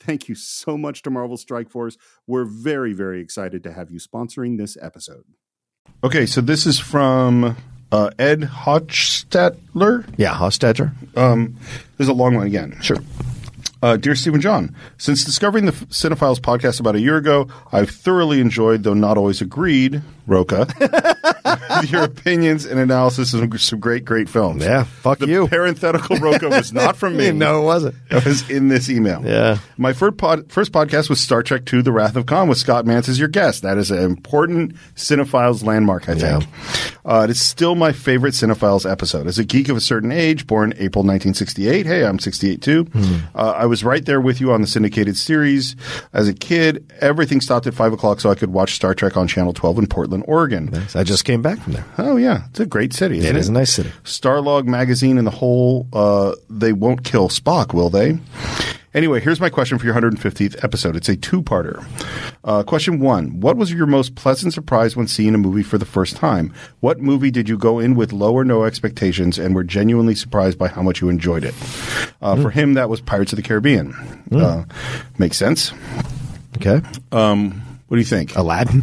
thank 0.00 0.28
you 0.28 0.34
so 0.34 0.76
much 0.76 1.02
to 1.02 1.10
Marvel 1.10 1.36
Strike 1.36 1.70
Force. 1.70 1.96
We're 2.26 2.44
very, 2.44 2.92
very 2.92 3.20
excited 3.20 3.62
to 3.64 3.72
have 3.72 3.90
you 3.90 3.98
sponsoring 3.98 4.58
this 4.58 4.76
episode. 4.80 5.24
Okay, 6.04 6.26
so 6.26 6.40
this 6.40 6.66
is 6.66 6.78
from 6.78 7.56
uh, 7.90 8.10
Ed 8.18 8.40
Hochstetler. 8.40 10.12
yeah, 10.16 10.34
Hostetler. 10.34 10.92
Um, 11.16 11.56
there's 11.96 12.08
a 12.08 12.12
long 12.12 12.34
one 12.34 12.46
again. 12.46 12.76
Sure. 12.80 12.98
Uh, 13.82 13.96
Dear 13.96 14.14
Stephen 14.14 14.40
John, 14.40 14.76
since 14.96 15.24
discovering 15.24 15.66
the 15.66 15.72
Cine-Files 15.72 16.38
podcast 16.38 16.78
about 16.78 16.94
a 16.94 17.00
year 17.00 17.16
ago, 17.16 17.48
I've 17.72 17.90
thoroughly 17.90 18.40
enjoyed, 18.40 18.84
though 18.84 18.94
not 18.94 19.18
always 19.18 19.40
agreed, 19.40 20.02
Rocha, 20.26 20.66
your 21.88 22.04
opinions 22.04 22.64
and 22.64 22.78
analysis 22.78 23.34
of 23.34 23.60
some 23.60 23.80
great, 23.80 24.04
great 24.04 24.28
films. 24.28 24.62
Yeah, 24.64 24.84
fuck 24.84 25.18
the 25.18 25.26
you. 25.26 25.48
parenthetical 25.48 26.16
Rocha 26.18 26.48
was 26.48 26.72
not 26.72 26.96
from 26.96 27.16
me. 27.16 27.30
no, 27.32 27.62
it 27.62 27.64
wasn't. 27.64 27.94
It 28.10 28.24
was 28.24 28.48
in 28.48 28.68
this 28.68 28.88
email. 28.88 29.24
Yeah. 29.24 29.58
My 29.76 29.92
first, 29.92 30.16
pod, 30.16 30.50
first 30.52 30.72
podcast 30.72 31.08
was 31.08 31.20
Star 31.20 31.42
Trek 31.42 31.70
II 31.72 31.82
The 31.82 31.92
Wrath 31.92 32.16
of 32.16 32.26
Khan 32.26 32.48
with 32.48 32.58
Scott 32.58 32.84
Mantz 32.84 33.08
as 33.08 33.18
your 33.18 33.28
guest. 33.28 33.62
That 33.62 33.78
is 33.78 33.90
an 33.90 33.98
important 33.98 34.74
Cine-Files 34.94 35.62
landmark, 35.62 36.08
I 36.08 36.14
think. 36.14 36.44
Uh, 37.04 37.22
it 37.24 37.30
is 37.30 37.40
still 37.40 37.74
my 37.74 37.92
favorite 37.92 38.34
Cine-Files 38.34 38.86
episode. 38.86 39.26
As 39.26 39.38
a 39.38 39.44
geek 39.44 39.68
of 39.68 39.76
a 39.76 39.80
certain 39.80 40.12
age, 40.12 40.46
born 40.46 40.72
April 40.74 41.02
1968, 41.02 41.86
hey, 41.86 42.04
I'm 42.04 42.18
68 42.18 42.62
too, 42.62 42.86
uh, 43.34 43.52
I 43.56 43.66
was 43.66 43.82
right 43.82 44.04
there 44.04 44.20
with 44.20 44.40
you 44.40 44.52
on 44.52 44.60
the 44.60 44.66
syndicated 44.66 45.16
series. 45.16 45.74
As 46.12 46.28
a 46.28 46.34
kid, 46.34 46.92
everything 47.00 47.40
stopped 47.40 47.66
at 47.66 47.74
five 47.74 47.92
o'clock 47.92 48.20
so 48.20 48.30
I 48.30 48.34
could 48.34 48.52
watch 48.52 48.74
Star 48.74 48.94
Trek 48.94 49.16
on 49.16 49.26
Channel 49.26 49.52
12 49.52 49.78
in 49.78 49.86
Portland, 49.86 50.11
Oregon. 50.22 50.68
I 50.94 51.02
just 51.04 51.24
came 51.24 51.40
back 51.40 51.58
from 51.60 51.72
there. 51.72 51.86
Oh, 51.96 52.16
yeah. 52.16 52.44
It's 52.50 52.60
a 52.60 52.66
great 52.66 52.92
city. 52.92 53.16
Isn't 53.18 53.34
It 53.34 53.38
is 53.38 53.48
a 53.48 53.52
nice 53.52 53.72
city. 53.72 53.90
Starlog 54.04 54.66
magazine 54.66 55.16
and 55.16 55.26
the 55.26 55.30
whole, 55.30 55.88
uh, 55.94 56.34
they 56.50 56.74
won't 56.74 57.02
kill 57.04 57.30
Spock, 57.30 57.72
will 57.72 57.88
they? 57.88 58.18
Anyway, 58.94 59.20
here's 59.20 59.40
my 59.40 59.48
question 59.48 59.78
for 59.78 59.86
your 59.86 59.94
150th 59.94 60.62
episode. 60.62 60.96
It's 60.96 61.08
a 61.08 61.16
two-parter. 61.16 61.82
Uh, 62.44 62.62
question 62.62 63.00
one: 63.00 63.40
What 63.40 63.56
was 63.56 63.72
your 63.72 63.86
most 63.86 64.16
pleasant 64.16 64.52
surprise 64.52 64.94
when 64.96 65.06
seeing 65.06 65.34
a 65.34 65.38
movie 65.38 65.62
for 65.62 65.78
the 65.78 65.86
first 65.86 66.14
time? 66.16 66.52
What 66.80 67.00
movie 67.00 67.30
did 67.30 67.48
you 67.48 67.56
go 67.56 67.78
in 67.78 67.94
with 67.94 68.12
low 68.12 68.34
or 68.34 68.44
no 68.44 68.64
expectations 68.64 69.38
and 69.38 69.54
were 69.54 69.64
genuinely 69.64 70.14
surprised 70.14 70.58
by 70.58 70.68
how 70.68 70.82
much 70.82 71.00
you 71.00 71.08
enjoyed 71.08 71.42
it? 71.42 71.54
Uh, 72.20 72.36
For 72.36 72.50
him, 72.50 72.74
that 72.74 72.90
was 72.90 73.00
Pirates 73.00 73.32
of 73.32 73.36
the 73.36 73.42
Caribbean. 73.42 73.94
Uh, 74.30 74.64
makes 75.16 75.38
sense. 75.38 75.72
Okay. 76.56 76.82
Um, 77.12 77.62
what 77.88 77.96
do 77.96 78.00
you 78.00 78.04
think? 78.06 78.36
Aladdin. 78.36 78.82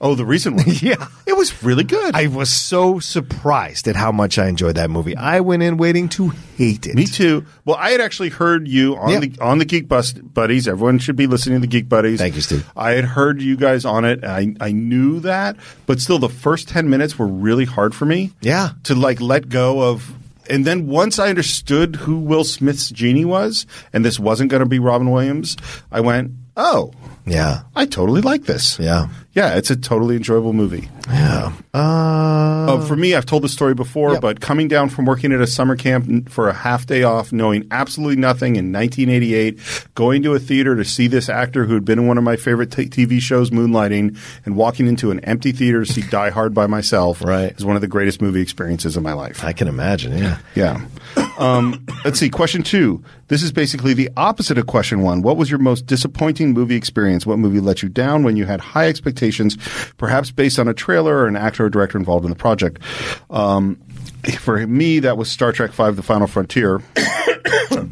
Oh, 0.00 0.14
the 0.14 0.24
recent 0.24 0.56
one. 0.56 0.64
Yeah. 0.82 1.06
it 1.26 1.36
was 1.36 1.62
really 1.62 1.84
good. 1.84 2.14
I 2.14 2.26
was 2.26 2.50
so 2.50 2.98
surprised 2.98 3.86
at 3.88 3.96
how 3.96 4.10
much 4.12 4.38
I 4.38 4.48
enjoyed 4.48 4.74
that 4.76 4.90
movie. 4.90 5.16
I 5.16 5.40
went 5.40 5.62
in 5.62 5.76
waiting 5.76 6.08
to 6.10 6.30
hate 6.56 6.86
it. 6.86 6.94
Me 6.94 7.04
too. 7.06 7.44
Well, 7.64 7.76
I 7.76 7.90
had 7.90 8.00
actually 8.00 8.30
heard 8.30 8.66
you 8.68 8.96
on 8.96 9.10
Yeah. 9.10 9.20
the 9.20 9.32
on 9.40 9.58
the 9.58 9.64
Geek 9.64 9.88
Bus 9.88 10.12
Buddies. 10.12 10.66
Everyone 10.66 10.98
should 10.98 11.16
be 11.16 11.26
listening 11.26 11.56
to 11.56 11.60
the 11.60 11.66
Geek 11.66 11.88
Buddies. 11.88 12.18
Thank 12.18 12.34
you, 12.34 12.40
Steve. 12.40 12.68
I 12.76 12.92
had 12.92 13.04
heard 13.04 13.40
you 13.40 13.56
guys 13.56 13.84
on 13.84 14.04
it. 14.04 14.24
I 14.24 14.54
I 14.60 14.72
knew 14.72 15.20
that, 15.20 15.56
but 15.86 16.00
still, 16.00 16.18
the 16.18 16.28
first 16.28 16.68
ten 16.68 16.90
minutes 16.90 17.18
were 17.18 17.26
really 17.28 17.64
hard 17.64 17.94
for 17.94 18.04
me. 18.06 18.32
Yeah. 18.40 18.70
to 18.84 18.94
like 18.94 19.20
let 19.20 19.48
go 19.48 19.82
of. 19.90 20.12
And 20.50 20.64
then 20.66 20.88
once 20.88 21.20
I 21.20 21.28
understood 21.28 21.94
who 21.96 22.18
Will 22.18 22.42
Smith's 22.44 22.90
genie 22.90 23.24
was, 23.24 23.64
and 23.92 24.04
this 24.04 24.18
wasn't 24.18 24.50
going 24.50 24.60
to 24.62 24.68
be 24.68 24.80
Robin 24.80 25.08
Williams, 25.10 25.56
I 25.92 26.00
went, 26.00 26.32
"Oh, 26.56 26.92
Yeah. 27.26 27.62
I 27.76 27.86
totally 27.86 28.20
like 28.20 28.44
this." 28.44 28.78
Yeah. 28.78 29.08
yeah, 29.34 29.54
it's 29.56 29.70
a 29.70 29.76
totally 29.76 30.16
enjoyable 30.16 30.52
movie. 30.52 30.88
Yeah. 31.08 31.52
Uh, 31.74 32.52
Uh, 32.62 32.80
for 32.86 32.94
me, 32.96 33.14
I've 33.14 33.26
told 33.26 33.42
the 33.42 33.48
story 33.48 33.74
before, 33.74 34.20
but 34.20 34.40
coming 34.40 34.68
down 34.68 34.88
from 34.88 35.04
working 35.04 35.32
at 35.32 35.40
a 35.40 35.46
summer 35.46 35.74
camp 35.74 36.28
for 36.30 36.48
a 36.48 36.52
half 36.52 36.86
day 36.86 37.02
off, 37.02 37.32
knowing 37.32 37.66
absolutely 37.72 38.16
nothing 38.20 38.54
in 38.56 38.70
1988, 38.72 39.58
going 39.94 40.22
to 40.22 40.34
a 40.34 40.38
theater 40.38 40.76
to 40.76 40.84
see 40.84 41.08
this 41.08 41.28
actor 41.28 41.64
who 41.64 41.74
had 41.74 41.84
been 41.84 41.98
in 41.98 42.06
one 42.06 42.18
of 42.18 42.24
my 42.24 42.36
favorite 42.36 42.70
t- 42.70 42.86
TV 42.88 43.20
shows, 43.20 43.50
Moonlighting, 43.50 44.16
and 44.46 44.54
walking 44.56 44.86
into 44.86 45.10
an 45.10 45.18
empty 45.20 45.50
theater 45.52 45.84
to 45.84 45.92
see 45.92 46.02
Die 46.02 46.30
Hard 46.30 46.54
by 46.54 46.66
myself 46.68 47.20
Right. 47.22 47.52
is 47.58 47.64
one 47.64 47.74
of 47.76 47.82
the 47.82 47.88
greatest 47.88 48.22
movie 48.22 48.40
experiences 48.40 48.96
of 48.96 49.02
my 49.02 49.12
life. 49.12 49.42
I 49.44 49.52
can 49.52 49.66
imagine. 49.66 50.16
Yeah. 50.16 50.38
Yeah. 50.54 50.80
Um, 51.38 51.84
let's 52.04 52.18
see. 52.20 52.28
Question 52.30 52.62
two. 52.62 53.02
This 53.28 53.42
is 53.42 53.50
basically 53.50 53.94
the 53.94 54.10
opposite 54.16 54.58
of 54.58 54.66
question 54.66 55.00
one. 55.00 55.22
What 55.22 55.36
was 55.36 55.50
your 55.50 55.58
most 55.58 55.86
disappointing 55.86 56.52
movie 56.52 56.76
experience? 56.76 57.11
What 57.26 57.38
movie 57.38 57.60
let 57.60 57.82
you 57.82 57.88
down 57.88 58.22
when 58.22 58.36
you 58.36 58.46
had 58.46 58.60
high 58.60 58.88
expectations, 58.88 59.56
perhaps 59.96 60.30
based 60.30 60.58
on 60.58 60.68
a 60.68 60.74
trailer 60.74 61.16
or 61.18 61.26
an 61.26 61.36
actor 61.36 61.66
or 61.66 61.70
director 61.70 61.98
involved 61.98 62.24
in 62.24 62.30
the 62.30 62.36
project? 62.36 62.80
Um, 63.30 63.80
for 64.38 64.66
me, 64.66 65.00
that 65.00 65.16
was 65.16 65.30
Star 65.30 65.52
Trek 65.52 65.72
V: 65.72 65.90
The 65.92 66.02
Final 66.02 66.26
Frontier. 66.26 66.78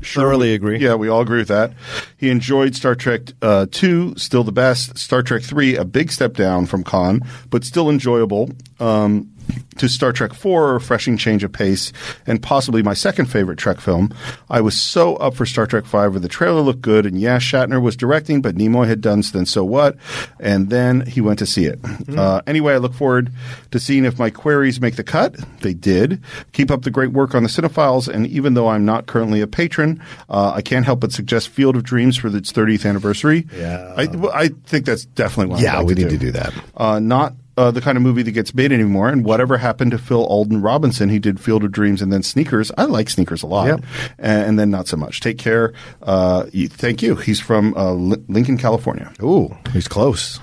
Thoroughly 0.03 0.55
agree. 0.55 0.79
Yeah, 0.79 0.95
we 0.95 1.09
all 1.09 1.21
agree 1.21 1.39
with 1.39 1.49
that. 1.49 1.73
He 2.17 2.31
enjoyed 2.31 2.75
Star 2.75 2.95
Trek 2.95 3.33
uh, 3.43 3.67
2, 3.71 4.15
still 4.17 4.45
the 4.45 4.53
best. 4.53 4.97
Star 4.97 5.23
Trek 5.23 5.43
3, 5.43 5.77
a 5.77 5.85
big 5.85 6.13
step 6.13 6.35
down 6.35 6.67
from 6.67 6.85
Khan, 6.85 7.23
but 7.51 7.65
still 7.65 7.91
enjoyable. 7.91 8.51
Um, 8.79 9.31
to 9.79 9.89
Star 9.89 10.13
Trek 10.13 10.35
4, 10.35 10.71
a 10.71 10.73
refreshing 10.75 11.17
change 11.17 11.45
of 11.45 11.53
pace, 11.53 11.93
and 12.27 12.43
possibly 12.43 12.83
my 12.83 12.95
second 12.95 13.27
favorite 13.27 13.59
Trek 13.59 13.81
film. 13.81 14.13
I 14.51 14.61
was 14.61 14.79
so 14.81 15.17
up 15.17 15.35
for 15.35 15.47
Star 15.47 15.67
Trek 15.67 15.87
5 15.87 16.13
where 16.13 16.21
the 16.21 16.29
trailer 16.29 16.61
looked 16.61 16.83
good, 16.83 17.07
and 17.07 17.21
yeah, 17.21 17.39
Shatner 17.39 17.81
was 17.81 17.97
directing, 17.97 18.43
but 18.43 18.57
Nimoy 18.57 18.87
had 18.87 19.01
done 19.01 19.21
then 19.33 19.45
so 19.45 19.65
what? 19.65 19.97
And 20.39 20.71
then 20.71 21.03
he 21.07 21.21
went 21.21 21.39
to 21.41 21.47
see 21.47 21.67
it. 21.67 21.79
Uh, 22.17 22.43
anyway, 22.47 22.75
I 22.75 22.79
look 22.79 22.95
forward 22.95 23.33
to 23.71 23.79
seeing 23.81 24.05
if 24.05 24.19
my 24.19 24.31
queries 24.31 24.81
make 24.81 24.97
the 24.97 25.05
cut. 25.05 25.37
They 25.61 25.75
did. 25.75 26.23
Keep 26.53 26.71
up 26.71 26.83
the 26.83 26.91
great 26.91 27.13
work 27.13 27.35
on 27.35 27.43
the 27.43 27.49
Cine-Files, 27.49 28.09
and 28.09 28.27
even 28.27 28.55
though 28.55 28.69
I'm 28.69 28.85
not 28.85 29.07
currently 29.07 29.41
a 29.41 29.47
patron, 29.47 30.03
uh, 30.29 30.53
I 30.55 30.63
can't 30.63 30.85
help 30.85 31.01
but 31.01 31.13
suggest 31.13 31.49
Field 31.49 31.77
of 31.77 31.83
Dreams 31.83 32.17
for 32.17 32.29
its 32.29 32.53
30th 32.53 32.89
anniversary. 32.89 33.47
Yeah. 33.57 33.95
I, 33.97 34.09
I 34.33 34.49
think 34.67 34.87
that's 34.87 35.05
definitely 35.05 35.53
one. 35.53 35.63
Yeah, 35.63 35.79
like 35.79 35.87
we 35.87 35.95
to 35.95 36.03
need 36.03 36.11
to 36.11 36.19
do 36.19 36.31
that. 36.33 36.53
uh, 36.77 36.99
not 36.99 37.35
uh, 37.57 37.71
the 37.71 37.81
kind 37.81 37.97
of 37.97 38.03
movie 38.03 38.23
that 38.23 38.31
gets 38.33 38.55
made 38.55 38.73
anymore. 38.73 39.09
And 39.09 39.25
whatever 39.25 39.59
happened 39.59 39.91
to 39.91 39.99
Phil 39.99 40.25
Alden 40.25 40.63
Robinson? 40.63 41.09
He 41.09 41.19
did 41.19 41.41
Field 41.41 41.65
of 41.65 41.73
Dreams 41.73 42.01
and 42.03 42.13
then 42.13 42.23
Sneakers. 42.23 42.71
I 42.79 42.85
like 42.85 43.11
Sneakers 43.11 43.43
a 43.43 43.47
lot, 43.47 43.67
Yep. 43.67 43.81
and, 44.19 44.43
and 44.51 44.59
then 44.59 44.71
not 44.71 44.87
so 44.89 44.97
much. 44.97 45.21
Take 45.21 45.39
care. 45.39 45.73
Uh, 46.03 46.47
you- 46.53 46.69
thank 46.69 47.03
you. 47.03 47.17
He's 47.17 47.41
from 47.41 47.75
uh, 47.75 47.93
Li- 47.93 48.23
Lincoln, 48.29 48.57
California. 48.59 49.13
Ooh, 49.23 49.55
he's 49.73 49.89
close. 49.89 50.39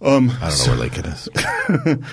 Um, 0.00 0.30
I 0.40 0.50
don't 0.50 0.58
know 0.58 0.72
where 0.72 0.76
Lincoln 0.76 1.06
is. 1.06 1.28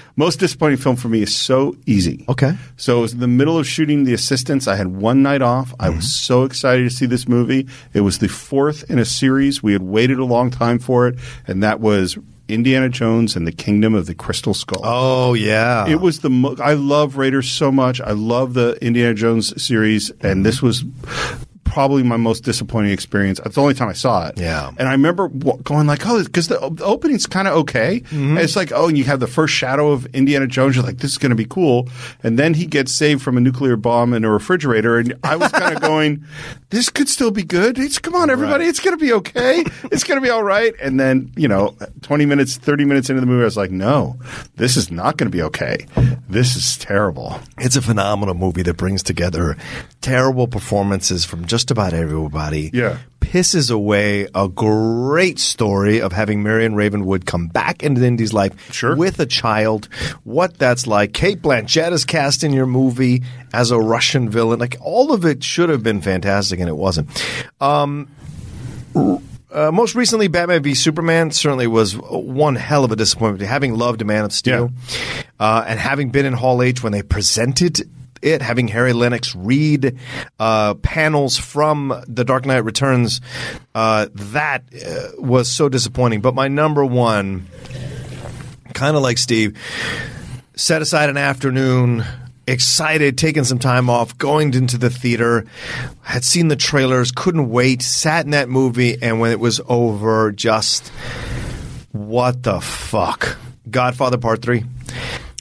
most 0.15 0.39
disappointing 0.39 0.77
film 0.77 0.95
for 0.95 1.07
me 1.07 1.21
is 1.21 1.35
so 1.35 1.75
easy. 1.85 2.25
Okay. 2.29 2.53
So 2.77 2.97
it 2.99 3.01
was 3.01 3.13
in 3.13 3.19
the 3.19 3.27
middle 3.27 3.57
of 3.59 3.67
shooting 3.67 4.03
The 4.05 4.13
Assistants. 4.13 4.67
I 4.67 4.75
had 4.75 4.87
one 4.87 5.21
night 5.21 5.41
off. 5.41 5.73
I 5.79 5.89
was 5.89 6.11
so 6.13 6.43
excited 6.43 6.83
to 6.83 6.89
see 6.89 7.05
this 7.05 7.27
movie. 7.27 7.67
It 7.93 8.01
was 8.01 8.19
the 8.19 8.27
fourth 8.27 8.89
in 8.89 8.97
a 8.99 9.05
series. 9.05 9.61
We 9.61 9.73
had 9.73 9.83
waited 9.83 10.17
a 10.19 10.25
long 10.25 10.49
time 10.49 10.79
for 10.79 11.07
it, 11.07 11.15
and 11.47 11.61
that 11.63 11.79
was 11.79 12.17
Indiana 12.47 12.89
Jones 12.89 13.35
and 13.35 13.47
the 13.47 13.51
Kingdom 13.51 13.93
of 13.95 14.05
the 14.05 14.15
Crystal 14.15 14.53
Skull. 14.53 14.81
Oh 14.83 15.33
yeah. 15.33 15.87
It 15.87 15.99
was 16.01 16.19
the 16.19 16.29
mo- 16.29 16.55
I 16.61 16.73
love 16.73 17.17
Raiders 17.17 17.49
so 17.49 17.71
much. 17.71 17.99
I 18.01 18.11
love 18.11 18.53
the 18.53 18.77
Indiana 18.81 19.13
Jones 19.13 19.61
series, 19.61 20.11
and 20.21 20.45
this 20.45 20.61
was 20.61 20.83
probably 21.66 22.03
my 22.03 22.16
most 22.16 22.43
disappointing 22.45 22.91
experience. 22.91 23.39
It's 23.45 23.55
the 23.55 23.61
only 23.61 23.74
time 23.74 23.89
I 23.89 23.93
saw 23.93 24.28
it. 24.28 24.39
Yeah. 24.39 24.72
and 24.78 24.88
I 24.88 24.93
remember 24.93 25.28
going 25.28 25.88
like, 25.88 26.05
"Oh, 26.07 26.24
because 26.24 26.47
the, 26.47 26.57
the 26.72 26.86
opening's 26.86 27.26
kind 27.28 27.47
of 27.47 27.55
okay." 27.55 28.01
And 28.11 28.38
it's 28.39 28.55
like, 28.55 28.72
"Oh," 28.74 28.88
and 28.88 28.97
you 28.97 29.03
have 29.05 29.20
the 29.20 29.28
first 29.28 29.53
shadow 29.53 29.91
of 29.91 30.05
Indiana 30.16 30.47
Jones. 30.47 30.76
You're 30.76 30.86
like, 30.86 30.99
"This 30.99 31.11
is 31.11 31.18
going 31.18 31.32
to 31.32 31.36
be 31.36 31.45
cool," 31.45 31.89
and 32.24 32.39
then 32.39 32.53
he 32.53 32.66
gets 32.66 32.93
saved 32.93 33.22
from 33.22 33.36
a 33.38 33.41
nuclear 33.41 33.76
bomb 33.76 34.13
in 34.13 34.24
a 34.24 34.30
refrigerator, 34.32 34.97
and 34.97 35.16
I 35.24 35.36
was 35.36 35.51
kind 35.51 35.76
of 35.76 35.82
going, 35.91 36.24
"This 36.70 36.89
could 36.89 37.09
still 37.09 37.32
be 37.32 37.43
good. 37.43 37.78
It's 37.78 37.99
come 37.99 38.16
on, 38.16 38.30
everybody, 38.30 38.66
it's 38.66 38.80
going 38.80 38.97
to 38.97 39.03
be 39.03 39.11
okay. 39.13 39.63
It's 39.91 40.03
going 40.05 40.18
to 40.20 40.26
be 40.26 40.30
all 40.30 40.43
right." 40.43 40.74
And 40.82 40.97
then 40.99 41.32
you 41.36 41.47
know, 41.49 41.76
20 42.03 42.26
minutes, 42.26 42.55
30 42.57 42.86
minutes 42.86 43.09
into 43.09 43.20
the 43.20 43.28
movie, 43.28 43.41
I 43.41 43.45
was 43.45 43.57
like, 43.57 43.72
"No, 43.72 44.18
this 44.55 44.78
is 44.78 44.91
not 44.91 45.18
going 45.18 45.30
to 45.30 45.36
be 45.36 45.41
okay. 45.43 45.88
This 46.30 46.55
is 46.55 46.78
terrible." 46.78 47.39
It's 47.57 47.76
a 47.76 47.82
phenomenal 47.82 48.36
movie 48.36 48.61
that 48.63 48.76
brings 48.78 49.01
together 49.03 49.57
terrible 50.01 50.47
performances 50.47 51.26
from 51.26 51.45
just 51.45 51.55
about 51.72 51.93
everybody. 51.93 52.70
Yeah. 52.74 52.97
Pisses 53.20 53.72
away 53.72 54.28
a 54.36 54.47
great 54.47 55.39
story 55.39 55.99
of 56.01 56.12
having 56.12 56.43
Marion 56.43 56.76
Ravenwood 56.76 57.26
come 57.26 57.47
back 57.47 57.82
into 57.84 58.03
Indy's 58.06 58.34
life 58.34 58.72
Sure. 58.72 58.95
with 58.95 59.20
a 59.20 59.26
child. 59.26 59.89
What 60.24 60.58
that's 60.58 60.86
like. 60.88 61.14
Cate 61.14 61.41
Blanchett 61.41 61.91
is 61.91 62.06
cast 62.06 62.43
in 62.43 62.53
your 62.53 62.66
movie 62.68 63.24
as 63.53 63.72
a 63.72 63.80
Russian 63.80 64.30
villain. 64.30 64.60
Like 64.60 64.78
all 64.80 65.12
of 65.12 65.26
it 65.26 65.43
should 65.43 65.70
have 65.70 65.82
been 65.84 66.01
fantastic 66.01 66.60
and 66.60 66.70
it 66.70 66.78
wasn't. 66.78 67.10
Um, 67.60 68.08
uh, 69.51 69.72
most 69.72 69.95
recently, 69.95 70.28
Batman 70.28 70.62
v 70.64 70.74
Superman 70.74 71.32
certainly 71.32 71.68
was 71.68 71.93
one 71.97 72.56
hell 72.56 72.84
of 72.84 72.91
a 72.91 72.95
disappointment. 72.95 73.47
Having 73.49 73.76
loved 73.76 74.06
Man 74.06 74.26
of 74.26 74.34
Steel, 74.34 74.72
uh, 75.39 75.64
and 75.68 75.80
having 75.80 76.10
been 76.10 76.26
in 76.26 76.34
Hall 76.34 76.62
H 76.62 76.84
when 76.84 76.91
they 76.91 77.01
presented 77.01 77.82
it, 78.26 78.41
having 78.41 78.67
Harry 78.67 78.91
Lennix 78.91 79.36
read 79.38 79.97
uh, 80.39 80.73
panels 80.76 81.38
from 81.38 82.03
The 82.07 82.26
Dark 82.26 82.45
Knight 82.45 82.63
Returns, 82.65 83.21
uh, 83.76 84.07
that 84.11 84.63
uh, 84.73 85.21
was 85.21 85.49
so 85.49 85.69
disappointing. 85.69 86.21
But 86.21 86.34
my 86.34 86.47
number 86.47 86.84
one, 86.84 87.47
kind 88.73 88.97
of 88.97 89.03
like 89.03 89.17
Steve, 89.17 89.57
set 90.55 90.82
aside 90.82 91.09
an 91.09 91.17
afternoon 91.17 92.03
excited 92.47 93.17
taking 93.17 93.43
some 93.43 93.59
time 93.59 93.89
off 93.89 94.17
going 94.17 94.53
into 94.53 94.78
the 94.78 94.89
theater 94.89 95.45
had 96.01 96.23
seen 96.23 96.47
the 96.47 96.55
trailers 96.55 97.11
couldn't 97.11 97.49
wait 97.49 97.82
sat 97.82 98.23
in 98.26 98.32
that 98.32 98.47
movie 98.47 99.01
and 99.01 99.19
when 99.19 99.32
it 99.32 99.39
was 99.39 99.59
over 99.67 100.32
just 100.32 100.89
what 101.91 102.43
the 102.43 102.61
fuck 102.61 103.36
godfather 103.71 104.19
part 104.19 104.43
3 104.43 104.63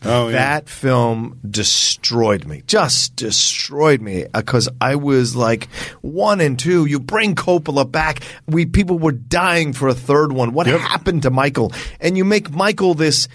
Oh, 0.04 0.28
yeah. 0.28 0.32
that 0.32 0.68
film 0.68 1.38
destroyed 1.48 2.44
me, 2.46 2.62
just 2.66 3.16
destroyed 3.16 4.00
me 4.00 4.26
because 4.32 4.68
I 4.80 4.96
was 4.96 5.34
like 5.34 5.68
one 6.02 6.40
and 6.40 6.58
two. 6.58 6.84
You 6.86 7.00
bring 7.00 7.34
Coppola 7.34 7.90
back. 7.90 8.20
We 8.46 8.66
people 8.66 8.98
were 8.98 9.12
dying 9.12 9.72
for 9.72 9.88
a 9.88 9.94
third 9.94 10.32
one. 10.32 10.52
What 10.52 10.66
happened 10.66 11.22
to 11.22 11.30
Michael? 11.30 11.72
And 12.00 12.16
you 12.16 12.24
make 12.24 12.50
Michael 12.50 12.94
this 12.94 13.28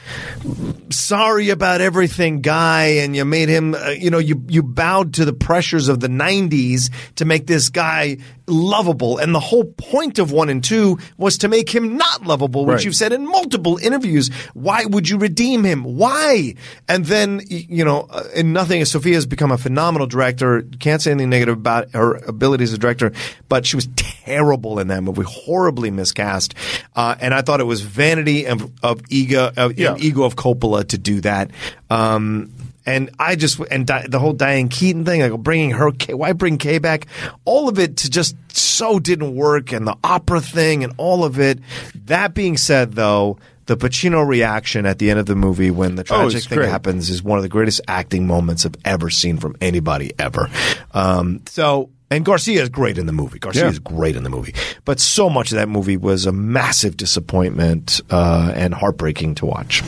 sorry 0.89 1.49
about 1.49 1.81
everything 1.81 2.41
guy, 2.41 2.85
and 3.01 3.15
you 3.15 3.25
made 3.25 3.49
him. 3.49 3.73
Uh, 3.75 3.89
you 3.89 4.09
know, 4.09 4.19
you 4.19 4.43
you 4.47 4.63
bowed 4.63 5.13
to 5.15 5.25
the 5.25 5.33
pressures 5.33 5.87
of 5.87 5.99
the 5.99 6.07
'90s 6.07 6.89
to 7.15 7.25
make 7.25 7.47
this 7.47 7.69
guy 7.69 8.17
lovable. 8.47 9.17
And 9.19 9.33
the 9.35 9.39
whole 9.39 9.65
point 9.65 10.17
of 10.19 10.31
one 10.31 10.49
and 10.49 10.63
two 10.63 10.97
was 11.17 11.37
to 11.39 11.47
make 11.47 11.69
him 11.69 11.97
not 11.97 12.23
lovable, 12.25 12.65
which 12.65 12.75
Right. 12.77 12.85
you've 12.85 12.95
said 12.95 13.13
in 13.13 13.25
multiple 13.27 13.77
interviews. 13.77 14.29
Why 14.53 14.85
would 14.85 15.07
you 15.07 15.17
redeem 15.17 15.63
him? 15.63 15.83
Why? 15.83 16.55
And 16.87 17.05
then, 17.05 17.41
you 17.49 17.83
know, 17.85 18.07
uh, 18.09 18.23
in 18.35 18.53
nothing, 18.53 18.83
Sofia 18.85 19.15
has 19.15 19.25
become 19.25 19.51
a 19.51 19.57
phenomenal 19.57 20.07
director. 20.07 20.63
Can't 20.79 21.01
say 21.01 21.11
anything 21.11 21.29
negative 21.29 21.57
about 21.57 21.91
her 21.91 22.15
ability 22.15 22.63
as 22.63 22.73
a 22.73 22.77
director, 22.77 23.11
but 23.47 23.65
she 23.65 23.75
was 23.75 23.87
terrible 23.95 24.79
in 24.79 24.87
that 24.89 25.01
movie, 25.03 25.23
horribly 25.23 25.91
miscast. 25.91 26.53
Uh, 26.95 27.15
and 27.19 27.33
I 27.33 27.41
thought 27.41 27.59
it 27.59 27.65
was 27.65 27.81
vanity 27.81 28.45
of, 28.45 28.71
of 28.83 29.01
ego, 29.09 29.51
of, 29.55 29.77
Yeah. 29.77 29.95
ego 29.99 30.23
of 30.23 30.35
Coppola 30.35 30.87
to 30.89 30.97
do 30.97 31.21
that. 31.21 31.51
Um, 31.89 32.51
and 32.85 33.11
I 33.19 33.35
just 33.35 33.59
and 33.69 33.85
Di- 33.85 34.07
the 34.09 34.17
whole 34.19 34.33
Diane 34.33 34.67
Keaton 34.69 35.05
thing, 35.05 35.21
like 35.21 35.37
bringing 35.41 35.71
her, 35.71 35.91
Kay, 35.91 36.15
why 36.15 36.33
bring 36.33 36.57
Kay 36.57 36.79
back? 36.79 37.05
All 37.45 37.69
of 37.69 37.77
it 37.77 37.97
to 37.97 38.09
just 38.09 38.35
so 38.51 38.97
didn't 38.99 39.35
work, 39.35 39.71
and 39.71 39.85
the 39.85 39.95
opera 40.03 40.41
thing, 40.41 40.83
and 40.83 40.93
all 40.97 41.23
of 41.23 41.39
it. 41.39 41.59
That 42.05 42.33
being 42.33 42.57
said, 42.57 42.93
though, 42.93 43.37
the 43.69 43.77
Pacino 43.77 44.27
reaction 44.27 44.85
at 44.85 44.99
the 44.99 45.09
end 45.09 45.19
of 45.19 45.25
the 45.27 45.35
movie 45.35 45.71
when 45.71 45.95
the 45.95 46.01
Oh, 46.01 46.05
tragic 46.23 46.37
it's 46.39 46.47
thing 46.47 46.57
great. 46.57 46.69
happens 46.69 47.09
is 47.09 47.23
one 47.23 47.37
of 47.37 47.43
the 47.43 47.49
greatest 47.49 47.79
acting 47.87 48.27
moments 48.27 48.65
I've 48.65 48.75
ever 48.83 49.09
seen 49.09 49.37
from 49.37 49.55
anybody 49.61 50.11
ever. 50.19 50.49
Um, 50.93 51.41
so. 51.47 51.89
And 52.11 52.25
Garcia 52.25 52.63
is 52.63 52.69
great 52.69 52.97
in 52.97 53.05
the 53.05 53.11
movie. 53.13 53.37
Garcia 53.37 53.65
Yeah. 53.65 53.69
is 53.69 53.77
great 53.77 54.15
in 54.15 54.23
the 54.23 54.31
movie, 54.31 54.55
but 54.83 54.99
so 54.99 55.29
much 55.29 55.51
of 55.51 55.57
that 55.59 55.69
movie 55.69 55.95
was 55.95 56.25
a 56.25 56.31
massive 56.31 56.97
disappointment 56.97 58.01
uh, 58.09 58.51
and 58.55 58.73
heartbreaking 58.73 59.35
to 59.35 59.45
watch. 59.45 59.83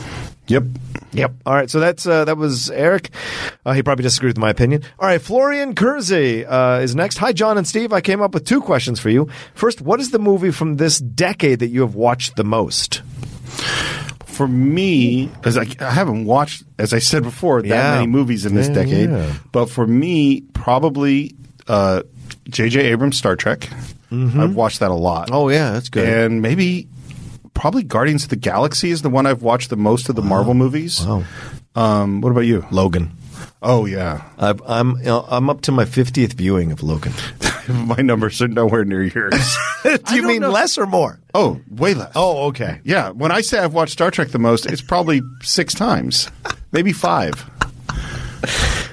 Yep. 0.46 0.64
Yep. 1.14 1.32
All 1.44 1.54
right. 1.54 1.68
So 1.68 1.80
that's 1.80 2.06
uh, 2.06 2.24
that 2.26 2.36
was 2.36 2.70
Eric. 2.70 3.10
Uh, 3.66 3.72
he 3.72 3.82
probably 3.82 4.04
disagreed 4.04 4.30
with 4.30 4.38
my 4.38 4.50
opinion. 4.50 4.82
All 5.00 5.08
right. 5.08 5.20
Florian 5.20 5.74
Kersey 5.74 6.46
uh, 6.46 6.78
is 6.78 6.94
next. 6.94 7.18
Hi, 7.18 7.32
John 7.32 7.58
and 7.58 7.66
Steve. 7.66 7.92
I 7.92 8.00
came 8.00 8.20
up 8.22 8.34
with 8.34 8.44
two 8.44 8.60
questions 8.60 9.00
for 9.00 9.10
you. 9.10 9.28
First, 9.54 9.80
what 9.80 9.98
is 9.98 10.12
the 10.12 10.18
movie 10.20 10.52
from 10.52 10.76
this 10.76 10.98
decade 11.00 11.58
that 11.58 11.68
you 11.68 11.80
have 11.80 11.96
watched 11.96 12.36
the 12.36 12.44
most? 12.44 13.02
For 14.26 14.48
me, 14.48 15.26
because 15.26 15.58
I, 15.58 15.66
I 15.80 15.90
haven't 15.90 16.24
watched, 16.24 16.64
as 16.78 16.94
I 16.94 16.98
said 17.00 17.22
before, 17.22 17.60
that 17.62 17.68
Yeah. 17.68 17.94
many 17.96 18.06
movies 18.06 18.46
in 18.46 18.54
this 18.54 18.68
Yeah, 18.68 18.74
decade. 18.74 19.10
yeah. 19.10 19.32
But 19.52 19.66
for 19.68 19.86
me, 19.86 20.40
probably 20.54 21.34
uh, 21.68 22.02
J.J. 22.48 22.80
Abrams' 22.80 23.18
Star 23.18 23.36
Trek. 23.36 23.68
I've 24.10 24.54
watched 24.54 24.80
that 24.80 24.90
a 24.90 24.94
lot. 24.94 25.30
Oh 25.32 25.48
yeah, 25.48 25.72
that's 25.72 25.88
good. 25.88 26.06
and 26.06 26.42
maybe 26.42 26.86
probably 27.54 27.82
Guardians 27.82 28.24
of 28.24 28.28
the 28.30 28.36
Galaxy 28.36 28.90
is 28.90 29.00
the 29.00 29.08
one 29.08 29.24
I've 29.26 29.40
watched 29.42 29.70
the 29.70 29.76
most 29.76 30.10
of 30.10 30.16
the 30.16 30.22
Marvel 30.22 30.52
movies. 30.52 31.04
Wow. 31.06 31.24
Um, 31.74 32.20
what 32.20 32.30
about 32.30 32.40
you? 32.44 32.66
Logan. 32.70 33.12
Oh 33.62 33.86
yeah, 33.86 34.22
I've, 34.38 34.60
I'm 34.66 34.98
you 34.98 35.04
know, 35.04 35.24
I'm 35.28 35.48
up 35.48 35.62
to 35.62 35.72
my 35.72 35.86
fiftieth 35.86 36.34
viewing 36.34 36.72
of 36.72 36.82
Logan. 36.82 37.12
my 37.86 37.96
numbers 37.96 38.40
are 38.42 38.48
nowhere 38.48 38.84
near 38.84 39.04
yours. 39.04 39.56
Do 39.82 40.14
you 40.14 40.26
mean 40.26 40.42
less 40.42 40.78
or 40.78 40.86
more? 40.86 41.18
oh, 41.34 41.60
way 41.70 41.94
less. 41.94 42.12
Oh, 42.14 42.46
okay. 42.48 42.80
yeah. 42.84 43.10
When 43.10 43.32
I 43.32 43.40
say 43.40 43.58
I've 43.58 43.72
watched 43.74 43.92
Star 43.92 44.10
Trek 44.10 44.28
the 44.28 44.38
most, 44.38 44.66
it's 44.66 44.82
probably 44.82 45.22
six 45.42 45.74
times, 45.74 46.30
maybe 46.72 46.92
five. 46.92 47.48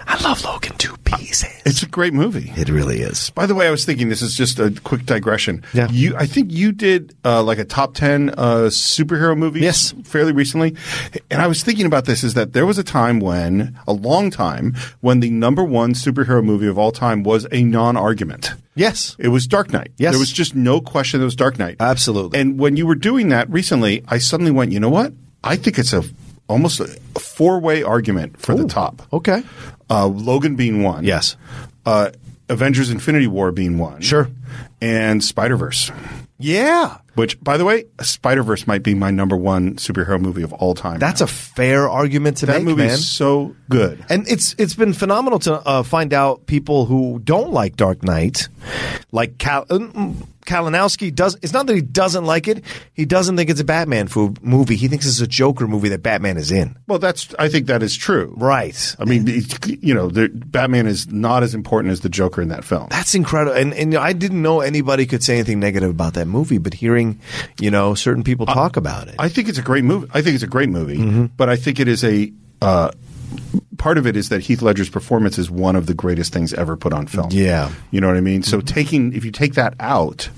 I 0.08 0.20
love 0.24 0.44
Logan 0.44 0.76
two 0.78 0.96
pieces. 1.04 1.50
It's 1.66 1.84
a 1.84 1.88
great 1.88 2.14
movie. 2.14 2.52
It 2.56 2.70
really 2.70 3.02
is. 3.02 3.30
By 3.32 3.46
the 3.46 3.56
way, 3.56 3.68
I 3.68 3.72
was 3.72 3.86
thinking 3.86 4.10
this 4.10 4.22
is 4.22 4.36
just 4.36 4.60
a 4.60 4.72
quick 4.84 5.06
digression. 5.06 5.64
Yeah. 5.74 5.88
you. 5.90 6.16
I 6.16 6.26
think 6.26 6.52
you 6.52 6.72
did 6.72 7.16
uh, 7.24 7.44
like 7.44 7.60
a 7.60 7.66
top 7.66 7.94
ten 7.94 8.30
uh, 8.32 8.70
superhero 8.70 9.38
movies. 9.38 9.64
Yes. 9.64 9.94
fairly 10.04 10.32
recently. 10.32 10.76
And 11.30 11.42
I 11.42 11.48
was 11.48 11.64
thinking 11.64 11.86
about 11.86 12.06
this: 12.06 12.24
is 12.24 12.34
that 12.34 12.54
there 12.54 12.66
was 12.66 12.78
a 12.78 12.84
time 12.84 13.20
when, 13.20 13.78
a 13.88 13.94
long 13.94 14.32
time, 14.32 14.76
when 15.02 15.20
the 15.20 15.30
number 15.30 15.64
one 15.64 15.94
superhero 15.94 16.44
movie 16.44 16.68
of 16.68 16.78
all 16.78 16.92
time 16.92 17.24
was 17.24 17.46
a 17.52 17.64
non-argument. 17.64 18.54
Yes. 18.80 19.16
It 19.20 19.28
was 19.28 19.46
Dark 19.46 19.74
Knight. 19.74 19.92
Yes. 19.98 20.14
there 20.14 20.20
was 20.20 20.32
just 20.32 20.56
no 20.56 20.80
question. 20.80 21.22
It 21.22 21.26
was 21.26 21.36
Dark 21.36 21.60
Knight. 21.60 21.76
Absolutely. 21.80 22.40
And 22.40 22.58
when 22.58 22.78
you 22.78 22.88
were 22.88 22.96
doing 22.96 23.30
that 23.30 23.50
recently, 23.50 24.04
I 24.08 24.20
suddenly 24.20 24.52
went, 24.52 24.72
you 24.72 24.80
know 24.80 24.90
what? 24.90 25.14
I 25.44 25.58
think 25.58 25.78
it's 25.78 25.92
a 25.94 26.04
almost 26.48 26.80
a 26.80 26.88
four-way 27.20 27.84
argument 27.84 28.40
for 28.40 28.56
the 28.56 28.66
top. 28.66 29.02
Okay. 29.14 29.44
Uh, 29.90 30.08
Logan 30.08 30.56
being 30.56 30.82
one. 30.82 31.04
Yes. 31.04 31.36
Uh, 31.86 32.12
Avengers: 32.48 32.90
Infinity 32.90 33.28
War 33.28 33.52
being 33.52 33.78
one. 33.78 34.02
Sure. 34.02 34.30
And 34.82 35.24
Spider 35.24 35.58
Verse, 35.58 35.92
Yeah. 36.38 36.98
Which, 37.20 37.40
by 37.44 37.58
the 37.58 37.66
way, 37.66 37.86
Spider 38.02 38.44
Verse 38.44 38.66
might 38.66 38.82
be 38.82 38.96
my 38.96 39.12
number 39.12 39.36
one 39.36 39.76
superhero 39.76 40.20
movie 40.20 40.42
of 40.42 40.54
all 40.54 40.74
time. 40.74 41.00
That's 41.00 41.22
a 41.22 41.28
fair 41.28 41.90
argument 41.90 42.38
to 42.38 42.46
that 42.46 42.60
make, 42.60 42.64
movie 42.64 42.84
man. 42.84 42.92
is 42.92 43.10
so 43.10 43.56
good. 43.70 44.04
And 44.10 44.26
it's 44.28 44.56
it's 44.58 44.74
been 44.74 44.94
phenomenal 44.94 45.40
to 45.40 45.56
uh, 45.56 45.84
find 45.84 46.14
out 46.14 46.46
people 46.46 46.86
who 46.86 47.20
don't 47.20 47.52
like 47.52 47.76
Dark 47.76 48.04
Knight, 48.04 48.48
like 49.12 49.38
Cal- 49.38 49.66
uh, 49.70 49.80
mm, 49.80 50.16
Kalinowski 50.46 51.14
does. 51.14 51.38
It's 51.42 51.54
not 51.54 51.68
that 51.68 51.76
he 51.76 51.82
doesn't 51.82 52.26
like 52.26 52.48
it; 52.48 52.64
he 52.94 53.06
doesn't 53.06 53.38
think 53.38 53.50
it's 53.50 53.60
a 53.60 53.66
Batman 53.66 54.08
fo- 54.08 54.34
movie. 54.42 54.76
He 54.76 54.88
thinks 54.88 55.06
it's 55.06 55.22
a 55.22 55.28
Joker 55.28 55.68
movie 55.68 55.90
that 55.90 56.02
Batman 56.02 56.38
is 56.38 56.52
in. 56.52 56.78
Well, 56.88 57.00
that's 57.00 57.34
I 57.38 57.50
think 57.50 57.68
that 57.68 57.84
is 57.84 57.96
true. 57.96 58.34
Right. 58.36 58.96
I 59.00 59.06
mean, 59.06 59.28
you 59.66 59.94
know, 59.94 60.10
the, 60.10 60.30
Batman 60.30 60.88
is 60.88 61.08
not 61.12 61.44
as 61.44 61.54
important 61.54 61.92
as 61.92 62.00
the 62.02 62.10
Joker 62.10 62.42
in 62.42 62.50
that 62.50 62.64
film. 62.64 62.88
That's 62.90 63.14
incredible. 63.14 63.56
And 63.56 63.74
and 63.74 63.96
I 63.96 64.14
didn't 64.14 64.42
know 64.42 64.62
anybody 64.62 65.06
could 65.06 65.24
say 65.24 65.36
anything 65.36 65.60
negative 65.60 65.90
about 65.90 66.14
that 66.16 66.28
movie, 66.28 66.58
but 66.58 66.74
hearing 66.74 67.09
you 67.60 67.72
know 67.72 67.96
certain 67.96 68.24
people 68.24 68.46
talk 68.46 68.78
about 68.78 69.08
it. 69.08 69.16
I 69.20 69.30
think 69.30 69.50
it's 69.50 69.58
a 69.58 69.64
great 69.64 69.84
movie. 69.84 70.08
I 70.14 70.22
think 70.22 70.36
it's 70.36 70.44
a 70.44 70.48
great 70.48 70.70
movie, 70.70 71.28
but 71.38 71.50
I 71.50 71.56
think 71.56 71.80
it 71.80 71.88
is 71.88 72.04
a. 72.04 72.32
Uh, 72.62 72.92
part 73.78 73.98
of 73.98 74.06
it 74.06 74.16
is 74.18 74.30
that 74.30 74.42
Heath 74.42 74.62
Ledger's 74.62 74.90
performance 74.90 75.38
is 75.38 75.50
one 75.50 75.76
of 75.76 75.86
the 75.86 75.94
greatest 75.94 76.34
things 76.34 76.54
ever 76.54 76.76
put 76.76 76.94
on 76.94 77.08
film. 77.08 77.30
Yeah. 77.32 77.72
You 77.90 78.02
know 78.02 78.08
what 78.08 78.18
I 78.18 78.22
mean? 78.22 78.44
So 78.44 78.62
taking 78.62 79.14
if 79.14 79.24
you 79.26 79.32
take 79.32 79.54
that 79.54 79.74
out, 79.80 80.30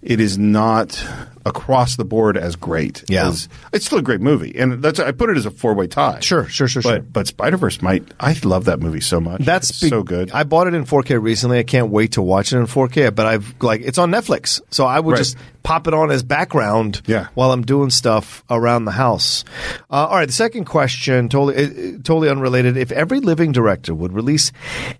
it 0.00 0.20
is 0.20 0.38
not 0.38 1.04
across 1.44 1.96
the 1.96 2.04
board 2.04 2.36
as 2.36 2.56
great. 2.56 3.04
Yeah. 3.08 3.28
as- 3.28 3.48
it's 3.72 3.86
still 3.86 3.98
a 3.98 4.02
great 4.02 4.20
movie, 4.20 4.54
and 4.58 4.82
that's 4.82 4.98
I 5.00 5.12
put 5.12 5.30
it 5.30 5.36
as 5.36 5.46
a 5.46 5.50
four 5.50 5.74
way 5.74 5.86
tie. 5.86 6.20
Sure, 6.20 6.46
sure, 6.48 6.68
sure, 6.68 6.82
but, 6.82 6.88
sure. 6.90 7.00
But 7.00 7.26
Spider 7.26 7.56
Verse 7.56 7.82
might. 7.82 8.04
I 8.20 8.36
love 8.44 8.64
that 8.66 8.80
movie 8.80 9.00
so 9.00 9.20
much. 9.20 9.42
That's 9.42 9.70
It's 9.70 9.80
be- 9.80 9.88
so 9.88 10.02
good. 10.02 10.30
I 10.32 10.44
bought 10.44 10.66
it 10.66 10.74
in 10.74 10.84
4K 10.84 11.20
recently. 11.22 11.58
I 11.58 11.62
can't 11.64 11.90
wait 11.90 12.12
to 12.12 12.22
watch 12.22 12.52
it 12.52 12.58
in 12.58 12.66
4K. 12.66 13.14
But 13.14 13.26
I've 13.26 13.54
like 13.60 13.80
it's 13.82 13.98
on 13.98 14.10
Netflix, 14.10 14.60
so 14.70 14.84
I 14.86 15.00
would 15.00 15.12
Right. 15.12 15.18
just 15.18 15.36
pop 15.62 15.86
it 15.88 15.94
on 15.94 16.10
as 16.10 16.22
background 16.22 17.00
Yeah. 17.06 17.28
while 17.34 17.50
I'm 17.50 17.62
doing 17.62 17.88
stuff 17.88 18.44
around 18.50 18.84
the 18.84 18.90
house. 18.92 19.44
Uh, 19.90 20.06
all 20.06 20.16
right, 20.16 20.26
the 20.26 20.32
second 20.32 20.64
question, 20.66 21.28
totally 21.30 21.56
uh, 21.56 21.92
totally 22.04 22.28
unrelated. 22.28 22.76
If 22.76 22.92
every 22.92 23.20
living 23.20 23.50
director 23.52 23.94
would 23.94 24.12
release 24.12 24.52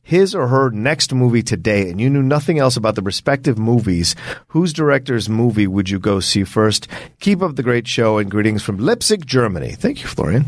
his 0.02 0.34
or 0.34 0.48
her 0.48 0.70
next 0.70 1.12
movie 1.14 1.42
today, 1.42 1.90
and 1.90 2.00
you 2.00 2.08
knew 2.08 2.22
nothing 2.22 2.58
else 2.58 2.76
about 2.78 2.94
the 2.94 3.02
respective 3.02 3.58
movies, 3.58 4.16
whose 4.48 4.72
director's 4.72 5.28
movie 5.28 5.66
would 5.66 5.90
you 5.90 5.98
go 5.98 6.18
see 6.20 6.33
first? 6.42 6.88
Keep 7.20 7.40
up 7.42 7.54
the 7.54 7.62
great 7.62 7.86
show, 7.86 8.18
and 8.18 8.28
greetings 8.28 8.64
from 8.64 8.78
Leipzig, 8.78 9.24
Germany. 9.24 9.70
Thank 9.72 10.02
you, 10.02 10.08
Florian. 10.08 10.46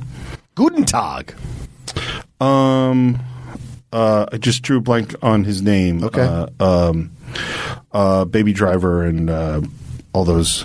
Guten 0.57 0.85
Tag. 0.85 1.33
Um, 2.41 3.21
uh, 3.93 4.27
I 4.33 4.37
just 4.39 4.63
drew 4.63 4.79
a 4.79 4.81
blank 4.81 5.15
on 5.23 5.45
his 5.45 5.63
name. 5.63 6.03
Okay. 6.03 6.21
Uh, 6.23 6.49
um, 6.59 7.13
uh, 7.93 8.25
Baby 8.25 8.53
Driver 8.53 9.05
and 9.05 9.31
uh, 9.31 9.61
all 10.13 10.25
those. 10.25 10.65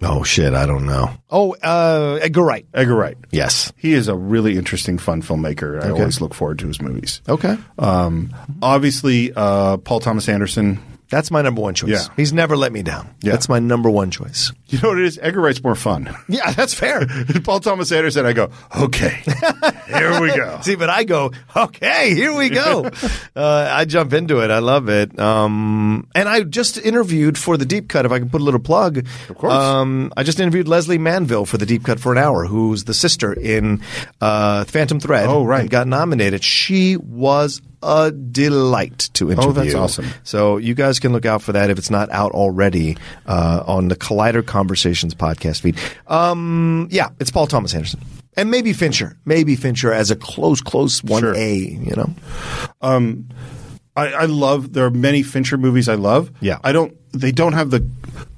Oh 0.00 0.22
shit, 0.22 0.54
I 0.54 0.64
don't 0.64 0.86
know. 0.86 1.10
Oh, 1.28 1.54
uh, 1.60 2.20
Edgar 2.22 2.42
Wright. 2.44 2.64
Edgar 2.72 2.94
Wright. 2.94 3.16
Yes. 3.32 3.72
He 3.76 3.94
is 3.94 4.06
a 4.06 4.14
really 4.14 4.56
interesting, 4.56 4.96
fun 4.96 5.22
filmmaker. 5.22 5.82
I 5.82 5.88
Okay. 5.88 6.00
always 6.00 6.20
look 6.20 6.34
forward 6.34 6.60
to 6.60 6.68
his 6.68 6.80
movies. 6.80 7.20
Okay. 7.28 7.56
Um, 7.80 8.32
obviously, 8.62 9.32
uh, 9.34 9.76
Paul 9.78 9.98
Thomas 9.98 10.28
Anderson. 10.28 10.78
That's 11.10 11.30
my 11.30 11.40
number 11.40 11.60
one 11.62 11.74
choice. 11.74 11.88
Yeah. 11.88 12.14
He's 12.16 12.32
never 12.32 12.56
let 12.56 12.70
me 12.72 12.82
down. 12.82 13.14
Yeah. 13.22 13.32
That's 13.32 13.48
my 13.48 13.58
number 13.58 13.88
one 13.88 14.10
choice. 14.10 14.52
You 14.66 14.78
know 14.82 14.90
what 14.90 14.98
it 14.98 15.04
is? 15.06 15.18
Edgar 15.22 15.40
Wright's 15.40 15.62
more 15.62 15.74
fun. 15.74 16.14
Yeah, 16.30 16.52
that's 16.52 16.74
fair. 16.74 17.06
Paul 17.44 17.60
Thomas 17.60 17.90
Anderson, 17.90 18.26
I 18.26 18.34
go, 18.34 18.50
okay, 18.78 19.22
here 19.86 20.20
we 20.20 20.28
go. 20.36 20.60
See, 20.62 20.76
but 20.76 20.90
I 20.90 21.04
go, 21.04 21.32
okay, 21.56 22.14
here 22.14 22.36
we 22.36 22.50
go. 22.50 22.84
uh, 23.34 23.68
I 23.72 23.86
jump 23.86 24.12
into 24.12 24.40
it. 24.40 24.50
I 24.50 24.58
love 24.58 24.90
it. 24.90 25.18
Um, 25.18 26.06
and 26.14 26.28
I 26.28 26.42
just 26.42 26.76
interviewed 26.76 27.38
for 27.38 27.56
the 27.56 27.64
Deep 27.64 27.88
Cut, 27.88 28.04
if 28.04 28.12
I 28.12 28.18
can 28.18 28.28
put 28.28 28.42
a 28.42 28.44
little 28.44 28.60
plug. 28.60 28.98
Of 28.98 29.38
course. 29.38 29.52
Um, 29.54 30.12
I 30.18 30.22
just 30.22 30.38
interviewed 30.38 30.68
Lesley 30.68 30.98
Manville 30.98 31.46
for 31.46 31.56
the 31.56 31.64
Deep 31.66 31.82
Cut 31.84 31.98
for 31.98 32.12
an 32.12 32.18
hour, 32.18 32.44
who's 32.44 32.84
the 32.84 32.94
sister 32.94 33.32
in 33.32 33.80
uh, 34.20 34.64
Phantom 34.64 35.00
Thread. 35.00 35.28
Oh, 35.28 35.44
right. 35.44 35.62
and 35.62 35.70
got 35.70 35.86
nominated. 35.86 36.44
She 36.44 36.98
was 36.98 37.62
a 37.82 38.10
delight 38.10 39.10
to 39.14 39.30
interview. 39.30 39.50
Oh, 39.50 39.52
that's 39.52 39.74
awesome. 39.74 40.06
So 40.24 40.56
you 40.56 40.74
guys 40.74 40.98
can 40.98 41.12
look 41.12 41.26
out 41.26 41.42
for 41.42 41.52
that 41.52 41.70
if 41.70 41.78
it's 41.78 41.90
not 41.90 42.10
out 42.10 42.32
already 42.32 42.96
uh, 43.26 43.62
on 43.66 43.88
the 43.88 43.96
Collider 43.96 44.44
Conversations 44.44 45.14
podcast 45.14 45.60
feed. 45.60 45.78
Um, 46.06 46.88
yeah, 46.90 47.10
it's 47.20 47.30
Paul 47.30 47.46
Thomas 47.46 47.74
Anderson. 47.74 48.00
And 48.36 48.50
maybe 48.50 48.72
Fincher. 48.72 49.16
Maybe 49.24 49.56
Fincher 49.56 49.92
as 49.92 50.10
a 50.10 50.16
close, 50.16 50.60
close 50.60 51.00
1A, 51.00 51.86
you 51.86 51.96
know? 51.96 52.14
I, 53.96 54.12
I 54.12 54.24
love. 54.26 54.72
There 54.74 54.84
are 54.84 54.90
many 54.90 55.24
Fincher 55.24 55.58
movies 55.58 55.88
I 55.88 55.96
love. 55.96 56.30
Yeah. 56.40 56.58
I 56.62 56.70
don't 56.70 56.96
they 57.12 57.32
don't 57.32 57.52
have 57.54 57.70
the 57.70 57.86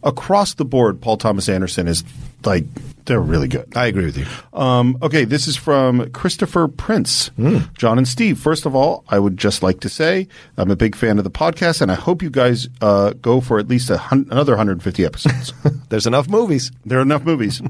across 0.02 0.54
the 0.54 0.64
board. 0.64 1.00
Paul 1.00 1.16
Thomas 1.16 1.48
Anderson 1.48 1.86
is 1.88 2.04
like 2.44 2.64
they're 3.06 3.20
really 3.20 3.48
good. 3.48 3.76
I 3.76 3.86
agree 3.86 4.04
with 4.04 4.16
you. 4.16 4.26
Um, 4.52 4.96
okay, 5.02 5.24
this 5.24 5.48
is 5.48 5.56
from 5.56 6.10
Christopher 6.10 6.68
Prince. 6.68 7.30
John 7.76 7.98
and 7.98 8.06
Steve. 8.06 8.38
First 8.38 8.66
of 8.66 8.76
all, 8.76 9.04
I 9.08 9.18
would 9.18 9.36
just 9.36 9.62
like 9.62 9.80
to 9.80 9.88
say 9.88 10.28
I'm 10.56 10.70
a 10.70 10.76
big 10.76 10.94
fan 10.94 11.18
of 11.18 11.24
the 11.24 11.30
podcast, 11.30 11.80
and 11.82 11.90
I 11.90 11.96
hope 11.96 12.22
you 12.22 12.30
guys 12.30 12.68
uh, 12.80 13.14
go 13.14 13.40
for 13.40 13.58
at 13.58 13.68
least 13.68 13.90
a 13.90 13.98
hun- 13.98 14.28
another 14.30 14.52
150 14.52 15.04
episodes. 15.04 15.52
There's 15.88 16.06
enough 16.06 16.28
movies. 16.28 16.70
there 16.86 16.98
are 16.98 17.02
enough 17.02 17.24
movies, 17.24 17.60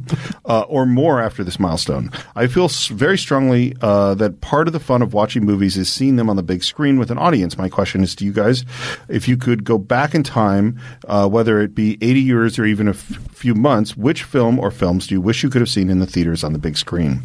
uh, 0.44 0.61
or 0.62 0.84
more 0.84 1.20
after 1.22 1.42
this 1.42 1.59
milestone. 1.59 2.11
I 2.36 2.46
feel 2.46 2.68
very 2.68 3.16
strongly 3.16 3.74
uh, 3.80 4.14
that 4.16 4.40
part 4.42 4.66
of 4.66 4.72
the 4.74 4.80
fun 4.80 5.01
of 5.01 5.14
watching 5.14 5.46
movies 5.46 5.78
is 5.78 5.90
seeing 5.90 6.16
them 6.16 6.28
on 6.28 6.36
the 6.36 6.42
big 6.42 6.62
screen 6.62 6.98
with 6.98 7.11
an 7.11 7.16
audience. 7.18 7.57
My 7.57 7.70
question 7.70 8.03
is 8.03 8.14
to 8.16 8.24
you 8.26 8.32
guys: 8.32 8.64
if 9.09 9.26
you 9.26 9.36
could 9.38 9.64
go 9.64 9.78
back 9.78 10.14
in 10.14 10.22
time, 10.22 10.78
uh, 11.07 11.28
whether 11.28 11.61
it 11.61 11.74
be 11.74 11.99
80 12.01 12.20
years 12.20 12.59
or 12.59 12.64
even 12.64 12.88
a 12.88 12.93
f- 12.93 12.99
few 13.32 13.55
months, 13.55 13.97
which 13.97 14.22
film 14.22 14.59
or 14.59 14.70
films 14.70 15.06
do 15.06 15.14
you 15.14 15.20
wish 15.20 15.43
you 15.43 15.51
could 15.51 15.60
have 15.60 15.69
seen 15.69 15.89
in 15.90 15.98
the 15.98 16.06
theaters 16.06 16.44
on 16.44 16.52
the 16.52 16.59
big 16.59 16.77
screen? 16.77 17.23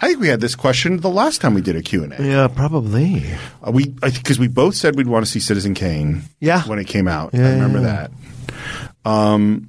I 0.00 0.08
think 0.08 0.20
we 0.20 0.28
had 0.28 0.40
this 0.40 0.54
question 0.54 0.98
the 0.98 1.10
last 1.10 1.40
time 1.40 1.54
we 1.54 1.60
did 1.60 1.76
a 1.76 1.82
Q 1.82 2.04
and 2.04 2.12
A. 2.14 2.22
Yeah, 2.24 2.48
probably. 2.48 3.24
Uh, 3.66 3.70
we 3.72 3.86
because 3.88 4.38
we 4.38 4.48
both 4.48 4.74
said 4.74 4.96
we'd 4.96 5.06
want 5.06 5.24
to 5.24 5.30
see 5.30 5.40
Citizen 5.40 5.74
Kane. 5.74 6.22
Yeah. 6.40 6.62
when 6.62 6.78
it 6.78 6.86
came 6.86 7.08
out. 7.08 7.30
Yeah, 7.34 7.48
I 7.48 7.52
remember 7.52 7.80
yeah, 7.80 8.08
that. 9.04 9.10
Um, 9.10 9.68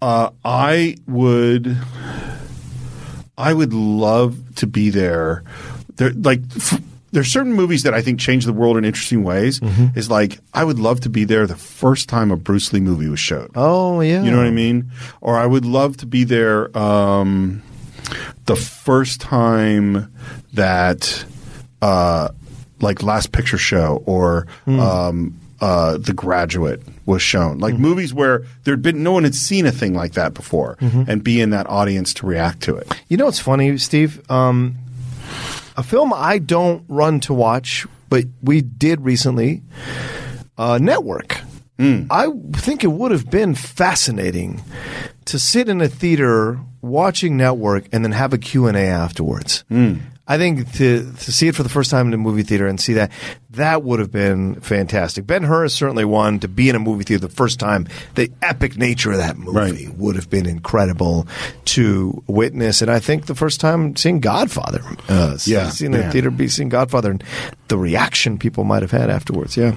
uh, 0.00 0.30
I 0.44 0.96
would, 1.06 1.76
I 3.36 3.52
would 3.52 3.72
love 3.72 4.54
to 4.56 4.66
be 4.66 4.90
there. 4.90 5.42
There, 5.96 6.10
like. 6.10 6.40
F- 6.56 6.80
there's 7.14 7.28
certain 7.32 7.52
movies 7.54 7.84
that 7.84 7.94
I 7.94 8.02
think 8.02 8.20
change 8.20 8.44
the 8.44 8.52
world 8.52 8.76
in 8.76 8.84
interesting 8.84 9.22
ways. 9.22 9.60
Mm-hmm. 9.60 9.98
Is 9.98 10.10
like 10.10 10.40
I 10.52 10.64
would 10.64 10.78
love 10.78 11.00
to 11.00 11.08
be 11.08 11.24
there 11.24 11.46
the 11.46 11.56
first 11.56 12.08
time 12.08 12.30
a 12.30 12.36
Bruce 12.36 12.72
Lee 12.72 12.80
movie 12.80 13.08
was 13.08 13.20
showed. 13.20 13.52
Oh 13.54 14.00
yeah. 14.00 14.22
You 14.22 14.30
know 14.30 14.38
what 14.38 14.46
I 14.46 14.50
mean? 14.50 14.90
Or 15.20 15.38
I 15.38 15.46
would 15.46 15.64
love 15.64 15.96
to 15.98 16.06
be 16.06 16.24
there 16.24 16.76
um, 16.76 17.62
the 18.46 18.56
first 18.56 19.20
time 19.20 20.12
that, 20.52 21.24
uh, 21.80 22.28
like, 22.80 23.02
Last 23.02 23.32
Picture 23.32 23.58
Show 23.58 24.02
or 24.04 24.46
um, 24.66 25.38
uh, 25.60 25.96
The 25.98 26.12
Graduate 26.12 26.82
was 27.06 27.22
shown. 27.22 27.58
Like 27.58 27.78
movies 27.78 28.12
where 28.12 28.44
there'd 28.64 28.82
been 28.82 29.02
no 29.02 29.12
one 29.12 29.24
had 29.24 29.34
seen 29.34 29.66
a 29.66 29.72
thing 29.72 29.94
like 29.94 30.12
that 30.14 30.34
before, 30.34 30.76
and 30.80 31.22
be 31.22 31.40
in 31.40 31.50
that 31.50 31.68
audience 31.68 32.12
to 32.14 32.26
react 32.26 32.62
to 32.62 32.76
it. 32.76 32.92
You 33.08 33.16
know 33.16 33.26
what's 33.26 33.38
funny, 33.38 33.78
Steve? 33.78 34.20
Um, 34.30 34.76
a 35.76 35.82
film 35.82 36.12
I 36.14 36.38
don't 36.38 36.84
run 36.88 37.20
to 37.20 37.34
watch, 37.34 37.86
but 38.08 38.24
we 38.42 38.60
did 38.60 39.00
recently. 39.00 39.62
Uh, 40.56 40.78
Network. 40.80 41.40
I 42.10 42.28
think 42.52 42.84
it 42.84 42.92
would 42.92 43.10
have 43.10 43.28
been 43.30 43.54
fascinating 43.56 44.62
to 45.24 45.38
sit 45.40 45.68
in 45.68 45.80
a 45.80 45.88
theater 45.88 46.60
watching 46.80 47.36
Network 47.36 47.86
and 47.92 48.04
then 48.04 48.12
have 48.12 48.32
a 48.32 48.38
Q 48.38 48.66
and 48.68 48.76
A 48.76 48.82
afterwards. 48.86 49.64
I 50.26 50.38
think 50.38 50.72
to 50.74 51.12
to 51.12 51.32
see 51.32 51.48
it 51.48 51.54
for 51.54 51.62
the 51.62 51.68
first 51.68 51.90
time 51.90 52.06
in 52.08 52.14
a 52.14 52.16
movie 52.18 52.42
theater 52.44 52.66
and 52.66 52.80
see 52.80 52.94
that 52.94 53.12
that 53.50 53.82
would 53.82 53.98
have 54.00 54.10
been 54.10 54.54
fantastic. 54.60 55.26
Ben 55.26 55.42
Hur 55.42 55.64
is 55.66 55.74
certainly 55.74 56.06
one 56.06 56.40
to 56.40 56.48
be 56.48 56.70
in 56.70 56.76
a 56.76 56.78
movie 56.78 57.04
theater 57.04 57.26
the 57.28 57.34
first 57.34 57.60
time. 57.60 57.86
The 58.14 58.32
epic 58.40 58.78
nature 58.78 59.12
of 59.12 59.18
that 59.18 59.36
movie 59.36 59.56
Right. 59.86 59.94
would 59.98 60.16
have 60.16 60.30
been 60.30 60.46
incredible 60.46 61.26
to 61.66 62.22
witness. 62.26 62.80
And 62.80 62.90
I 62.90 63.00
think 63.00 63.26
the 63.26 63.34
first 63.34 63.60
time 63.60 63.96
seeing 63.96 64.20
Godfather, 64.20 64.80
uh, 65.10 65.36
Yeah, 65.44 65.68
seeing 65.68 65.90
the 65.92 66.10
theater 66.10 66.30
be 66.30 66.48
seeing 66.48 66.70
Godfather, 66.70 67.10
and 67.10 67.22
the 67.68 67.76
reaction 67.76 68.38
people 68.38 68.64
might 68.64 68.80
have 68.82 68.92
had 68.92 69.10
afterwards. 69.10 69.56
Yeah. 69.58 69.74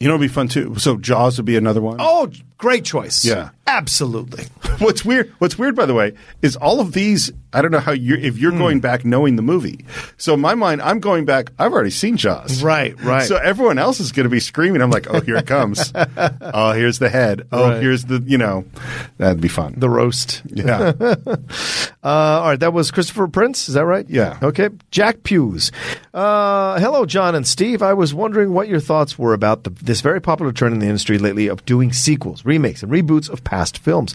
You 0.00 0.08
know, 0.08 0.14
it'd 0.14 0.22
be 0.28 0.28
fun 0.32 0.48
too. 0.48 0.74
So 0.78 0.96
Jaws 0.96 1.36
would 1.38 1.46
be 1.46 1.56
another 1.56 1.80
one. 1.80 1.96
Oh, 2.00 2.28
great 2.58 2.84
choice. 2.84 3.24
Yeah. 3.24 3.50
absolutely. 3.66 4.44
What's 4.78 5.04
weird? 5.04 5.32
What's 5.38 5.58
weird, 5.58 5.76
by 5.76 5.86
the 5.86 5.94
way, 5.94 6.14
is 6.42 6.56
all 6.56 6.80
of 6.80 6.92
these. 6.92 7.30
I 7.52 7.62
don't 7.62 7.70
know 7.70 7.78
how 7.78 7.92
you 7.92 8.16
if 8.16 8.36
you're 8.36 8.50
going 8.50 8.80
back 8.80 9.04
knowing 9.04 9.36
the 9.36 9.42
movie. 9.42 9.84
So 10.16 10.34
in 10.34 10.40
my 10.40 10.54
mind, 10.56 10.82
I'm 10.82 10.98
going 10.98 11.24
back. 11.24 11.52
I've 11.58 11.72
already 11.72 11.90
seen 11.90 12.16
Jaws. 12.16 12.62
Right, 12.64 13.00
right. 13.00 13.22
So 13.28 13.36
everyone 13.36 13.78
else 13.78 14.00
is 14.00 14.10
going 14.10 14.24
to 14.24 14.30
be 14.30 14.40
screaming. 14.40 14.82
I'm 14.82 14.90
like, 14.90 15.06
oh, 15.08 15.20
here 15.20 15.36
it 15.36 15.46
comes. 15.46 15.92
oh, 16.16 16.72
here's 16.72 16.98
the 16.98 17.08
head. 17.08 17.46
Oh, 17.52 17.70
Right. 17.70 17.80
here's 17.82 18.04
the. 18.06 18.20
You 18.26 18.38
know, 18.38 18.64
that'd 19.18 19.40
be 19.40 19.46
fun. 19.48 19.74
The 19.78 19.88
roast. 19.90 20.42
yeah. 20.46 20.92
Uh, 22.04 22.40
all 22.42 22.48
right, 22.50 22.60
that 22.60 22.74
was 22.74 22.90
Christopher 22.90 23.26
Prince. 23.28 23.66
Is 23.66 23.74
that 23.76 23.86
right? 23.86 24.04
Yeah. 24.10 24.38
Okay. 24.42 24.68
Jack 24.90 25.22
Pews. 25.22 25.72
Uh, 26.12 26.78
hello, 26.78 27.06
John 27.06 27.34
and 27.34 27.46
Steve. 27.46 27.80
I 27.82 27.94
was 27.94 28.12
wondering 28.12 28.52
what 28.52 28.68
your 28.68 28.78
thoughts 28.80 29.18
were 29.18 29.32
about 29.32 29.64
the, 29.64 29.70
this 29.70 30.02
very 30.02 30.20
popular 30.20 30.52
trend 30.52 30.74
in 30.74 30.80
the 30.80 30.86
industry 30.86 31.16
lately 31.16 31.46
of 31.46 31.64
doing 31.64 31.94
sequels, 31.94 32.43
remakes, 32.44 32.82
and 32.82 32.92
reboots 32.92 33.28
of 33.28 33.42
past 33.44 33.78
films. 33.78 34.14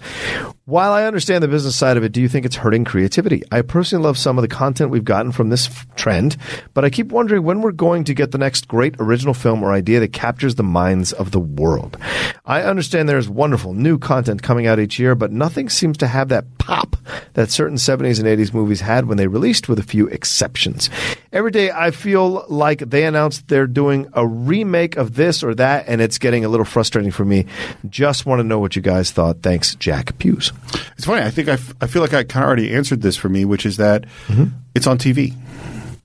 While 0.70 0.92
I 0.92 1.06
understand 1.06 1.44
the 1.44 1.48
business 1.48 1.76
side 1.76 1.98
of 1.98 2.04
it, 2.04 2.12
do 2.12 2.22
you 2.22 2.30
think 2.30 2.46
it's 2.46 2.58
hurting 2.58 2.86
creativity? 2.86 3.42
I 3.52 3.64
personally 3.64 4.06
love 4.06 4.20
some 4.20 4.38
of 4.38 4.44
the 4.44 4.48
content 4.48 4.92
we've 4.92 5.04
gotten 5.04 5.32
from 5.32 5.50
this 5.50 5.66
f- 5.66 5.88
trend, 5.96 6.38
but 6.76 6.86
I 6.86 6.92
keep 6.92 7.12
wondering 7.12 7.42
when 7.42 7.62
we're 7.62 7.72
going 7.72 8.04
to 8.04 8.14
get 8.14 8.30
the 8.30 8.38
next 8.38 8.68
great 8.68 8.94
original 9.00 9.34
film 9.34 9.64
or 9.64 9.74
idea 9.74 10.00
that 10.00 10.14
captures 10.14 10.54
the 10.54 10.64
minds 10.64 11.12
of 11.12 11.32
the 11.32 11.40
world. 11.40 11.98
I 12.46 12.62
understand 12.62 13.10
there's 13.10 13.28
wonderful 13.28 13.74
new 13.74 13.98
content 13.98 14.44
coming 14.44 14.68
out 14.68 14.80
each 14.80 15.00
year, 15.00 15.16
but 15.16 15.32
nothing 15.32 15.70
seems 15.70 15.98
to 15.98 16.08
have 16.08 16.30
that 16.30 16.46
pop 16.60 16.96
that 17.34 17.50
certain 17.50 17.78
70s 17.78 18.20
and 18.20 18.28
80s 18.28 18.54
movies 18.54 18.82
had 18.82 19.08
when 19.08 19.18
they 19.18 19.26
released, 19.26 19.70
with 19.70 19.80
a 19.80 19.84
few 19.84 20.06
exceptions. 20.10 20.92
Every 21.34 21.50
day 21.50 21.72
I 21.72 21.90
feel 21.90 22.46
like 22.48 22.80
they 22.80 23.06
announce 23.06 23.42
they're 23.42 23.66
doing 23.66 24.08
a 24.14 24.28
remake 24.28 24.98
of 24.98 25.16
this 25.16 25.44
or 25.44 25.56
that, 25.56 25.86
and 25.88 26.00
it's 26.00 26.20
getting 26.20 26.46
a 26.46 26.50
little 26.50 26.66
frustrating 26.66 27.12
for 27.12 27.26
me. 27.26 27.48
Just 27.90 28.28
want 28.28 28.40
to 28.40 28.44
know 28.44 28.60
what 28.60 28.76
you 28.76 28.84
guys 28.84 29.10
thought. 29.10 29.42
Thanks, 29.42 29.74
Jack 29.74 30.18
Pews. 30.20 30.52
It's 30.98 31.06
funny. 31.06 31.22
I 31.22 31.30
think 31.30 31.48
I, 31.48 31.54
f- 31.54 31.74
I 31.82 31.88
feel 31.88 32.02
like 32.02 32.14
I 32.14 32.24
kind 32.24 32.44
of 32.44 32.48
already 32.48 32.74
answered 32.74 33.02
this 33.02 33.16
for 33.16 33.30
me, 33.30 33.46
which 33.46 33.66
is 33.66 33.78
that 33.78 34.06
mm-hmm. 34.28 34.46
it's 34.76 34.88
on 34.88 34.98
TV. 34.98 35.36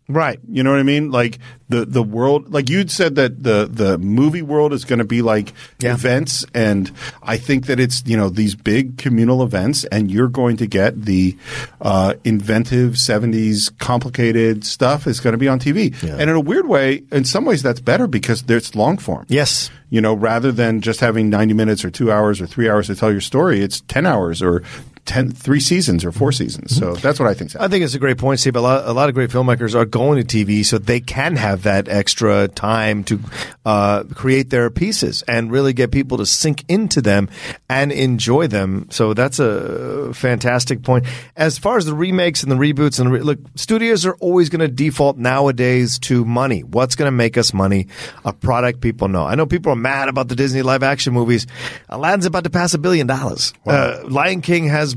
Right. 0.06 0.38
You 0.50 0.62
know 0.62 0.70
what 0.70 0.80
I 0.80 0.82
mean? 0.82 1.10
Like 1.10 1.38
the 1.70 1.86
the 1.86 2.02
world, 2.02 2.52
like 2.52 2.68
you'd 2.68 2.90
said 2.90 3.14
that 3.14 3.42
the 3.42 3.66
the 3.72 3.96
movie 3.96 4.42
world 4.42 4.74
is 4.74 4.84
going 4.84 4.98
to 4.98 5.04
be 5.06 5.22
like 5.22 5.54
Yeah. 5.80 5.94
events, 5.94 6.44
and 6.52 6.90
I 7.22 7.38
think 7.38 7.66
that 7.66 7.80
it's 7.80 8.02
you 8.06 8.14
know 8.14 8.28
these 8.28 8.54
big 8.54 8.98
communal 8.98 9.42
events, 9.42 9.84
and 9.84 10.10
you're 10.10 10.28
going 10.28 10.58
to 10.58 10.66
get 10.66 11.06
the 11.06 11.38
uh, 11.80 12.14
inventive 12.22 12.94
'70s 12.96 13.70
complicated 13.78 14.66
stuff 14.66 15.06
is 15.06 15.20
going 15.20 15.32
to 15.32 15.38
be 15.38 15.48
on 15.48 15.58
TV, 15.58 15.94
Yeah. 16.02 16.12
and 16.18 16.28
in 16.28 16.36
a 16.36 16.40
weird 16.40 16.68
way, 16.68 17.02
in 17.10 17.24
some 17.24 17.46
ways 17.46 17.62
that's 17.62 17.80
better 17.80 18.06
because 18.06 18.42
there's 18.42 18.74
long 18.74 18.98
form. 18.98 19.24
Yes. 19.28 19.70
You 19.88 20.02
know, 20.02 20.12
rather 20.12 20.52
than 20.52 20.82
just 20.82 21.00
having 21.00 21.30
90 21.30 21.54
minutes 21.54 21.82
or 21.84 21.90
two 21.90 22.12
hours 22.12 22.40
or 22.42 22.46
three 22.46 22.68
hours 22.68 22.88
to 22.88 22.94
tell 22.96 23.10
your 23.12 23.20
story, 23.22 23.60
it's 23.62 23.80
10 23.88 24.04
hours 24.06 24.42
or 24.42 24.62
10, 25.06 25.32
three 25.32 25.60
seasons 25.60 26.04
or 26.04 26.12
four 26.12 26.32
seasons. 26.32 26.74
So 26.74 26.94
that's 26.94 27.20
what 27.20 27.28
I 27.28 27.34
think. 27.34 27.54
I 27.56 27.68
think 27.68 27.84
it's 27.84 27.94
a 27.94 27.98
great 27.98 28.18
point, 28.18 28.40
Steve. 28.40 28.56
A 28.56 28.60
lot, 28.60 28.88
a 28.88 28.92
lot 28.92 29.08
of 29.08 29.14
great 29.14 29.30
filmmakers 29.30 29.74
are 29.74 29.84
going 29.84 30.24
to 30.24 30.44
TV 30.44 30.64
so 30.64 30.78
they 30.78 31.00
can 31.00 31.36
have 31.36 31.64
that 31.64 31.88
extra 31.88 32.48
time 32.48 33.04
to 33.04 33.20
uh, 33.64 34.04
create 34.14 34.50
their 34.50 34.70
pieces 34.70 35.22
and 35.28 35.52
really 35.52 35.72
get 35.72 35.90
people 35.90 36.18
to 36.18 36.26
sink 36.26 36.64
into 36.68 37.02
them 37.02 37.28
and 37.68 37.92
enjoy 37.92 38.46
them. 38.46 38.88
So 38.90 39.14
that's 39.14 39.38
a 39.38 40.12
fantastic 40.14 40.82
point. 40.82 41.06
As 41.36 41.58
far 41.58 41.76
as 41.76 41.84
the 41.84 41.94
remakes 41.94 42.42
and 42.42 42.50
the 42.50 42.56
reboots 42.56 42.98
and 42.98 43.08
the 43.08 43.12
re- 43.12 43.20
look, 43.20 43.38
studios 43.56 44.06
are 44.06 44.14
always 44.16 44.48
going 44.48 44.60
to 44.60 44.68
default 44.68 45.18
nowadays 45.18 45.98
to 46.00 46.24
money. 46.24 46.62
What's 46.62 46.96
going 46.96 47.08
to 47.08 47.12
make 47.16 47.36
us 47.36 47.52
money? 47.52 47.88
A 48.24 48.32
product 48.32 48.80
people 48.80 49.08
know. 49.08 49.26
I 49.26 49.34
know 49.34 49.46
people 49.46 49.72
are 49.72 49.76
mad 49.76 50.08
about 50.08 50.28
the 50.28 50.36
Disney 50.36 50.62
live 50.62 50.82
action 50.82 51.12
movies. 51.12 51.46
Aladdin's 51.88 52.26
about 52.26 52.44
to 52.44 52.50
pass 52.50 52.74
a 52.74 52.78
billion 52.78 53.06
dollars. 53.06 53.52
Uh, 53.66 54.00
Lion 54.04 54.40
King 54.40 54.68
has 54.68 54.93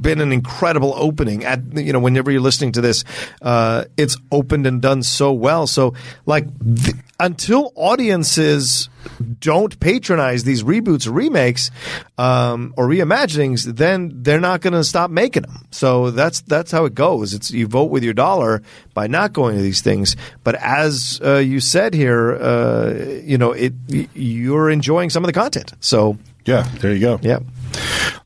been 0.00 0.20
an 0.20 0.32
incredible 0.32 0.92
opening. 0.96 1.44
At 1.44 1.60
you 1.76 1.92
know, 1.92 2.00
whenever 2.00 2.30
you're 2.30 2.40
listening 2.40 2.72
to 2.72 2.80
this, 2.80 3.04
uh, 3.42 3.84
it's 3.96 4.16
opened 4.30 4.66
and 4.66 4.80
done 4.82 5.02
so 5.02 5.32
well. 5.32 5.66
So, 5.66 5.94
like, 6.26 6.46
th- 6.82 6.96
until 7.18 7.72
audiences 7.76 8.88
don't 9.40 9.78
patronize 9.80 10.44
these 10.44 10.62
reboots 10.62 11.10
remakes 11.10 11.70
um, 12.18 12.72
or 12.76 12.86
reimaginings, 12.86 13.64
then 13.76 14.10
they're 14.22 14.40
not 14.40 14.60
going 14.60 14.72
to 14.72 14.84
stop 14.84 15.10
making 15.10 15.42
them. 15.42 15.66
So 15.70 16.10
that's 16.10 16.40
that's 16.42 16.70
how 16.70 16.84
it 16.86 16.94
goes. 16.94 17.34
It's 17.34 17.50
you 17.50 17.66
vote 17.66 17.90
with 17.90 18.02
your 18.04 18.14
dollar 18.14 18.62
by 18.94 19.06
not 19.06 19.32
going 19.32 19.56
to 19.56 19.62
these 19.62 19.80
things. 19.82 20.16
But 20.44 20.54
as 20.56 21.20
uh, 21.24 21.36
you 21.38 21.60
said 21.60 21.94
here, 21.94 22.36
uh, 22.36 22.94
you 23.22 23.38
know, 23.38 23.52
it 23.52 23.72
y- 23.88 24.08
you're 24.14 24.70
enjoying 24.70 25.10
some 25.10 25.22
of 25.24 25.28
the 25.28 25.32
content. 25.34 25.72
So 25.80 26.18
Yeah, 26.46 26.62
there 26.80 26.92
you 26.94 27.00
go. 27.00 27.18
yeah. 27.22 27.40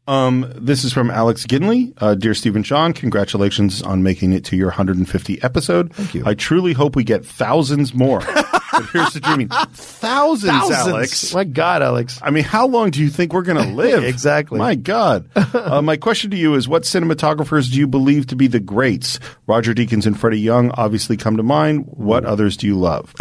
Um, 0.06 0.52
this 0.56 0.84
is 0.84 0.92
from 0.92 1.10
Alex 1.10 1.46
Ginley. 1.46 1.94
Uh, 1.98 2.14
Dear 2.14 2.34
Stephen 2.34 2.62
John, 2.62 2.92
congratulations 2.92 3.80
on 3.80 4.02
making 4.02 4.32
it 4.32 4.44
to 4.46 4.56
your 4.56 4.68
150 4.68 5.42
episode. 5.42 5.94
Thank 5.94 6.14
you. 6.14 6.22
I 6.26 6.34
truly 6.34 6.74
hope 6.74 6.94
we 6.94 7.04
get 7.04 7.24
thousands 7.24 7.94
more. 7.94 8.18
but 8.72 8.84
here's 8.92 9.14
the 9.14 9.20
dreaming. 9.20 9.48
Thousands, 9.48 10.70
Alex. 10.70 11.32
My 11.32 11.44
God, 11.44 11.80
Alex. 11.80 12.18
I 12.22 12.30
mean, 12.30 12.44
how 12.44 12.66
long 12.66 12.90
do 12.90 13.00
you 13.00 13.08
think 13.08 13.32
we're 13.32 13.42
going 13.42 13.56
to 13.66 13.72
live? 13.74 14.04
Exactly. 14.04 14.58
My 14.58 14.74
God. 14.74 15.26
uh, 15.54 15.80
my 15.80 15.96
question 15.96 16.30
to 16.32 16.36
you 16.36 16.54
is 16.54 16.68
what 16.68 16.82
cinematographers 16.82 17.72
do 17.72 17.78
you 17.78 17.86
believe 17.86 18.26
to 18.26 18.36
be 18.36 18.46
the 18.46 18.60
greats? 18.60 19.18
Roger 19.46 19.72
Deakins 19.72 20.04
and 20.06 20.20
Freddie 20.20 20.40
Young 20.40 20.70
obviously 20.72 21.16
come 21.16 21.38
to 21.38 21.42
mind. 21.42 21.86
What 21.86 22.26
others 22.26 22.58
do 22.58 22.66
you 22.66 22.78
love? 22.78 23.14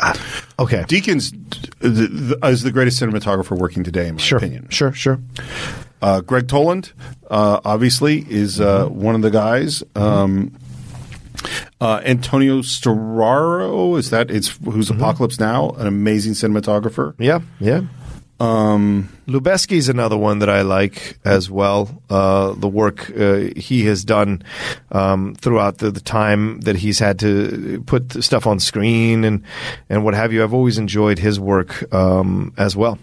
Okay. 0.60 0.84
Deakins 0.84 1.34
is 1.82 2.64
the 2.64 2.72
greatest 2.72 3.02
cinematographer 3.02 3.58
working 3.58 3.86
today, 3.86 4.10
in 4.10 4.16
my 4.16 4.22
Sure. 4.22 4.38
opinion. 4.38 4.68
Sure. 4.70 4.92
Sure. 4.92 5.18
Uh, 6.04 6.20
Gregg 6.20 6.50
Toland, 6.50 6.92
uh, 7.32 7.62
obviously, 7.64 8.26
is 8.30 8.60
uh, 8.60 8.88
one 8.88 9.16
of 9.16 9.22
the 9.22 9.32
guys. 9.32 9.84
Um, 9.96 10.52
uh, 11.80 12.02
Antonio 12.04 12.60
Storaro 12.62 13.98
is 13.98 14.10
that? 14.10 14.30
It's 14.30 14.50
who's. 14.66 14.90
Apocalypse 14.90 15.40
Now, 15.40 15.70
an 15.72 15.88
amazing 15.88 16.34
cinematographer. 16.34 17.16
Yeah. 17.18 17.40
Yeah. 17.60 17.84
Um, 18.40 19.10
Lubezki's 19.28 19.88
another 19.90 20.18
one 20.18 20.40
that 20.40 20.50
I 20.50 20.64
like 20.64 21.18
as 21.24 21.50
well. 21.50 22.02
Uh, 22.10 22.54
the 22.54 22.68
work 22.68 23.10
uh, 23.18 23.50
he 23.56 23.86
has 23.86 24.04
done 24.04 24.44
um, 24.92 25.36
throughout 25.36 25.78
the, 25.78 25.92
the 25.92 26.02
time 26.02 26.60
that 26.62 26.76
he's 26.78 27.00
had 27.00 27.20
to 27.20 27.82
put 27.86 28.24
stuff 28.24 28.46
on 28.46 28.60
screen 28.60 29.24
and 29.24 29.44
and 29.90 30.04
what 30.04 30.14
have 30.14 30.34
you. 30.34 30.44
I've 30.44 30.54
always 30.54 30.78
enjoyed 30.78 31.20
his 31.20 31.40
work 31.40 31.94
um, 31.94 32.54
as 32.58 32.76
well. 32.76 32.98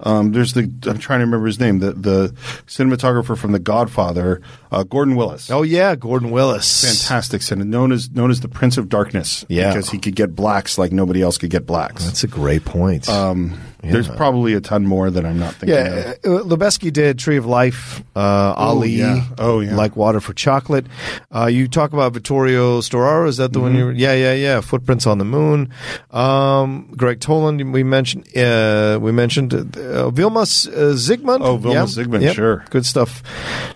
Um, 0.00 0.32
there's 0.32 0.54
the 0.54 0.62
I'm 0.86 0.98
trying 0.98 1.20
to 1.20 1.24
remember 1.26 1.46
his 1.46 1.60
name. 1.60 1.78
The 1.78 1.92
the 1.92 2.28
cinematographer 2.66 3.36
from 3.38 3.52
The 3.52 3.58
Godfather, 3.58 4.40
uh, 4.72 4.82
Gordon 4.82 5.14
Willis. 5.16 5.50
Oh 5.50 5.62
yeah, 5.62 5.94
Gordon 5.94 6.30
Willis. 6.30 6.82
fantastic 7.06 7.42
cinema, 7.42 7.66
known 7.70 7.92
as 7.92 8.10
known 8.10 8.30
as 8.30 8.40
the 8.40 8.48
Prince 8.48 8.78
of 8.78 8.88
Darkness. 8.88 9.44
Yeah. 9.48 9.68
because 9.72 9.90
he 9.90 9.98
could 9.98 10.16
get 10.16 10.34
blacks 10.34 10.76
like 10.78 10.92
nobody 10.92 11.22
else 11.22 11.38
could 11.38 11.50
get 11.50 11.66
blacks. 11.66 12.04
That's 12.04 12.24
a 12.24 12.28
great 12.28 12.64
point. 12.64 13.08
um, 13.08 13.58
There's 13.82 14.08
probably 14.08 14.54
a 14.54 14.60
ton 14.60 14.86
more 14.86 15.10
that 15.10 15.24
I'm 15.24 15.38
not 15.38 15.54
thinking 15.54 15.78
of. 15.78 15.86
Yeah, 15.86 16.12
uh, 16.24 16.42
Lubezki 16.44 16.92
did 16.92 17.18
Tree 17.18 17.36
of 17.36 17.46
Life, 17.46 18.02
uh, 18.14 18.54
Ali, 18.56 18.90
yeah. 18.90 19.24
Oh, 19.38 19.60
yeah. 19.60 19.74
Like 19.74 19.96
Water 19.96 20.20
for 20.20 20.32
Chocolate. 20.34 20.86
Uh, 21.34 21.46
you 21.46 21.66
talk 21.68 21.92
about 21.92 22.12
Vittorio 22.12 22.80
Storaro. 22.80 23.26
Is 23.28 23.38
that 23.38 23.52
the 23.52 23.58
Mm-hmm. 23.60 23.62
one 23.68 23.74
you 23.76 23.84
were? 23.86 23.92
Yeah, 23.92 24.12
yeah, 24.14 24.34
yeah. 24.34 24.60
Footprints 24.60 25.06
on 25.06 25.18
the 25.18 25.24
Moon. 25.24 25.70
Um, 26.10 26.92
Gregg 26.96 27.20
Toland, 27.20 27.72
we 27.72 27.82
mentioned. 27.82 28.26
Uh, 28.36 28.98
we 29.00 29.12
mentioned 29.12 29.52
uh, 29.54 30.10
Vilmos 30.10 30.68
uh, 30.68 30.94
Zsigmond. 30.94 31.40
Oh, 31.42 31.58
Vilmos 31.58 31.72
Yeah. 31.96 32.04
Zsigmond, 32.04 32.22
Yep. 32.22 32.34
sure. 32.34 32.64
Good 32.70 32.84
stuff 32.86 33.22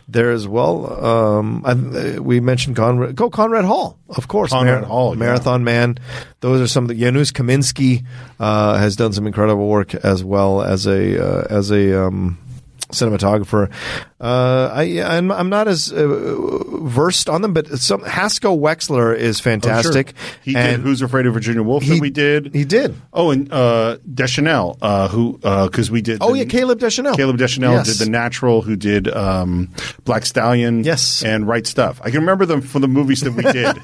there 0.08 0.30
as 0.32 0.46
well. 0.48 1.04
Um, 1.04 1.62
I, 1.64 2.18
we 2.18 2.40
mentioned 2.40 2.76
Conrad. 2.76 3.14
Go 3.16 3.30
Conrad 3.30 3.64
Hall, 3.64 3.98
of 4.08 4.28
course. 4.28 4.50
Conrad 4.50 4.84
Hall, 4.84 5.12
yeah. 5.14 5.18
Marathon 5.20 5.64
Man. 5.64 5.98
Those 6.40 6.60
are 6.60 6.66
some 6.66 6.84
of 6.84 6.88
the. 6.88 6.94
Janusz 6.94 7.32
Kaminski 7.32 8.04
uh, 8.40 8.76
has 8.78 8.96
done 8.96 9.12
some 9.12 9.26
incredible 9.26 9.68
work 9.68 9.93
as 10.02 10.24
well 10.24 10.62
as 10.62 10.86
a 10.86 11.22
uh, 11.22 11.46
as 11.50 11.70
a 11.70 12.06
um, 12.06 12.38
cinematographer. 12.90 13.70
Uh, 14.24 14.70
I 14.72 15.02
I'm, 15.02 15.30
I'm 15.30 15.50
not 15.50 15.68
as 15.68 15.92
uh, 15.92 16.06
versed 16.80 17.28
on 17.28 17.42
them, 17.42 17.52
but 17.52 17.66
some 17.78 18.02
Haskell 18.04 18.58
Wexler 18.58 19.14
is 19.14 19.36
Oh, 19.36 19.42
sure. 19.42 19.52
fantastic. 19.52 20.14
He 20.42 20.54
did 20.54 20.80
Who's 20.80 21.02
Afraid 21.02 21.26
of 21.26 21.34
Virginia 21.34 21.62
Woolf 21.62 21.82
he- 21.82 22.00
we 22.00 22.08
did. 22.08 22.54
He 22.54 22.64
did. 22.64 22.94
Oh, 23.12 23.30
and 23.32 23.52
uh, 23.52 23.98
Deschanel, 24.14 24.78
uh, 24.80 25.08
who 25.08 25.34
because 25.38 25.90
we 25.90 26.00
did. 26.00 26.18
Oh 26.22 26.32
the- 26.32 26.38
yeah, 26.38 26.44
Caleb 26.46 26.78
Deschanel. 26.78 27.14
Caleb 27.14 27.36
Deschanel 27.36 27.74
Yes. 27.74 27.86
did 27.98 28.06
The 28.06 28.10
Natural, 28.10 28.62
who 28.62 28.76
did 28.76 29.08
um, 29.08 29.68
Black 30.04 30.24
Stallion, 30.24 30.84
Yes. 30.84 31.22
and 31.22 31.46
Right 31.46 31.66
Stuff. 31.66 32.00
I 32.02 32.10
can 32.10 32.20
remember 32.20 32.46
them 32.46 32.62
from 32.62 32.80
the 32.80 32.88
movies 32.88 33.20
that 33.20 33.32
we 33.34 33.42
did. 33.52 33.76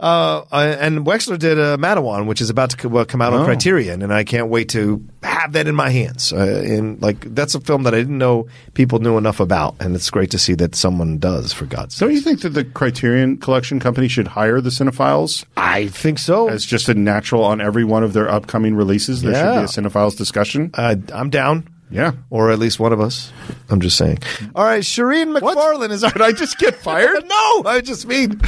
Uh, 0.00 0.44
and 0.52 1.06
Wexler 1.06 1.38
did 1.38 1.58
uh, 1.58 1.76
Matewan, 1.76 2.26
which 2.26 2.40
is 2.40 2.50
about 2.50 2.70
to 2.70 2.76
come 2.76 3.22
out 3.22 3.32
on 3.32 3.42
Oh. 3.42 3.44
Criterion, 3.44 4.02
and 4.02 4.12
I 4.12 4.24
can't 4.24 4.48
wait 4.48 4.68
to 4.70 5.04
have 5.22 5.52
that 5.52 5.66
in 5.68 5.74
my 5.74 5.90
hands. 5.90 6.32
Uh, 6.32 6.62
and 6.66 7.00
like 7.00 7.20
that's 7.34 7.54
a 7.54 7.60
film 7.60 7.84
that 7.84 7.94
I 7.94 7.98
didn't 7.98 8.18
know 8.18 8.46
people 8.74 8.91
knew 8.98 9.16
enough 9.18 9.40
about, 9.40 9.74
and 9.80 9.94
it's 9.94 10.10
great 10.10 10.30
to 10.32 10.38
see 10.38 10.54
that 10.54 10.74
someone 10.74 11.18
does. 11.18 11.52
For 11.52 11.66
God's 11.66 11.94
sake, 11.94 12.06
Don't 12.06 12.14
you 12.14 12.20
think 12.20 12.40
that 12.42 12.50
the 12.50 12.64
Criterion 12.64 13.36
Collection 13.38 13.80
company 13.80 14.08
should 14.08 14.28
hire 14.28 14.60
the 14.60 14.70
Cine-Files 14.70 15.44
I 15.56 15.88
think 15.88 16.18
so. 16.18 16.48
as 16.48 16.64
just 16.64 16.88
a 16.88 16.94
natural 16.94 17.44
on 17.44 17.60
every 17.60 17.84
one 17.84 18.02
of 18.02 18.12
their 18.12 18.28
upcoming 18.30 18.74
releases? 18.74 19.22
There 19.22 19.32
Yeah. 19.32 19.66
should 19.66 19.78
be 19.78 19.84
a 19.84 19.88
Cine-Files 19.88 20.14
discussion. 20.16 20.70
uh, 20.74 20.96
I'm 21.12 21.30
down. 21.30 21.68
Yeah. 21.92 22.12
Or 22.30 22.50
at 22.50 22.58
least 22.58 22.80
one 22.80 22.92
of 22.92 23.00
us. 23.00 23.32
I'm 23.68 23.80
just 23.80 23.96
saying. 23.96 24.18
All 24.54 24.64
right, 24.64 24.82
Shireen 24.82 25.38
McFarlane 25.38 25.90
is 25.90 26.02
our. 26.02 26.10
Did 26.10 26.22
I 26.22 26.32
just 26.32 26.58
get 26.58 26.74
fired? 26.74 27.24
no, 27.28 27.62
I 27.64 27.80
just 27.82 28.06
mean. 28.06 28.40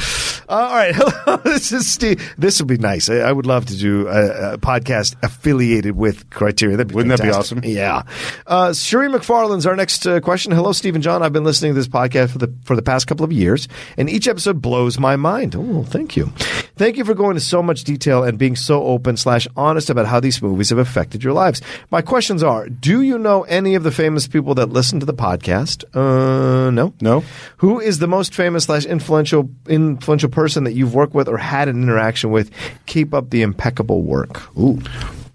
Uh, 0.47 0.51
all 0.51 0.75
right, 0.75 0.95
hello. 0.97 1.37
This 1.37 1.71
is 1.71 1.91
Steve. 1.91 2.33
This 2.37 2.59
would 2.59 2.67
be 2.67 2.77
nice. 2.77 3.09
I, 3.09 3.17
I 3.17 3.31
would 3.31 3.45
love 3.45 3.65
to 3.67 3.77
do 3.77 4.07
a, 4.07 4.53
a 4.53 4.57
podcast 4.57 5.15
affiliated 5.23 5.95
with 5.95 6.29
Criterion. 6.29 6.77
That'd 6.77 6.89
be 6.89 6.95
Wouldn't 6.95 7.17
that 7.17 7.23
be 7.23 7.31
awesome? 7.31 7.61
Yeah. 7.63 8.03
Uh, 8.45 8.69
Shireen 8.69 9.15
McFarlane's 9.15 9.65
our 9.65 9.75
next 9.75 10.05
uh, 10.05 10.19
question. 10.19 10.51
Hello, 10.51 10.71
Steve 10.71 10.95
and 10.95 11.03
John. 11.03 11.23
I've 11.23 11.33
been 11.33 11.43
listening 11.43 11.71
to 11.71 11.75
this 11.75 11.87
podcast 11.87 12.31
for 12.31 12.37
the 12.39 12.53
for 12.63 12.75
the 12.75 12.81
past 12.81 13.07
couple 13.07 13.23
of 13.23 13.31
years, 13.31 13.67
and 13.97 14.09
each 14.09 14.27
episode 14.27 14.61
blows 14.61 14.99
my 14.99 15.15
mind. 15.15 15.55
Oh, 15.55 15.83
thank 15.83 16.15
you. 16.15 16.31
Thank 16.77 16.97
you 16.97 17.05
for 17.05 17.13
going 17.13 17.31
into 17.31 17.41
so 17.41 17.63
much 17.63 17.83
detail 17.83 18.23
and 18.23 18.37
being 18.37 18.55
so 18.55 18.83
open 18.83 19.17
slash 19.17 19.47
honest 19.55 19.89
about 19.89 20.05
how 20.05 20.19
these 20.19 20.41
movies 20.41 20.69
have 20.69 20.79
affected 20.79 21.23
your 21.23 21.33
lives. 21.33 21.61
My 21.89 22.01
questions 22.01 22.43
are: 22.43 22.69
Do 22.69 23.01
you 23.01 23.17
know 23.17 23.34
any 23.43 23.75
of 23.75 23.83
the 23.83 23.91
famous 23.91 24.27
people 24.27 24.55
that 24.55 24.67
listen 24.69 24.99
to 24.99 25.05
the 25.05 25.13
podcast? 25.13 25.83
Uh, 25.95 26.69
no. 26.71 26.93
No. 27.01 27.23
Who 27.57 27.79
is 27.79 27.99
the 27.99 28.07
most 28.07 28.33
famous 28.33 28.65
slash 28.65 28.85
influential 28.85 29.49
influential 29.67 30.29
person 30.29 30.63
that 30.65 30.73
you've 30.73 30.93
worked 30.95 31.13
with 31.13 31.27
or 31.27 31.37
had 31.37 31.67
an 31.67 31.81
interaction 31.83 32.31
with? 32.31 32.51
Keep 32.85 33.13
up 33.13 33.29
the 33.29 33.41
impeccable 33.41 34.03
work. 34.03 34.41
Ooh, 34.57 34.81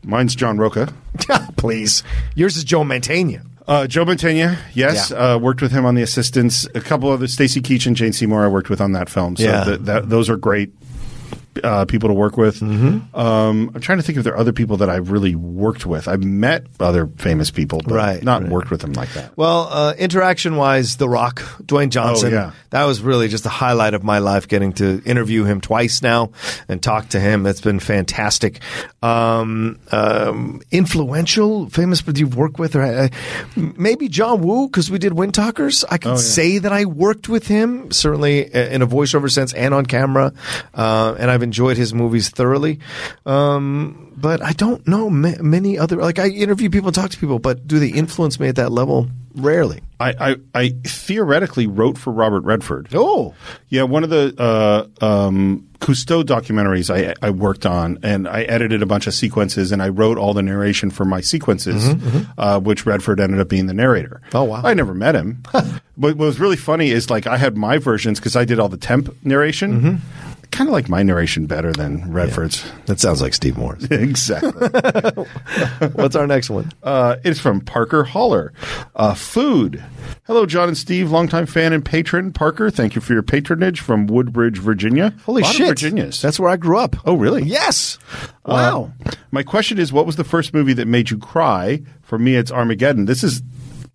Mine's 0.05 0.35
John 0.35 0.59
Rocha. 0.59 0.93
please. 1.57 2.03
Yours 2.35 2.57
is 2.57 2.65
Joe 2.65 2.83
Mantegna. 2.83 3.45
Uh, 3.69 3.87
Joe 3.87 4.05
Mantegna, 4.05 4.59
yes, 4.75 5.11
Yeah. 5.13 5.35
uh, 5.35 5.39
worked 5.39 5.63
with 5.63 5.71
him 5.71 5.85
on 5.85 5.95
The 5.95 6.03
Assistants. 6.03 6.67
A 6.75 6.81
couple 6.81 7.09
other 7.11 7.29
Stacy 7.29 7.61
Keach 7.61 7.87
and 7.87 7.95
Jane 7.95 8.13
Seymour, 8.13 8.45
I 8.45 8.49
worked 8.49 8.69
with 8.69 8.81
on 8.81 8.93
that 8.93 9.09
film. 9.09 9.37
So 9.37 9.45
Yeah. 9.45 9.65
th- 9.65 9.81
that, 9.83 10.09
those 10.09 10.29
are 10.29 10.37
great 10.37 10.73
uh, 11.65 11.85
people 11.85 12.09
to 12.09 12.15
work 12.15 12.37
with. 12.37 12.61
Mm-hmm. 12.61 13.15
Um, 13.19 13.71
I'm 13.75 13.81
trying 13.81 13.99
to 13.99 14.03
think 14.05 14.19
if 14.19 14.25
there 14.25 14.35
are 14.35 14.39
other 14.39 14.53
people 14.53 14.77
that 14.79 14.89
I've 14.91 15.11
really 15.11 15.35
worked 15.35 15.85
with. 15.87 16.09
I've 16.09 16.23
met 16.25 16.67
other 16.79 17.07
famous 17.19 17.51
people, 17.51 17.81
but 17.85 17.95
Right, 17.95 18.23
not 18.23 18.43
right. 18.43 18.51
worked 18.51 18.71
with 18.71 18.81
them 18.83 18.93
like 18.93 19.13
that. 19.15 19.37
Well, 19.37 19.69
uh, 19.71 19.95
interaction 19.99 20.57
wise, 20.57 20.97
The 20.97 21.09
Rock, 21.09 21.41
Dwayne 21.63 21.91
Johnson. 21.91 22.33
Oh, 22.33 22.37
yeah. 22.37 22.51
That 22.71 22.85
was 22.85 23.01
really 23.03 23.29
just 23.29 23.43
the 23.43 23.51
highlight 23.51 23.95
of 23.95 24.05
my 24.05 24.19
life 24.19 24.47
getting 24.49 24.73
to 24.75 25.03
interview 25.05 25.45
him 25.45 25.61
twice 25.61 26.03
now 26.03 26.31
and 26.69 26.81
talk 26.83 27.09
to 27.11 27.21
him. 27.21 27.47
It's 27.47 27.61
been 27.61 27.81
fantastic. 27.81 28.61
Um, 29.03 29.79
um, 29.91 30.61
influential, 30.71 31.69
famous 31.71 32.03
that 32.03 32.19
you've 32.19 32.37
worked 32.37 32.59
with, 32.59 32.77
or 32.77 32.83
uh, 32.83 33.09
maybe 33.57 34.09
John 34.09 34.41
Woo, 34.43 34.69
because 34.69 34.91
we 34.91 34.99
did 34.99 35.13
Windtalkers. 35.13 35.85
I 35.91 35.97
Oh, 35.97 35.99
can 35.99 36.17
say 36.19 36.59
that 36.59 36.73
I 36.73 36.85
worked 36.87 37.29
with 37.29 37.47
him, 37.49 37.91
certainly 37.91 38.43
in 38.55 38.81
a 38.83 38.87
voiceover 38.87 39.31
sense 39.31 39.53
and 39.53 39.75
on 39.75 39.85
camera. 39.87 40.33
Uh, 40.75 41.15
and 41.19 41.31
I've 41.31 41.40
enjoyed 41.43 41.77
his 41.77 41.93
movies 41.95 42.29
thoroughly. 42.31 42.79
Um, 43.27 44.13
but 44.17 44.43
I 44.43 44.53
don't 44.53 44.87
know 44.87 45.09
ma- 45.11 45.41
many 45.41 45.79
other, 45.79 45.97
like 45.97 46.19
I 46.19 46.29
interview 46.29 46.71
people 46.71 46.89
and 46.89 46.95
talk 46.95 47.11
to 47.11 47.19
people, 47.19 47.39
but 47.39 47.67
do 47.67 47.79
they 47.79 47.89
influence 47.89 48.39
me 48.41 48.49
at 48.49 48.57
that 48.57 48.73
level? 48.73 49.09
Rarely. 49.35 49.81
I, 50.01 50.15
I, 50.31 50.37
I 50.55 50.69
theoretically 50.85 51.67
wrote 51.67 51.97
for 51.97 52.13
Robert 52.13 52.41
Redford. 52.45 52.89
Oh, 52.95 53.35
Yeah, 53.69 53.85
one 53.85 54.03
of 54.03 54.11
the 54.11 54.35
uh, 54.37 55.05
um, 55.05 55.69
Cousteau 55.79 56.25
documentaries 56.25 56.91
I, 56.93 57.15
I 57.25 57.31
worked 57.31 57.65
on, 57.65 57.99
and 58.03 58.27
I 58.27 58.43
edited 58.43 58.83
a 58.83 58.87
bunch 58.87 59.07
of 59.07 59.15
sequences, 59.15 59.71
and 59.73 59.83
I 59.83 59.89
wrote 59.89 60.19
all 60.19 60.35
the 60.35 60.43
narration 60.43 60.91
for 60.91 61.05
my 61.05 61.21
sequences, 61.21 61.95
Uh, 62.37 62.59
which 62.59 62.85
Redford 62.87 63.21
ended 63.21 63.39
up 63.41 63.49
being 63.49 63.67
the 63.67 63.75
narrator. 63.75 64.21
Oh, 64.35 64.45
wow. 64.45 64.63
I 64.65 64.75
never 64.75 64.95
met 64.95 65.15
him. 65.15 65.43
but 65.53 65.71
what 65.97 66.17
was 66.17 66.41
really 66.41 66.57
funny 66.57 66.91
is 66.91 67.09
like 67.09 67.27
I 67.29 67.37
had 67.37 67.57
my 67.57 67.79
versions 67.79 68.19
because 68.19 68.35
I 68.35 68.45
did 68.45 68.59
all 68.59 68.69
the 68.69 68.77
temp 68.79 69.15
narration. 69.25 70.01
Kind 70.61 70.69
of 70.69 70.75
like 70.75 70.91
my 70.91 71.03
narration 71.03 71.47
better 71.47 71.73
than 71.73 72.13
Redford's. 72.13 72.71
that 72.85 73.01
sounds 73.01 73.23
like 73.23 73.33
Steve 73.33 73.57
Morris. 73.57 73.85
exactly. 73.91 74.51
What's 75.95 76.15
our 76.15 76.27
next 76.27 76.51
one? 76.51 76.71
Uh, 76.83 77.17
it's 77.25 77.41
from 77.41 77.63
Parker 77.63 78.05
Holler. 78.05 78.53
Uh, 78.95 79.15
food. 79.15 79.83
Hello, 80.27 80.45
John 80.45 80.69
and 80.69 80.77
Steve, 80.77 81.11
longtime 81.11 81.47
fan 81.47 81.73
and 81.73 81.83
patron. 81.83 82.31
Parker, 82.31 82.69
thank 82.69 82.95
you 82.95 83.01
for 83.01 83.15
your 83.15 83.23
patronage 83.23 83.81
from 83.81 84.07
Woodbridge, 84.07 84.59
Virginia. 84.59 85.15
Holy 85.25 85.43
shit! 85.45 85.67
Virginias. 85.69 86.21
That's 86.21 86.39
where 86.39 86.51
I 86.51 86.59
grew 86.59 86.77
up. 86.77 86.95
Oh, 87.07 87.15
really? 87.15 87.43
Yes. 87.45 87.99
Uh, 88.45 88.53
Wow. 88.53 88.93
my 89.31 89.43
question 89.43 89.79
is, 89.79 89.95
what 89.95 90.05
was 90.05 90.17
the 90.17 90.25
first 90.25 90.53
movie 90.53 90.75
that 90.75 90.87
made 90.87 91.11
you 91.11 91.17
cry? 91.17 91.81
For 92.03 92.19
me, 92.19 92.37
it's 92.37 92.53
Armageddon. 92.53 93.07
This 93.07 93.25
is 93.25 93.41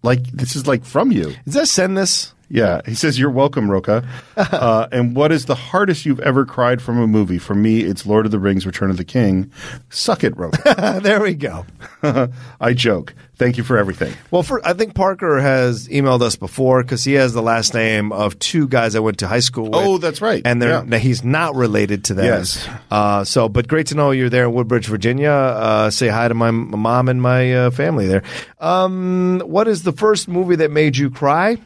like 0.01 0.23
this 0.31 0.55
is 0.55 0.65
like 0.65 0.83
from 0.83 1.11
you. 1.11 1.35
Does 1.45 1.53
that 1.53 1.67
send 1.67 1.95
this? 1.95 2.33
Yeah, 2.49 2.81
he 2.85 2.93
says 2.95 3.17
you're 3.17 3.29
welcome, 3.31 3.69
Rocha. 3.71 4.07
uh, 4.37 4.87
and 4.91 5.15
what 5.15 5.31
is 5.31 5.45
the 5.45 5.55
hardest 5.55 6.05
you've 6.05 6.19
ever 6.19 6.45
cried 6.45 6.81
from 6.81 6.99
a 6.99 7.07
movie? 7.07 7.37
For 7.39 7.55
me, 7.55 7.81
it's 7.81 8.05
Lord 8.05 8.25
of 8.25 8.31
the 8.31 8.39
Rings: 8.39 8.65
Return 8.65 8.89
of 8.89 8.97
the 8.97 9.03
King. 9.03 9.51
Suck 9.89 10.23
it, 10.23 10.35
Rocha. 10.37 10.99
there 11.03 11.21
we 11.21 11.33
go. 11.33 11.65
I 12.61 12.73
joke. 12.73 13.13
Thank 13.37 13.57
you 13.57 13.63
for 13.65 13.77
everything. 13.77 14.13
Well, 14.31 14.43
for, 14.43 14.65
I 14.65 14.71
think 14.71 14.95
Parker 14.95 15.41
has 15.41 15.89
emailed 15.89 16.21
us 16.21 16.37
before 16.37 16.83
because 16.83 17.03
he 17.03 17.13
has 17.13 17.33
the 17.33 17.41
last 17.41 17.73
name 17.73 18.13
of 18.13 18.39
two 18.39 18.65
guys 18.67 18.95
I 18.95 18.99
went 18.99 19.19
to 19.19 19.27
high 19.27 19.41
school 19.41 19.65
with. 19.65 19.73
Oh, 19.75 19.97
that's 19.97 20.21
right. 20.21 20.41
And 20.45 20.61
they're, 20.61 20.85
Yeah. 20.85 20.97
he's 20.97 21.21
not 21.23 21.53
related 21.53 22.05
to 22.05 22.13
them. 22.13 22.25
Yes. 22.25 22.65
Uh, 22.89 23.25
so, 23.25 23.49
but 23.49 23.67
great 23.67 23.87
to 23.87 23.95
know 23.95 24.11
you're 24.11 24.29
there 24.29 24.45
in 24.45 24.53
Woodbridge, 24.53 24.87
Virginia. 24.87 25.31
Uh, 25.31 25.89
say 25.89 26.07
hi 26.07 26.29
to 26.29 26.33
my 26.33 26.51
mom 26.51 27.09
and 27.09 27.21
my 27.21 27.53
uh, 27.53 27.71
family 27.71 28.07
there. 28.07 28.23
Um, 28.61 29.41
what 29.45 29.67
is 29.67 29.83
the 29.83 29.91
first 29.91 30.29
movie 30.29 30.55
that 30.57 30.71
made 30.71 30.95
you 30.95 31.09
cry? 31.09 31.57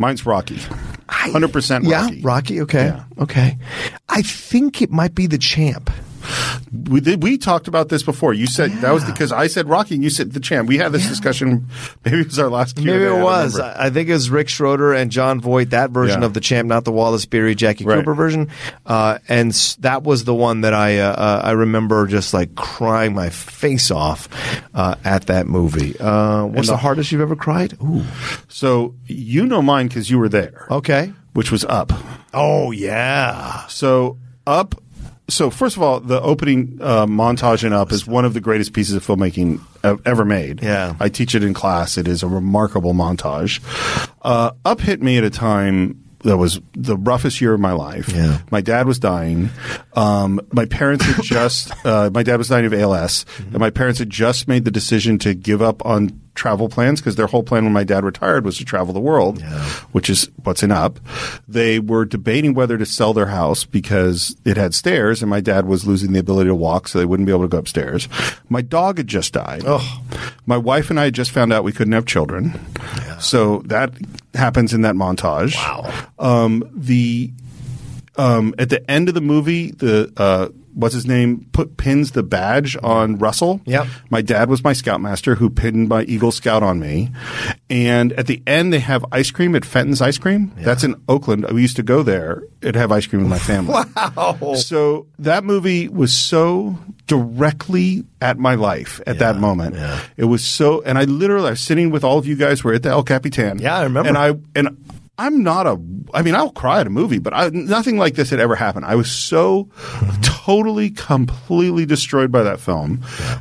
Mine's 0.00 0.26
Rocky. 0.26 0.58
Hundred 1.08 1.52
percent 1.52 1.84
Yeah, 1.84 2.08
Rocky. 2.22 2.60
Okay, 2.62 2.86
Yeah. 2.86 3.04
okay. 3.18 3.58
I 4.08 4.22
think 4.22 4.82
it 4.82 4.90
might 4.90 5.14
be 5.14 5.26
the 5.26 5.38
champ. 5.38 5.90
We 6.72 7.00
did, 7.00 7.22
we 7.22 7.38
talked 7.38 7.68
about 7.68 7.88
this 7.88 8.02
before. 8.02 8.32
You 8.34 8.46
said 8.46 8.70
that 8.82 8.92
was 8.92 9.04
because 9.04 9.32
I 9.32 9.46
said 9.46 9.68
Rocky, 9.68 9.94
and 9.94 10.04
you 10.04 10.10
said 10.10 10.32
the 10.32 10.40
champ. 10.40 10.68
We 10.68 10.78
had 10.78 10.92
this 10.92 11.06
discussion. 11.08 11.68
Maybe 12.04 12.20
it 12.20 12.26
was 12.26 12.38
our 12.38 12.48
last. 12.50 12.76
Q&A, 12.76 12.86
Maybe 12.86 13.04
it 13.04 13.08
don't 13.08 13.22
was. 13.22 13.56
remember. 13.56 13.78
I 13.78 13.86
I 13.86 13.90
think 13.90 14.08
it 14.08 14.12
was 14.12 14.30
Rick 14.30 14.48
Schroder 14.48 14.92
and 14.92 15.10
Jon 15.10 15.40
Voight, 15.40 15.70
that 15.70 15.90
version 15.90 16.20
Yeah. 16.20 16.26
of 16.26 16.34
the 16.34 16.40
champ, 16.40 16.68
not 16.68 16.84
the 16.84 16.92
Wallace 16.92 17.26
Beery, 17.26 17.54
Jackie 17.54 17.84
Right. 17.84 17.98
Cooper 17.98 18.14
version. 18.14 18.48
Uh, 18.86 19.18
and 19.28 19.52
that 19.80 20.02
was 20.02 20.24
the 20.24 20.34
one 20.34 20.62
that 20.62 20.74
I 20.74 20.98
uh, 20.98 21.10
uh, 21.12 21.40
I 21.44 21.50
remember 21.52 22.06
just 22.06 22.34
like 22.34 22.54
crying 22.54 23.14
my 23.14 23.30
face 23.30 23.90
off 23.90 24.28
uh, 24.74 24.96
at 25.04 25.26
that 25.26 25.46
movie. 25.46 25.96
Uh, 25.98 26.44
what's 26.46 26.66
the- 26.68 26.74
the 26.74 26.78
hardest 26.78 27.12
you've 27.12 27.20
ever 27.20 27.36
cried? 27.36 27.74
Ooh, 27.82 28.02
So 28.48 28.94
you 29.06 29.46
know 29.46 29.62
mine 29.62 29.86
because 29.88 30.10
you 30.10 30.18
were 30.18 30.28
there, 30.28 30.66
okay. 30.70 31.12
which 31.34 31.52
was 31.52 31.64
Up. 31.66 31.92
Oh 32.32 32.70
yeah, 32.72 33.66
So 33.68 34.18
Up. 34.46 34.74
So 35.28 35.48
first 35.50 35.76
of 35.76 35.82
all, 35.82 36.00
the 36.00 36.20
opening 36.20 36.78
uh, 36.82 37.06
montage 37.06 37.64
in 37.64 37.72
Up 37.72 37.92
is 37.92 38.06
one 38.06 38.24
of 38.24 38.34
the 38.34 38.40
greatest 38.40 38.72
pieces 38.74 38.94
of 38.94 39.06
filmmaking 39.06 39.60
ever 40.04 40.24
made. 40.24 40.62
Yeah. 40.62 40.96
I 41.00 41.08
teach 41.08 41.34
it 41.34 41.42
in 41.42 41.54
class. 41.54 41.96
It 41.96 42.06
is 42.06 42.22
a 42.22 42.28
remarkable 42.28 42.92
montage. 42.92 43.60
Uh, 44.22 44.50
Up 44.64 44.80
hit 44.80 45.02
me 45.02 45.16
at 45.16 45.24
a 45.24 45.30
time 45.30 46.00
that 46.20 46.36
was 46.36 46.60
the 46.72 46.96
roughest 46.96 47.40
year 47.40 47.52
of 47.54 47.60
my 47.60 47.72
life. 47.72 48.08
Yeah. 48.08 48.38
My 48.50 48.60
dad 48.60 48.86
was 48.86 48.98
dying. 48.98 49.50
Um, 49.94 50.40
my 50.52 50.64
parents 50.66 51.04
had 51.04 51.22
just. 51.22 51.72
Uh, 51.86 52.10
my 52.12 52.22
dad 52.22 52.36
was 52.36 52.48
dying 52.48 52.66
of 52.66 52.74
ALS, 52.74 53.24
and 53.38 53.58
my 53.58 53.70
parents 53.70 53.98
had 53.98 54.10
just 54.10 54.48
made 54.48 54.64
the 54.64 54.70
decision 54.70 55.18
to 55.20 55.34
give 55.34 55.60
up 55.62 55.84
on 55.86 56.18
travel 56.34 56.68
plans 56.68 57.00
because 57.00 57.16
their 57.16 57.26
whole 57.26 57.42
plan 57.42 57.64
when 57.64 57.72
my 57.72 57.84
dad 57.84 58.04
retired 58.04 58.44
was 58.44 58.58
to 58.58 58.64
travel 58.64 58.92
the 58.92 59.00
world, 59.00 59.40
which 59.92 60.10
is 60.10 60.30
what's 60.42 60.62
in 60.62 60.72
up. 60.72 60.98
They 61.46 61.78
were 61.78 62.04
debating 62.04 62.54
whether 62.54 62.76
to 62.76 62.86
sell 62.86 63.12
their 63.12 63.26
house 63.26 63.64
because 63.64 64.36
it 64.44 64.56
had 64.56 64.74
stairs 64.74 65.22
and 65.22 65.30
my 65.30 65.40
dad 65.40 65.66
was 65.66 65.86
losing 65.86 66.12
the 66.12 66.18
ability 66.18 66.48
to 66.48 66.54
walk 66.54 66.88
so 66.88 66.98
they 66.98 67.04
wouldn't 67.04 67.26
be 67.26 67.32
able 67.32 67.42
to 67.42 67.48
go 67.48 67.58
upstairs. 67.58 68.08
My 68.48 68.62
dog 68.62 68.98
had 68.98 69.06
just 69.06 69.32
died. 69.32 69.62
My 70.46 70.56
wife 70.56 70.90
and 70.90 70.98
I 71.00 71.04
had 71.04 71.14
just 71.14 71.30
found 71.30 71.52
out 71.52 71.64
we 71.64 71.72
couldn't 71.72 71.92
have 71.92 72.06
children. 72.06 72.58
So 73.20 73.62
that 73.66 73.92
happens 74.34 74.74
in 74.74 74.82
that 74.82 74.94
montage. 74.94 75.54
Wow. 75.56 76.08
Um, 76.18 76.68
the 76.74 77.32
um, 78.16 78.54
at 78.58 78.70
the 78.70 78.88
end 78.90 79.08
of 79.08 79.14
the 79.14 79.20
movie, 79.20 79.72
the 79.72 80.12
uh, 80.16 80.48
what's 80.74 80.94
his 80.94 81.06
name 81.06 81.46
put 81.52 81.76
pins 81.76 82.10
the 82.12 82.22
badge 82.22 82.76
on 82.82 83.18
Russell. 83.18 83.60
Yeah, 83.64 83.88
My 84.10 84.22
dad 84.22 84.48
was 84.48 84.62
my 84.62 84.72
scoutmaster 84.72 85.34
who 85.36 85.50
pinned 85.50 85.88
my 85.88 86.02
Eagle 86.02 86.32
Scout 86.32 86.62
on 86.62 86.80
me. 86.80 87.10
And 87.70 88.12
at 88.14 88.26
the 88.26 88.42
end, 88.46 88.72
they 88.72 88.80
have 88.80 89.04
ice 89.12 89.30
cream 89.30 89.54
at 89.54 89.64
Fenton's 89.64 90.00
Ice 90.00 90.18
Cream. 90.18 90.52
That's 90.56 90.84
in 90.84 90.94
Oakland. 91.08 91.46
We 91.50 91.62
used 91.62 91.76
to 91.76 91.82
go 91.82 92.02
there 92.02 92.42
and 92.62 92.76
have 92.76 92.92
ice 92.92 93.06
cream 93.06 93.22
with 93.22 93.30
my 93.30 93.38
family. 93.38 93.74
wow. 93.96 94.54
So 94.56 95.06
that 95.18 95.44
movie 95.44 95.88
was 95.88 96.12
so 96.12 96.78
directly 97.06 98.04
at 98.20 98.38
my 98.38 98.54
life 98.54 99.00
at 99.06 99.18
that 99.18 99.36
moment. 99.36 99.76
It 100.16 100.24
was 100.24 100.44
so, 100.44 100.82
and 100.82 100.98
I 100.98 101.04
literally, 101.04 101.48
I 101.48 101.50
was 101.50 101.60
sitting 101.60 101.90
with 101.90 102.04
all 102.04 102.18
of 102.18 102.26
you 102.26 102.36
guys. 102.36 102.64
We're 102.64 102.74
at 102.74 102.82
the 102.82 102.90
El 102.90 103.02
Capitan. 103.02 103.58
Yeah, 103.58 103.76
I 103.76 103.82
remember. 103.84 104.08
And 104.08 104.18
I, 104.18 104.34
and 104.54 104.93
I'm 105.16 105.42
not 105.42 105.66
a. 105.66 105.80
I 106.12 106.22
mean, 106.22 106.34
I'll 106.34 106.50
cry 106.50 106.80
at 106.80 106.86
a 106.86 106.90
movie, 106.90 107.18
but 107.18 107.32
I, 107.32 107.48
nothing 107.50 107.98
like 107.98 108.14
this 108.14 108.30
had 108.30 108.40
ever 108.40 108.56
happened. 108.56 108.84
I 108.84 108.96
was 108.96 109.10
so 109.10 109.68
totally, 110.22 110.90
completely 110.90 111.86
destroyed 111.86 112.32
by 112.32 112.42
that 112.42 112.58
film 112.58 113.00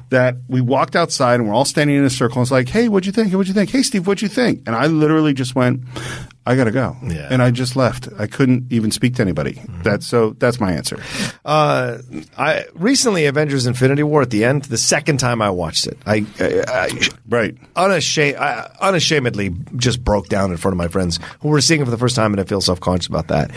that 0.09 0.37
we 0.47 0.61
walked 0.61 0.95
outside 0.95 1.35
and 1.39 1.47
we're 1.47 1.55
all 1.55 1.65
standing 1.65 1.95
in 1.95 2.03
a 2.03 2.09
circle. 2.09 2.37
And 2.37 2.45
it's 2.45 2.51
like, 2.51 2.69
"Hey, 2.69 2.87
what'd 2.87 3.05
you 3.07 3.11
think? 3.11 3.33
What'd 3.33 3.47
you 3.47 3.53
think? 3.53 3.71
Hey, 3.71 3.81
Steve, 3.81 4.05
what'd 4.05 4.21
you 4.21 4.29
think?" 4.29 4.63
And 4.67 4.75
I 4.75 4.85
literally 4.87 5.33
just 5.33 5.55
went, 5.55 5.83
"I 6.45 6.55
gotta 6.55 6.71
go," 6.71 6.95
Yeah. 7.03 7.27
and 7.31 7.41
I 7.41 7.51
just 7.51 7.75
left. 7.75 8.07
I 8.19 8.27
couldn't 8.27 8.71
even 8.71 8.91
speak 8.91 9.15
to 9.15 9.21
anybody. 9.21 9.61
That's 9.83 10.05
so. 10.07 10.35
That's 10.39 10.59
my 10.59 10.71
answer. 10.73 10.99
Uh, 11.45 11.97
I 12.37 12.65
recently 12.73 13.25
Avengers: 13.25 13.65
Infinity 13.65 14.03
War 14.03 14.21
at 14.21 14.29
the 14.29 14.43
end. 14.43 14.63
The 14.65 14.77
second 14.77 15.17
time 15.19 15.41
I 15.41 15.49
watched 15.49 15.87
it, 15.87 15.97
I, 16.05 16.25
I, 16.39 16.63
I 16.67 16.89
Right. 17.29 17.57
unashamed, 17.75 18.37
I, 18.37 18.69
unashamedly 18.81 19.55
just 19.75 20.03
broke 20.03 20.27
down 20.29 20.51
in 20.51 20.57
front 20.57 20.73
of 20.73 20.77
my 20.77 20.87
friends 20.87 21.19
who 21.41 21.49
were 21.49 21.61
seeing 21.61 21.81
it 21.81 21.85
for 21.85 21.91
the 21.91 21.97
first 21.97 22.15
time, 22.15 22.31
and 22.33 22.39
I 22.41 22.43
feel 22.43 22.61
self 22.61 22.79
conscious 22.79 23.07
about 23.07 23.27
that. 23.29 23.51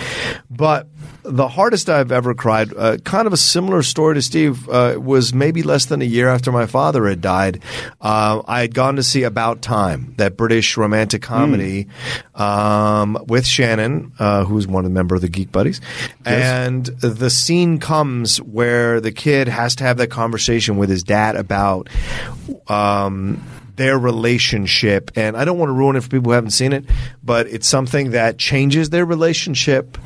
But 0.50 0.88
the 1.22 1.48
hardest 1.48 1.90
I've 1.90 2.12
ever 2.12 2.34
cried, 2.34 2.72
uh, 2.76 2.98
kind 2.98 3.26
of 3.26 3.32
a 3.32 3.36
similar 3.36 3.82
story 3.82 4.14
to 4.14 4.22
Steve, 4.22 4.68
uh, 4.68 4.94
was 4.96 5.34
maybe 5.34 5.62
less 5.64 5.86
than 5.86 6.00
a 6.00 6.04
year 6.04 6.28
after 6.28 6.52
my 6.52 6.66
father 6.66 7.06
had 7.08 7.20
died. 7.20 7.60
Uh, 8.00 8.42
I 8.46 8.60
had 8.60 8.74
gone 8.74 8.94
to 8.96 9.02
see 9.02 9.24
About 9.24 9.60
Time, 9.60 10.14
that 10.18 10.36
British 10.36 10.76
romantic 10.76 11.22
comedy 11.22 11.88
um, 12.76 13.18
with 13.26 13.46
Shannon, 13.46 14.12
uh, 14.18 14.44
who's 14.44 14.66
one 14.66 14.84
of 14.84 14.90
the 14.90 14.94
member 14.94 15.14
of 15.14 15.20
the 15.20 15.28
Geek 15.28 15.50
Buddies, 15.50 15.80
and 16.24 16.86
the 16.86 17.30
scene 17.30 17.78
comes 17.78 18.40
where 18.42 19.00
the 19.00 19.12
kid 19.12 19.48
has 19.48 19.76
to 19.76 19.84
have 19.84 19.96
that 19.98 20.08
conversation 20.08 20.76
with 20.76 20.90
his 20.90 21.02
dad 21.02 21.36
about. 21.36 21.88
Um, 22.68 23.42
their 23.76 23.98
relationship. 23.98 25.10
And 25.16 25.36
I 25.36 25.44
don't 25.44 25.58
want 25.58 25.68
to 25.68 25.74
ruin 25.74 25.96
it 25.96 26.02
for 26.02 26.08
people 26.08 26.30
who 26.30 26.34
haven't 26.34 26.50
seen 26.50 26.72
it, 26.72 26.84
but 27.22 27.46
it's 27.46 27.66
something 27.66 28.10
that 28.10 28.38
changes 28.38 28.90
their 28.90 29.04
relationship. 29.04 29.98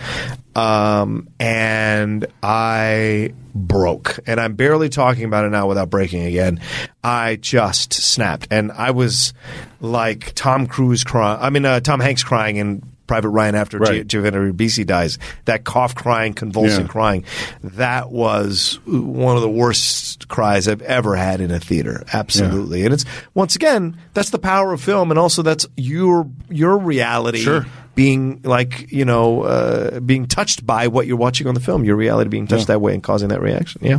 Um, 0.57 1.29
and 1.39 2.27
I 2.43 3.33
broke. 3.55 4.19
And 4.27 4.41
I'm 4.41 4.55
barely 4.55 4.89
talking 4.89 5.25
about 5.25 5.45
it 5.45 5.51
now 5.51 5.67
without 5.67 5.91
breaking 5.91 6.25
again. 6.25 6.61
I 7.03 7.37
just 7.37 7.93
snapped. 7.93 8.49
And 8.51 8.73
I 8.73 8.91
was 8.91 9.33
like 9.81 10.35
Tom 10.35 10.67
Cruise 10.67 11.05
crying. 11.05 11.39
I 11.41 11.51
mean, 11.51 11.65
uh, 11.65 11.81
Tom 11.81 12.01
Hanks 12.01 12.25
crying 12.25 12.57
in 12.57 12.83
Private 13.11 13.31
Ryan 13.31 13.57
after 13.57 13.79
Right. 13.79 14.03
Gi- 14.03 14.05
Giovanni 14.05 14.53
Ribisi 14.53 14.87
dies. 14.87 15.19
That 15.47 15.65
cough 15.65 15.97
crying, 15.97 16.33
convulsing 16.33 16.83
Yeah. 16.83 16.87
crying. 16.93 17.25
That 17.65 18.13
was 18.13 18.79
one 18.87 19.35
of 19.35 19.43
the 19.43 19.51
worst 19.51 20.29
cries 20.29 20.69
I've 20.69 20.81
ever 20.83 21.17
had 21.17 21.41
in 21.41 21.51
a 21.51 21.59
theater. 21.59 22.05
Absolutely. 22.13 22.85
And 22.85 22.95
it's 22.95 23.05
once 23.35 23.57
again, 23.57 23.97
that's 24.15 24.31
the 24.31 24.39
power 24.39 24.73
of 24.73 24.81
film 24.81 25.11
and 25.11 25.19
also 25.19 25.43
that's 25.43 25.67
your 25.77 26.29
your 26.49 26.79
reality 26.79 27.39
Sure. 27.41 27.67
being 27.97 28.41
like, 28.45 28.87
you 28.93 29.05
know, 29.05 29.43
uh, 29.43 29.99
being 29.99 30.27
touched 30.27 30.65
by 30.65 30.87
what 30.87 31.09
you're 31.09 31.17
watching 31.17 31.49
on 31.49 31.55
the 31.55 31.61
film. 31.61 31.83
Your 31.85 31.97
reality 31.97 32.29
being 32.31 32.47
touched 32.47 32.69
that 32.69 32.81
way 32.81 32.95
and 32.95 33.03
causing 33.03 33.31
that 33.31 33.43
reaction. 33.43 33.81
Yeah. 33.85 33.99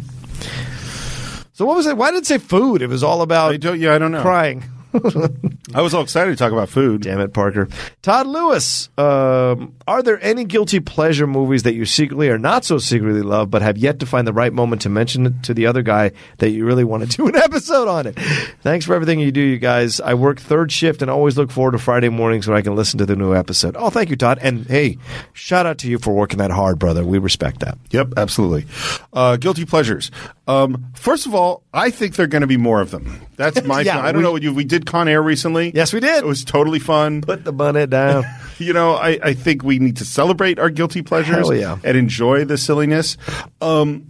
So 1.51 1.65
what 1.65 1.75
was 1.75 1.85
it? 1.85 1.97
Why 1.97 2.11
did 2.11 2.19
it 2.19 2.25
say 2.27 2.37
food? 2.37 2.81
It 2.81 2.87
was 2.87 3.03
all 3.03 3.21
about 3.21 3.51
I 3.53 3.57
don't. 3.57 3.77
Yeah, 3.79 3.93
I 3.93 3.97
don't 3.97 4.11
know. 4.13 4.21
crying. 4.21 4.63
I 5.73 5.81
was 5.81 5.93
all 5.93 6.03
excited 6.03 6.31
to 6.31 6.35
talk 6.37 6.51
about 6.51 6.69
food. 6.69 7.01
Damn 7.03 7.19
it, 7.21 7.33
Parker. 7.33 7.67
Todd 8.01 8.27
Lewis, 8.27 8.89
um, 8.97 9.75
are 9.87 10.03
there 10.03 10.21
any 10.23 10.43
guilty 10.43 10.79
pleasure 10.79 11.25
movies 11.27 11.63
that 11.63 11.73
you 11.73 11.85
secretly 11.85 12.29
or 12.29 12.37
not 12.37 12.65
so 12.65 12.77
secretly 12.77 13.21
love, 13.21 13.49
but 13.49 13.61
have 13.61 13.77
yet 13.77 13.99
to 13.99 14.05
find 14.05 14.27
the 14.27 14.33
right 14.33 14.51
moment 14.51 14.81
to 14.83 14.89
mention 14.89 15.25
it 15.27 15.43
to 15.43 15.53
the 15.53 15.65
other 15.67 15.81
guy 15.81 16.11
that 16.39 16.49
you 16.49 16.65
really 16.65 16.83
want 16.83 17.09
to 17.09 17.17
do 17.17 17.27
an 17.27 17.35
episode 17.35 17.87
on 17.87 18.07
it? 18.07 18.19
Thanks 18.61 18.85
for 18.85 18.93
everything 18.93 19.19
you 19.19 19.31
do, 19.31 19.41
you 19.41 19.57
guys. 19.59 19.99
I 20.01 20.13
work 20.13 20.39
third 20.39 20.71
shift 20.71 21.01
and 21.01 21.09
always 21.09 21.37
look 21.37 21.51
forward 21.51 21.71
to 21.71 21.77
Friday 21.79 22.09
mornings 22.09 22.47
when 22.47 22.57
I 22.57 22.61
can 22.61 22.75
listen 22.75 22.97
to 22.99 23.05
the 23.05 23.15
new 23.15 23.33
episode. 23.33 23.75
Oh, 23.77 23.89
thank 23.89 24.09
you, 24.09 24.15
Todd. 24.15 24.39
And 24.41 24.65
hey, 24.67 24.97
shout 25.33 25.65
out 25.65 25.77
to 25.79 25.89
you 25.89 25.97
for 25.99 26.13
working 26.13 26.39
that 26.39 26.51
hard, 26.51 26.79
brother. 26.79 27.05
We 27.05 27.17
respect 27.17 27.61
that. 27.61 27.77
Yep, 27.91 28.13
absolutely. 28.17 28.65
Uh, 29.13 29.37
guilty 29.37 29.65
pleasures. 29.65 30.11
Um, 30.47 30.91
first 30.95 31.25
of 31.25 31.33
all, 31.33 31.63
I 31.73 31.91
think 31.91 32.15
there 32.15 32.25
are 32.25 32.27
going 32.27 32.41
to 32.41 32.47
be 32.47 32.57
more 32.57 32.81
of 32.81 32.91
them. 32.91 33.21
That's 33.37 33.63
my. 33.65 33.81
Yeah, 33.81 33.99
I 33.99 34.11
don't 34.11 34.17
we- 34.17 34.23
know 34.23 34.31
what 34.31 34.41
you. 34.43 34.53
We 34.53 34.65
did 34.65 34.80
Con 34.85 35.07
Air 35.07 35.21
recently. 35.21 35.71
Yes, 35.73 35.93
we 35.93 35.99
did. 35.99 36.23
It 36.23 36.25
was 36.25 36.43
totally 36.43 36.79
fun. 36.79 37.21
Put 37.21 37.43
the 37.43 37.53
bonnet 37.53 37.89
down. 37.89 38.23
you 38.57 38.73
know, 38.73 38.95
I, 38.95 39.19
I 39.21 39.33
think 39.33 39.63
we 39.63 39.79
need 39.79 39.97
to 39.97 40.05
celebrate 40.05 40.59
our 40.59 40.69
guilty 40.69 41.01
pleasures 41.01 41.47
Hell 41.47 41.53
yeah. 41.53 41.77
and 41.83 41.97
enjoy 41.97 42.45
the 42.45 42.57
silliness. 42.57 43.17
Um, 43.61 44.07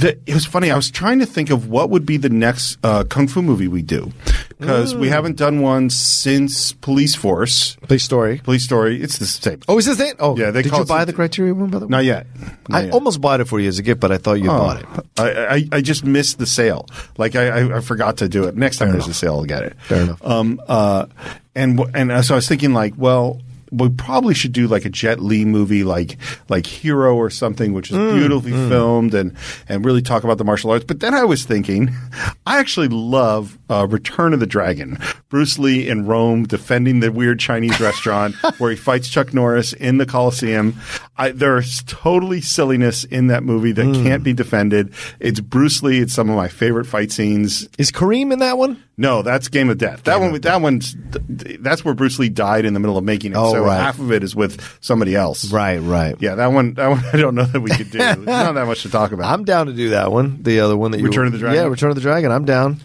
the, 0.00 0.18
it 0.26 0.34
was 0.34 0.46
funny. 0.46 0.70
I 0.70 0.76
was 0.76 0.90
trying 0.90 1.18
to 1.20 1.26
think 1.26 1.50
of 1.50 1.68
what 1.68 1.90
would 1.90 2.06
be 2.06 2.16
the 2.16 2.28
next 2.28 2.78
uh, 2.84 3.04
kung 3.04 3.26
fu 3.28 3.42
movie 3.42 3.68
we 3.68 3.82
do 3.82 4.12
because 4.58 4.94
we 4.94 5.08
haven't 5.08 5.36
done 5.36 5.60
one 5.60 5.90
since 5.90 6.72
Police 6.72 7.14
Force. 7.14 7.76
Police 7.82 8.04
story. 8.04 8.38
Police 8.44 8.64
Story. 8.64 9.02
It's 9.02 9.18
the 9.18 9.26
same. 9.26 9.60
Oh, 9.68 9.78
is 9.78 9.86
this 9.86 9.98
it? 10.00 10.16
Oh, 10.20 10.36
Yeah, 10.36 10.50
they 10.50 10.62
did 10.62 10.70
call 10.70 10.80
you 10.80 10.84
it 10.84 10.88
buy 10.88 10.98
some- 11.00 11.06
the 11.06 11.12
Criterion 11.12 11.58
one, 11.60 11.70
by 11.70 11.78
the 11.78 11.86
way? 11.86 11.90
Not 11.90 12.04
yet. 12.04 12.26
Not 12.68 12.78
I 12.82 12.84
yet. 12.84 12.94
almost 12.94 13.20
bought 13.20 13.40
it 13.40 13.46
for 13.46 13.58
you 13.60 13.68
as 13.68 13.78
a 13.78 13.82
gift, 13.82 14.00
but 14.00 14.12
I 14.12 14.18
thought 14.18 14.34
you 14.34 14.50
Oh. 14.50 14.58
bought 14.58 14.80
it. 14.82 14.86
I, 15.18 15.54
I, 15.56 15.68
I 15.72 15.80
just 15.80 16.04
missed 16.04 16.38
the 16.38 16.46
sale. 16.46 16.86
Like 17.16 17.34
I, 17.36 17.48
I, 17.48 17.76
I 17.78 17.80
forgot 17.80 18.18
to 18.18 18.28
do 18.28 18.44
it. 18.44 18.56
Next 18.56 18.78
time 18.78 18.92
there's 18.92 19.08
a 19.08 19.14
sale, 19.14 19.34
I'll 19.36 19.44
get 19.44 19.62
it. 19.64 19.76
Fair 19.82 20.02
enough. 20.02 20.24
Um, 20.24 20.60
uh, 20.68 21.06
and 21.54 21.76
w- 21.78 21.92
and 21.96 22.12
uh, 22.12 22.22
so 22.22 22.34
I 22.34 22.36
was 22.36 22.46
thinking 22.48 22.72
like, 22.72 22.94
well, 22.96 23.40
we 23.70 23.88
probably 23.90 24.34
should 24.34 24.52
do 24.52 24.66
like 24.66 24.84
a 24.84 24.88
Jet 24.90 25.20
Li 25.20 25.44
movie, 25.44 25.84
like 25.84 26.16
like 26.48 26.66
Hero 26.66 27.14
or 27.16 27.30
something, 27.30 27.72
which 27.72 27.90
is 27.90 27.96
Mm, 27.96 28.14
beautifully 28.18 28.52
filmed 28.52 29.14
and 29.14 29.34
and 29.68 29.84
really 29.84 30.02
talk 30.02 30.24
about 30.24 30.38
the 30.38 30.44
martial 30.44 30.70
arts. 30.70 30.84
But 30.84 31.00
then 31.00 31.14
I 31.14 31.24
was 31.24 31.44
thinking, 31.44 31.90
I 32.46 32.58
actually 32.58 32.88
love 32.88 33.57
uh, 33.68 33.86
Return 33.88 34.32
of 34.34 34.40
the 34.40 34.46
Dragon. 34.46 34.98
Bruce 35.28 35.58
Lee 35.58 35.88
in 35.88 36.06
Rome 36.06 36.44
defending 36.44 37.00
the 37.00 37.12
weird 37.12 37.38
Chinese 37.38 37.78
restaurant 37.80 38.34
where 38.58 38.70
he 38.70 38.76
fights 38.76 39.08
Chuck 39.08 39.34
Norris 39.34 39.72
in 39.74 39.98
the 39.98 40.06
Coliseum. 40.06 40.74
I, 41.16 41.30
there's 41.32 41.82
totally 41.86 42.40
silliness 42.40 43.04
in 43.04 43.26
that 43.28 43.42
movie 43.42 43.72
that 43.72 43.86
Mm. 43.88 44.02
can't 44.02 44.22
be 44.24 44.32
defended. 44.32 44.92
It's 45.20 45.40
Bruce 45.40 45.82
Lee. 45.82 45.98
It's 46.00 46.12
some 46.12 46.28
of 46.30 46.36
my 46.36 46.48
favorite 46.48 46.84
fight 46.86 47.10
scenes. 47.12 47.68
Is 47.78 47.90
Kareem 47.90 48.32
in 48.32 48.38
that 48.40 48.58
one? 48.58 48.82
No, 48.96 49.22
that's 49.22 49.48
Game 49.48 49.70
of 49.70 49.78
Death. 49.78 50.04
That 50.04 50.20
one, 50.20 50.40
that 50.40 50.60
one's 50.60 50.96
that's 51.28 51.84
where 51.84 51.94
Bruce 51.94 52.18
Lee 52.18 52.28
died 52.28 52.64
in 52.64 52.74
the 52.74 52.80
middle 52.80 52.98
of 52.98 53.04
making 53.04 53.32
it. 53.32 53.36
Oh, 53.36 53.52
so 53.52 53.64
right. 53.64 53.76
half 53.78 53.98
of 54.00 54.10
it 54.12 54.24
is 54.24 54.34
with 54.34 54.60
somebody 54.80 55.14
else. 55.14 55.52
Right, 55.52 55.78
right. 55.78 56.16
Yeah, 56.18 56.34
that 56.34 56.48
one. 56.48 56.74
That 56.74 56.88
one. 56.88 57.04
I 57.12 57.16
don't 57.16 57.34
know 57.36 57.44
that 57.44 57.60
we 57.60 57.70
could 57.70 57.90
do. 57.92 57.98
There's 57.98 58.18
not 58.18 58.52
that 58.54 58.66
much 58.66 58.82
to 58.82 58.90
talk 58.90 59.12
about. 59.12 59.32
I'm 59.32 59.44
down 59.44 59.66
to 59.66 59.72
do 59.72 59.90
that 59.90 60.10
one. 60.10 60.42
The 60.42 60.58
other 60.60 60.76
one 60.76 60.90
that 60.90 60.98
you 60.98 61.04
Return 61.06 61.26
of 61.26 61.32
the 61.32 61.38
Dragon? 61.38 61.62
Yeah, 61.62 61.68
Return 61.68 61.90
of 61.90 61.94
the 61.94 62.02
Dragon. 62.02 62.32
I'm 62.32 62.44
down. 62.44 62.78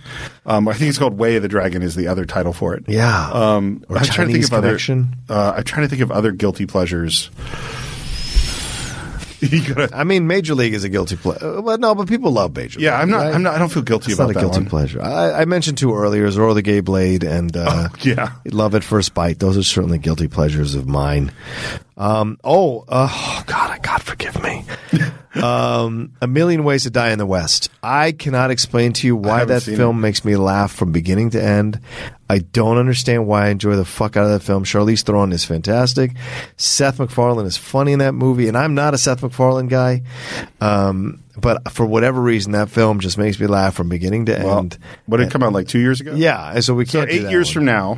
Um, 0.45 0.68
I 0.73 0.77
think 0.77 0.89
it's 0.89 0.97
called 0.97 1.17
Way 1.17 1.35
of 1.37 1.41
the 1.41 1.47
Dragon 1.47 1.81
is 1.81 1.95
the 1.95 2.07
other 2.07 2.25
title 2.25 2.53
for 2.53 2.73
it. 2.75 2.85
Yeah. 2.87 3.29
Um, 3.31 3.83
Or 3.89 3.97
I'm 3.97 4.03
trying 4.05 4.27
to 4.27 4.33
think 4.33 4.45
Chinese 4.45 4.45
of 4.47 4.53
other. 4.53 4.67
Connection. 4.67 5.15
Uh, 5.29 5.53
I'm 5.57 5.63
trying 5.63 5.83
to 5.83 5.89
think 5.89 6.01
of 6.01 6.11
other 6.11 6.31
guilty 6.31 6.65
pleasures. 6.65 7.29
I 9.93 10.05
mean, 10.05 10.25
Major 10.27 10.55
League 10.55 10.73
is 10.73 10.85
a 10.85 10.89
guilty 10.89 11.17
pleasure. 11.17 11.61
But 11.61 11.81
no, 11.81 11.93
but 11.95 12.07
people 12.07 12.31
love 12.31 12.55
Major 12.55 12.79
League. 12.79 12.85
yeah, 12.85 12.97
I'm 12.97 13.09
not. 13.09 13.17
right? 13.17 13.35
I'm 13.35 13.43
not. 13.43 13.55
I 13.55 13.59
don't 13.59 13.67
feel 13.69 13.83
guilty 13.83 14.11
It's 14.13 14.19
about 14.19 14.27
not 14.33 14.37
a 14.37 14.39
guilty 14.39 14.59
one. 14.61 14.69
pleasure. 14.69 15.01
I, 15.01 15.41
I 15.41 15.45
mentioned 15.45 15.77
two 15.77 15.93
earlier: 15.93 16.25
Zorro 16.29 16.53
the 16.53 16.61
Gay 16.61 16.79
Blade 16.79 17.25
and 17.25 17.55
uh, 17.57 17.89
Yeah. 18.01 18.31
Love 18.45 18.73
at 18.73 18.85
First 18.85 19.13
Bite. 19.13 19.39
Those 19.39 19.57
are 19.57 19.63
certainly 19.63 19.97
guilty 19.97 20.29
pleasures 20.29 20.75
of 20.75 20.87
mine. 20.87 21.33
Um, 21.97 22.37
oh, 22.43 22.85
uh, 22.87 23.43
God, 23.45 23.83
God 23.83 24.01
forgive 24.01 24.41
me. 24.41 24.63
um, 25.41 26.11
a 26.22 26.27
Million 26.27 26.64
Ways 26.64 26.84
to 26.84 26.89
Die 26.89 27.11
in 27.11 27.18
the 27.18 27.26
West. 27.26 27.69
I 27.81 28.11
cannot 28.11 28.51
explain 28.51 28.93
to 28.93 29.07
you 29.07 29.15
why 29.15 29.45
that 29.45 29.64
film 29.64 29.97
it. 29.97 30.01
makes 30.01 30.26
me 30.26 30.35
laugh 30.35 30.72
from 30.72 30.91
beginning 30.91 31.31
to 31.31 31.43
end. 31.43 31.80
I 32.30 32.39
don't 32.39 32.77
understand 32.77 33.27
why 33.27 33.45
I 33.45 33.49
enjoy 33.49 33.76
the 33.76 33.85
fuck 33.85 34.18
out 34.18 34.26
of 34.26 34.31
that 34.31 34.43
film. 34.43 34.64
Charlize 34.64 35.03
Theron 35.03 35.31
is 35.31 35.45
fantastic. 35.45 36.11
Seth 36.57 36.99
MacFarlane 36.99 37.45
is 37.45 37.57
funny 37.57 37.93
in 37.93 37.99
that 37.99 38.14
movie, 38.14 38.47
and 38.47 38.57
I'm 38.57 38.76
not 38.76 38.93
a 38.93 38.97
Seth 38.97 39.23
MacFarlane 39.23 39.68
guy. 39.68 40.03
Um, 40.61 41.22
but 41.38 41.72
for 41.72 41.85
whatever 41.85 42.22
reason, 42.22 42.51
that 42.51 42.69
film 42.69 42.99
just 42.99 43.18
makes 43.18 43.39
me 43.39 43.47
laugh 43.47 43.73
from 43.76 43.89
beginning 43.89 44.26
to 44.27 44.34
Well, 44.43 44.60
end. 44.60 44.77
what 45.07 45.18
did 45.18 45.27
it 45.27 45.31
come 45.31 45.41
out 45.43 45.53
like 45.53 45.68
two 45.68 45.80
years 45.80 45.99
ago? 46.01 46.14
Yeah, 46.15 46.60
so 46.60 46.73
we 46.73 46.85
can't. 46.85 47.10
do 47.10 47.15
eight 47.15 47.30
years 47.31 47.47
one. 47.49 47.53
from 47.53 47.65
now, 47.65 47.97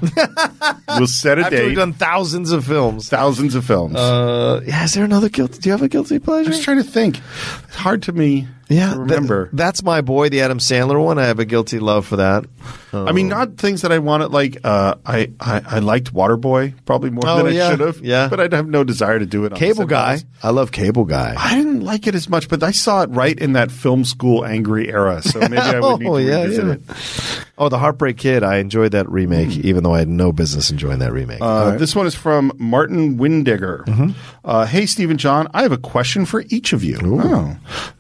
we'll 0.97 1.07
set 1.07 1.37
a 1.39 1.43
after 1.43 1.57
date. 1.57 1.65
we've 1.67 1.75
done 1.75 1.93
thousands 1.93 2.51
of 2.51 2.65
films. 2.65 3.09
thousands 3.09 3.55
of 3.55 3.65
films. 3.65 3.95
Uh, 3.95 4.61
yeah, 4.65 4.83
is 4.85 4.93
there 4.93 5.03
another 5.03 5.29
guilty? 5.29 5.59
Do 5.59 5.69
you 5.69 5.71
have 5.73 5.81
a 5.81 5.87
guilty 5.89 6.19
pleasure? 6.19 6.47
I'm 6.47 6.51
just 6.53 6.63
trying 6.63 6.77
to 6.77 6.83
think. 6.83 7.19
It's 7.67 7.75
hard 7.75 8.03
to 8.03 8.11
me 8.13 8.47
yeah, 8.69 8.95
remember. 8.95 9.45
that- 9.47 9.55
that's 9.57 9.83
my 9.83 10.01
boy, 10.01 10.29
the 10.29 10.41
Adam 10.41 10.59
Sandler 10.59 11.03
one. 11.03 11.17
I 11.19 11.25
have 11.25 11.39
a 11.39 11.45
guilty 11.45 11.79
love 11.79 12.05
for 12.05 12.17
that. 12.17 12.45
I 12.93 13.11
mean, 13.11 13.27
not 13.27 13.57
things 13.57 13.81
that 13.81 13.91
I 13.91 13.99
wanted. 13.99 14.29
Like, 14.31 14.57
uh, 14.63 14.95
I, 15.05 15.29
I 15.39 15.61
I 15.67 15.79
liked 15.79 16.13
Waterboy 16.13 16.73
probably 16.85 17.09
more 17.09 17.23
Oh, 17.27 17.37
than 17.43 17.47
I 17.47 17.69
should 17.71 17.81
have. 17.81 17.99
yeah. 17.99 18.29
but 18.29 18.39
I'd 18.39 18.53
have 18.53 18.69
no 18.69 18.85
desire 18.85 19.19
to 19.19 19.25
do 19.25 19.43
it. 19.43 19.51
on 19.51 19.59
Cable 19.59 19.85
Guy. 19.85 20.19
I 20.41 20.51
love 20.51 20.71
Cable 20.71 21.03
Guy. 21.03 21.35
I 21.37 21.55
didn't 21.55 21.81
like 21.81 22.07
it 22.07 22.15
as 22.15 22.29
much, 22.29 22.47
but 22.47 22.63
I 22.63 22.71
saw 22.71 23.01
it 23.01 23.09
right 23.09 23.37
in 23.37 23.51
that 23.53 23.69
film 23.69 24.05
school 24.05 24.45
angry 24.45 24.87
era, 24.89 25.21
so 25.21 25.39
maybe 25.41 25.57
I 25.57 25.79
would 25.81 25.99
need 25.99 26.07
Oh, 26.09 26.17
to 26.17 26.23
yeah, 26.23 26.41
revisit 26.43 26.65
yeah. 26.65 26.73
it. 26.73 27.45
Oh, 27.57 27.67
the 27.69 27.77
Heartbreak 27.79 28.15
Kid. 28.17 28.43
I 28.43 28.57
enjoyed 28.57 28.93
that 28.93 29.09
remake, 29.09 29.57
even 29.57 29.83
though 29.83 29.93
I 29.93 29.99
had 29.99 30.07
no 30.09 30.31
business 30.31 30.71
enjoying 30.71 30.99
that 30.99 31.11
remake. 31.11 31.39
Uh, 31.41 31.75
This 31.77 31.95
one 31.97 32.05
is 32.07 32.15
from 32.15 32.53
Martin 32.57 33.17
Windigger. 33.17 33.83
Mm-hmm. 33.85 34.09
Uh, 34.45 34.65
hey, 34.65 34.85
Stephen 34.85 35.17
John, 35.17 35.49
I 35.53 35.63
have 35.63 35.71
a 35.73 35.77
question 35.77 36.25
for 36.25 36.45
each 36.49 36.71
of 36.71 36.81
you. 36.83 36.97
Oh. 37.03 37.57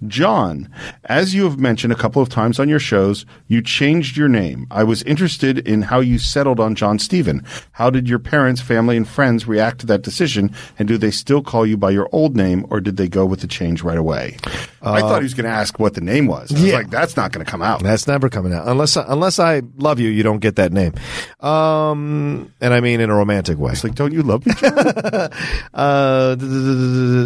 John, 0.07 0.54
as 1.05 1.33
you 1.35 1.43
have 1.45 1.59
mentioned 1.59 1.93
a 1.93 1.95
couple 1.95 2.21
of 2.21 2.29
times 2.29 2.59
on 2.59 2.67
your 2.69 2.79
shows, 2.79 3.25
you 3.47 3.61
changed 3.61 4.17
your 4.17 4.27
name. 4.29 4.67
I 4.71 4.83
was 4.83 5.03
interested 5.03 5.59
in 5.67 5.83
how 5.83 5.99
you 5.99 6.17
settled 6.19 6.59
on 6.59 6.75
John 6.75 6.99
Stephen. 6.99 7.43
How 7.73 7.89
did 7.89 8.07
your 8.09 8.19
parents, 8.19 8.61
family, 8.61 8.97
and 8.97 9.07
friends 9.07 9.47
react 9.47 9.79
to 9.79 9.85
that 9.87 10.01
decision? 10.01 10.51
And 10.79 10.87
do 10.87 10.97
they 10.97 11.11
still 11.11 11.41
call 11.41 11.65
you 11.65 11.77
by 11.77 11.91
your 11.91 12.07
old 12.11 12.35
name, 12.35 12.65
or 12.69 12.79
did 12.81 12.97
they 12.97 13.07
go 13.07 13.25
with 13.25 13.41
the 13.41 13.47
change 13.47 13.81
right 13.83 13.97
away? 13.97 14.37
I 14.81 14.99
thought 15.01 15.19
he 15.21 15.23
was 15.23 15.33
going 15.33 15.45
to 15.45 15.55
ask 15.61 15.79
what 15.79 15.93
the 15.95 16.01
name 16.01 16.27
was. 16.27 16.51
I 16.51 16.53
was 16.55 16.63
Uh, 16.63 16.67
yeah. 16.67 16.73
like, 16.75 16.89
that's 16.91 17.15
not 17.17 17.31
going 17.31 17.43
to 17.45 17.49
come 17.51 17.61
out. 17.61 17.81
That's 17.83 18.07
never 18.07 18.29
coming 18.29 18.53
out 18.53 18.67
unless 18.67 18.95
unless 18.95 19.39
I 19.39 19.61
love 19.77 19.99
you. 19.99 20.09
You 20.09 20.21
don't 20.23 20.39
get 20.39 20.55
that 20.57 20.71
name, 20.71 20.93
um, 21.41 22.51
and 22.61 22.73
I 22.73 22.81
mean 22.81 22.99
in 23.01 23.09
a 23.09 23.15
romantic 23.15 23.57
way. 23.57 23.71
It's 23.71 23.83
like, 23.83 23.95
don't 23.95 24.13
you 24.13 24.21
love 24.23 24.45
me, 24.45 24.53
John? 24.53 25.31
Uh, 25.73 26.35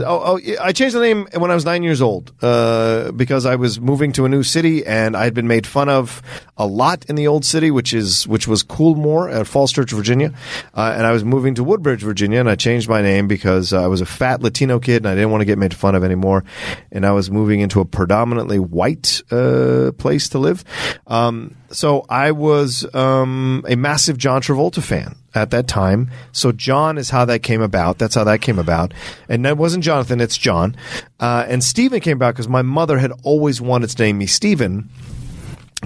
oh, 0.06 0.22
oh, 0.36 0.40
I 0.62 0.72
changed 0.72 0.96
the 0.96 1.00
name 1.02 1.28
when 1.38 1.52
I 1.52 1.56
was 1.56 1.66
nine 1.66 1.84
years 1.84 2.02
old 2.02 2.32
uh, 2.42 3.12
because 3.20 3.46
I 3.46 3.56
was 3.56 3.80
moving 3.80 4.12
to 4.14 4.26
a 4.26 4.30
new 4.30 4.42
city 4.42 4.84
and 4.86 5.16
I 5.16 5.26
had 5.26 5.36
been 5.36 5.48
made 5.48 5.68
fun 5.68 5.90
of 5.90 6.24
a 6.58 6.66
lot 6.66 7.06
in 7.06 7.16
the 7.16 7.28
old 7.28 7.46
city, 7.46 7.70
which 7.70 7.94
is 7.94 8.28
which 8.28 8.48
was 8.48 8.64
Culmore 8.64 9.30
at 9.32 9.46
Falls 9.46 9.72
Church, 9.72 9.92
Virginia, 9.92 10.34
uh, 10.74 10.94
and 10.96 11.06
I 11.06 11.12
was 11.12 11.24
moving 11.24 11.54
to 11.56 11.64
Woodbridge, 11.64 12.02
Virginia, 12.02 12.40
and 12.40 12.50
I 12.50 12.56
changed 12.56 12.90
my 12.90 13.02
name 13.04 13.28
because 13.28 13.74
I 13.74 13.86
was 13.86 14.02
a 14.02 14.06
fat 14.06 14.42
Latino 14.42 14.80
kid 14.80 15.04
and 15.04 15.08
I 15.08 15.16
didn't 15.16 15.30
want 15.30 15.42
to 15.42 15.46
get 15.46 15.60
made 15.60 15.74
fun 15.74 15.94
of 15.94 16.04
anymore, 16.04 16.44
and 16.92 17.06
I 17.06 17.12
was 17.12 17.30
moving 17.30 17.60
into 17.60 17.82
a 17.82 17.86
predominantly 17.86 18.58
white 18.58 19.22
uh, 19.30 19.92
place 19.98 20.30
to 20.30 20.40
live. 20.40 20.64
Um, 21.06 21.56
so 21.72 22.06
I 22.10 22.32
was 22.32 22.88
um, 22.96 23.64
a 23.68 23.76
massive 23.76 24.18
John 24.18 24.42
Travolta 24.42 24.82
fan 24.82 25.16
at 25.36 25.52
that 25.52 25.68
time. 25.68 26.10
So 26.32 26.52
John 26.52 26.98
is 26.98 27.10
how 27.10 27.26
that 27.26 27.44
came 27.44 27.62
about. 27.62 27.98
That's 27.98 28.16
how 28.16 28.24
that 28.24 28.42
came 28.42 28.60
about. 28.60 28.94
And 29.28 29.46
that 29.46 29.58
wasn't 29.58 29.84
Jonathan, 29.84 30.22
it's 30.22 30.38
John. 30.38 30.76
Uh, 31.20 31.46
and 31.48 31.64
Stephen 31.64 32.00
came 32.00 32.18
about 32.18 32.34
because 32.34 32.48
my 32.48 32.62
mother 32.62 32.98
had 32.98 33.12
always 33.24 33.62
wanted 33.62 33.90
to 33.92 34.04
name 34.04 34.18
me 34.18 34.26
Stephen. 34.26 34.90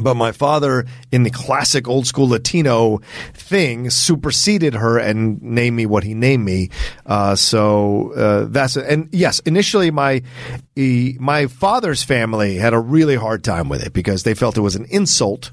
But 0.02 0.16
my 0.16 0.32
father, 0.32 0.86
in 1.12 1.22
the 1.22 1.30
classic 1.30 1.88
old 1.88 2.08
school 2.08 2.30
Latino 2.30 3.00
thing, 3.36 3.92
superseded 3.92 4.74
her 4.74 4.98
and 4.98 5.40
named 5.44 5.76
me 5.76 5.86
what 5.86 6.04
he 6.04 6.16
named 6.16 6.44
me. 6.44 6.72
Uh, 7.06 7.36
so 7.36 8.12
uh, 8.14 8.46
that's 8.50 8.76
and 8.76 9.08
yes, 9.12 9.38
initially 9.40 9.92
my 9.92 10.24
he, 10.76 11.16
my 11.20 11.46
father's 11.46 12.02
family 12.02 12.56
had 12.56 12.74
a 12.74 12.80
really 12.80 13.16
hard 13.16 13.44
time 13.44 13.70
with 13.70 13.86
it 13.86 13.94
because 13.94 14.24
they 14.24 14.34
felt 14.34 14.58
it 14.58 14.62
was 14.62 14.76
an 14.76 14.86
insult, 14.90 15.52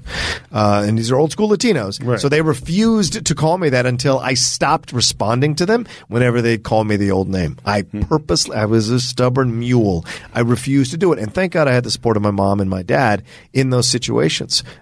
uh, 0.51 0.83
and 0.87 0.97
these 0.97 1.11
are 1.11 1.17
old 1.17 1.31
school 1.31 1.49
Latinos, 1.49 2.19
so 2.19 2.27
they 2.27 2.41
refused 2.41 3.23
to 3.23 3.35
call 3.35 3.59
me 3.59 3.69
that 3.69 3.85
until 3.85 4.17
I 4.17 4.33
stopped 4.33 4.91
responding 4.91 5.53
to 5.57 5.67
them 5.67 5.85
whenever 6.07 6.41
they'd 6.41 6.63
call 6.63 6.83
me 6.83 6.95
the 6.95 7.11
old 7.11 7.29
name. 7.29 7.59
I 7.63 7.83
purposely, 7.83 8.55
I 8.55 8.65
was 8.65 8.89
a 8.89 8.99
stubborn 8.99 9.59
mule. 9.59 10.03
I 10.33 10.39
refused 10.39 10.89
to 10.91 10.97
do 10.97 11.13
it, 11.13 11.19
and 11.19 11.31
thank 11.31 11.53
God 11.53 11.67
I 11.67 11.73
had 11.73 11.83
the 11.83 11.91
support 11.91 12.17
of 12.17 12.23
my 12.23 12.31
mom 12.31 12.59
and 12.59 12.69
my 12.71 12.81
dad 12.81 13.21
in 13.53 13.69
those 13.69 13.87
situations 13.87 14.30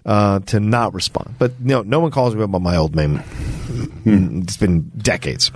uh, 0.06 0.40
to 0.40 0.60
not 0.60 0.94
respond. 0.94 1.36
But 1.40 1.60
no, 1.60 1.82
no 1.82 2.00
one 2.00 2.12
calls 2.12 2.36
me 2.36 2.46
by 2.46 2.60
my 2.60 2.76
old 2.76 2.96
name. 2.96 3.22
It's 4.06 4.58
been 4.58 4.90
decades. 4.98 5.52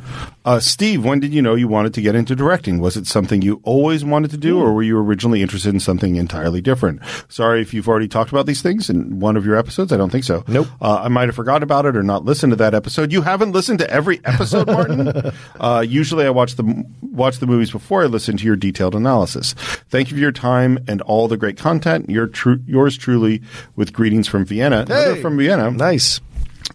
Uh, 0.45 0.59
Steve, 0.59 1.05
when 1.05 1.19
did 1.19 1.33
you 1.33 1.41
know 1.41 1.55
you 1.55 1.67
wanted 1.67 1.93
to 1.93 2.01
get 2.01 2.15
into 2.15 2.35
directing? 2.35 2.79
Was 2.79 2.97
it 2.97 3.07
something 3.07 3.41
you 3.41 3.61
always 3.63 4.03
wanted 4.03 4.31
to 4.31 4.37
do, 4.37 4.59
or 4.59 4.73
were 4.73 4.83
you 4.83 4.97
originally 4.97 5.41
interested 5.41 5.73
in 5.73 5.79
something 5.79 6.15
entirely 6.15 6.61
different? 6.61 7.01
Sorry 7.29 7.61
if 7.61 7.73
you've 7.73 7.87
already 7.87 8.07
talked 8.07 8.31
about 8.31 8.45
these 8.45 8.61
things 8.61 8.89
in 8.89 9.19
one 9.19 9.37
of 9.37 9.45
your 9.45 9.55
episodes. 9.55 9.93
I 9.93 9.97
don't 9.97 10.09
think 10.09 10.25
so. 10.25 10.43
Nope. 10.47 10.67
Uh, 10.81 11.01
I 11.03 11.07
might 11.07 11.27
have 11.29 11.35
forgotten 11.35 11.63
about 11.63 11.85
it 11.85 11.95
or 11.95 12.03
not 12.03 12.25
listened 12.25 12.51
to 12.51 12.57
that 12.57 12.73
episode. 12.73 13.11
You 13.11 13.21
haven't 13.21 13.53
listened 13.53 13.79
to 13.79 13.89
every 13.89 14.19
episode, 14.25 14.67
Martin. 14.67 15.31
uh, 15.59 15.85
usually, 15.87 16.25
I 16.25 16.29
watch 16.29 16.55
the 16.55 16.85
watch 17.01 17.39
the 17.39 17.47
movies 17.47 17.71
before 17.71 18.03
I 18.03 18.07
listen 18.07 18.37
to 18.37 18.45
your 18.45 18.55
detailed 18.55 18.95
analysis. 18.95 19.53
Thank 19.89 20.11
you 20.11 20.17
for 20.17 20.21
your 20.21 20.31
time 20.31 20.79
and 20.87 21.01
all 21.03 21.27
the 21.27 21.37
great 21.37 21.57
content. 21.57 22.09
Your 22.09 22.27
tru- 22.27 22.61
yours 22.65 22.97
truly, 22.97 23.41
with 23.75 23.93
greetings 23.93 24.27
from 24.27 24.45
Vienna. 24.45 24.85
Hey. 24.87 25.21
from 25.21 25.37
Vienna. 25.37 25.71
Nice. 25.71 26.19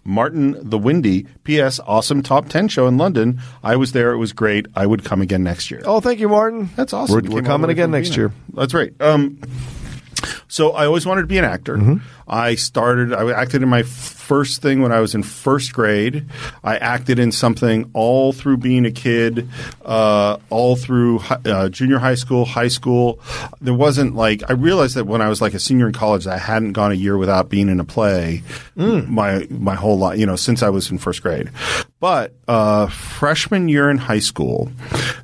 Martin 0.04 0.56
the 0.60 0.78
Windy. 0.78 1.26
P.S. 1.44 1.80
Awesome 1.86 2.22
top 2.22 2.48
10 2.48 2.68
show 2.68 2.86
in 2.86 2.96
London. 2.96 3.40
I 3.62 3.76
was 3.76 3.92
there. 3.92 4.12
It 4.12 4.18
was 4.18 4.32
great. 4.32 4.66
I 4.74 4.86
would 4.86 5.04
come 5.04 5.20
again 5.20 5.42
next 5.42 5.70
year. 5.70 5.82
Oh, 5.84 6.00
thank 6.00 6.20
you, 6.20 6.28
Martin. 6.28 6.70
That's 6.76 6.92
awesome. 6.92 7.14
We're, 7.14 7.30
we're 7.30 7.42
coming 7.42 7.70
again 7.70 7.90
next 7.90 8.16
year. 8.16 8.32
That's 8.54 8.74
right. 8.74 8.92
Um, 9.00 9.40
so 10.48 10.72
I 10.72 10.86
always 10.86 11.06
wanted 11.06 11.22
to 11.22 11.26
be 11.28 11.38
an 11.38 11.44
actor. 11.44 11.76
Mm-hmm. 11.76 11.96
I 12.30 12.56
started, 12.56 13.12
I 13.14 13.30
acted 13.32 13.62
in 13.62 13.68
my 13.70 13.82
first 13.82 14.60
thing 14.60 14.82
when 14.82 14.92
I 14.92 15.00
was 15.00 15.14
in 15.14 15.22
first 15.22 15.72
grade. 15.72 16.26
I 16.62 16.76
acted 16.76 17.18
in 17.18 17.32
something 17.32 17.90
all 17.94 18.32
through 18.34 18.58
being 18.58 18.84
a 18.84 18.90
kid, 18.90 19.48
uh, 19.84 20.36
all 20.50 20.76
through 20.76 21.20
hi- 21.20 21.40
uh, 21.46 21.68
junior 21.70 21.98
high 21.98 22.16
school, 22.16 22.44
high 22.44 22.68
school. 22.68 23.18
There 23.62 23.72
wasn't 23.72 24.14
like, 24.14 24.42
I 24.50 24.52
realized 24.52 24.96
that 24.96 25.06
when 25.06 25.22
I 25.22 25.28
was 25.30 25.40
like 25.40 25.54
a 25.54 25.58
senior 25.58 25.86
in 25.86 25.94
college, 25.94 26.26
I 26.26 26.36
hadn't 26.36 26.72
gone 26.74 26.92
a 26.92 26.96
year 26.96 27.16
without 27.16 27.48
being 27.48 27.68
in 27.70 27.80
a 27.80 27.84
play 27.84 28.42
Mm. 28.76 29.08
my, 29.08 29.46
my 29.50 29.74
whole 29.74 29.98
life, 29.98 30.18
you 30.18 30.26
know, 30.26 30.36
since 30.36 30.62
I 30.62 30.68
was 30.68 30.90
in 30.90 30.98
first 30.98 31.22
grade. 31.22 31.50
But, 31.98 32.32
uh, 32.46 32.86
freshman 32.88 33.68
year 33.68 33.90
in 33.90 33.96
high 33.98 34.20
school, 34.20 34.70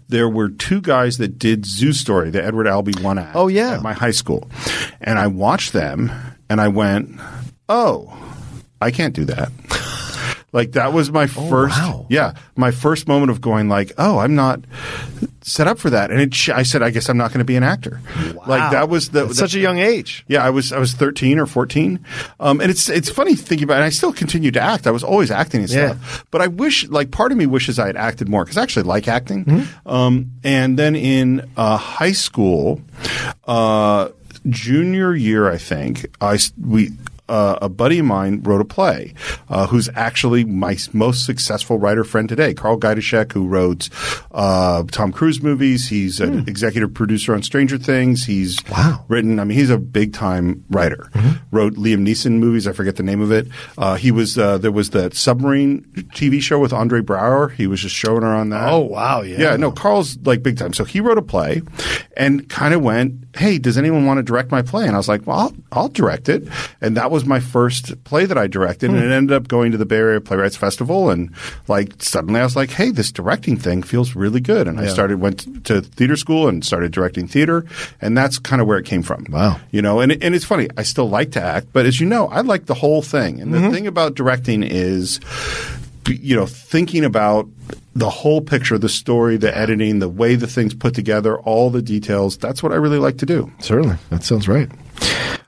there 0.08 0.28
were 0.28 0.48
two 0.48 0.80
guys 0.80 1.18
that 1.18 1.38
did 1.38 1.64
Zoo 1.64 1.92
Story, 1.92 2.30
the 2.30 2.42
Edward 2.44 2.66
Albee 2.66 3.00
one 3.00 3.18
act. 3.18 3.36
Oh, 3.36 3.46
yeah. 3.46 3.74
At 3.74 3.82
my 3.82 3.92
high 3.92 4.10
school. 4.10 4.50
And 5.00 5.13
I 5.18 5.26
watched 5.26 5.72
them 5.72 6.10
and 6.48 6.60
I 6.60 6.68
went, 6.68 7.10
oh, 7.68 8.12
I 8.80 8.90
can't 8.90 9.14
do 9.14 9.24
that. 9.26 9.50
Like 10.52 10.72
that 10.72 10.92
was 10.92 11.10
my 11.10 11.26
first, 11.26 11.76
wow. 11.76 12.06
yeah, 12.08 12.34
my 12.54 12.70
first 12.70 13.08
moment 13.08 13.32
of 13.32 13.40
going 13.40 13.68
like, 13.68 13.90
oh, 13.98 14.18
I'm 14.18 14.36
not 14.36 14.60
set 15.42 15.66
up 15.66 15.80
for 15.80 15.90
that. 15.90 16.12
And 16.12 16.20
it, 16.20 16.32
sh- 16.32 16.50
I 16.50 16.62
said, 16.62 16.80
I 16.80 16.90
guess 16.90 17.08
I'm 17.08 17.16
not 17.16 17.30
going 17.32 17.40
to 17.40 17.44
be 17.44 17.56
an 17.56 17.64
actor. 17.64 18.00
Like 18.46 18.70
that 18.70 18.88
was 18.88 19.08
the, 19.10 19.26
the- 19.26 19.34
such 19.34 19.56
a 19.56 19.58
young 19.58 19.78
age. 19.80 20.24
yeah, 20.28 20.44
I 20.44 20.50
was 20.50 20.72
I 20.72 20.78
was 20.78 20.92
13 20.94 21.40
or 21.40 21.46
14, 21.46 21.98
um, 22.38 22.60
and 22.60 22.70
it's 22.70 22.88
it's 22.88 23.10
funny 23.10 23.34
thinking 23.34 23.64
about. 23.64 23.74
it. 23.74 23.78
And 23.78 23.84
I 23.86 23.88
still 23.88 24.12
continue 24.12 24.52
to 24.52 24.60
act. 24.60 24.86
I 24.86 24.92
was 24.92 25.02
always 25.02 25.32
acting 25.32 25.62
and 25.62 25.70
Yeah. 25.70 25.96
stuff. 25.96 26.24
But 26.30 26.40
I 26.40 26.46
wish, 26.46 26.86
like, 26.88 27.10
part 27.10 27.32
of 27.32 27.38
me 27.38 27.46
wishes 27.46 27.80
I 27.80 27.88
had 27.88 27.96
acted 27.96 28.28
more 28.28 28.44
because 28.44 28.56
I 28.56 28.62
actually 28.62 28.84
like 28.84 29.08
acting. 29.08 29.66
Um, 29.84 30.30
and 30.44 30.78
then 30.78 30.94
in 30.94 31.50
uh, 31.56 31.78
high 31.78 32.12
school, 32.12 32.80
uh, 33.48 34.10
junior 34.48 35.14
year, 35.14 35.50
I 35.50 35.58
think 35.58 36.06
I 36.20 36.38
we. 36.60 36.92
Uh, 37.26 37.58
a 37.62 37.70
buddy 37.70 37.98
of 38.00 38.04
mine 38.04 38.42
wrote 38.42 38.60
a 38.60 38.66
play, 38.66 39.14
uh, 39.48 39.66
who's 39.68 39.88
actually 39.94 40.44
my 40.44 40.76
most 40.92 41.24
successful 41.24 41.78
writer 41.78 42.04
friend 42.04 42.28
today, 42.28 42.52
Karl 42.52 42.78
Gajdusek, 42.78 43.32
who 43.32 43.46
wrote 43.46 43.88
uh, 44.32 44.82
Tom 44.90 45.10
Cruise 45.10 45.42
movies. 45.42 45.88
He's 45.88 46.20
an 46.20 46.46
executive 46.46 46.92
producer 46.92 47.34
on 47.34 47.42
Stranger 47.42 47.78
Things. 47.78 48.26
He's 48.26 48.58
Wow. 48.70 49.06
written. 49.08 49.40
I 49.40 49.44
mean, 49.44 49.56
he's 49.56 49.70
a 49.70 49.78
big 49.78 50.12
time 50.12 50.64
writer. 50.68 51.10
Wrote 51.50 51.74
Liam 51.76 52.06
Neeson 52.06 52.32
movies. 52.32 52.66
I 52.68 52.72
forget 52.72 52.96
the 52.96 53.02
name 53.02 53.22
of 53.22 53.32
it. 53.32 53.48
Uh, 53.78 53.94
he 53.94 54.10
was 54.10 54.36
uh, 54.36 54.58
there 54.58 54.72
was 54.72 54.90
that 54.90 55.14
submarine 55.14 55.82
TV 56.14 56.42
show 56.42 56.58
with 56.58 56.72
Andre 56.74 57.00
Braugher. 57.00 57.52
He 57.52 57.66
was 57.66 57.80
just 57.80 57.94
showing 57.94 58.20
her 58.22 58.34
on 58.34 58.50
that. 58.50 58.68
Oh, 58.70 58.80
wow, 58.80 59.22
yeah. 59.22 59.38
yeah. 59.40 59.56
No, 59.56 59.72
Karl's 59.72 60.18
like 60.24 60.42
big 60.42 60.58
time. 60.58 60.72
So 60.74 60.84
he 60.84 61.00
wrote 61.00 61.16
a 61.18 61.22
play, 61.22 61.62
and 62.16 62.48
kind 62.50 62.74
of 62.74 62.82
went, 62.82 63.24
"Hey, 63.36 63.56
does 63.58 63.78
anyone 63.78 64.04
want 64.04 64.18
to 64.18 64.22
direct 64.22 64.50
my 64.50 64.60
play?" 64.62 64.86
And 64.86 64.94
I 64.94 64.98
was 64.98 65.08
like, 65.08 65.26
"Well, 65.26 65.38
I'll, 65.38 65.54
I'll 65.72 65.88
direct 65.88 66.28
it." 66.28 66.46
And 66.80 66.96
that 66.96 67.10
was 67.14 67.24
my 67.24 67.40
first 67.40 68.02
play 68.04 68.26
that 68.26 68.36
I 68.36 68.46
directed, 68.46 68.90
and 68.90 68.98
it 68.98 69.06
hmm. 69.06 69.12
ended 69.12 69.36
up 69.36 69.48
going 69.48 69.70
to 69.72 69.78
the 69.78 69.86
Bay 69.86 69.96
Area 69.96 70.20
Playwrights 70.20 70.56
Festival. 70.56 71.10
And 71.10 71.30
like 71.68 72.02
suddenly, 72.02 72.40
I 72.40 72.44
was 72.44 72.56
like, 72.56 72.70
"Hey, 72.70 72.90
this 72.90 73.12
directing 73.12 73.56
thing 73.56 73.82
feels 73.82 74.14
really 74.14 74.40
good." 74.40 74.68
And 74.68 74.80
I 74.80 74.88
started 74.88 75.20
went 75.20 75.64
to 75.66 75.80
theater 75.80 76.16
school 76.16 76.48
and 76.48 76.64
started 76.64 76.92
directing 76.92 77.28
theater, 77.28 77.64
and 78.00 78.18
that's 78.18 78.38
kind 78.38 78.60
of 78.60 78.66
where 78.66 78.78
it 78.78 78.84
came 78.84 79.02
from. 79.02 79.26
Wow. 79.30 79.60
You 79.70 79.80
know, 79.80 80.00
and 80.00 80.12
and 80.12 80.34
it's 80.34 80.44
funny. 80.44 80.68
I 80.76 80.82
still 80.82 81.08
like 81.08 81.30
to 81.32 81.40
act, 81.40 81.68
but 81.72 81.86
as 81.86 82.00
you 82.00 82.06
know, 82.06 82.26
I 82.28 82.40
like 82.40 82.66
the 82.66 82.74
whole 82.74 83.00
thing. 83.00 83.40
And 83.40 83.54
the 83.54 83.58
mm-hmm. 83.58 83.72
thing 83.72 83.86
about 83.86 84.14
directing 84.16 84.64
is, 84.64 85.20
you 86.08 86.34
know, 86.34 86.46
thinking 86.46 87.04
about 87.04 87.48
the 87.94 88.10
whole 88.10 88.40
picture, 88.40 88.76
the 88.76 88.88
story, 88.88 89.36
the 89.36 89.56
editing, 89.56 90.00
the 90.00 90.08
way 90.08 90.34
the 90.34 90.48
things 90.48 90.74
put 90.74 90.94
together, 90.94 91.38
all 91.38 91.70
the 91.70 91.82
details. 91.82 92.36
That's 92.36 92.62
what 92.62 92.72
I 92.72 92.76
really 92.76 92.98
like 92.98 93.18
to 93.18 93.26
do. 93.26 93.52
Certainly. 93.60 93.96
That 94.10 94.24
sounds 94.24 94.48
right. 94.48 94.68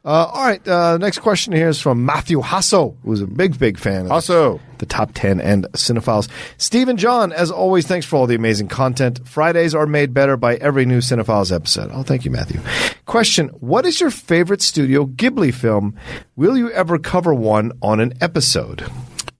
Uh, 0.06 0.30
all 0.32 0.44
right. 0.44 0.66
Uh, 0.68 0.96
next 0.98 1.18
question 1.18 1.52
here 1.52 1.68
is 1.68 1.80
from 1.80 2.06
Matthew 2.06 2.40
Hasso, 2.40 2.96
who's 3.02 3.20
a 3.20 3.26
big, 3.26 3.58
big 3.58 3.76
fan 3.76 4.06
of 4.06 4.12
Also, 4.12 4.60
the 4.78 4.86
top 4.86 5.10
10 5.14 5.40
and 5.40 5.66
Cine-Files. 5.72 6.28
Stephen 6.58 6.96
John, 6.96 7.32
as 7.32 7.50
always, 7.50 7.88
thanks 7.88 8.06
for 8.06 8.14
all 8.14 8.28
the 8.28 8.36
amazing 8.36 8.68
content. 8.68 9.26
Fridays 9.26 9.74
are 9.74 9.86
made 9.86 10.14
better 10.14 10.36
by 10.36 10.54
every 10.56 10.86
new 10.86 11.00
Cine-Files 11.00 11.50
episode. 11.50 11.90
Oh, 11.92 12.04
thank 12.04 12.24
you, 12.24 12.30
Matthew. 12.30 12.60
Question 13.06 13.48
What 13.48 13.84
is 13.84 14.00
your 14.00 14.12
favorite 14.12 14.62
Studio 14.62 15.06
Ghibli 15.06 15.52
film? 15.52 15.96
Will 16.36 16.56
you 16.56 16.70
ever 16.70 16.98
cover 16.98 17.34
one 17.34 17.72
on 17.82 17.98
an 17.98 18.14
episode? 18.20 18.88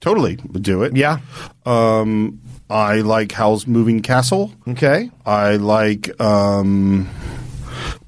totally 0.00 0.36
do 0.36 0.82
it. 0.84 0.96
Yeah. 0.96 1.18
Um, 1.64 2.40
I 2.70 3.00
like 3.00 3.32
Howl's 3.32 3.66
Moving 3.66 4.02
Castle. 4.02 4.52
Okay. 4.68 5.10
I 5.24 5.56
like 5.56 6.20
um, 6.20 7.08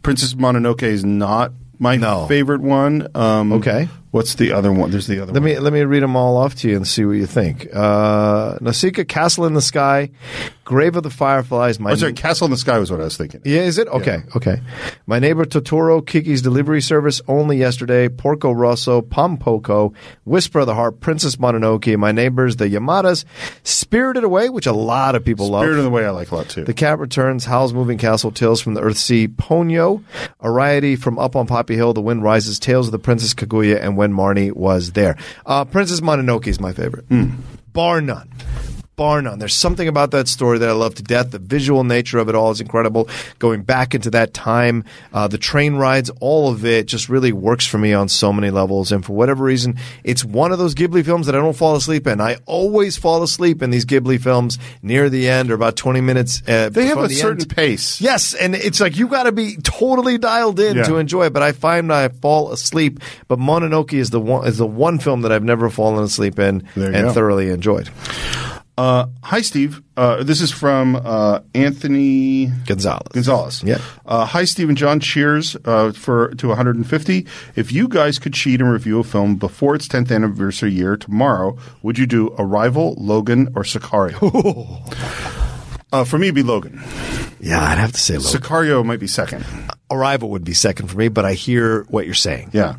Princess 0.03 0.35
Mononoke 0.35 0.83
is 0.85 1.05
not 1.05 1.53
my 1.79 1.97
No. 1.97 2.27
favorite 2.27 2.61
one. 2.61 3.09
Um, 3.15 3.53
Okay. 3.53 3.89
What's 4.11 4.37
the 4.37 4.53
other 4.53 4.73
one? 4.73 4.91
There's 4.91 5.07
the 5.07 5.21
other 5.23 5.33
Let 5.33 5.43
one. 5.43 5.51
me 5.51 5.59
let 5.59 5.73
me 5.73 5.83
read 5.83 6.03
them 6.03 6.17
all 6.17 6.37
off 6.39 6.55
to 6.57 6.69
you 6.69 6.77
and 6.77 6.87
see 6.87 7.05
what 7.05 7.13
you 7.13 7.27
think. 7.27 7.69
Uh, 7.75 8.57
Nausicaa, 8.61 9.05
Castle 9.05 9.45
in 9.45 9.53
the 9.55 9.61
Sky, 9.61 10.11
Grave 10.65 10.97
of 10.97 11.03
the 11.03 11.11
Fireflies. 11.11 11.79
My 11.79 11.93
Oh, 11.93 11.95
sorry, 11.95 12.15
Castle 12.15 12.47
in 12.47 12.51
the 12.51 12.57
Sky 12.57 12.79
was 12.79 12.91
what 12.91 13.01
I 13.01 13.05
was 13.05 13.17
thinking. 13.19 13.43
Yeah, 13.45 13.61
is 13.61 13.77
it? 13.77 13.87
Okay, 13.89 14.23
okay. 14.35 14.61
My 15.07 15.19
neighbor 15.19 15.45
Totoro, 15.45 16.05
Kiki's 16.07 16.41
Delivery 16.41 16.81
Service, 16.81 17.21
Only 17.29 17.59
Yesterday, 17.59 18.09
Porco 18.09 18.51
Rosso, 18.53 19.03
Pom 19.03 19.37
Pompoko, 19.37 19.93
Whisper 20.25 20.61
of 20.61 20.67
the 20.67 20.75
Heart, 20.75 21.01
Princess 21.01 21.37
Mononoke, 21.37 21.95
My 21.99 22.11
Neighbors, 22.13 22.57
The 22.57 22.69
Yamadas, 22.69 23.25
Spirited 23.63 24.25
Away, 24.25 24.49
which 24.49 24.67
a 24.67 24.73
lot 24.73 25.17
of 25.17 25.25
people 25.25 25.49
love. 25.49 25.65
Spirit 25.65 25.79
of 25.79 25.85
the 25.85 25.91
Way 25.91 26.07
I 26.07 26.11
like 26.11 26.31
a 26.31 26.35
lot 26.37 26.49
too. 26.49 26.65
The 26.65 26.73
Cat 26.75 26.99
Returns, 26.99 27.45
Howl's 27.45 27.75
Moving 27.75 27.99
Castle, 27.99 28.31
Tales 28.31 28.61
from 28.63 28.73
the 28.75 28.81
Earthsea, 28.81 29.29
Ponyo, 29.29 30.03
Arrietty 30.43 30.99
from 30.99 31.19
Up 31.19 31.37
on 31.37 31.47
Poppy 31.47 31.75
Hill, 31.77 31.93
The 31.93 32.01
Wind 32.01 32.23
Rises, 32.23 32.59
Tales 32.59 32.89
of 32.89 32.93
the 32.93 32.99
Princess 32.99 33.35
Kaguya, 33.35 33.79
and 33.83 33.98
When 33.99 34.13
Marnie 34.13 34.53
Was 34.55 34.93
There. 34.93 35.17
Uh, 35.45 35.65
Princess 35.65 36.01
Mononoke 36.01 36.47
is 36.47 36.61
my 36.61 36.73
favorite. 36.73 37.07
Bar 37.73 38.01
none. 38.01 38.31
Bar 38.99 39.23
none. 39.23 39.39
There's 39.39 39.55
something 39.55 39.89
about 39.89 40.11
that 40.11 40.29
story 40.29 40.59
that 40.59 40.69
I 40.69 40.73
love 40.73 40.97
to 40.97 41.03
death. 41.03 41.31
The 41.31 41.39
visual 41.39 41.85
nature 41.85 42.19
of 42.19 42.29
it 42.29 42.35
all 42.35 42.51
is 42.51 42.61
incredible. 42.61 43.09
Going 43.39 43.63
back 43.63 43.95
into 43.95 44.11
that 44.11 44.35
time, 44.35 44.85
uh, 45.15 45.29
the 45.29 45.39
train 45.39 45.77
rides, 45.77 46.11
all 46.21 46.51
of 46.51 46.65
it 46.67 46.87
just 46.87 47.09
really 47.09 47.33
works 47.33 47.65
for 47.65 47.79
me 47.79 47.93
on 47.95 48.09
so 48.09 48.33
many 48.33 48.51
levels. 48.51 48.91
And 48.93 49.05
for 49.05 49.13
whatever 49.15 49.45
reason, 49.45 49.79
it's 50.03 50.25
one 50.25 50.51
of 50.53 50.59
those 50.59 50.75
Ghibli 50.75 51.05
films 51.05 51.27
that 51.27 51.35
I 51.37 51.39
don't 51.39 51.57
fall 51.57 51.77
asleep 51.77 52.07
in. 52.09 52.21
I 52.21 52.39
always 52.45 52.97
fall 52.99 53.23
asleep 53.23 53.63
in 53.63 53.71
these 53.71 53.87
Ghibli 53.87 54.21
films 54.21 54.59
near 54.83 55.09
the 55.09 55.29
end 55.29 55.51
or 55.51 55.55
about 55.55 55.77
20 55.77 56.01
minutes. 56.01 56.43
Uh, 56.49 56.69
they 56.69 56.87
have 56.87 56.99
a 56.99 57.09
certain 57.09 57.43
end. 57.43 57.55
pace. 57.57 58.01
Yes, 58.01 58.35
and 58.35 58.55
it's 58.57 58.81
like 58.81 58.97
you 58.97 59.07
got 59.07 59.23
to 59.23 59.33
be 59.33 59.57
totally 59.63 60.19
dialed 60.19 60.59
in 60.59 60.77
Yeah. 60.79 60.83
to 60.83 60.97
enjoy 60.97 61.27
it. 61.27 61.33
But 61.33 61.45
I 61.45 61.53
find 61.53 61.93
I 61.93 62.09
fall 62.09 62.51
asleep. 62.53 62.99
But 63.29 63.39
Mononoke 63.39 63.93
is 63.93 64.11
the 64.11 64.21
one 64.21 64.45
is 64.49 64.59
the 64.59 64.67
one 64.67 64.99
film 64.99 65.23
that 65.23 65.31
I've 65.31 65.45
never 65.45 65.71
fallen 65.71 66.03
asleep 66.03 66.41
in 66.41 66.67
and 66.75 66.93
go. 66.93 67.13
thoroughly 67.13 67.51
enjoyed. 67.51 67.91
Uh, 68.79 69.07
hi, 69.25 69.41
Steve. 69.41 69.83
Uh, 69.97 70.23
this 70.23 70.41
is 70.41 70.53
from 70.53 70.95
uh, 70.95 71.41
Anthony 71.53 72.47
Gonzalez. 72.65 73.09
Gonzalez. 73.13 73.61
Yeah. 73.65 73.81
Uh, 74.07 74.25
hi, 74.25 74.45
Steve 74.45 74.69
and 74.69 74.79
John. 74.79 75.01
Cheers 75.01 75.57
uh, 75.65 75.91
for 75.91 76.29
to 76.37 76.47
150. 76.47 77.27
If 77.57 77.73
you 77.73 77.89
guys 77.89 78.21
could 78.21 78.35
cheat 78.35 78.61
and 78.61 78.71
review 78.71 79.01
a 79.01 79.05
film 79.05 79.35
before 79.35 79.75
its 79.75 79.89
10th 79.89 80.15
anniversary 80.15 80.71
year 80.71 80.97
tomorrow, 80.97 81.59
would 81.83 81.99
you 81.99 82.07
do 82.07 82.33
Arrival, 82.39 82.95
Logan, 82.99 83.49
or 83.57 83.65
Sicario? 83.65 84.15
uh, 85.93 86.05
for 86.05 86.19
me, 86.19 86.27
it'd 86.29 86.35
be 86.35 86.43
Logan. 86.43 86.81
Yeah, 87.41 87.63
I'd 87.63 87.79
have 87.79 87.93
to 87.93 88.01
say 88.01 88.17
Logan. 88.19 88.41
Sicario 88.41 88.85
might 88.85 88.99
be 89.01 89.07
second. 89.07 89.45
Arrival 89.91 90.29
would 90.31 90.45
be 90.45 90.53
second 90.53 90.89
for 90.89 90.99
me, 90.99 91.09
but 91.09 91.25
I 91.25 91.33
hear 91.33 91.85
what 91.85 92.05
you're 92.05 92.15
saying. 92.15 92.51
Yeah. 92.53 92.75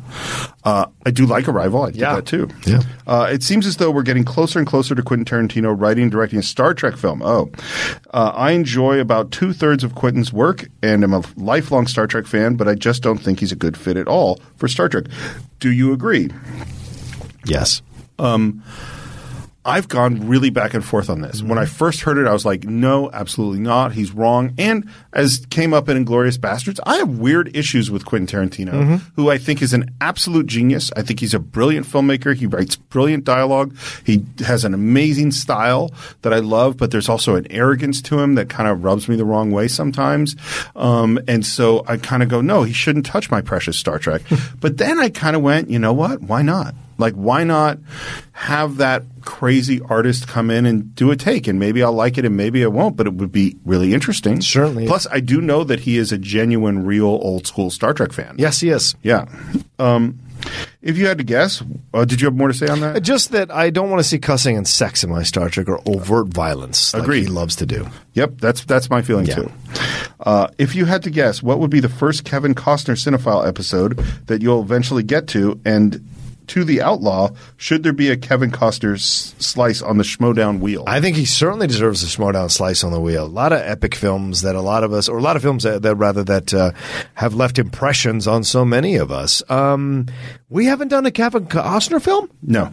Uh, 0.62 0.86
I 1.04 1.10
do 1.10 1.26
like 1.26 1.48
Arrival. 1.48 1.82
I 1.82 1.90
did 1.90 2.00
Yeah. 2.00 2.14
that 2.16 2.26
too. 2.26 2.48
Yeah. 2.66 2.82
Uh, 3.06 3.28
it 3.32 3.42
seems 3.42 3.66
as 3.66 3.78
though 3.78 3.90
we're 3.90 4.02
getting 4.04 4.24
closer 4.24 4.58
and 4.60 4.68
closer 4.68 4.94
to 4.94 5.02
Quentin 5.02 5.24
Tarantino 5.24 5.74
writing 5.76 6.02
and 6.04 6.12
directing 6.12 6.38
a 6.38 6.42
Star 6.42 6.72
Trek 6.72 6.96
film. 6.96 7.20
Oh. 7.22 7.50
Uh, 8.12 8.30
I 8.34 8.52
enjoy 8.52 9.00
about 9.00 9.32
two 9.32 9.52
thirds 9.52 9.82
of 9.82 9.94
Quentin's 9.96 10.32
work 10.32 10.68
and 10.82 11.02
am 11.02 11.14
a 11.14 11.22
lifelong 11.36 11.88
Star 11.88 12.06
Trek 12.06 12.26
fan, 12.26 12.54
but 12.54 12.68
I 12.68 12.74
just 12.76 13.02
don't 13.02 13.18
think 13.18 13.40
he's 13.40 13.50
a 13.50 13.56
good 13.56 13.76
fit 13.76 13.96
at 13.96 14.06
all 14.06 14.38
for 14.56 14.68
Star 14.68 14.88
Trek. 14.88 15.06
Do 15.58 15.72
you 15.72 15.92
agree? 15.92 16.30
Yes. 17.44 17.82
I've 19.64 19.88
gone 19.88 20.26
really 20.26 20.48
back 20.48 20.72
and 20.72 20.82
forth 20.82 21.10
on 21.10 21.20
this. 21.20 21.42
When 21.42 21.58
I 21.58 21.66
first 21.66 22.00
heard 22.00 22.16
it, 22.16 22.26
I 22.26 22.32
was 22.32 22.46
like, 22.46 22.64
no, 22.64 23.10
absolutely 23.12 23.60
not. 23.60 23.92
He's 23.92 24.10
wrong. 24.10 24.54
And 24.56 24.88
as 25.12 25.44
came 25.50 25.74
up 25.74 25.88
in 25.88 26.04
Inglourious 26.04 26.38
Basterds, 26.38 26.78
I 26.84 26.96
have 26.96 27.18
weird 27.18 27.56
issues 27.56 27.90
with 27.90 28.04
Quentin 28.04 28.26
Tarantino, 28.26 29.00
who 29.16 29.30
I 29.30 29.38
think 29.38 29.62
is 29.62 29.72
an 29.72 29.92
absolute 30.00 30.46
genius. 30.46 30.90
I 30.96 31.02
think 31.02 31.20
he's 31.20 31.34
a 31.34 31.38
brilliant 31.38 31.86
filmmaker. 31.86 32.34
He 32.34 32.46
writes 32.46 32.76
brilliant 32.76 33.24
dialogue. 33.24 33.76
He 34.04 34.24
has 34.44 34.64
an 34.64 34.74
amazing 34.74 35.32
style 35.32 35.90
that 36.22 36.32
I 36.32 36.38
love, 36.38 36.76
but 36.76 36.90
there's 36.90 37.08
also 37.08 37.34
an 37.34 37.50
arrogance 37.50 38.00
to 38.02 38.18
him 38.20 38.34
that 38.36 38.48
kind 38.48 38.68
of 38.68 38.84
rubs 38.84 39.08
me 39.08 39.16
the 39.16 39.24
wrong 39.24 39.50
way 39.50 39.68
sometimes. 39.68 40.36
Um, 40.76 41.18
and 41.26 41.44
so 41.44 41.84
I 41.86 41.96
kind 41.96 42.22
of 42.22 42.28
go, 42.28 42.40
no, 42.40 42.62
he 42.62 42.72
shouldn't 42.72 43.06
touch 43.06 43.30
my 43.30 43.40
precious 43.40 43.76
Star 43.76 43.98
Trek. 43.98 44.22
but 44.60 44.78
then 44.78 44.98
I 45.00 45.10
kind 45.10 45.34
of 45.34 45.42
went, 45.42 45.70
you 45.70 45.78
know 45.78 45.92
what? 45.92 46.20
Why 46.22 46.42
not? 46.42 46.74
Like, 47.00 47.14
why 47.14 47.44
not 47.44 47.78
have 48.32 48.76
that 48.76 49.04
crazy 49.22 49.80
artist 49.80 50.28
come 50.28 50.50
in 50.50 50.66
and 50.66 50.94
do 50.94 51.10
a 51.10 51.16
take? 51.16 51.48
And 51.48 51.58
maybe 51.58 51.82
I'll 51.82 51.94
like 51.94 52.18
it 52.18 52.26
and 52.26 52.36
maybe 52.36 52.62
I 52.62 52.66
won't, 52.66 52.94
but 52.94 53.06
it 53.06 53.14
would 53.14 53.32
be 53.32 53.56
really 53.64 53.94
interesting. 53.94 54.42
Certainly. 54.42 54.86
Plus, 54.86 54.99
I 55.10 55.20
do 55.20 55.40
know 55.40 55.64
that 55.64 55.80
he 55.80 55.96
is 55.98 56.12
a 56.12 56.18
genuine, 56.18 56.84
real 56.84 57.06
old 57.06 57.46
school 57.46 57.70
Star 57.70 57.92
Trek 57.94 58.12
fan. 58.12 58.36
Yes, 58.38 58.60
he 58.60 58.70
is. 58.70 58.94
Yeah. 59.02 59.26
Um, 59.78 60.18
if 60.80 60.96
you 60.96 61.06
had 61.06 61.18
to 61.18 61.24
guess, 61.24 61.62
uh, 61.92 62.06
did 62.06 62.20
you 62.22 62.26
have 62.26 62.34
more 62.34 62.48
to 62.48 62.54
say 62.54 62.66
on 62.66 62.80
that? 62.80 63.02
Just 63.02 63.32
that 63.32 63.50
I 63.50 63.68
don't 63.68 63.90
want 63.90 64.00
to 64.00 64.08
see 64.08 64.18
cussing 64.18 64.56
and 64.56 64.66
sex 64.66 65.04
in 65.04 65.10
my 65.10 65.22
Star 65.22 65.50
Trek 65.50 65.68
or 65.68 65.80
overt 65.86 66.28
violence 66.28 66.94
like 66.94 67.02
Agreed. 67.02 67.22
he 67.24 67.26
loves 67.26 67.56
to 67.56 67.66
do. 67.66 67.86
Yep, 68.14 68.38
that's 68.38 68.64
that's 68.64 68.88
my 68.88 69.02
feeling 69.02 69.26
Yeah. 69.26 69.34
too. 69.34 69.52
Uh, 70.20 70.48
if 70.58 70.74
you 70.74 70.86
had 70.86 71.02
to 71.02 71.10
guess, 71.10 71.42
what 71.42 71.58
would 71.58 71.70
be 71.70 71.80
the 71.80 71.88
first 71.90 72.24
Kevin 72.24 72.54
Costner 72.54 72.94
cinephile 72.96 73.46
episode 73.46 73.98
that 74.26 74.40
you'll 74.42 74.62
eventually 74.62 75.02
get 75.02 75.26
to? 75.28 75.60
And 75.66 76.06
to 76.50 76.64
the 76.64 76.80
outlaw, 76.82 77.30
should 77.56 77.82
there 77.82 77.92
be 77.92 78.08
a 78.10 78.16
Kevin 78.16 78.50
Costner 78.50 78.94
s- 78.94 79.34
slice 79.38 79.82
on 79.82 79.96
the 79.98 80.04
Schmoedown 80.04 80.60
wheel? 80.60 80.84
I 80.86 81.00
think 81.00 81.16
he 81.16 81.24
certainly 81.24 81.66
deserves 81.66 82.02
a 82.02 82.06
Schmoedown 82.06 82.50
slice 82.50 82.84
on 82.84 82.92
the 82.92 83.00
wheel. 83.00 83.24
A 83.24 83.26
lot 83.26 83.52
of 83.52 83.60
epic 83.60 83.94
films 83.94 84.42
that 84.42 84.54
a 84.54 84.60
lot 84.60 84.84
of 84.84 84.92
us, 84.92 85.08
or 85.08 85.18
a 85.18 85.22
lot 85.22 85.36
of 85.36 85.42
films 85.42 85.62
that, 85.64 85.82
that 85.82 85.94
rather 85.96 86.22
that 86.24 86.52
uh, 86.54 86.72
have 87.14 87.34
left 87.34 87.58
impressions 87.58 88.26
on 88.26 88.44
so 88.44 88.64
many 88.64 88.96
of 88.96 89.10
us. 89.10 89.42
Um, 89.50 90.06
we 90.48 90.66
haven't 90.66 90.88
done 90.88 91.06
a 91.06 91.10
Kevin 91.10 91.46
Costner 91.46 92.00
film. 92.02 92.30
no, 92.42 92.72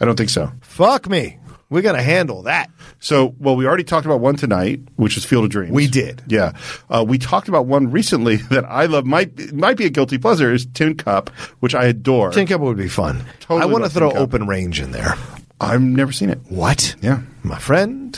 I 0.00 0.04
don't 0.04 0.16
think 0.16 0.30
so. 0.30 0.50
Fuck 0.62 1.08
me. 1.08 1.38
We 1.74 1.82
got 1.82 1.92
to 1.92 2.02
handle 2.02 2.42
that. 2.42 2.70
So, 3.00 3.34
well, 3.40 3.56
we 3.56 3.66
already 3.66 3.82
talked 3.82 4.06
about 4.06 4.20
one 4.20 4.36
tonight, 4.36 4.80
which 4.94 5.16
is 5.16 5.24
Field 5.24 5.44
of 5.44 5.50
Dreams. 5.50 5.72
We 5.72 5.88
did. 5.88 6.22
Yeah. 6.28 6.52
Uh, 6.88 7.04
we 7.06 7.18
talked 7.18 7.48
about 7.48 7.66
one 7.66 7.90
recently 7.90 8.36
that 8.50 8.64
I 8.64 8.86
love. 8.86 9.04
Might 9.04 9.52
might 9.52 9.76
be 9.76 9.84
a 9.84 9.90
guilty 9.90 10.16
pleasure. 10.18 10.52
Is 10.52 10.66
Tin 10.66 10.94
Cup, 10.96 11.30
which 11.58 11.74
I 11.74 11.86
adore. 11.86 12.30
Tin 12.30 12.46
Cup 12.46 12.60
would 12.60 12.76
be 12.76 12.88
fun. 12.88 13.24
Totally 13.40 13.62
I 13.62 13.64
want 13.66 13.82
to 13.84 13.90
throw 13.90 14.12
Open 14.12 14.46
Range 14.46 14.78
in 14.80 14.92
there. 14.92 15.14
I've 15.60 15.82
never 15.82 16.12
seen 16.12 16.30
it. 16.30 16.38
What? 16.48 16.94
Yeah. 17.02 17.22
My 17.42 17.58
friend 17.58 18.16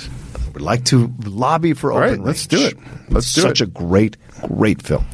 would 0.52 0.62
like 0.62 0.84
to 0.86 1.12
lobby 1.24 1.72
for 1.72 1.92
All 1.92 1.98
Open 1.98 2.08
right, 2.10 2.16
Range. 2.18 2.26
let's 2.26 2.46
do 2.46 2.60
it. 2.66 2.76
Let's 3.08 3.32
do 3.34 3.40
Such 3.40 3.60
it. 3.62 3.64
a 3.64 3.70
great, 3.70 4.16
great 4.48 4.82
film. 4.82 5.06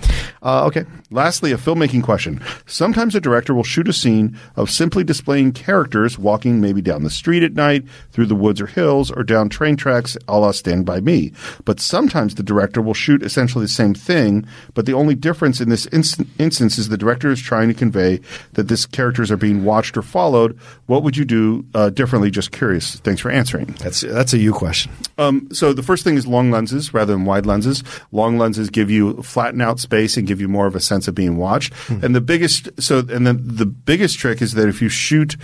Uh, 0.43 0.65
okay. 0.67 0.85
Lastly, 1.11 1.53
a 1.53 1.57
filmmaking 1.57 2.03
question. 2.03 2.41
Sometimes 2.67 3.15
a 3.15 3.21
director 3.21 3.55
will 3.55 3.63
shoot 3.63 3.89
a 3.89 3.93
scene 3.93 4.37
of 4.57 4.71
simply 4.71 5.05
displaying 5.05 5.53
characters 5.53 6.19
walking 6.19 6.61
maybe 6.61 6.83
down 6.83 7.05
the 7.05 7.11
street 7.11 7.43
at 7.43 7.53
night, 7.53 7.85
through 8.11 8.27
the 8.27 8.35
woods 8.35 8.61
or 8.61 8.67
hills, 8.67 9.11
or 9.11 9.23
down 9.23 9.49
train 9.49 9.77
tracks 9.77 10.17
a 10.27 10.39
la 10.39 10.51
Stand 10.51 10.85
By 10.85 11.01
Me. 11.01 11.33
But 11.65 11.81
sometimes 11.81 12.35
the 12.35 12.43
director 12.43 12.83
will 12.83 12.95
shoot 12.95 13.23
essentially 13.23 13.65
the 13.65 13.69
same 13.69 13.95
thing, 13.95 14.47
but 14.75 14.87
the 14.87 14.95
only 14.95 15.15
difference 15.15 15.61
in 15.61 15.69
this 15.69 15.87
inst- 15.87 16.23
instance 16.39 16.79
is 16.79 16.89
the 16.89 16.99
director 16.99 17.31
is 17.31 17.41
trying 17.41 17.69
to 17.69 17.75
convey 17.75 18.21
that 18.55 18.69
these 18.69 18.87
characters 18.87 19.31
are 19.31 19.37
being 19.37 19.65
watched 19.65 19.97
or 19.97 20.03
followed. 20.03 20.59
What 20.87 21.03
would 21.03 21.17
you 21.17 21.25
do 21.25 21.65
uh, 21.75 21.91
differently? 21.91 22.31
Just 22.31 22.51
curious. 22.53 22.97
Thanks 22.97 23.21
for 23.21 23.31
answering. 23.31 23.77
That's 23.79 24.01
that's 24.01 24.33
a 24.33 24.39
you 24.39 24.53
question. 24.53 24.93
Um, 25.19 25.49
so 25.53 25.73
the 25.73 25.83
first 25.83 26.05
thing 26.05 26.17
is 26.17 26.27
long 26.27 26.51
lenses 26.51 26.93
rather 26.93 27.13
than 27.13 27.25
wide 27.25 27.47
lenses. 27.47 27.85
Long 28.11 28.39
lenses 28.39 28.71
give 28.71 28.91
you 28.91 29.23
flatten 29.23 29.61
out 29.61 29.79
space 29.79 30.17
and 30.17 30.27
give 30.33 30.41
you 30.41 30.49
more 30.49 30.67
of 30.67 30.75
a 30.75 30.81
sense 30.81 31.09
of 31.09 31.15
being 31.15 31.37
watched. 31.37 31.75
Hmm. 31.75 32.05
And 32.05 32.15
the 32.15 32.21
biggest 32.21 32.71
so 32.83 32.99
and 32.99 33.27
then 33.27 33.41
the 33.43 33.67
biggest 33.67 34.19
trick 34.19 34.41
is 34.41 34.55
that 34.55 34.69
if 34.69 34.81
you 34.81 34.89
shoot 34.89 35.37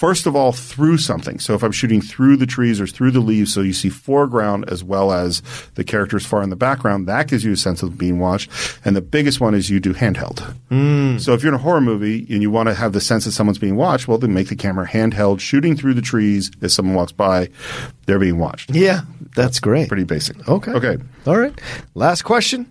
first 0.00 0.26
of 0.26 0.34
all 0.34 0.50
through 0.50 0.96
something. 0.96 1.38
So 1.38 1.52
if 1.52 1.62
I'm 1.62 1.72
shooting 1.72 2.00
through 2.00 2.38
the 2.38 2.46
trees 2.46 2.80
or 2.80 2.86
through 2.86 3.10
the 3.10 3.20
leaves, 3.20 3.52
so 3.52 3.60
you 3.60 3.74
see 3.74 3.90
foreground 3.90 4.64
as 4.70 4.82
well 4.82 5.12
as 5.12 5.42
the 5.74 5.84
characters 5.84 6.24
far 6.24 6.42
in 6.42 6.48
the 6.48 6.56
background, 6.56 7.06
that 7.06 7.28
gives 7.28 7.44
you 7.44 7.52
a 7.52 7.56
sense 7.56 7.82
of 7.82 7.98
being 7.98 8.18
watched. 8.18 8.50
And 8.82 8.96
the 8.96 9.02
biggest 9.02 9.42
one 9.42 9.54
is 9.54 9.68
you 9.68 9.78
do 9.78 9.92
handheld. 9.92 10.40
Hmm. 10.70 11.18
So 11.18 11.34
if 11.34 11.42
you're 11.42 11.52
in 11.52 11.60
a 11.60 11.62
horror 11.62 11.82
movie 11.82 12.26
and 12.30 12.40
you 12.40 12.50
want 12.50 12.70
to 12.70 12.74
have 12.74 12.94
the 12.94 13.00
sense 13.02 13.26
that 13.26 13.32
someone's 13.32 13.58
being 13.58 13.76
watched, 13.76 14.08
well, 14.08 14.16
then 14.16 14.32
make 14.32 14.48
the 14.48 14.56
camera 14.56 14.88
handheld, 14.88 15.38
shooting 15.40 15.76
through 15.76 15.92
the 15.92 16.00
trees 16.00 16.50
as 16.62 16.72
someone 16.72 16.94
walks 16.94 17.12
by, 17.12 17.50
they're 18.10 18.18
being 18.18 18.38
watched. 18.38 18.70
Yeah, 18.74 19.02
that's 19.36 19.60
great. 19.60 19.86
Pretty 19.86 20.02
basic. 20.02 20.48
Okay. 20.48 20.72
Okay. 20.72 20.96
All 21.26 21.38
right. 21.38 21.56
Last 21.94 22.22
question 22.22 22.66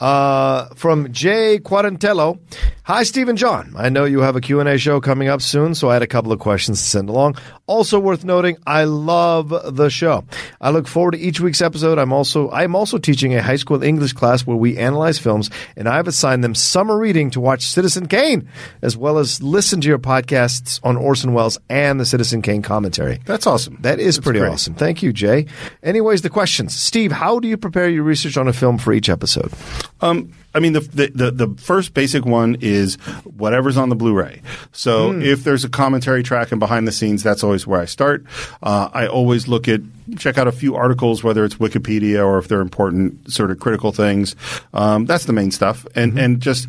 uh, 0.00 0.66
from 0.74 1.10
Jay 1.12 1.58
Quarantello. 1.58 2.38
Hi, 2.84 3.02
Stephen 3.04 3.36
John. 3.36 3.72
I 3.76 3.88
know 3.88 4.04
you 4.04 4.20
have 4.20 4.36
a 4.36 4.40
Q&A 4.40 4.76
show 4.76 5.00
coming 5.00 5.28
up 5.28 5.40
soon, 5.40 5.74
so 5.74 5.88
I 5.88 5.94
had 5.94 6.02
a 6.02 6.06
couple 6.06 6.30
of 6.30 6.38
questions 6.40 6.78
to 6.80 6.84
send 6.86 7.08
along. 7.08 7.36
Also 7.66 7.98
worth 7.98 8.22
noting, 8.24 8.58
I 8.66 8.84
love 8.84 9.48
the 9.76 9.88
show. 9.88 10.24
I 10.60 10.70
look 10.70 10.86
forward 10.86 11.12
to 11.12 11.18
each 11.18 11.40
week's 11.40 11.62
episode. 11.62 11.98
I'm 11.98 12.12
also 12.12 12.50
I'm 12.50 12.76
also 12.76 12.98
teaching 12.98 13.34
a 13.34 13.42
high 13.42 13.56
school 13.56 13.82
English 13.82 14.12
class 14.12 14.46
where 14.46 14.56
we 14.56 14.76
analyze 14.76 15.18
films, 15.18 15.48
and 15.76 15.88
I've 15.88 16.06
assigned 16.06 16.44
them 16.44 16.54
summer 16.54 16.98
reading 16.98 17.30
to 17.30 17.40
watch 17.40 17.62
Citizen 17.66 18.06
Kane, 18.08 18.48
as 18.82 18.96
well 18.96 19.16
as 19.18 19.42
listen 19.42 19.80
to 19.80 19.88
your 19.88 19.98
podcasts 19.98 20.78
on 20.84 20.96
Orson 20.96 21.32
Welles 21.32 21.58
and 21.70 21.98
the 21.98 22.04
Citizen 22.06 22.42
Kane 22.42 22.60
commentary. 22.62 23.20
That's 23.24 23.46
awesome. 23.46 23.78
That 23.80 23.98
is 24.00 24.16
That's 24.16 24.24
pretty 24.24 24.40
great. 24.40 24.50
awesome. 24.52 24.65
Thank 24.74 25.02
you, 25.02 25.12
Jay. 25.12 25.46
Anyways, 25.82 26.22
the 26.22 26.30
questions. 26.30 26.74
Steve, 26.74 27.12
how 27.12 27.38
do 27.38 27.48
you 27.48 27.56
prepare 27.56 27.88
your 27.88 28.02
research 28.02 28.36
on 28.36 28.48
a 28.48 28.52
film 28.52 28.78
for 28.78 28.92
each 28.92 29.08
episode? 29.08 29.52
Um, 30.00 30.32
I 30.56 30.60
mean, 30.60 30.72
the, 30.72 30.80
the 30.80 31.06
the 31.14 31.30
the 31.46 31.54
first 31.62 31.94
basic 31.94 32.24
one 32.24 32.56
is 32.60 32.96
whatever's 33.24 33.76
on 33.76 33.88
the 33.90 33.96
Blu-ray. 33.96 34.40
So 34.72 35.12
Hmm. 35.12 35.22
if 35.22 35.44
there's 35.44 35.64
a 35.64 35.68
commentary 35.68 36.22
track 36.22 36.50
and 36.50 36.58
behind 36.58 36.88
the 36.88 36.92
scenes, 36.92 37.22
that's 37.22 37.44
always 37.44 37.66
where 37.66 37.80
I 37.80 37.84
start. 37.84 38.24
Uh, 38.62 38.88
I 38.92 39.06
always 39.06 39.46
look 39.46 39.68
at 39.68 39.80
check 40.18 40.38
out 40.38 40.46
a 40.46 40.52
few 40.52 40.76
articles, 40.76 41.24
whether 41.24 41.44
it's 41.44 41.56
Wikipedia 41.56 42.24
or 42.24 42.38
if 42.38 42.46
they're 42.46 42.60
important 42.60 43.30
sort 43.32 43.50
of 43.50 43.58
critical 43.58 43.90
things. 43.90 44.36
Um, 44.72 45.04
that's 45.04 45.24
the 45.24 45.32
main 45.32 45.50
stuff, 45.50 45.84
and 45.94 46.12
Mm-hmm. 46.12 46.18
and 46.24 46.40
just 46.40 46.68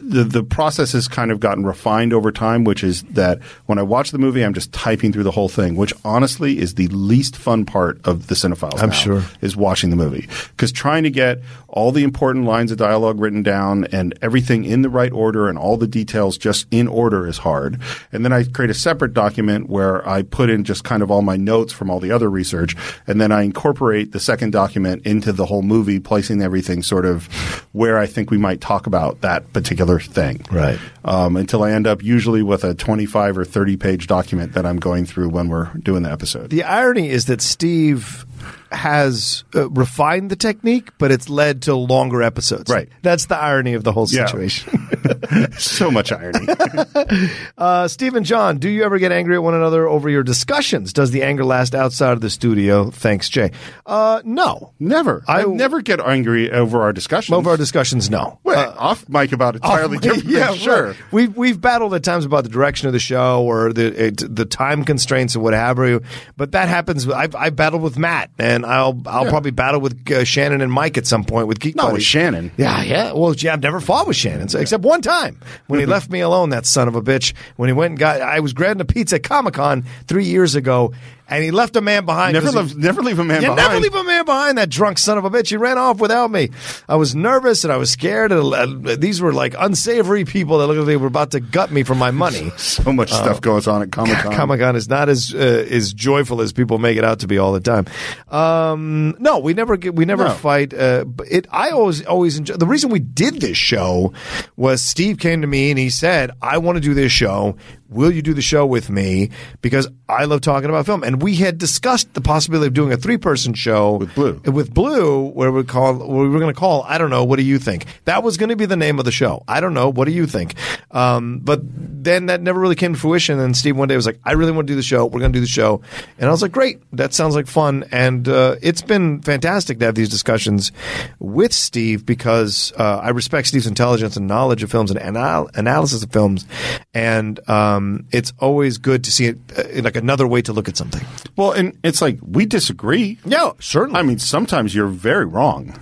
the 0.00 0.22
the 0.24 0.42
process 0.42 0.92
has 0.92 1.08
kind 1.08 1.30
of 1.32 1.40
gotten 1.40 1.64
refined 1.66 2.12
over 2.12 2.30
time, 2.30 2.62
which 2.64 2.84
is 2.84 3.02
that 3.14 3.38
when 3.66 3.78
I 3.78 3.82
watch 3.82 4.10
the 4.12 4.18
movie, 4.18 4.42
I'm 4.44 4.54
just 4.54 4.72
typing 4.72 5.12
through 5.12 5.22
the 5.24 5.30
whole 5.32 5.48
thing, 5.48 5.74
which 5.76 5.92
honestly 6.04 6.58
is 6.58 6.74
the 6.74 6.88
least 6.88 7.36
fun 7.36 7.64
part 7.64 7.98
of 8.06 8.26
the 8.28 8.34
Cine-Files. 8.34 8.80
I'm 8.82 8.90
now, 8.90 8.94
sure. 8.94 9.22
is 9.40 9.56
watching 9.56 9.90
the 9.90 9.96
movie 9.96 10.28
because 10.50 10.70
trying 10.70 11.02
to 11.04 11.10
get 11.10 11.40
all 11.68 11.90
the 11.90 12.04
important 12.04 12.44
lines 12.44 12.70
of 12.70 12.76
dialogue 12.78 13.18
written 13.24 13.42
down 13.42 13.86
and 13.86 14.16
everything 14.20 14.64
in 14.64 14.82
the 14.82 14.90
right 14.90 15.12
order 15.12 15.48
and 15.48 15.56
all 15.56 15.78
the 15.78 15.86
details 15.86 16.36
just 16.36 16.66
in 16.70 16.86
order 16.86 17.26
is 17.26 17.38
hard. 17.38 17.80
And 18.12 18.22
then 18.22 18.34
I 18.34 18.44
create 18.44 18.70
a 18.70 18.74
separate 18.74 19.14
document 19.14 19.70
where 19.70 20.06
I 20.06 20.22
put 20.22 20.50
in 20.50 20.62
just 20.62 20.84
kind 20.84 21.02
of 21.02 21.10
all 21.10 21.22
my 21.22 21.36
notes 21.36 21.72
from 21.72 21.90
all 21.90 22.00
the 22.00 22.10
other 22.10 22.28
research, 22.28 22.76
and 23.06 23.18
then 23.18 23.32
I 23.32 23.42
incorporate 23.42 24.12
the 24.12 24.20
second 24.20 24.50
document 24.50 25.06
into 25.06 25.32
the 25.32 25.46
whole 25.46 25.62
movie, 25.62 26.00
placing 26.00 26.42
everything 26.42 26.82
sort 26.82 27.06
of 27.06 27.26
where 27.72 27.98
I 27.98 28.04
think 28.06 28.30
we 28.30 28.36
might 28.36 28.60
talk 28.60 28.86
about 28.86 29.22
that 29.22 29.50
particular 29.54 29.98
thing. 29.98 30.44
Right. 30.50 30.78
Um, 31.04 31.36
until 31.36 31.62
I 31.62 31.72
end 31.72 31.86
up 31.86 32.02
usually 32.02 32.42
with 32.42 32.62
a 32.62 32.74
25 32.74 33.38
or 33.38 33.44
30 33.44 33.76
page 33.78 34.06
document 34.06 34.52
that 34.52 34.66
I'm 34.66 34.76
going 34.76 35.06
through 35.06 35.30
when 35.30 35.48
we're 35.48 35.72
doing 35.74 36.02
the 36.02 36.12
episode. 36.12 36.50
The 36.50 36.62
irony 36.62 37.08
is 37.08 37.24
that 37.26 37.40
Steve 37.40 38.26
has 38.74 39.44
uh, 39.54 39.68
refined 39.70 40.30
the 40.30 40.36
technique, 40.36 40.90
but 40.98 41.10
it's 41.10 41.28
led 41.28 41.62
to 41.62 41.74
longer 41.74 42.22
episodes. 42.22 42.70
Right. 42.70 42.88
That's 43.02 43.26
the 43.26 43.36
irony 43.36 43.74
of 43.74 43.84
the 43.84 43.92
whole 43.92 44.06
Yeah. 44.10 44.26
situation. 44.26 44.88
so 45.58 45.90
much 45.90 46.12
irony. 46.12 46.46
uh, 47.58 47.88
Steve 47.88 48.14
and 48.14 48.24
John, 48.26 48.58
do 48.58 48.68
you 48.68 48.84
ever 48.84 48.98
get 48.98 49.12
angry 49.12 49.34
at 49.36 49.42
one 49.42 49.54
another 49.54 49.88
over 49.88 50.08
your 50.08 50.22
discussions? 50.22 50.92
Does 50.92 51.10
the 51.10 51.22
anger 51.22 51.44
last 51.44 51.74
outside 51.74 52.12
of 52.12 52.20
the 52.20 52.30
studio? 52.30 52.90
Thanks, 52.90 53.28
Jay. 53.28 53.50
Uh, 53.86 54.20
no. 54.24 54.72
Never. 54.78 55.24
I, 55.28 55.42
I- 55.42 55.44
never 55.44 55.80
get 55.82 56.00
angry 56.00 56.50
over 56.50 56.82
our 56.82 56.92
discussions. 56.92 57.34
Over 57.34 57.50
our 57.50 57.56
discussions, 57.56 58.10
no. 58.10 58.38
Well, 58.44 58.74
off 58.78 59.08
mic 59.08 59.32
about 59.32 59.54
entirely 59.56 59.98
different 59.98 60.24
yeah, 60.28 60.48
things, 60.48 60.58
sure. 60.60 60.86
right. 60.88 60.96
We've 61.12 61.36
we've 61.36 61.60
battled 61.60 61.94
at 61.94 62.02
times 62.02 62.24
about 62.24 62.44
the 62.44 62.50
direction 62.50 62.86
of 62.88 62.92
the 62.92 62.98
show 62.98 63.42
or 63.44 63.72
the 63.72 64.06
it, 64.06 64.22
the 64.34 64.44
time 64.44 64.84
constraints 64.84 65.34
and 65.34 65.42
what 65.44 65.54
have 65.54 65.78
you. 65.78 66.02
But 66.36 66.52
that 66.52 66.68
happens. 66.68 67.08
I've, 67.08 67.34
I've 67.34 67.56
battled 67.56 67.82
with 67.82 67.98
Matt, 67.98 68.30
and 68.38 68.63
I'll 68.64 69.00
I'll 69.06 69.24
Yeah. 69.24 69.30
probably 69.30 69.50
battle 69.50 69.80
with 69.80 70.10
uh, 70.10 70.24
Shannon 70.24 70.60
and 70.60 70.72
Mike 70.72 70.96
at 70.98 71.06
some 71.06 71.24
point 71.24 71.46
with 71.46 71.60
Geek 71.60 71.76
Not 71.76 71.92
with 71.92 72.02
Shannon. 72.02 72.50
Yeah, 72.56 72.82
yeah. 72.82 73.12
Well, 73.12 73.34
yeah, 73.34 73.52
I've 73.52 73.62
never 73.62 73.80
fought 73.80 74.06
with 74.06 74.16
Shannon 74.16 74.48
so- 74.48 74.58
except 74.58 74.82
one 74.82 75.02
time 75.02 75.38
when 75.66 75.80
he 75.80 75.86
left 75.94 76.10
me 76.10 76.20
alone. 76.20 76.50
That 76.50 76.66
son 76.66 76.88
of 76.88 76.94
a 76.96 77.02
bitch. 77.02 77.32
When 77.56 77.68
he 77.68 77.72
went 77.72 77.92
and 77.92 77.98
got, 77.98 78.20
I 78.20 78.40
was 78.40 78.52
grabbing 78.52 78.80
a 78.80 78.84
pizza 78.84 79.16
at 79.16 79.22
Comic 79.22 79.54
Con 79.54 79.84
three 80.06 80.24
years 80.24 80.54
ago, 80.54 80.92
and 81.28 81.42
he 81.42 81.50
left 81.50 81.74
a 81.76 81.80
man 81.80 82.04
behind. 82.04 82.34
Never 82.34 82.52
'cause 82.52 82.72
he- 82.72 82.78
never 82.78 83.02
leave 83.02 83.18
a 83.18 83.24
man 83.24 83.40
behind. 83.40 83.56
never 83.56 83.80
leave 83.80 83.94
a 83.94 84.04
man 84.04 84.24
behind, 84.24 84.58
that 84.58 84.68
drunk 84.68 84.98
son 84.98 85.16
of 85.18 85.24
a 85.24 85.30
bitch. 85.30 85.48
He 85.48 85.56
ran 85.56 85.78
off 85.78 85.98
without 85.98 86.30
me. 86.30 86.50
I 86.88 86.96
was 86.96 87.14
nervous 87.14 87.64
and 87.64 87.72
I 87.72 87.76
was 87.76 87.90
scared. 87.90 88.32
And, 88.32 88.86
uh, 88.86 88.96
these 88.98 89.20
were 89.20 89.32
like 89.32 89.54
unsavory 89.58 90.24
people 90.24 90.58
that 90.58 90.66
looked 90.66 90.78
like 90.80 90.86
they 90.86 90.96
were 90.96 91.06
about 91.06 91.30
to 91.32 91.40
gut 91.40 91.70
me 91.72 91.82
for 91.82 91.94
my 91.94 92.10
money. 92.10 92.52
so 92.56 92.92
much 92.92 93.10
stuff 93.10 93.40
goes 93.40 93.66
on 93.66 93.82
at 93.82 93.90
Comic 93.90 94.18
Con. 94.18 94.32
Comic 94.34 94.60
Con 94.60 94.76
is 94.76 94.88
not 94.88 95.08
as 95.08 95.34
uh, 95.34 95.38
as 95.38 95.92
joyful 95.92 96.40
as 96.40 96.52
people 96.52 96.78
make 96.78 96.96
it 96.98 97.04
out 97.04 97.20
to 97.20 97.26
be 97.26 97.38
all 97.38 97.52
the 97.52 97.60
time. 97.60 97.86
Um, 98.30 99.14
no, 99.18 99.38
we 99.38 99.54
never 99.54 99.76
get, 99.76 99.94
we 99.94 100.04
never 100.04 100.24
No. 100.24 100.30
fight. 100.30 100.74
Uh, 100.74 101.04
it 101.30 101.46
I 101.50 101.70
always 101.70 102.04
always 102.04 102.36
enjoy. 102.38 102.54
The 102.56 102.66
reason 102.66 102.90
we 102.90 102.98
did 102.98 103.40
this 103.40 103.56
show 103.56 104.12
was 104.56 104.82
Steve 104.82 105.18
came 105.18 105.40
to 105.40 105.46
me 105.46 105.70
and 105.70 105.78
he 105.78 105.88
said, 105.90 106.32
"I 106.42 106.58
want 106.58 106.76
to 106.76 106.80
do 106.80 106.94
this 106.94 107.12
show. 107.12 107.56
Will 107.88 108.10
you 108.10 108.22
do 108.22 108.34
the 108.34 108.42
show 108.42 108.66
with 108.66 108.90
me? 108.90 109.30
Because 109.60 109.88
I 110.08 110.24
love 110.24 110.40
talking 110.40 110.68
about 110.68 110.86
film." 110.86 111.02
And 111.04 111.22
we 111.22 111.36
had 111.36 111.58
discussed 111.58 112.14
the 112.14 112.20
possibility 112.20 112.66
of 112.68 112.74
doing 112.74 112.92
a 112.92 112.96
three 112.96 113.18
person 113.18 113.54
show 113.54 113.96
With 113.96 114.14
Blue. 114.14 114.40
with 114.46 114.72
Blue, 114.72 115.28
where 115.28 115.52
we 115.52 115.64
call 115.64 115.94
where 115.94 116.22
we 116.22 116.28
were 116.28 116.38
going 116.40 116.52
to 116.52 116.58
call. 116.58 116.82
I 116.88 116.98
don't 116.98 117.10
know. 117.10 117.24
What 117.24 117.36
do 117.36 117.42
you 117.44 117.58
think? 117.58 117.86
That 118.06 118.22
was 118.22 118.36
going 118.36 118.50
to 118.50 118.56
be 118.56 118.66
the 118.66 118.76
name 118.76 118.98
of 118.98 119.04
the 119.04 119.12
show. 119.12 119.44
I 119.48 119.60
don't 119.60 119.74
know. 119.74 119.88
What 119.90 120.06
do 120.06 120.12
you 120.12 120.26
think? 120.26 120.54
Um, 120.90 121.40
but 121.40 121.60
then 121.64 122.26
that 122.26 122.40
never 122.40 122.58
really 122.60 122.74
came 122.74 122.94
to 122.94 122.98
fruition. 123.00 123.38
And 123.38 123.56
Steve 123.56 123.76
one 123.76 123.88
day 123.88 123.96
was 123.96 124.06
like, 124.06 124.18
"I 124.24 124.32
really 124.32 124.52
want 124.52 124.66
to 124.66 124.72
do 124.72 124.76
the 124.76 124.82
show. 124.82 125.04
We're 125.06 125.20
going 125.20 125.32
to 125.32 125.36
do 125.36 125.40
the 125.40 125.46
show." 125.46 125.82
And 126.18 126.28
I 126.28 126.32
was 126.32 126.42
like, 126.42 126.52
"Great. 126.52 126.80
That 126.92 127.12
sounds 127.14 127.34
like 127.34 127.46
fun." 127.46 127.84
And 127.92 128.28
uh, 128.28 128.56
it's 128.62 128.82
been 128.82 129.20
fantastic 129.22 129.78
to 129.80 129.84
have 129.86 129.94
these 129.94 130.08
discussions 130.08 130.72
with 131.18 131.52
Steve 131.52 132.04
because 132.06 132.72
uh, 132.78 133.00
I 133.02 133.10
respect 133.10 133.48
Steve's 133.48 133.66
intelligence 133.66 134.16
and 134.16 134.26
knowledge 134.26 134.62
of 134.62 134.70
films 134.70 134.90
and 134.90 135.00
anal- 135.00 135.50
analysis 135.54 136.02
of 136.02 136.10
films, 136.12 136.46
and 136.92 137.38
um, 137.48 137.73
it's 138.10 138.32
always 138.38 138.78
good 138.78 139.04
to 139.04 139.12
see 139.12 139.26
it 139.26 139.38
uh, 139.56 139.82
like 139.82 139.96
another 139.96 140.26
way 140.26 140.42
to 140.42 140.52
look 140.52 140.68
at 140.68 140.76
something. 140.76 141.04
Well, 141.36 141.52
and 141.52 141.78
it's 141.82 142.00
like 142.00 142.18
we 142.22 142.46
disagree. 142.46 143.18
Yeah, 143.24 143.52
certainly. 143.60 144.00
I 144.00 144.02
mean, 144.02 144.18
sometimes 144.18 144.74
you're 144.74 144.86
very 144.88 145.26
wrong. 145.26 145.78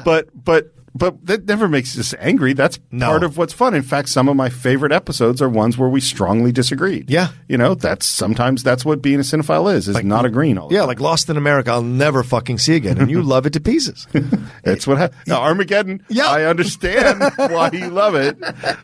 but 0.04 0.28
but 0.44 0.72
but 0.96 1.24
that 1.26 1.46
never 1.46 1.68
makes 1.68 1.98
us 1.98 2.14
angry. 2.18 2.52
That's 2.52 2.78
No. 2.90 3.06
part 3.06 3.22
of 3.24 3.36
what's 3.36 3.52
fun. 3.52 3.74
In 3.74 3.82
fact, 3.82 4.08
some 4.08 4.28
of 4.28 4.36
my 4.36 4.48
favorite 4.48 4.92
episodes 4.92 5.40
are 5.42 5.48
ones 5.48 5.76
where 5.78 5.88
we 5.88 6.00
strongly 6.00 6.52
disagreed. 6.52 7.10
Yeah. 7.10 7.28
you 7.48 7.56
know, 7.58 7.74
that's 7.74 8.06
sometimes 8.06 8.62
that's 8.62 8.84
what 8.84 9.02
being 9.02 9.20
a 9.20 9.22
cinephile 9.22 9.72
is: 9.74 9.88
is 9.88 9.94
like, 9.94 10.04
not 10.04 10.24
agreeing 10.24 10.58
all. 10.58 10.72
Yeah, 10.72 10.80
time. 10.80 10.88
like 10.88 11.00
Lost 11.00 11.28
in 11.30 11.36
America, 11.36 11.70
I'll 11.70 11.82
never 11.82 12.22
fucking 12.22 12.58
see 12.58 12.74
again, 12.76 12.98
and 12.98 13.10
you 13.10 13.22
love 13.22 13.46
it 13.46 13.52
to 13.54 13.60
pieces. 13.60 14.06
It's 14.64 14.86
what 14.86 14.98
happened. 14.98 15.20
Now, 15.28 15.42
Armageddon. 15.42 16.02
Yeah. 16.08 16.28
I 16.28 16.44
understand 16.44 17.20
why 17.36 17.70
you 17.72 17.88
love 17.90 18.14
it. 18.16 18.36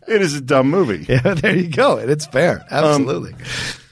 It 0.07 0.23
is 0.23 0.35
a 0.35 0.41
dumb 0.41 0.71
movie. 0.71 1.05
yeah, 1.09 1.35
there 1.35 1.57
you 1.57 1.69
go, 1.69 1.99
and 1.99 2.11
it's 2.11 2.27
fair, 2.27 2.65
um, 2.71 2.85
absolutely. 2.85 3.35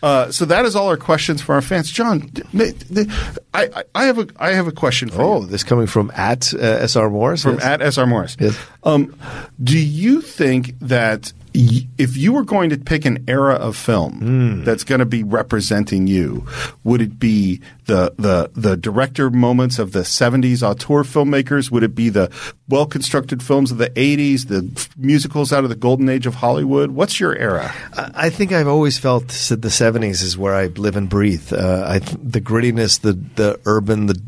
Uh, 0.02 0.30
so 0.30 0.44
that 0.46 0.64
is 0.64 0.74
all 0.74 0.88
our 0.88 0.96
questions 0.96 1.42
for 1.42 1.54
our 1.54 1.60
fans. 1.62 1.90
John, 1.90 2.20
d- 2.32 2.42
ma- 2.52 2.64
th- 2.94 3.08
I, 3.52 3.84
I- 3.94 4.04
have 4.06 4.18
a 4.18 4.26
I 4.38 4.52
have 4.52 4.66
a 4.66 4.72
question 4.72 5.10
for 5.10 5.20
Oh, 5.22 5.40
you 5.40 5.46
this 5.46 5.62
coming 5.62 5.86
from 5.86 6.10
at 6.16 6.54
uh, 6.54 6.86
SR 6.86 7.10
Morris? 7.10 7.42
from 7.42 7.56
Yes. 7.56 7.64
at 7.64 7.80
SR 7.82 8.06
Morris. 8.06 8.36
Yes. 8.40 8.56
Um, 8.82 9.14
do 9.62 9.78
you 9.78 10.22
think 10.22 10.78
that 10.80 11.32
if 11.52 12.16
you 12.16 12.32
were 12.32 12.44
going 12.44 12.70
to 12.70 12.78
pick 12.78 13.04
an 13.04 13.24
era 13.28 13.54
of 13.54 13.76
film 13.76 14.18
Hmm. 14.20 14.64
that's 14.64 14.84
going 14.84 15.00
to 15.00 15.04
be 15.06 15.22
representing 15.22 16.06
you, 16.06 16.46
would 16.84 17.00
it 17.02 17.18
be 17.18 17.60
the 17.86 18.12
the 18.16 18.50
the 18.54 18.76
director 18.76 19.30
moments 19.30 19.78
of 19.78 19.92
the 19.92 20.00
'70s 20.04 20.62
auteur 20.62 21.02
filmmakers? 21.02 21.70
Would 21.70 21.82
it 21.82 21.94
be 21.94 22.08
the 22.08 22.30
well 22.68 22.86
constructed 22.86 23.42
films 23.42 23.72
of 23.72 23.78
the 23.78 23.90
'80s, 23.90 24.46
the 24.46 24.70
f- 24.76 24.88
musicals 24.96 25.52
out 25.52 25.64
of 25.64 25.70
the 25.70 25.76
golden 25.76 26.08
age 26.08 26.26
of 26.26 26.36
Hollywood? 26.36 26.92
What's 26.92 27.18
your 27.18 27.34
era? 27.36 27.72
I 28.14 28.30
think 28.30 28.52
I've 28.52 28.68
always 28.68 28.96
felt 28.98 29.28
that 29.48 29.62
the 29.62 29.68
'70s 29.70 30.22
is 30.22 30.38
where 30.38 30.54
I 30.54 30.66
live 30.66 30.94
and 30.96 31.08
breathe. 31.08 31.52
Uh, 31.52 31.98
th- 31.98 32.16
the 32.22 32.40
grittiness, 32.40 33.00
the 33.00 33.14
the 33.34 33.58
urban, 33.66 34.06
the 34.06 34.20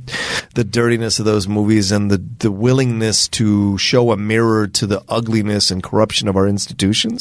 the 0.54 0.64
dirtiness 0.64 1.18
of 1.20 1.24
those 1.24 1.46
movies, 1.46 1.92
and 1.92 2.10
the 2.10 2.20
the 2.40 2.50
willingness 2.50 3.28
to 3.28 3.78
show 3.78 4.10
a 4.10 4.16
mirror 4.16 4.66
to 4.66 4.86
the 4.88 5.02
ugliness 5.08 5.70
and 5.70 5.82
corruption 5.82 6.26
of 6.26 6.36
our 6.36 6.48
institutions. 6.48 7.11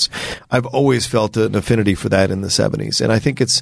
I've 0.49 0.65
always 0.65 1.05
felt 1.05 1.37
an 1.37 1.55
affinity 1.55 1.95
for 1.95 2.09
that 2.09 2.31
in 2.31 2.41
the 2.41 2.49
'70s, 2.49 3.01
and 3.01 3.11
I 3.11 3.19
think 3.19 3.41
it's 3.41 3.61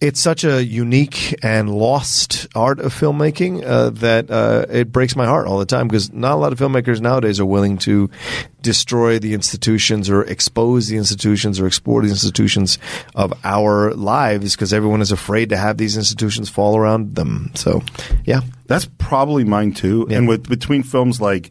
it's 0.00 0.20
such 0.20 0.44
a 0.44 0.62
unique 0.62 1.34
and 1.42 1.70
lost 1.74 2.46
art 2.54 2.80
of 2.80 2.92
filmmaking 2.92 3.64
uh, 3.64 3.90
that 3.90 4.30
uh, 4.30 4.66
it 4.68 4.92
breaks 4.92 5.16
my 5.16 5.24
heart 5.24 5.46
all 5.46 5.58
the 5.58 5.66
time 5.66 5.88
because 5.88 6.12
not 6.12 6.32
a 6.32 6.36
lot 6.36 6.52
of 6.52 6.58
filmmakers 6.58 7.00
nowadays 7.00 7.40
are 7.40 7.46
willing 7.46 7.78
to 7.78 8.10
destroy 8.60 9.18
the 9.18 9.32
institutions 9.32 10.10
or 10.10 10.22
expose 10.24 10.88
the 10.88 10.96
institutions 10.96 11.58
or 11.58 11.66
explore 11.66 12.02
the 12.02 12.08
institutions 12.08 12.78
of 13.14 13.32
our 13.42 13.94
lives 13.94 14.54
because 14.54 14.72
everyone 14.72 15.00
is 15.00 15.12
afraid 15.12 15.48
to 15.48 15.56
have 15.56 15.78
these 15.78 15.96
institutions 15.96 16.50
fall 16.50 16.76
around 16.76 17.14
them. 17.14 17.50
So, 17.54 17.82
yeah. 18.24 18.40
That's 18.66 18.88
probably 18.98 19.44
mine 19.44 19.72
too. 19.72 20.06
And 20.10 20.26
with 20.28 20.48
between 20.48 20.82
films 20.82 21.20
like 21.20 21.50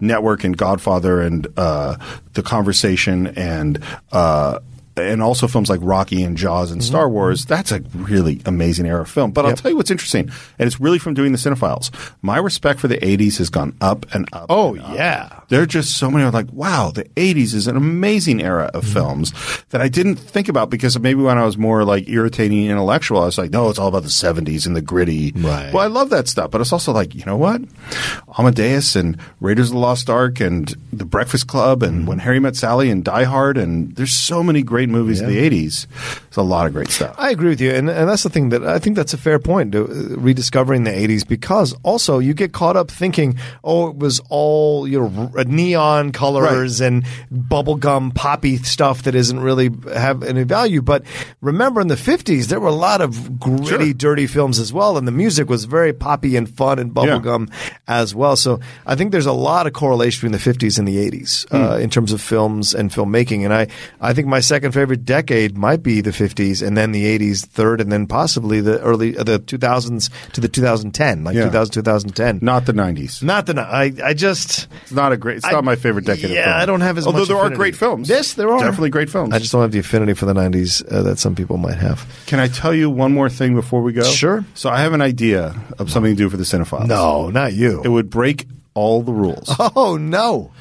Network 0.00 0.44
and 0.44 0.56
Godfather 0.56 1.20
and 1.20 1.46
uh, 1.56 1.96
The 2.32 2.42
Conversation 2.42 3.26
and 3.28 3.82
uh, 4.12 4.60
and 4.96 5.22
also 5.22 5.46
films 5.46 5.68
like 5.68 5.80
Rocky 5.82 6.22
and 6.22 6.36
Jaws 6.36 6.70
and 6.70 6.80
mm-hmm. 6.80 6.88
Star 6.88 7.08
Wars, 7.08 7.42
mm-hmm. 7.42 7.54
that's 7.54 7.72
a 7.72 7.80
really 7.94 8.40
amazing 8.46 8.86
era 8.86 9.02
of 9.02 9.10
film. 9.10 9.32
But 9.32 9.46
I'll 9.46 9.56
tell 9.56 9.70
you 9.70 9.76
what's 9.76 9.90
interesting, 9.90 10.30
and 10.58 10.66
it's 10.66 10.80
really 10.80 10.98
from 10.98 11.14
doing 11.14 11.32
the 11.32 11.38
Cine-Files. 11.38 11.90
My 12.22 12.38
respect 12.38 12.80
for 12.80 12.88
the 12.88 12.98
'80s 12.98 13.38
has 13.38 13.50
gone 13.50 13.76
up 13.80 14.06
and 14.14 14.28
up. 14.32 14.46
Oh, 14.48 14.74
and 14.74 14.82
up. 14.82 14.94
yeah. 14.94 15.40
There 15.48 15.62
are 15.62 15.66
just 15.66 15.98
so 15.98 16.10
many. 16.10 16.28
Like, 16.30 16.52
wow, 16.52 16.90
the 16.90 17.04
'80s 17.04 17.54
is 17.54 17.66
an 17.66 17.76
amazing 17.76 18.42
era 18.42 18.70
of 18.74 18.84
mm-hmm. 18.84 18.92
films 18.92 19.62
that 19.70 19.80
I 19.80 19.88
didn't 19.88 20.16
think 20.16 20.48
about 20.48 20.70
because 20.70 20.98
maybe 20.98 21.20
when 21.20 21.38
I 21.38 21.44
was 21.44 21.58
more 21.58 21.84
like 21.84 22.08
irritating 22.08 22.66
intellectual, 22.66 23.20
I 23.20 23.26
was 23.26 23.38
like, 23.38 23.50
no, 23.50 23.68
it's 23.70 23.78
all 23.78 23.88
about 23.88 24.02
the 24.02 24.08
'70s 24.08 24.66
and 24.66 24.76
the 24.76 24.82
gritty. 24.82 25.32
Right. 25.32 25.72
Well, 25.72 25.82
I 25.82 25.88
love 25.88 26.10
that 26.10 26.28
stuff, 26.28 26.50
but 26.50 26.60
it's 26.60 26.72
also 26.72 26.92
like, 26.92 27.14
you 27.14 27.24
know 27.24 27.36
what? 27.36 27.60
Amadeus 28.38 28.96
and 28.96 29.18
Raiders 29.40 29.68
of 29.68 29.74
the 29.74 29.78
Lost 29.78 30.08
Ark 30.08 30.40
and 30.40 30.74
The 30.92 31.04
Breakfast 31.04 31.46
Club 31.46 31.82
and 31.82 32.06
When 32.06 32.18
Harry 32.18 32.40
Met 32.40 32.56
Sally 32.56 32.90
and 32.90 33.04
Die 33.04 33.24
Hard 33.24 33.58
and 33.58 33.94
there's 33.96 34.12
so 34.12 34.42
many 34.42 34.62
great 34.62 34.83
movies 34.86 35.20
in 35.20 35.28
the 35.28 35.38
80s. 35.50 35.86
It's 36.28 36.36
a 36.36 36.42
lot 36.42 36.66
of 36.66 36.72
great 36.72 36.88
stuff. 36.88 37.14
I 37.18 37.30
agree 37.30 37.48
with 37.50 37.60
you, 37.60 37.70
and, 37.70 37.88
and 37.88 38.08
that's 38.08 38.22
the 38.24 38.28
thing 38.30 38.48
that 38.50 38.64
I 38.64 38.78
think 38.78 38.96
that's 38.96 39.14
a 39.14 39.18
fair 39.18 39.38
point, 39.38 39.72
to, 39.72 39.84
uh, 39.84 40.16
rediscovering 40.18 40.84
the 40.84 40.90
'80s, 40.90 41.26
because 41.26 41.74
also 41.82 42.18
you 42.18 42.34
get 42.34 42.52
caught 42.52 42.76
up 42.76 42.90
thinking, 42.90 43.38
oh, 43.62 43.88
it 43.88 43.96
was 43.96 44.20
all 44.30 44.86
you 44.88 45.00
know 45.00 45.30
r- 45.36 45.44
neon 45.44 46.10
colors 46.12 46.80
and 46.80 47.04
bubblegum 47.32 48.14
poppy 48.14 48.56
stuff 48.58 49.02
that 49.04 49.14
isn't 49.14 49.40
really 49.40 49.70
have 49.94 50.22
any 50.22 50.42
value. 50.44 50.82
But 50.82 51.04
remember, 51.40 51.80
in 51.80 51.88
the 51.88 51.94
'50s, 51.94 52.46
there 52.46 52.60
were 52.60 52.68
a 52.68 52.72
lot 52.72 53.00
of 53.00 53.38
gritty, 53.38 53.64
Sure. 53.90 53.94
dirty 53.94 54.26
films 54.26 54.58
as 54.58 54.72
well, 54.72 54.96
and 54.96 55.06
the 55.06 55.12
music 55.12 55.48
was 55.48 55.64
very 55.64 55.92
poppy 55.92 56.36
and 56.36 56.48
fun 56.48 56.78
and 56.78 56.92
bubblegum 56.92 57.50
as 57.86 58.14
well. 58.14 58.36
So 58.36 58.60
I 58.86 58.94
think 58.94 59.12
there's 59.12 59.26
a 59.26 59.32
lot 59.32 59.66
of 59.66 59.72
correlation 59.72 60.28
between 60.28 60.32
the 60.32 60.68
'50s 60.68 60.78
and 60.78 60.88
the 60.88 60.96
'80s 61.10 61.46
uh, 61.54 61.76
in 61.78 61.90
terms 61.90 62.12
of 62.12 62.20
films 62.20 62.74
and 62.74 62.90
filmmaking. 62.90 63.44
And 63.44 63.52
I, 63.54 63.68
I 64.00 64.12
think 64.14 64.26
my 64.28 64.40
second 64.40 64.72
favorite 64.74 65.04
decade 65.06 65.56
might 65.56 65.82
be 65.82 66.00
the 66.02 66.10
'50s, 66.10 66.60
and 66.66 66.76
then 66.76 66.92
the 66.92 67.04
'80s 67.18 67.46
third, 67.46 67.80
and 67.80 67.90
then 67.90 68.06
possibly 68.06 68.60
the 68.60 68.80
early 68.80 69.16
uh, 69.16 69.22
the 69.24 69.38
2000s 69.38 70.10
to 70.32 70.40
the 70.40 70.48
2010, 70.48 71.24
like 71.24 71.34
Yeah. 71.36 71.44
2000 71.44 71.72
2010. 71.72 72.40
Not 72.42 72.66
the 72.66 72.72
'90s. 72.74 73.22
Not 73.22 73.46
the 73.46 73.54
I 73.60 73.92
I 74.04 74.12
just 74.14 74.68
It's 74.82 74.92
not 74.92 75.12
a 75.12 75.16
great. 75.16 75.36
It's 75.38 75.46
I- 75.46 75.52
not 75.52 75.64
my 75.64 75.76
favorite 75.76 76.04
decade. 76.04 76.24
of 76.26 76.30
yeah, 76.32 76.44
film. 76.44 76.60
I 76.62 76.66
don't 76.66 76.80
have 76.82 76.98
as 76.98 77.06
Although 77.06 77.24
there 77.24 77.36
affinity. 77.36 77.54
are 77.54 77.56
great 77.56 77.76
films. 77.76 78.08
Yes, 78.08 78.34
there 78.34 78.50
are 78.50 78.58
definitely 78.58 78.90
great 78.90 79.08
films. 79.10 79.32
I 79.32 79.38
just 79.38 79.52
don't 79.52 79.62
have 79.62 79.72
the 79.72 79.78
affinity 79.78 80.14
for 80.14 80.26
the 80.26 80.34
'90s 80.34 80.82
uh, 80.92 81.02
that 81.02 81.18
some 81.18 81.34
people 81.34 81.56
might 81.56 81.78
have. 81.78 82.04
Can 82.26 82.40
I 82.40 82.48
tell 82.48 82.74
you 82.74 82.90
one 82.90 83.12
more 83.12 83.30
thing 83.30 83.54
before 83.54 83.82
we 83.82 83.92
go? 83.92 84.02
Sure. 84.02 84.44
So 84.54 84.68
I 84.70 84.80
have 84.80 84.92
an 84.92 85.00
idea 85.00 85.54
of 85.78 85.90
something 85.90 86.12
to 86.12 86.16
do 86.16 86.28
for 86.28 86.36
the 86.36 86.44
Cine-Files. 86.44 86.88
No, 86.88 87.30
not 87.30 87.52
you. 87.54 87.80
It 87.84 87.88
would 87.88 88.10
break 88.10 88.46
all 88.74 89.02
the 89.02 89.12
rules. 89.12 89.54
oh 89.76 89.96
no. 90.00 90.52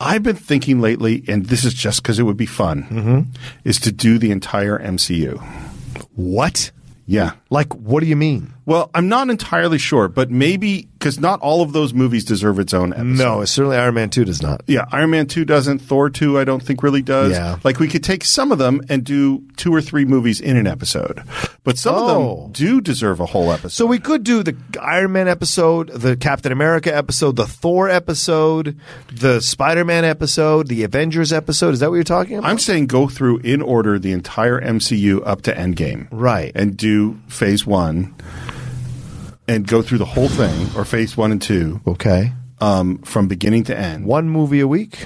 I've 0.00 0.22
been 0.22 0.36
thinking 0.36 0.80
lately, 0.80 1.24
and 1.28 1.46
this 1.46 1.64
is 1.64 1.74
just 1.74 2.02
because 2.02 2.18
it 2.18 2.24
would 2.24 2.36
be 2.36 2.46
fun, 2.46 2.84
Mm-hmm. 2.84 3.20
is 3.64 3.78
to 3.80 3.92
do 3.92 4.18
the 4.18 4.30
entire 4.30 4.78
MCU. 4.78 5.40
What? 6.14 6.70
Yeah. 7.06 7.32
Like, 7.52 7.74
what 7.74 8.00
do 8.00 8.06
you 8.06 8.16
mean? 8.16 8.54
Well, 8.64 8.90
I'm 8.94 9.08
not 9.08 9.28
entirely 9.28 9.76
sure, 9.76 10.08
but 10.08 10.30
maybe 10.30 10.88
because 10.98 11.18
not 11.20 11.40
all 11.40 11.60
of 11.62 11.72
those 11.72 11.92
movies 11.92 12.24
deserve 12.24 12.58
its 12.60 12.72
own 12.72 12.92
episode. 12.92 13.04
No, 13.18 13.44
certainly 13.44 13.76
Iron 13.76 13.94
Man 13.94 14.08
2 14.08 14.24
does 14.24 14.40
not. 14.40 14.62
Yeah, 14.68 14.86
Iron 14.92 15.10
Man 15.10 15.26
2 15.26 15.44
doesn't. 15.44 15.80
Thor 15.80 16.08
2, 16.08 16.38
I 16.38 16.44
don't 16.44 16.62
think 16.62 16.82
really 16.82 17.02
does. 17.02 17.32
Yeah. 17.32 17.58
Like, 17.64 17.78
we 17.80 17.88
could 17.88 18.04
take 18.04 18.24
some 18.24 18.52
of 18.52 18.58
them 18.58 18.80
and 18.88 19.04
do 19.04 19.42
two 19.56 19.74
or 19.74 19.82
three 19.82 20.04
movies 20.04 20.40
in 20.40 20.56
an 20.56 20.66
episode. 20.68 21.22
But 21.64 21.76
some 21.76 21.94
of 21.96 22.02
Oh. 22.04 22.42
them 22.44 22.52
do 22.52 22.80
deserve 22.80 23.18
a 23.20 23.26
whole 23.26 23.50
episode. 23.52 23.72
So 23.72 23.84
we 23.84 23.98
could 23.98 24.22
do 24.24 24.42
the 24.44 24.56
Iron 24.80 25.12
Man 25.12 25.26
episode, 25.28 25.88
the 25.88 26.16
Captain 26.16 26.52
America 26.52 26.96
episode, 26.96 27.34
the 27.36 27.46
Thor 27.46 27.90
episode, 27.90 28.78
the 29.12 29.40
Spider 29.40 29.84
Man 29.84 30.04
episode, 30.04 30.68
the 30.68 30.84
Avengers 30.84 31.32
episode. 31.32 31.74
Is 31.74 31.80
that 31.80 31.90
what 31.90 31.96
you're 31.96 32.04
talking 32.04 32.38
about? 32.38 32.48
I'm 32.48 32.58
saying 32.60 32.86
go 32.86 33.08
through 33.08 33.38
in 33.38 33.60
order 33.60 33.98
the 33.98 34.12
entire 34.12 34.60
MCU 34.60 35.20
up 35.26 35.42
to 35.42 35.52
Endgame. 35.52 36.06
Right. 36.12 36.52
And 36.54 36.76
do 36.76 37.18
phase 37.42 37.66
one 37.66 38.14
and 39.48 39.66
go 39.66 39.82
through 39.82 39.98
the 39.98 40.04
whole 40.04 40.28
thing, 40.28 40.68
or 40.76 40.84
phase 40.84 41.16
one 41.16 41.32
and 41.32 41.42
two, 41.42 41.80
okay. 41.88 42.32
um, 42.60 42.98
from 42.98 43.26
beginning 43.26 43.64
to 43.64 43.76
end. 43.76 44.06
One 44.06 44.28
movie 44.28 44.60
a 44.60 44.68
week? 44.68 45.04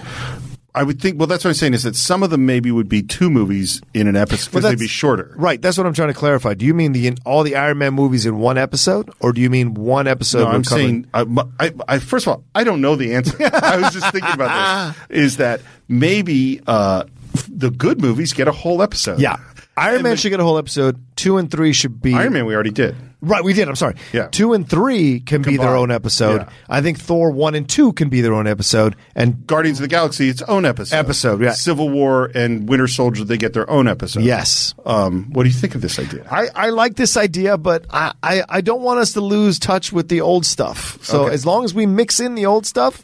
I 0.75 0.83
would 0.83 1.01
think, 1.01 1.19
well, 1.19 1.27
that's 1.27 1.43
what 1.43 1.49
I'm 1.49 1.55
saying 1.55 1.73
is 1.73 1.85
that 1.85 1.97
some 1.97 2.23
of 2.23 2.29
them 2.29 2.45
maybe 2.45 2.71
would 2.71 2.91
be 2.91 3.03
two 3.03 3.31
movies 3.31 3.81
in 3.95 4.07
an 4.07 4.17
episode 4.17 4.51
because 4.51 4.53
they'd 4.53 4.61
that's- 4.73 4.81
be 4.81 4.87
shorter. 4.87 5.33
Right. 5.39 5.63
That's 5.63 5.79
what 5.79 5.87
I'm 5.87 5.95
trying 5.95 6.09
to 6.09 6.15
clarify. 6.15 6.53
Do 6.53 6.67
you 6.67 6.75
mean 6.75 6.93
the 6.93 7.07
in, 7.07 7.17
all 7.25 7.43
the 7.43 7.57
Iron 7.57 7.79
Man 7.79 7.95
movies 7.95 8.27
in 8.27 8.37
one 8.39 8.59
episode, 8.59 9.11
or 9.21 9.33
do 9.33 9.41
you 9.41 9.49
mean 9.49 9.73
one 9.73 10.07
episode? 10.07 10.41
No, 10.41 10.49
I'm 10.49 10.65
saying, 10.65 11.07
I, 11.15 11.25
I, 11.59 11.73
I, 11.89 11.99
first 12.01 12.27
of 12.27 12.35
all, 12.35 12.45
I 12.55 12.65
don't 12.65 12.83
know 12.83 12.97
the 12.97 13.15
answer. 13.15 13.35
I 13.41 13.79
was 13.79 13.95
just 13.95 14.13
thinking 14.13 14.31
about 14.31 14.95
this. 14.95 15.07
Is 15.25 15.37
that 15.39 15.63
maybe 15.89 16.61
uh, 16.67 17.05
the 17.49 17.71
good 17.71 18.03
movies 18.03 18.35
get 18.35 18.47
a 18.47 18.53
whole 18.53 18.83
episode? 18.83 19.21
yeah. 19.21 19.39
Iron 19.77 20.03
Man 20.03 20.17
should 20.17 20.31
get 20.31 20.41
a 20.41 20.45
whole 20.45 20.59
episode. 20.59 20.99
Two 21.17 21.39
and 21.39 21.51
three 21.51 21.73
should 21.73 22.01
be 22.01 22.15
Iron 22.15 22.33
Man 22.33 22.47
we 22.47 22.55
already 22.55 22.71
did. 22.71 22.95
Right, 23.23 23.43
we 23.43 23.55
did. 23.55 23.67
I'm 23.69 23.77
sorry. 23.77 23.97
Yeah. 24.13 24.29
Two 24.29 24.53
and 24.53 24.69
three 24.69 25.21
can 25.21 25.41
be 25.43 25.57
their 25.57 25.69
Combined. 25.69 25.79
own 25.79 25.91
episode. 25.91 26.43
Yeah. 26.43 26.49
I 26.69 26.83
think 26.83 26.99
Thor 27.01 27.31
one 27.31 27.55
and 27.55 27.69
two 27.69 27.93
can 27.95 28.09
be 28.11 28.21
their 28.21 28.35
own 28.35 28.47
episode, 28.47 28.95
and 29.15 29.47
Guardians 29.47 29.79
of 29.79 29.83
the 29.83 29.89
Galaxy, 29.89 30.29
its 30.29 30.43
own 30.43 30.65
episode. 30.67 30.97
Episode, 30.97 31.41
yeah. 31.43 31.53
Civil 31.53 31.89
War 31.89 32.31
and 32.35 32.69
Winter 32.69 32.87
Soldier, 32.87 33.25
they 33.25 33.39
get 33.39 33.55
their 33.55 33.69
own 33.69 33.89
episode. 33.89 34.23
yes, 34.23 34.75
Um, 34.85 35.31
what 35.33 35.43
do 35.45 35.49
you 35.49 35.55
think 35.55 35.75
of 35.75 35.81
this 35.81 35.99
idea? 35.99 36.27
I, 36.31 36.49
I 36.55 36.69
like 36.71 36.95
this 36.97 37.17
idea, 37.17 37.57
but 37.57 37.87
I, 37.91 38.13
I, 38.23 38.43
I 38.49 38.61
don't 38.61 38.83
want 38.83 39.01
us 39.01 39.15
to 39.15 39.21
lose 39.23 39.59
touch 39.59 39.93
with 39.93 40.09
the 40.09 40.21
old 40.21 40.45
stuff. 40.47 40.99
So 41.03 41.27
as 41.27 41.45
long 41.47 41.65
as 41.65 41.73
we 41.75 41.87
mix 41.87 42.21
in 42.21 42.35
the 42.35 42.47
old 42.47 42.67
stuff, 42.67 43.03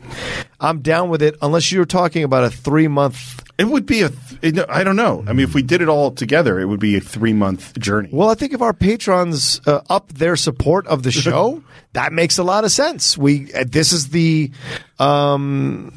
I'm 0.60 0.80
down 0.82 1.08
with 1.08 1.22
it. 1.22 1.36
Unless 1.42 1.72
you're 1.72 1.86
talking 1.86 2.22
about 2.22 2.44
a 2.44 2.50
three 2.50 2.86
month. 2.88 3.41
It 3.58 3.64
would 3.66 3.86
be 3.86 4.02
a. 4.02 4.08
Th- 4.08 4.56
it- 4.56 4.70
I 4.70 4.82
don't 4.82 4.96
know. 4.96 5.22
I 5.26 5.32
mean, 5.32 5.44
if 5.44 5.54
we 5.54 5.62
did 5.62 5.82
it 5.82 5.88
all 5.88 6.10
together, 6.10 6.58
it 6.58 6.64
would 6.66 6.80
be 6.80 6.96
a 6.96 7.00
three 7.00 7.32
month 7.32 7.78
journey. 7.78 8.08
Well, 8.12 8.28
I 8.28 8.34
think 8.34 8.52
if 8.52 8.62
our 8.62 8.72
patrons 8.72 9.60
uh, 9.66 9.80
up 9.90 10.08
their 10.12 10.36
support 10.36 10.86
of 10.86 11.02
the 11.02 11.10
show, 11.26 11.62
that 11.92 12.12
makes 12.12 12.38
a 12.38 12.42
lot 12.44 12.64
of 12.64 12.72
sense. 12.72 13.16
We 13.16 13.52
uh, 13.54 13.64
this 13.68 13.92
is 13.92 14.08
the 14.08 14.50
um, 14.98 15.92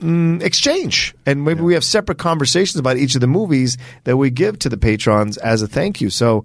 mm, 0.00 0.42
exchange, 0.42 1.14
and 1.24 1.44
maybe 1.44 1.62
we 1.62 1.74
have 1.74 1.84
separate 1.84 2.18
conversations 2.18 2.76
about 2.78 2.96
each 2.96 3.14
of 3.14 3.20
the 3.20 3.26
movies 3.26 3.78
that 4.04 4.16
we 4.16 4.30
give 4.30 4.58
to 4.60 4.68
the 4.68 4.76
patrons 4.76 5.36
as 5.38 5.62
a 5.62 5.68
thank 5.68 6.00
you. 6.00 6.10
So. 6.10 6.44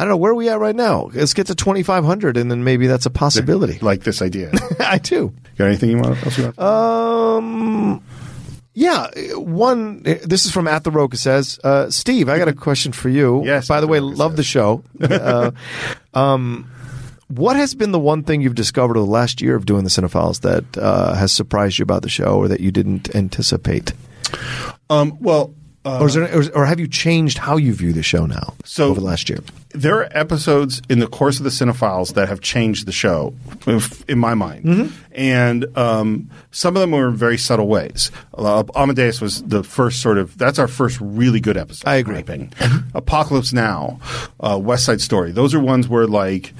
I 0.00 0.02
don't 0.02 0.10
know 0.10 0.16
where 0.18 0.30
are 0.30 0.36
we 0.36 0.48
at 0.48 0.60
right 0.60 0.76
now. 0.76 1.10
Let's 1.12 1.34
get 1.34 1.48
to 1.48 1.56
twenty 1.56 1.82
five 1.82 2.04
hundred, 2.04 2.36
and 2.36 2.48
then 2.48 2.62
maybe 2.62 2.86
that's 2.86 3.04
a 3.04 3.10
possibility. 3.10 3.80
like 3.80 4.04
this 4.04 4.22
idea. 4.22 4.52
I 4.78 4.98
do. 4.98 5.34
Got 5.56 5.64
anything 5.64 5.90
you 5.90 5.96
want? 5.98 6.22
Else 6.24 6.38
you 6.38 6.44
want? 6.44 6.58
Um, 6.60 8.02
yeah, 8.78 9.08
one. 9.34 10.04
This 10.04 10.46
is 10.46 10.52
from 10.52 10.68
at 10.68 10.84
the 10.84 10.92
Rocha 10.92 11.16
says, 11.16 11.58
uh, 11.64 11.90
Steve. 11.90 12.28
I 12.28 12.38
got 12.38 12.46
a 12.46 12.52
question 12.52 12.92
for 12.92 13.08
you. 13.08 13.44
Yes, 13.44 13.66
By 13.66 13.80
the 13.80 13.88
way, 13.88 13.98
love 13.98 14.32
says. 14.32 14.36
the 14.36 14.42
show. 14.44 14.84
uh, 15.00 15.50
um, 16.14 16.70
what 17.26 17.56
has 17.56 17.74
been 17.74 17.90
the 17.90 17.98
one 17.98 18.22
thing 18.22 18.40
you've 18.40 18.54
discovered 18.54 18.96
over 18.96 19.04
the 19.04 19.10
last 19.10 19.42
year 19.42 19.56
of 19.56 19.66
doing 19.66 19.82
the 19.82 19.90
Cine-Files 19.90 20.40
that 20.40 20.78
uh, 20.78 21.14
has 21.14 21.32
surprised 21.32 21.80
you 21.80 21.82
about 21.82 22.02
the 22.02 22.08
show, 22.08 22.36
or 22.36 22.46
that 22.46 22.60
you 22.60 22.70
didn't 22.70 23.12
anticipate? 23.16 23.92
Um, 24.88 25.18
well, 25.20 25.52
or, 26.00 26.06
is 26.06 26.14
there, 26.14 26.36
or, 26.36 26.42
or 26.54 26.66
have 26.66 26.78
you 26.80 26.86
changed 26.88 27.38
how 27.38 27.56
you 27.56 27.72
view 27.72 27.92
the 27.92 28.02
show 28.02 28.26
now 28.26 28.54
So- 28.64 28.88
over 28.90 29.00
the 29.00 29.06
last 29.06 29.28
year? 29.28 29.40
there 29.74 29.96
are 29.98 30.08
episodes 30.12 30.80
in 30.88 30.98
the 30.98 31.06
course 31.06 31.36
of 31.38 31.44
the 31.44 31.50
Cine-Files 31.50 32.14
that 32.14 32.26
have 32.28 32.40
changed 32.40 32.86
the 32.86 32.92
show, 32.92 33.34
in 34.08 34.18
my 34.18 34.32
mind, 34.34 34.64
Mm-hmm. 34.64 34.94
and 35.12 35.66
um, 35.76 36.30
some 36.52 36.74
of 36.74 36.80
them 36.80 36.92
were 36.92 37.08
in 37.08 37.16
very 37.16 37.36
subtle 37.36 37.68
ways. 37.68 38.10
Uh, 38.32 38.64
Amadeus 38.74 39.20
was 39.20 39.42
the 39.42 39.62
first 39.62 40.00
sort 40.00 40.16
of 40.16 40.36
that's 40.38 40.58
our 40.58 40.68
first 40.68 40.98
really 41.02 41.38
good 41.38 41.58
episode. 41.58 41.86
I 41.86 41.96
agree. 41.96 42.24
Apocalypse 42.94 43.52
Now, 43.52 44.00
uh, 44.40 44.58
West 44.60 44.84
Side 44.86 45.00
Story. 45.02 45.32
Those 45.32 45.54
are 45.54 45.60
ones 45.60 45.86
where 45.88 46.06
like. 46.06 46.54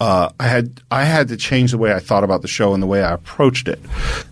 Uh, 0.00 0.30
I 0.38 0.46
had 0.46 0.80
I 0.92 1.02
had 1.04 1.26
to 1.28 1.36
change 1.36 1.72
the 1.72 1.78
way 1.78 1.92
I 1.92 1.98
thought 1.98 2.22
about 2.22 2.42
the 2.42 2.48
show 2.48 2.72
and 2.72 2.80
the 2.82 2.86
way 2.86 3.02
I 3.02 3.12
approached 3.12 3.66
it. 3.66 3.80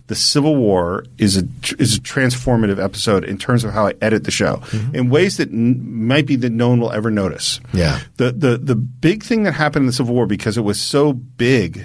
The 0.06 0.14
Civil 0.14 0.54
War 0.54 1.04
is 1.18 1.36
a 1.36 1.42
is 1.80 1.96
a 1.96 2.00
transformative 2.00 2.82
episode 2.82 3.24
in 3.24 3.36
terms 3.36 3.64
of 3.64 3.72
how 3.72 3.88
I 3.88 3.94
edit 4.00 4.22
the 4.22 4.30
show 4.30 4.62
in 4.94 5.10
ways 5.10 5.38
that 5.38 5.50
n- 5.50 6.06
might 6.06 6.24
be 6.26 6.36
that 6.36 6.50
no 6.52 6.68
one 6.68 6.78
will 6.78 6.92
ever 6.92 7.10
notice. 7.10 7.58
Yeah. 7.72 7.98
The 8.16 8.30
the 8.30 8.58
the 8.58 8.76
big 8.76 9.24
thing 9.24 9.42
that 9.42 9.52
happened 9.54 9.82
in 9.82 9.86
the 9.88 9.92
Civil 9.92 10.14
War 10.14 10.26
because 10.26 10.56
it 10.56 10.60
was 10.62 10.80
so 10.80 11.12
big 11.14 11.84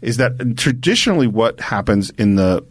is 0.00 0.16
that 0.16 0.56
traditionally 0.56 1.26
what 1.26 1.60
happens 1.60 2.08
in 2.10 2.36
the 2.36 2.64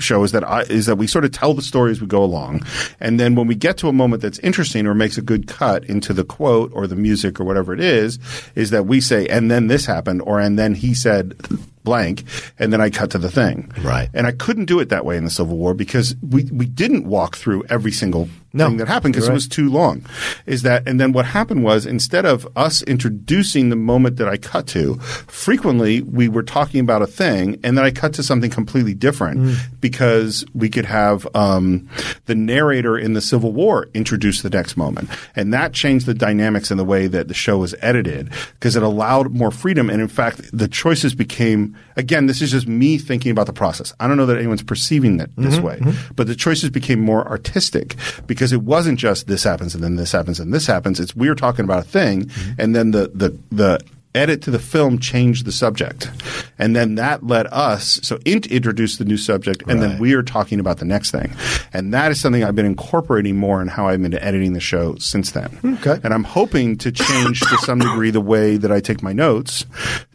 show 0.00 0.22
is 0.24 0.32
that 0.32 0.48
I, 0.48 0.62
is 0.62 0.86
that 0.86 0.96
we 0.96 1.06
sort 1.06 1.24
of 1.24 1.32
tell 1.32 1.54
the 1.54 1.62
story 1.62 1.90
as 1.90 2.00
we 2.00 2.06
go 2.06 2.22
along, 2.22 2.64
and 3.00 3.18
then 3.18 3.34
when 3.34 3.46
we 3.46 3.54
get 3.54 3.76
to 3.78 3.88
a 3.88 3.92
moment 3.92 4.22
that's 4.22 4.38
interesting 4.40 4.86
or 4.86 4.94
makes 4.94 5.18
a 5.18 5.22
good 5.22 5.46
cut 5.46 5.84
into 5.84 6.12
the 6.12 6.24
quote 6.24 6.70
or 6.74 6.86
the 6.86 6.96
music 6.96 7.40
or 7.40 7.44
whatever 7.44 7.72
it 7.72 7.80
is, 7.80 8.18
is 8.54 8.70
that 8.70 8.86
we 8.86 9.00
say 9.00 9.26
and 9.28 9.50
then 9.50 9.66
this 9.66 9.86
happened 9.86 10.22
or 10.22 10.40
and 10.40 10.58
then 10.58 10.74
he 10.74 10.94
said 10.94 11.36
blank 11.84 12.24
and 12.58 12.72
then 12.72 12.80
I 12.80 12.90
cut 12.90 13.10
to 13.12 13.18
the 13.18 13.30
thing. 13.30 13.72
Right. 13.82 14.08
And 14.14 14.26
I 14.26 14.32
couldn't 14.32 14.66
do 14.66 14.80
it 14.80 14.88
that 14.90 15.04
way 15.04 15.16
in 15.16 15.24
the 15.24 15.30
Civil 15.30 15.56
War 15.56 15.74
because 15.74 16.16
we 16.22 16.44
we 16.44 16.66
didn't 16.66 17.06
walk 17.06 17.36
through 17.36 17.64
every 17.68 17.92
single 17.92 18.28
No. 18.52 18.68
thing 18.68 18.78
that 18.78 18.88
happened 18.88 19.14
because 19.14 19.26
You're 19.26 19.32
it 19.32 19.34
was 19.34 19.48
too 19.48 19.68
long. 19.70 20.04
Is 20.46 20.62
that 20.62 20.86
and 20.88 20.98
then 21.00 21.12
what 21.12 21.26
happened 21.26 21.62
was 21.64 21.86
instead 21.86 22.24
of 22.24 22.46
us 22.56 22.82
introducing 22.82 23.68
the 23.70 23.76
moment 23.76 24.16
that 24.16 24.28
I 24.28 24.36
cut 24.36 24.66
to, 24.68 24.96
frequently 25.28 26.02
we 26.02 26.28
were 26.28 26.42
talking 26.42 26.80
about 26.80 27.02
a 27.02 27.06
thing 27.06 27.58
and 27.62 27.76
then 27.78 27.84
I 27.84 27.90
cut 27.90 28.12
to 28.14 28.22
something 28.22 28.50
completely 28.50 28.94
different 28.94 29.40
Mm. 29.40 29.56
because 29.80 30.44
we 30.54 30.68
could 30.68 30.84
have 30.86 31.26
um, 31.34 31.88
the 32.26 32.34
narrator 32.34 32.98
in 32.98 33.12
the 33.12 33.20
Civil 33.20 33.52
War 33.52 33.88
introduce 33.94 34.42
the 34.42 34.50
next 34.50 34.76
moment, 34.76 35.08
and 35.36 35.52
that 35.54 35.72
changed 35.72 36.06
the 36.06 36.14
dynamics 36.14 36.70
in 36.70 36.76
the 36.78 36.84
way 36.84 37.06
that 37.06 37.28
the 37.28 37.34
show 37.34 37.58
was 37.58 37.74
edited 37.80 38.30
because 38.54 38.76
it 38.76 38.82
allowed 38.82 39.32
more 39.32 39.50
freedom. 39.50 39.88
And 39.88 40.00
in 40.00 40.08
fact, 40.08 40.50
the 40.52 40.68
choices 40.68 41.14
became 41.14 41.76
again. 41.96 42.26
This 42.26 42.42
is 42.42 42.50
just 42.50 42.66
me 42.66 42.98
thinking 42.98 43.30
about 43.30 43.46
the 43.46 43.52
process. 43.52 43.92
I 44.00 44.08
don't 44.08 44.16
know 44.16 44.26
that 44.26 44.38
anyone's 44.38 44.62
perceiving 44.62 45.20
it 45.20 45.30
this 45.36 45.56
Mm-hmm, 45.56 45.88
way, 45.90 45.94
but 46.16 46.26
the 46.26 46.34
choices 46.36 46.70
became 46.70 47.00
more 47.00 47.26
artistic 47.28 47.94
because 48.26 48.39
it 48.52 48.62
wasn't 48.62 48.98
just 48.98 49.26
this 49.26 49.44
happens 49.44 49.74
and 49.74 49.84
then 49.84 49.96
this 49.96 50.12
happens 50.12 50.40
and 50.40 50.52
this 50.54 50.66
happens. 50.66 50.98
It's 51.00 51.14
we're 51.14 51.34
talking 51.34 51.64
about 51.64 51.80
a 51.80 51.88
thing, 51.88 52.24
Mm-hmm. 52.26 52.60
and 52.60 52.74
then 52.74 52.90
the 52.92 53.10
the 53.14 53.36
the 53.50 53.80
edit 54.12 54.42
to 54.42 54.50
the 54.50 54.58
film 54.58 54.98
changed 54.98 55.44
the 55.44 55.52
subject 55.52 56.10
and 56.58 56.74
then 56.74 56.96
that 56.96 57.24
led 57.24 57.46
us 57.52 58.00
so 58.02 58.18
int 58.26 58.44
introduced 58.48 58.98
the 58.98 59.04
new 59.04 59.16
subject 59.16 59.62
and 59.68 59.80
then 59.80 60.00
we 60.00 60.14
are 60.14 60.22
talking 60.24 60.58
about 60.58 60.78
the 60.78 60.84
next 60.84 61.12
thing 61.12 61.32
and 61.72 61.94
that 61.94 62.10
is 62.10 62.20
something 62.20 62.42
i've 62.42 62.56
been 62.56 62.66
incorporating 62.66 63.36
more 63.36 63.62
in 63.62 63.68
how 63.68 63.86
i've 63.86 64.02
been 64.02 64.14
editing 64.14 64.52
the 64.52 64.58
show 64.58 64.96
since 64.96 65.30
then 65.30 65.48
Okay. 65.64 66.00
and 66.02 66.12
i'm 66.12 66.24
hoping 66.24 66.76
to 66.78 66.90
change 66.90 67.38
to 67.38 67.56
some 67.58 67.78
degree 67.78 68.10
the 68.10 68.20
way 68.20 68.56
that 68.56 68.72
i 68.72 68.80
take 68.80 69.00
my 69.00 69.12
notes 69.12 69.64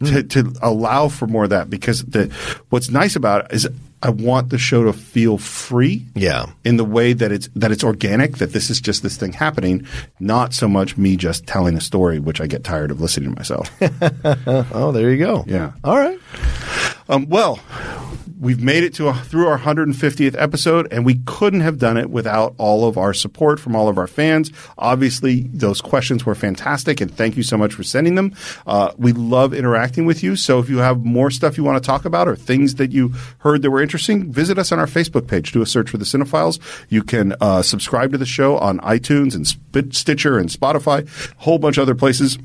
to, 0.04 0.22
to 0.24 0.52
allow 0.60 1.08
for 1.08 1.26
more 1.26 1.44
of 1.44 1.50
that 1.50 1.70
because 1.70 2.02
the 2.04 2.26
what's 2.68 2.90
nice 2.90 3.16
about 3.16 3.46
it 3.46 3.52
is 3.54 3.66
i 4.02 4.10
want 4.10 4.50
the 4.50 4.58
show 4.58 4.84
to 4.84 4.92
feel 4.92 5.38
free 5.38 6.04
Yeah. 6.14 6.46
in 6.64 6.76
the 6.76 6.84
way 6.84 7.12
that 7.14 7.32
it's 7.32 7.48
that 7.56 7.72
it's 7.72 7.82
organic, 7.84 8.36
that 8.38 8.52
this 8.52 8.68
is 8.70 8.80
just 8.80 9.02
this 9.02 9.16
thing 9.16 9.32
happening, 9.32 9.86
not 10.20 10.52
so 10.54 10.68
much 10.68 10.96
me 10.96 11.16
just 11.16 11.46
telling 11.46 11.76
a 11.76 11.80
story, 11.80 12.18
which 12.18 12.40
I 12.40 12.46
get 12.46 12.62
tired 12.64 12.90
of 12.90 13.00
listening 13.00 13.30
to 13.30 13.36
myself. 13.36 13.70
Oh, 14.74 14.92
there 14.92 15.10
you 15.10 15.18
go. 15.18 15.44
Yeah. 15.46 15.72
All 15.82 15.96
right. 15.96 16.18
um, 17.08 17.28
well, 17.28 17.58
we've 18.38 18.62
made 18.62 18.84
it 18.84 18.94
to 18.94 19.08
a, 19.08 19.14
through 19.14 19.46
our 19.46 19.58
150th 19.58 20.34
episode, 20.38 20.92
and 20.92 21.04
we 21.04 21.20
couldn't 21.26 21.60
have 21.60 21.78
done 21.78 21.96
it 21.96 22.10
without 22.10 22.54
all 22.58 22.86
of 22.86 22.98
our 22.98 23.14
support 23.14 23.58
from 23.58 23.74
all 23.74 23.88
of 23.88 23.98
our 23.98 24.06
fans. 24.06 24.52
Obviously, 24.78 25.42
those 25.52 25.80
questions 25.80 26.26
were 26.26 26.34
fantastic, 26.34 27.00
and 27.00 27.14
thank 27.14 27.36
you 27.36 27.42
so 27.42 27.56
much 27.56 27.74
for 27.74 27.82
sending 27.82 28.14
them. 28.14 28.34
Uh, 28.66 28.92
we 28.98 29.12
love 29.12 29.54
interacting 29.54 30.06
with 30.06 30.22
you. 30.22 30.36
So 30.36 30.58
if 30.58 30.68
you 30.68 30.78
have 30.78 31.04
more 31.04 31.30
stuff 31.30 31.56
you 31.56 31.64
want 31.64 31.82
to 31.82 31.86
talk 31.86 32.04
about 32.04 32.28
or 32.28 32.36
things 32.36 32.76
that 32.76 32.92
you 32.92 33.14
heard 33.38 33.62
that 33.62 33.70
were 33.70 33.82
interesting, 33.82 34.32
visit 34.32 34.58
us 34.58 34.72
on 34.72 34.78
our 34.78 34.86
Facebook 34.86 35.26
page. 35.26 35.52
Do 35.52 35.62
a 35.62 35.66
search 35.66 35.90
for 35.90 35.98
the 35.98 36.04
Cine-Files. 36.04 36.58
You 36.88 37.02
can 37.02 37.34
uh, 37.40 37.62
subscribe 37.62 38.12
to 38.12 38.18
the 38.18 38.26
show 38.26 38.58
on 38.58 38.78
iTunes 38.80 39.34
and 39.34 39.46
Stitcher 39.94 40.38
and 40.38 40.48
Spotify, 40.48 41.06
a 41.32 41.42
whole 41.42 41.58
bunch 41.58 41.78
of 41.78 41.82
other 41.82 41.94
places. 41.94 42.38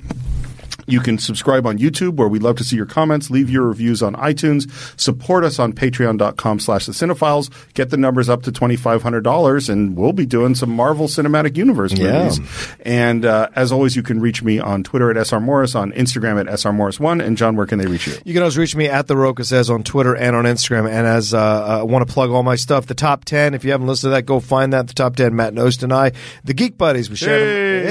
You 0.87 0.99
can 0.99 1.17
subscribe 1.17 1.65
on 1.65 1.77
YouTube 1.77 2.15
where 2.15 2.27
we'd 2.27 2.43
love 2.43 2.57
to 2.57 2.63
see 2.63 2.75
your 2.75 2.85
comments, 2.85 3.29
leave 3.29 3.49
your 3.49 3.63
reviews 3.67 4.01
on 4.01 4.15
iTunes, 4.15 4.69
support 4.99 5.43
us 5.43 5.59
on 5.59 5.73
patreon.com 5.73 6.59
slash 6.59 6.85
the 6.85 6.91
Cine-Files, 6.91 7.49
get 7.73 7.89
the 7.89 7.97
numbers 7.97 8.29
up 8.29 8.43
to 8.43 8.51
$2,500 8.51 9.69
and 9.69 9.95
we'll 9.95 10.13
be 10.13 10.25
doing 10.25 10.55
some 10.55 10.69
Marvel 10.71 11.07
Cinematic 11.07 11.57
Universe 11.57 11.93
Yeah. 11.93 12.23
movies. 12.29 12.39
And 12.81 13.25
uh, 13.25 13.49
as 13.55 13.71
always, 13.71 13.95
you 13.95 14.03
can 14.03 14.19
reach 14.19 14.43
me 14.43 14.59
on 14.59 14.83
Twitter 14.83 15.09
at 15.11 15.17
SR 15.27 15.39
Morris, 15.39 15.75
on 15.75 15.91
Instagram 15.93 16.39
at 16.39 16.47
SR 16.59 16.71
Morris1. 16.71 17.23
And 17.23 17.37
John, 17.37 17.55
where 17.55 17.65
can 17.65 17.79
they 17.79 17.85
reach 17.87 18.07
you? 18.07 18.13
You 18.25 18.33
can 18.33 18.41
always 18.43 18.57
reach 18.57 18.75
me 18.75 18.87
at 18.87 19.07
the 19.07 19.15
Rocha 19.17 19.43
says 19.43 19.69
on 19.69 19.83
Twitter 19.83 20.15
and 20.15 20.35
on 20.35 20.45
Instagram. 20.45 20.87
And 20.89 21.05
as 21.07 21.33
uh, 21.33 21.79
I 21.79 21.83
want 21.83 22.07
to 22.07 22.11
plug 22.13 22.29
all 22.31 22.43
my 22.43 22.55
stuff, 22.55 22.87
the 22.87 22.93
top 22.95 23.25
ten. 23.25 23.53
If 23.53 23.63
you 23.63 23.71
haven't 23.71 23.87
listened 23.87 24.11
to 24.11 24.15
that, 24.15 24.23
go 24.25 24.39
find 24.39 24.73
that. 24.73 24.87
The 24.87 24.93
top 24.93 25.15
ten. 25.15 25.35
Matt 25.35 25.53
Nost 25.53 25.83
and 25.83 25.93
I, 25.93 26.11
the 26.43 26.53
Geek 26.53 26.77
Buddies 26.77 27.09
with 27.09 27.19
Shannon. 27.19 27.39
Hey! 27.39 27.81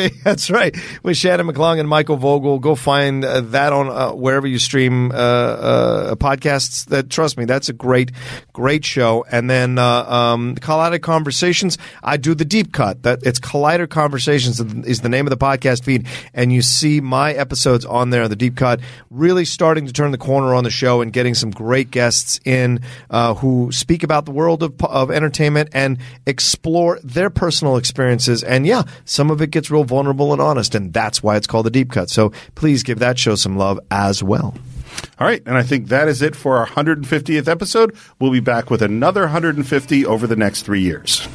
Hey, 0.00 0.08
that's 0.24 0.50
right. 0.50 0.74
With 1.02 1.16
Shannon 1.16 1.46
McClung 1.46 1.78
and 1.78 1.88
Michael 1.88 2.16
Vogel. 2.16 2.39
Go 2.40 2.74
find 2.74 3.24
uh, 3.24 3.40
that 3.40 3.72
on 3.72 3.88
uh, 3.88 4.12
wherever 4.12 4.46
you 4.46 4.58
stream 4.58 5.10
uh, 5.12 5.14
uh, 5.14 6.14
podcasts. 6.16 6.86
That 6.86 7.10
trust 7.10 7.36
me, 7.38 7.44
that's 7.44 7.68
a 7.68 7.72
great, 7.72 8.12
great 8.52 8.84
show. 8.84 9.24
And 9.30 9.48
then 9.48 9.78
uh, 9.78 10.04
um, 10.04 10.56
Collider 10.56 11.00
Conversations. 11.00 11.78
I 12.02 12.16
do 12.16 12.34
the 12.34 12.44
deep 12.44 12.72
cut. 12.72 13.02
That 13.02 13.20
it's 13.22 13.40
Collider 13.40 13.88
Conversations 13.88 14.60
is 14.60 15.00
the 15.00 15.08
name 15.08 15.26
of 15.26 15.30
the 15.30 15.36
podcast 15.36 15.84
feed, 15.84 16.06
and 16.34 16.52
you 16.52 16.62
see 16.62 17.00
my 17.00 17.32
episodes 17.32 17.84
on 17.84 18.10
there. 18.10 18.28
The 18.28 18.36
deep 18.36 18.56
cut 18.56 18.80
really 19.10 19.44
starting 19.44 19.86
to 19.86 19.92
turn 19.92 20.10
the 20.10 20.18
corner 20.18 20.54
on 20.54 20.64
the 20.64 20.70
show 20.70 21.00
and 21.00 21.12
getting 21.12 21.34
some 21.34 21.50
great 21.50 21.90
guests 21.90 22.40
in 22.44 22.80
uh, 23.10 23.34
who 23.34 23.70
speak 23.72 24.02
about 24.02 24.24
the 24.24 24.30
world 24.30 24.62
of, 24.62 24.82
of 24.84 25.10
entertainment 25.10 25.70
and 25.72 25.98
explore 26.26 26.98
their 27.02 27.30
personal 27.30 27.76
experiences. 27.76 28.42
And 28.42 28.66
yeah, 28.66 28.82
some 29.04 29.30
of 29.30 29.40
it 29.42 29.50
gets 29.50 29.70
real 29.70 29.84
vulnerable 29.84 30.32
and 30.32 30.40
honest, 30.40 30.74
and 30.74 30.92
that's 30.92 31.22
why 31.22 31.36
it's 31.36 31.46
called 31.46 31.66
the 31.66 31.70
deep 31.70 31.90
cut. 31.90 32.10
So 32.32 32.50
please 32.54 32.82
give 32.82 32.98
that 33.00 33.18
show 33.18 33.34
some 33.34 33.56
love 33.56 33.80
as 33.90 34.22
well. 34.22 34.54
All 35.18 35.26
right. 35.26 35.42
And 35.46 35.56
I 35.56 35.62
think 35.62 35.88
that 35.88 36.08
is 36.08 36.22
it 36.22 36.34
for 36.34 36.56
our 36.58 36.66
150th 36.66 37.48
episode. 37.48 37.96
We'll 38.18 38.32
be 38.32 38.40
back 38.40 38.70
with 38.70 38.82
another 38.82 39.22
150 39.22 40.06
over 40.06 40.26
the 40.26 40.36
next 40.36 40.62
three 40.62 40.80
years. 40.80 41.28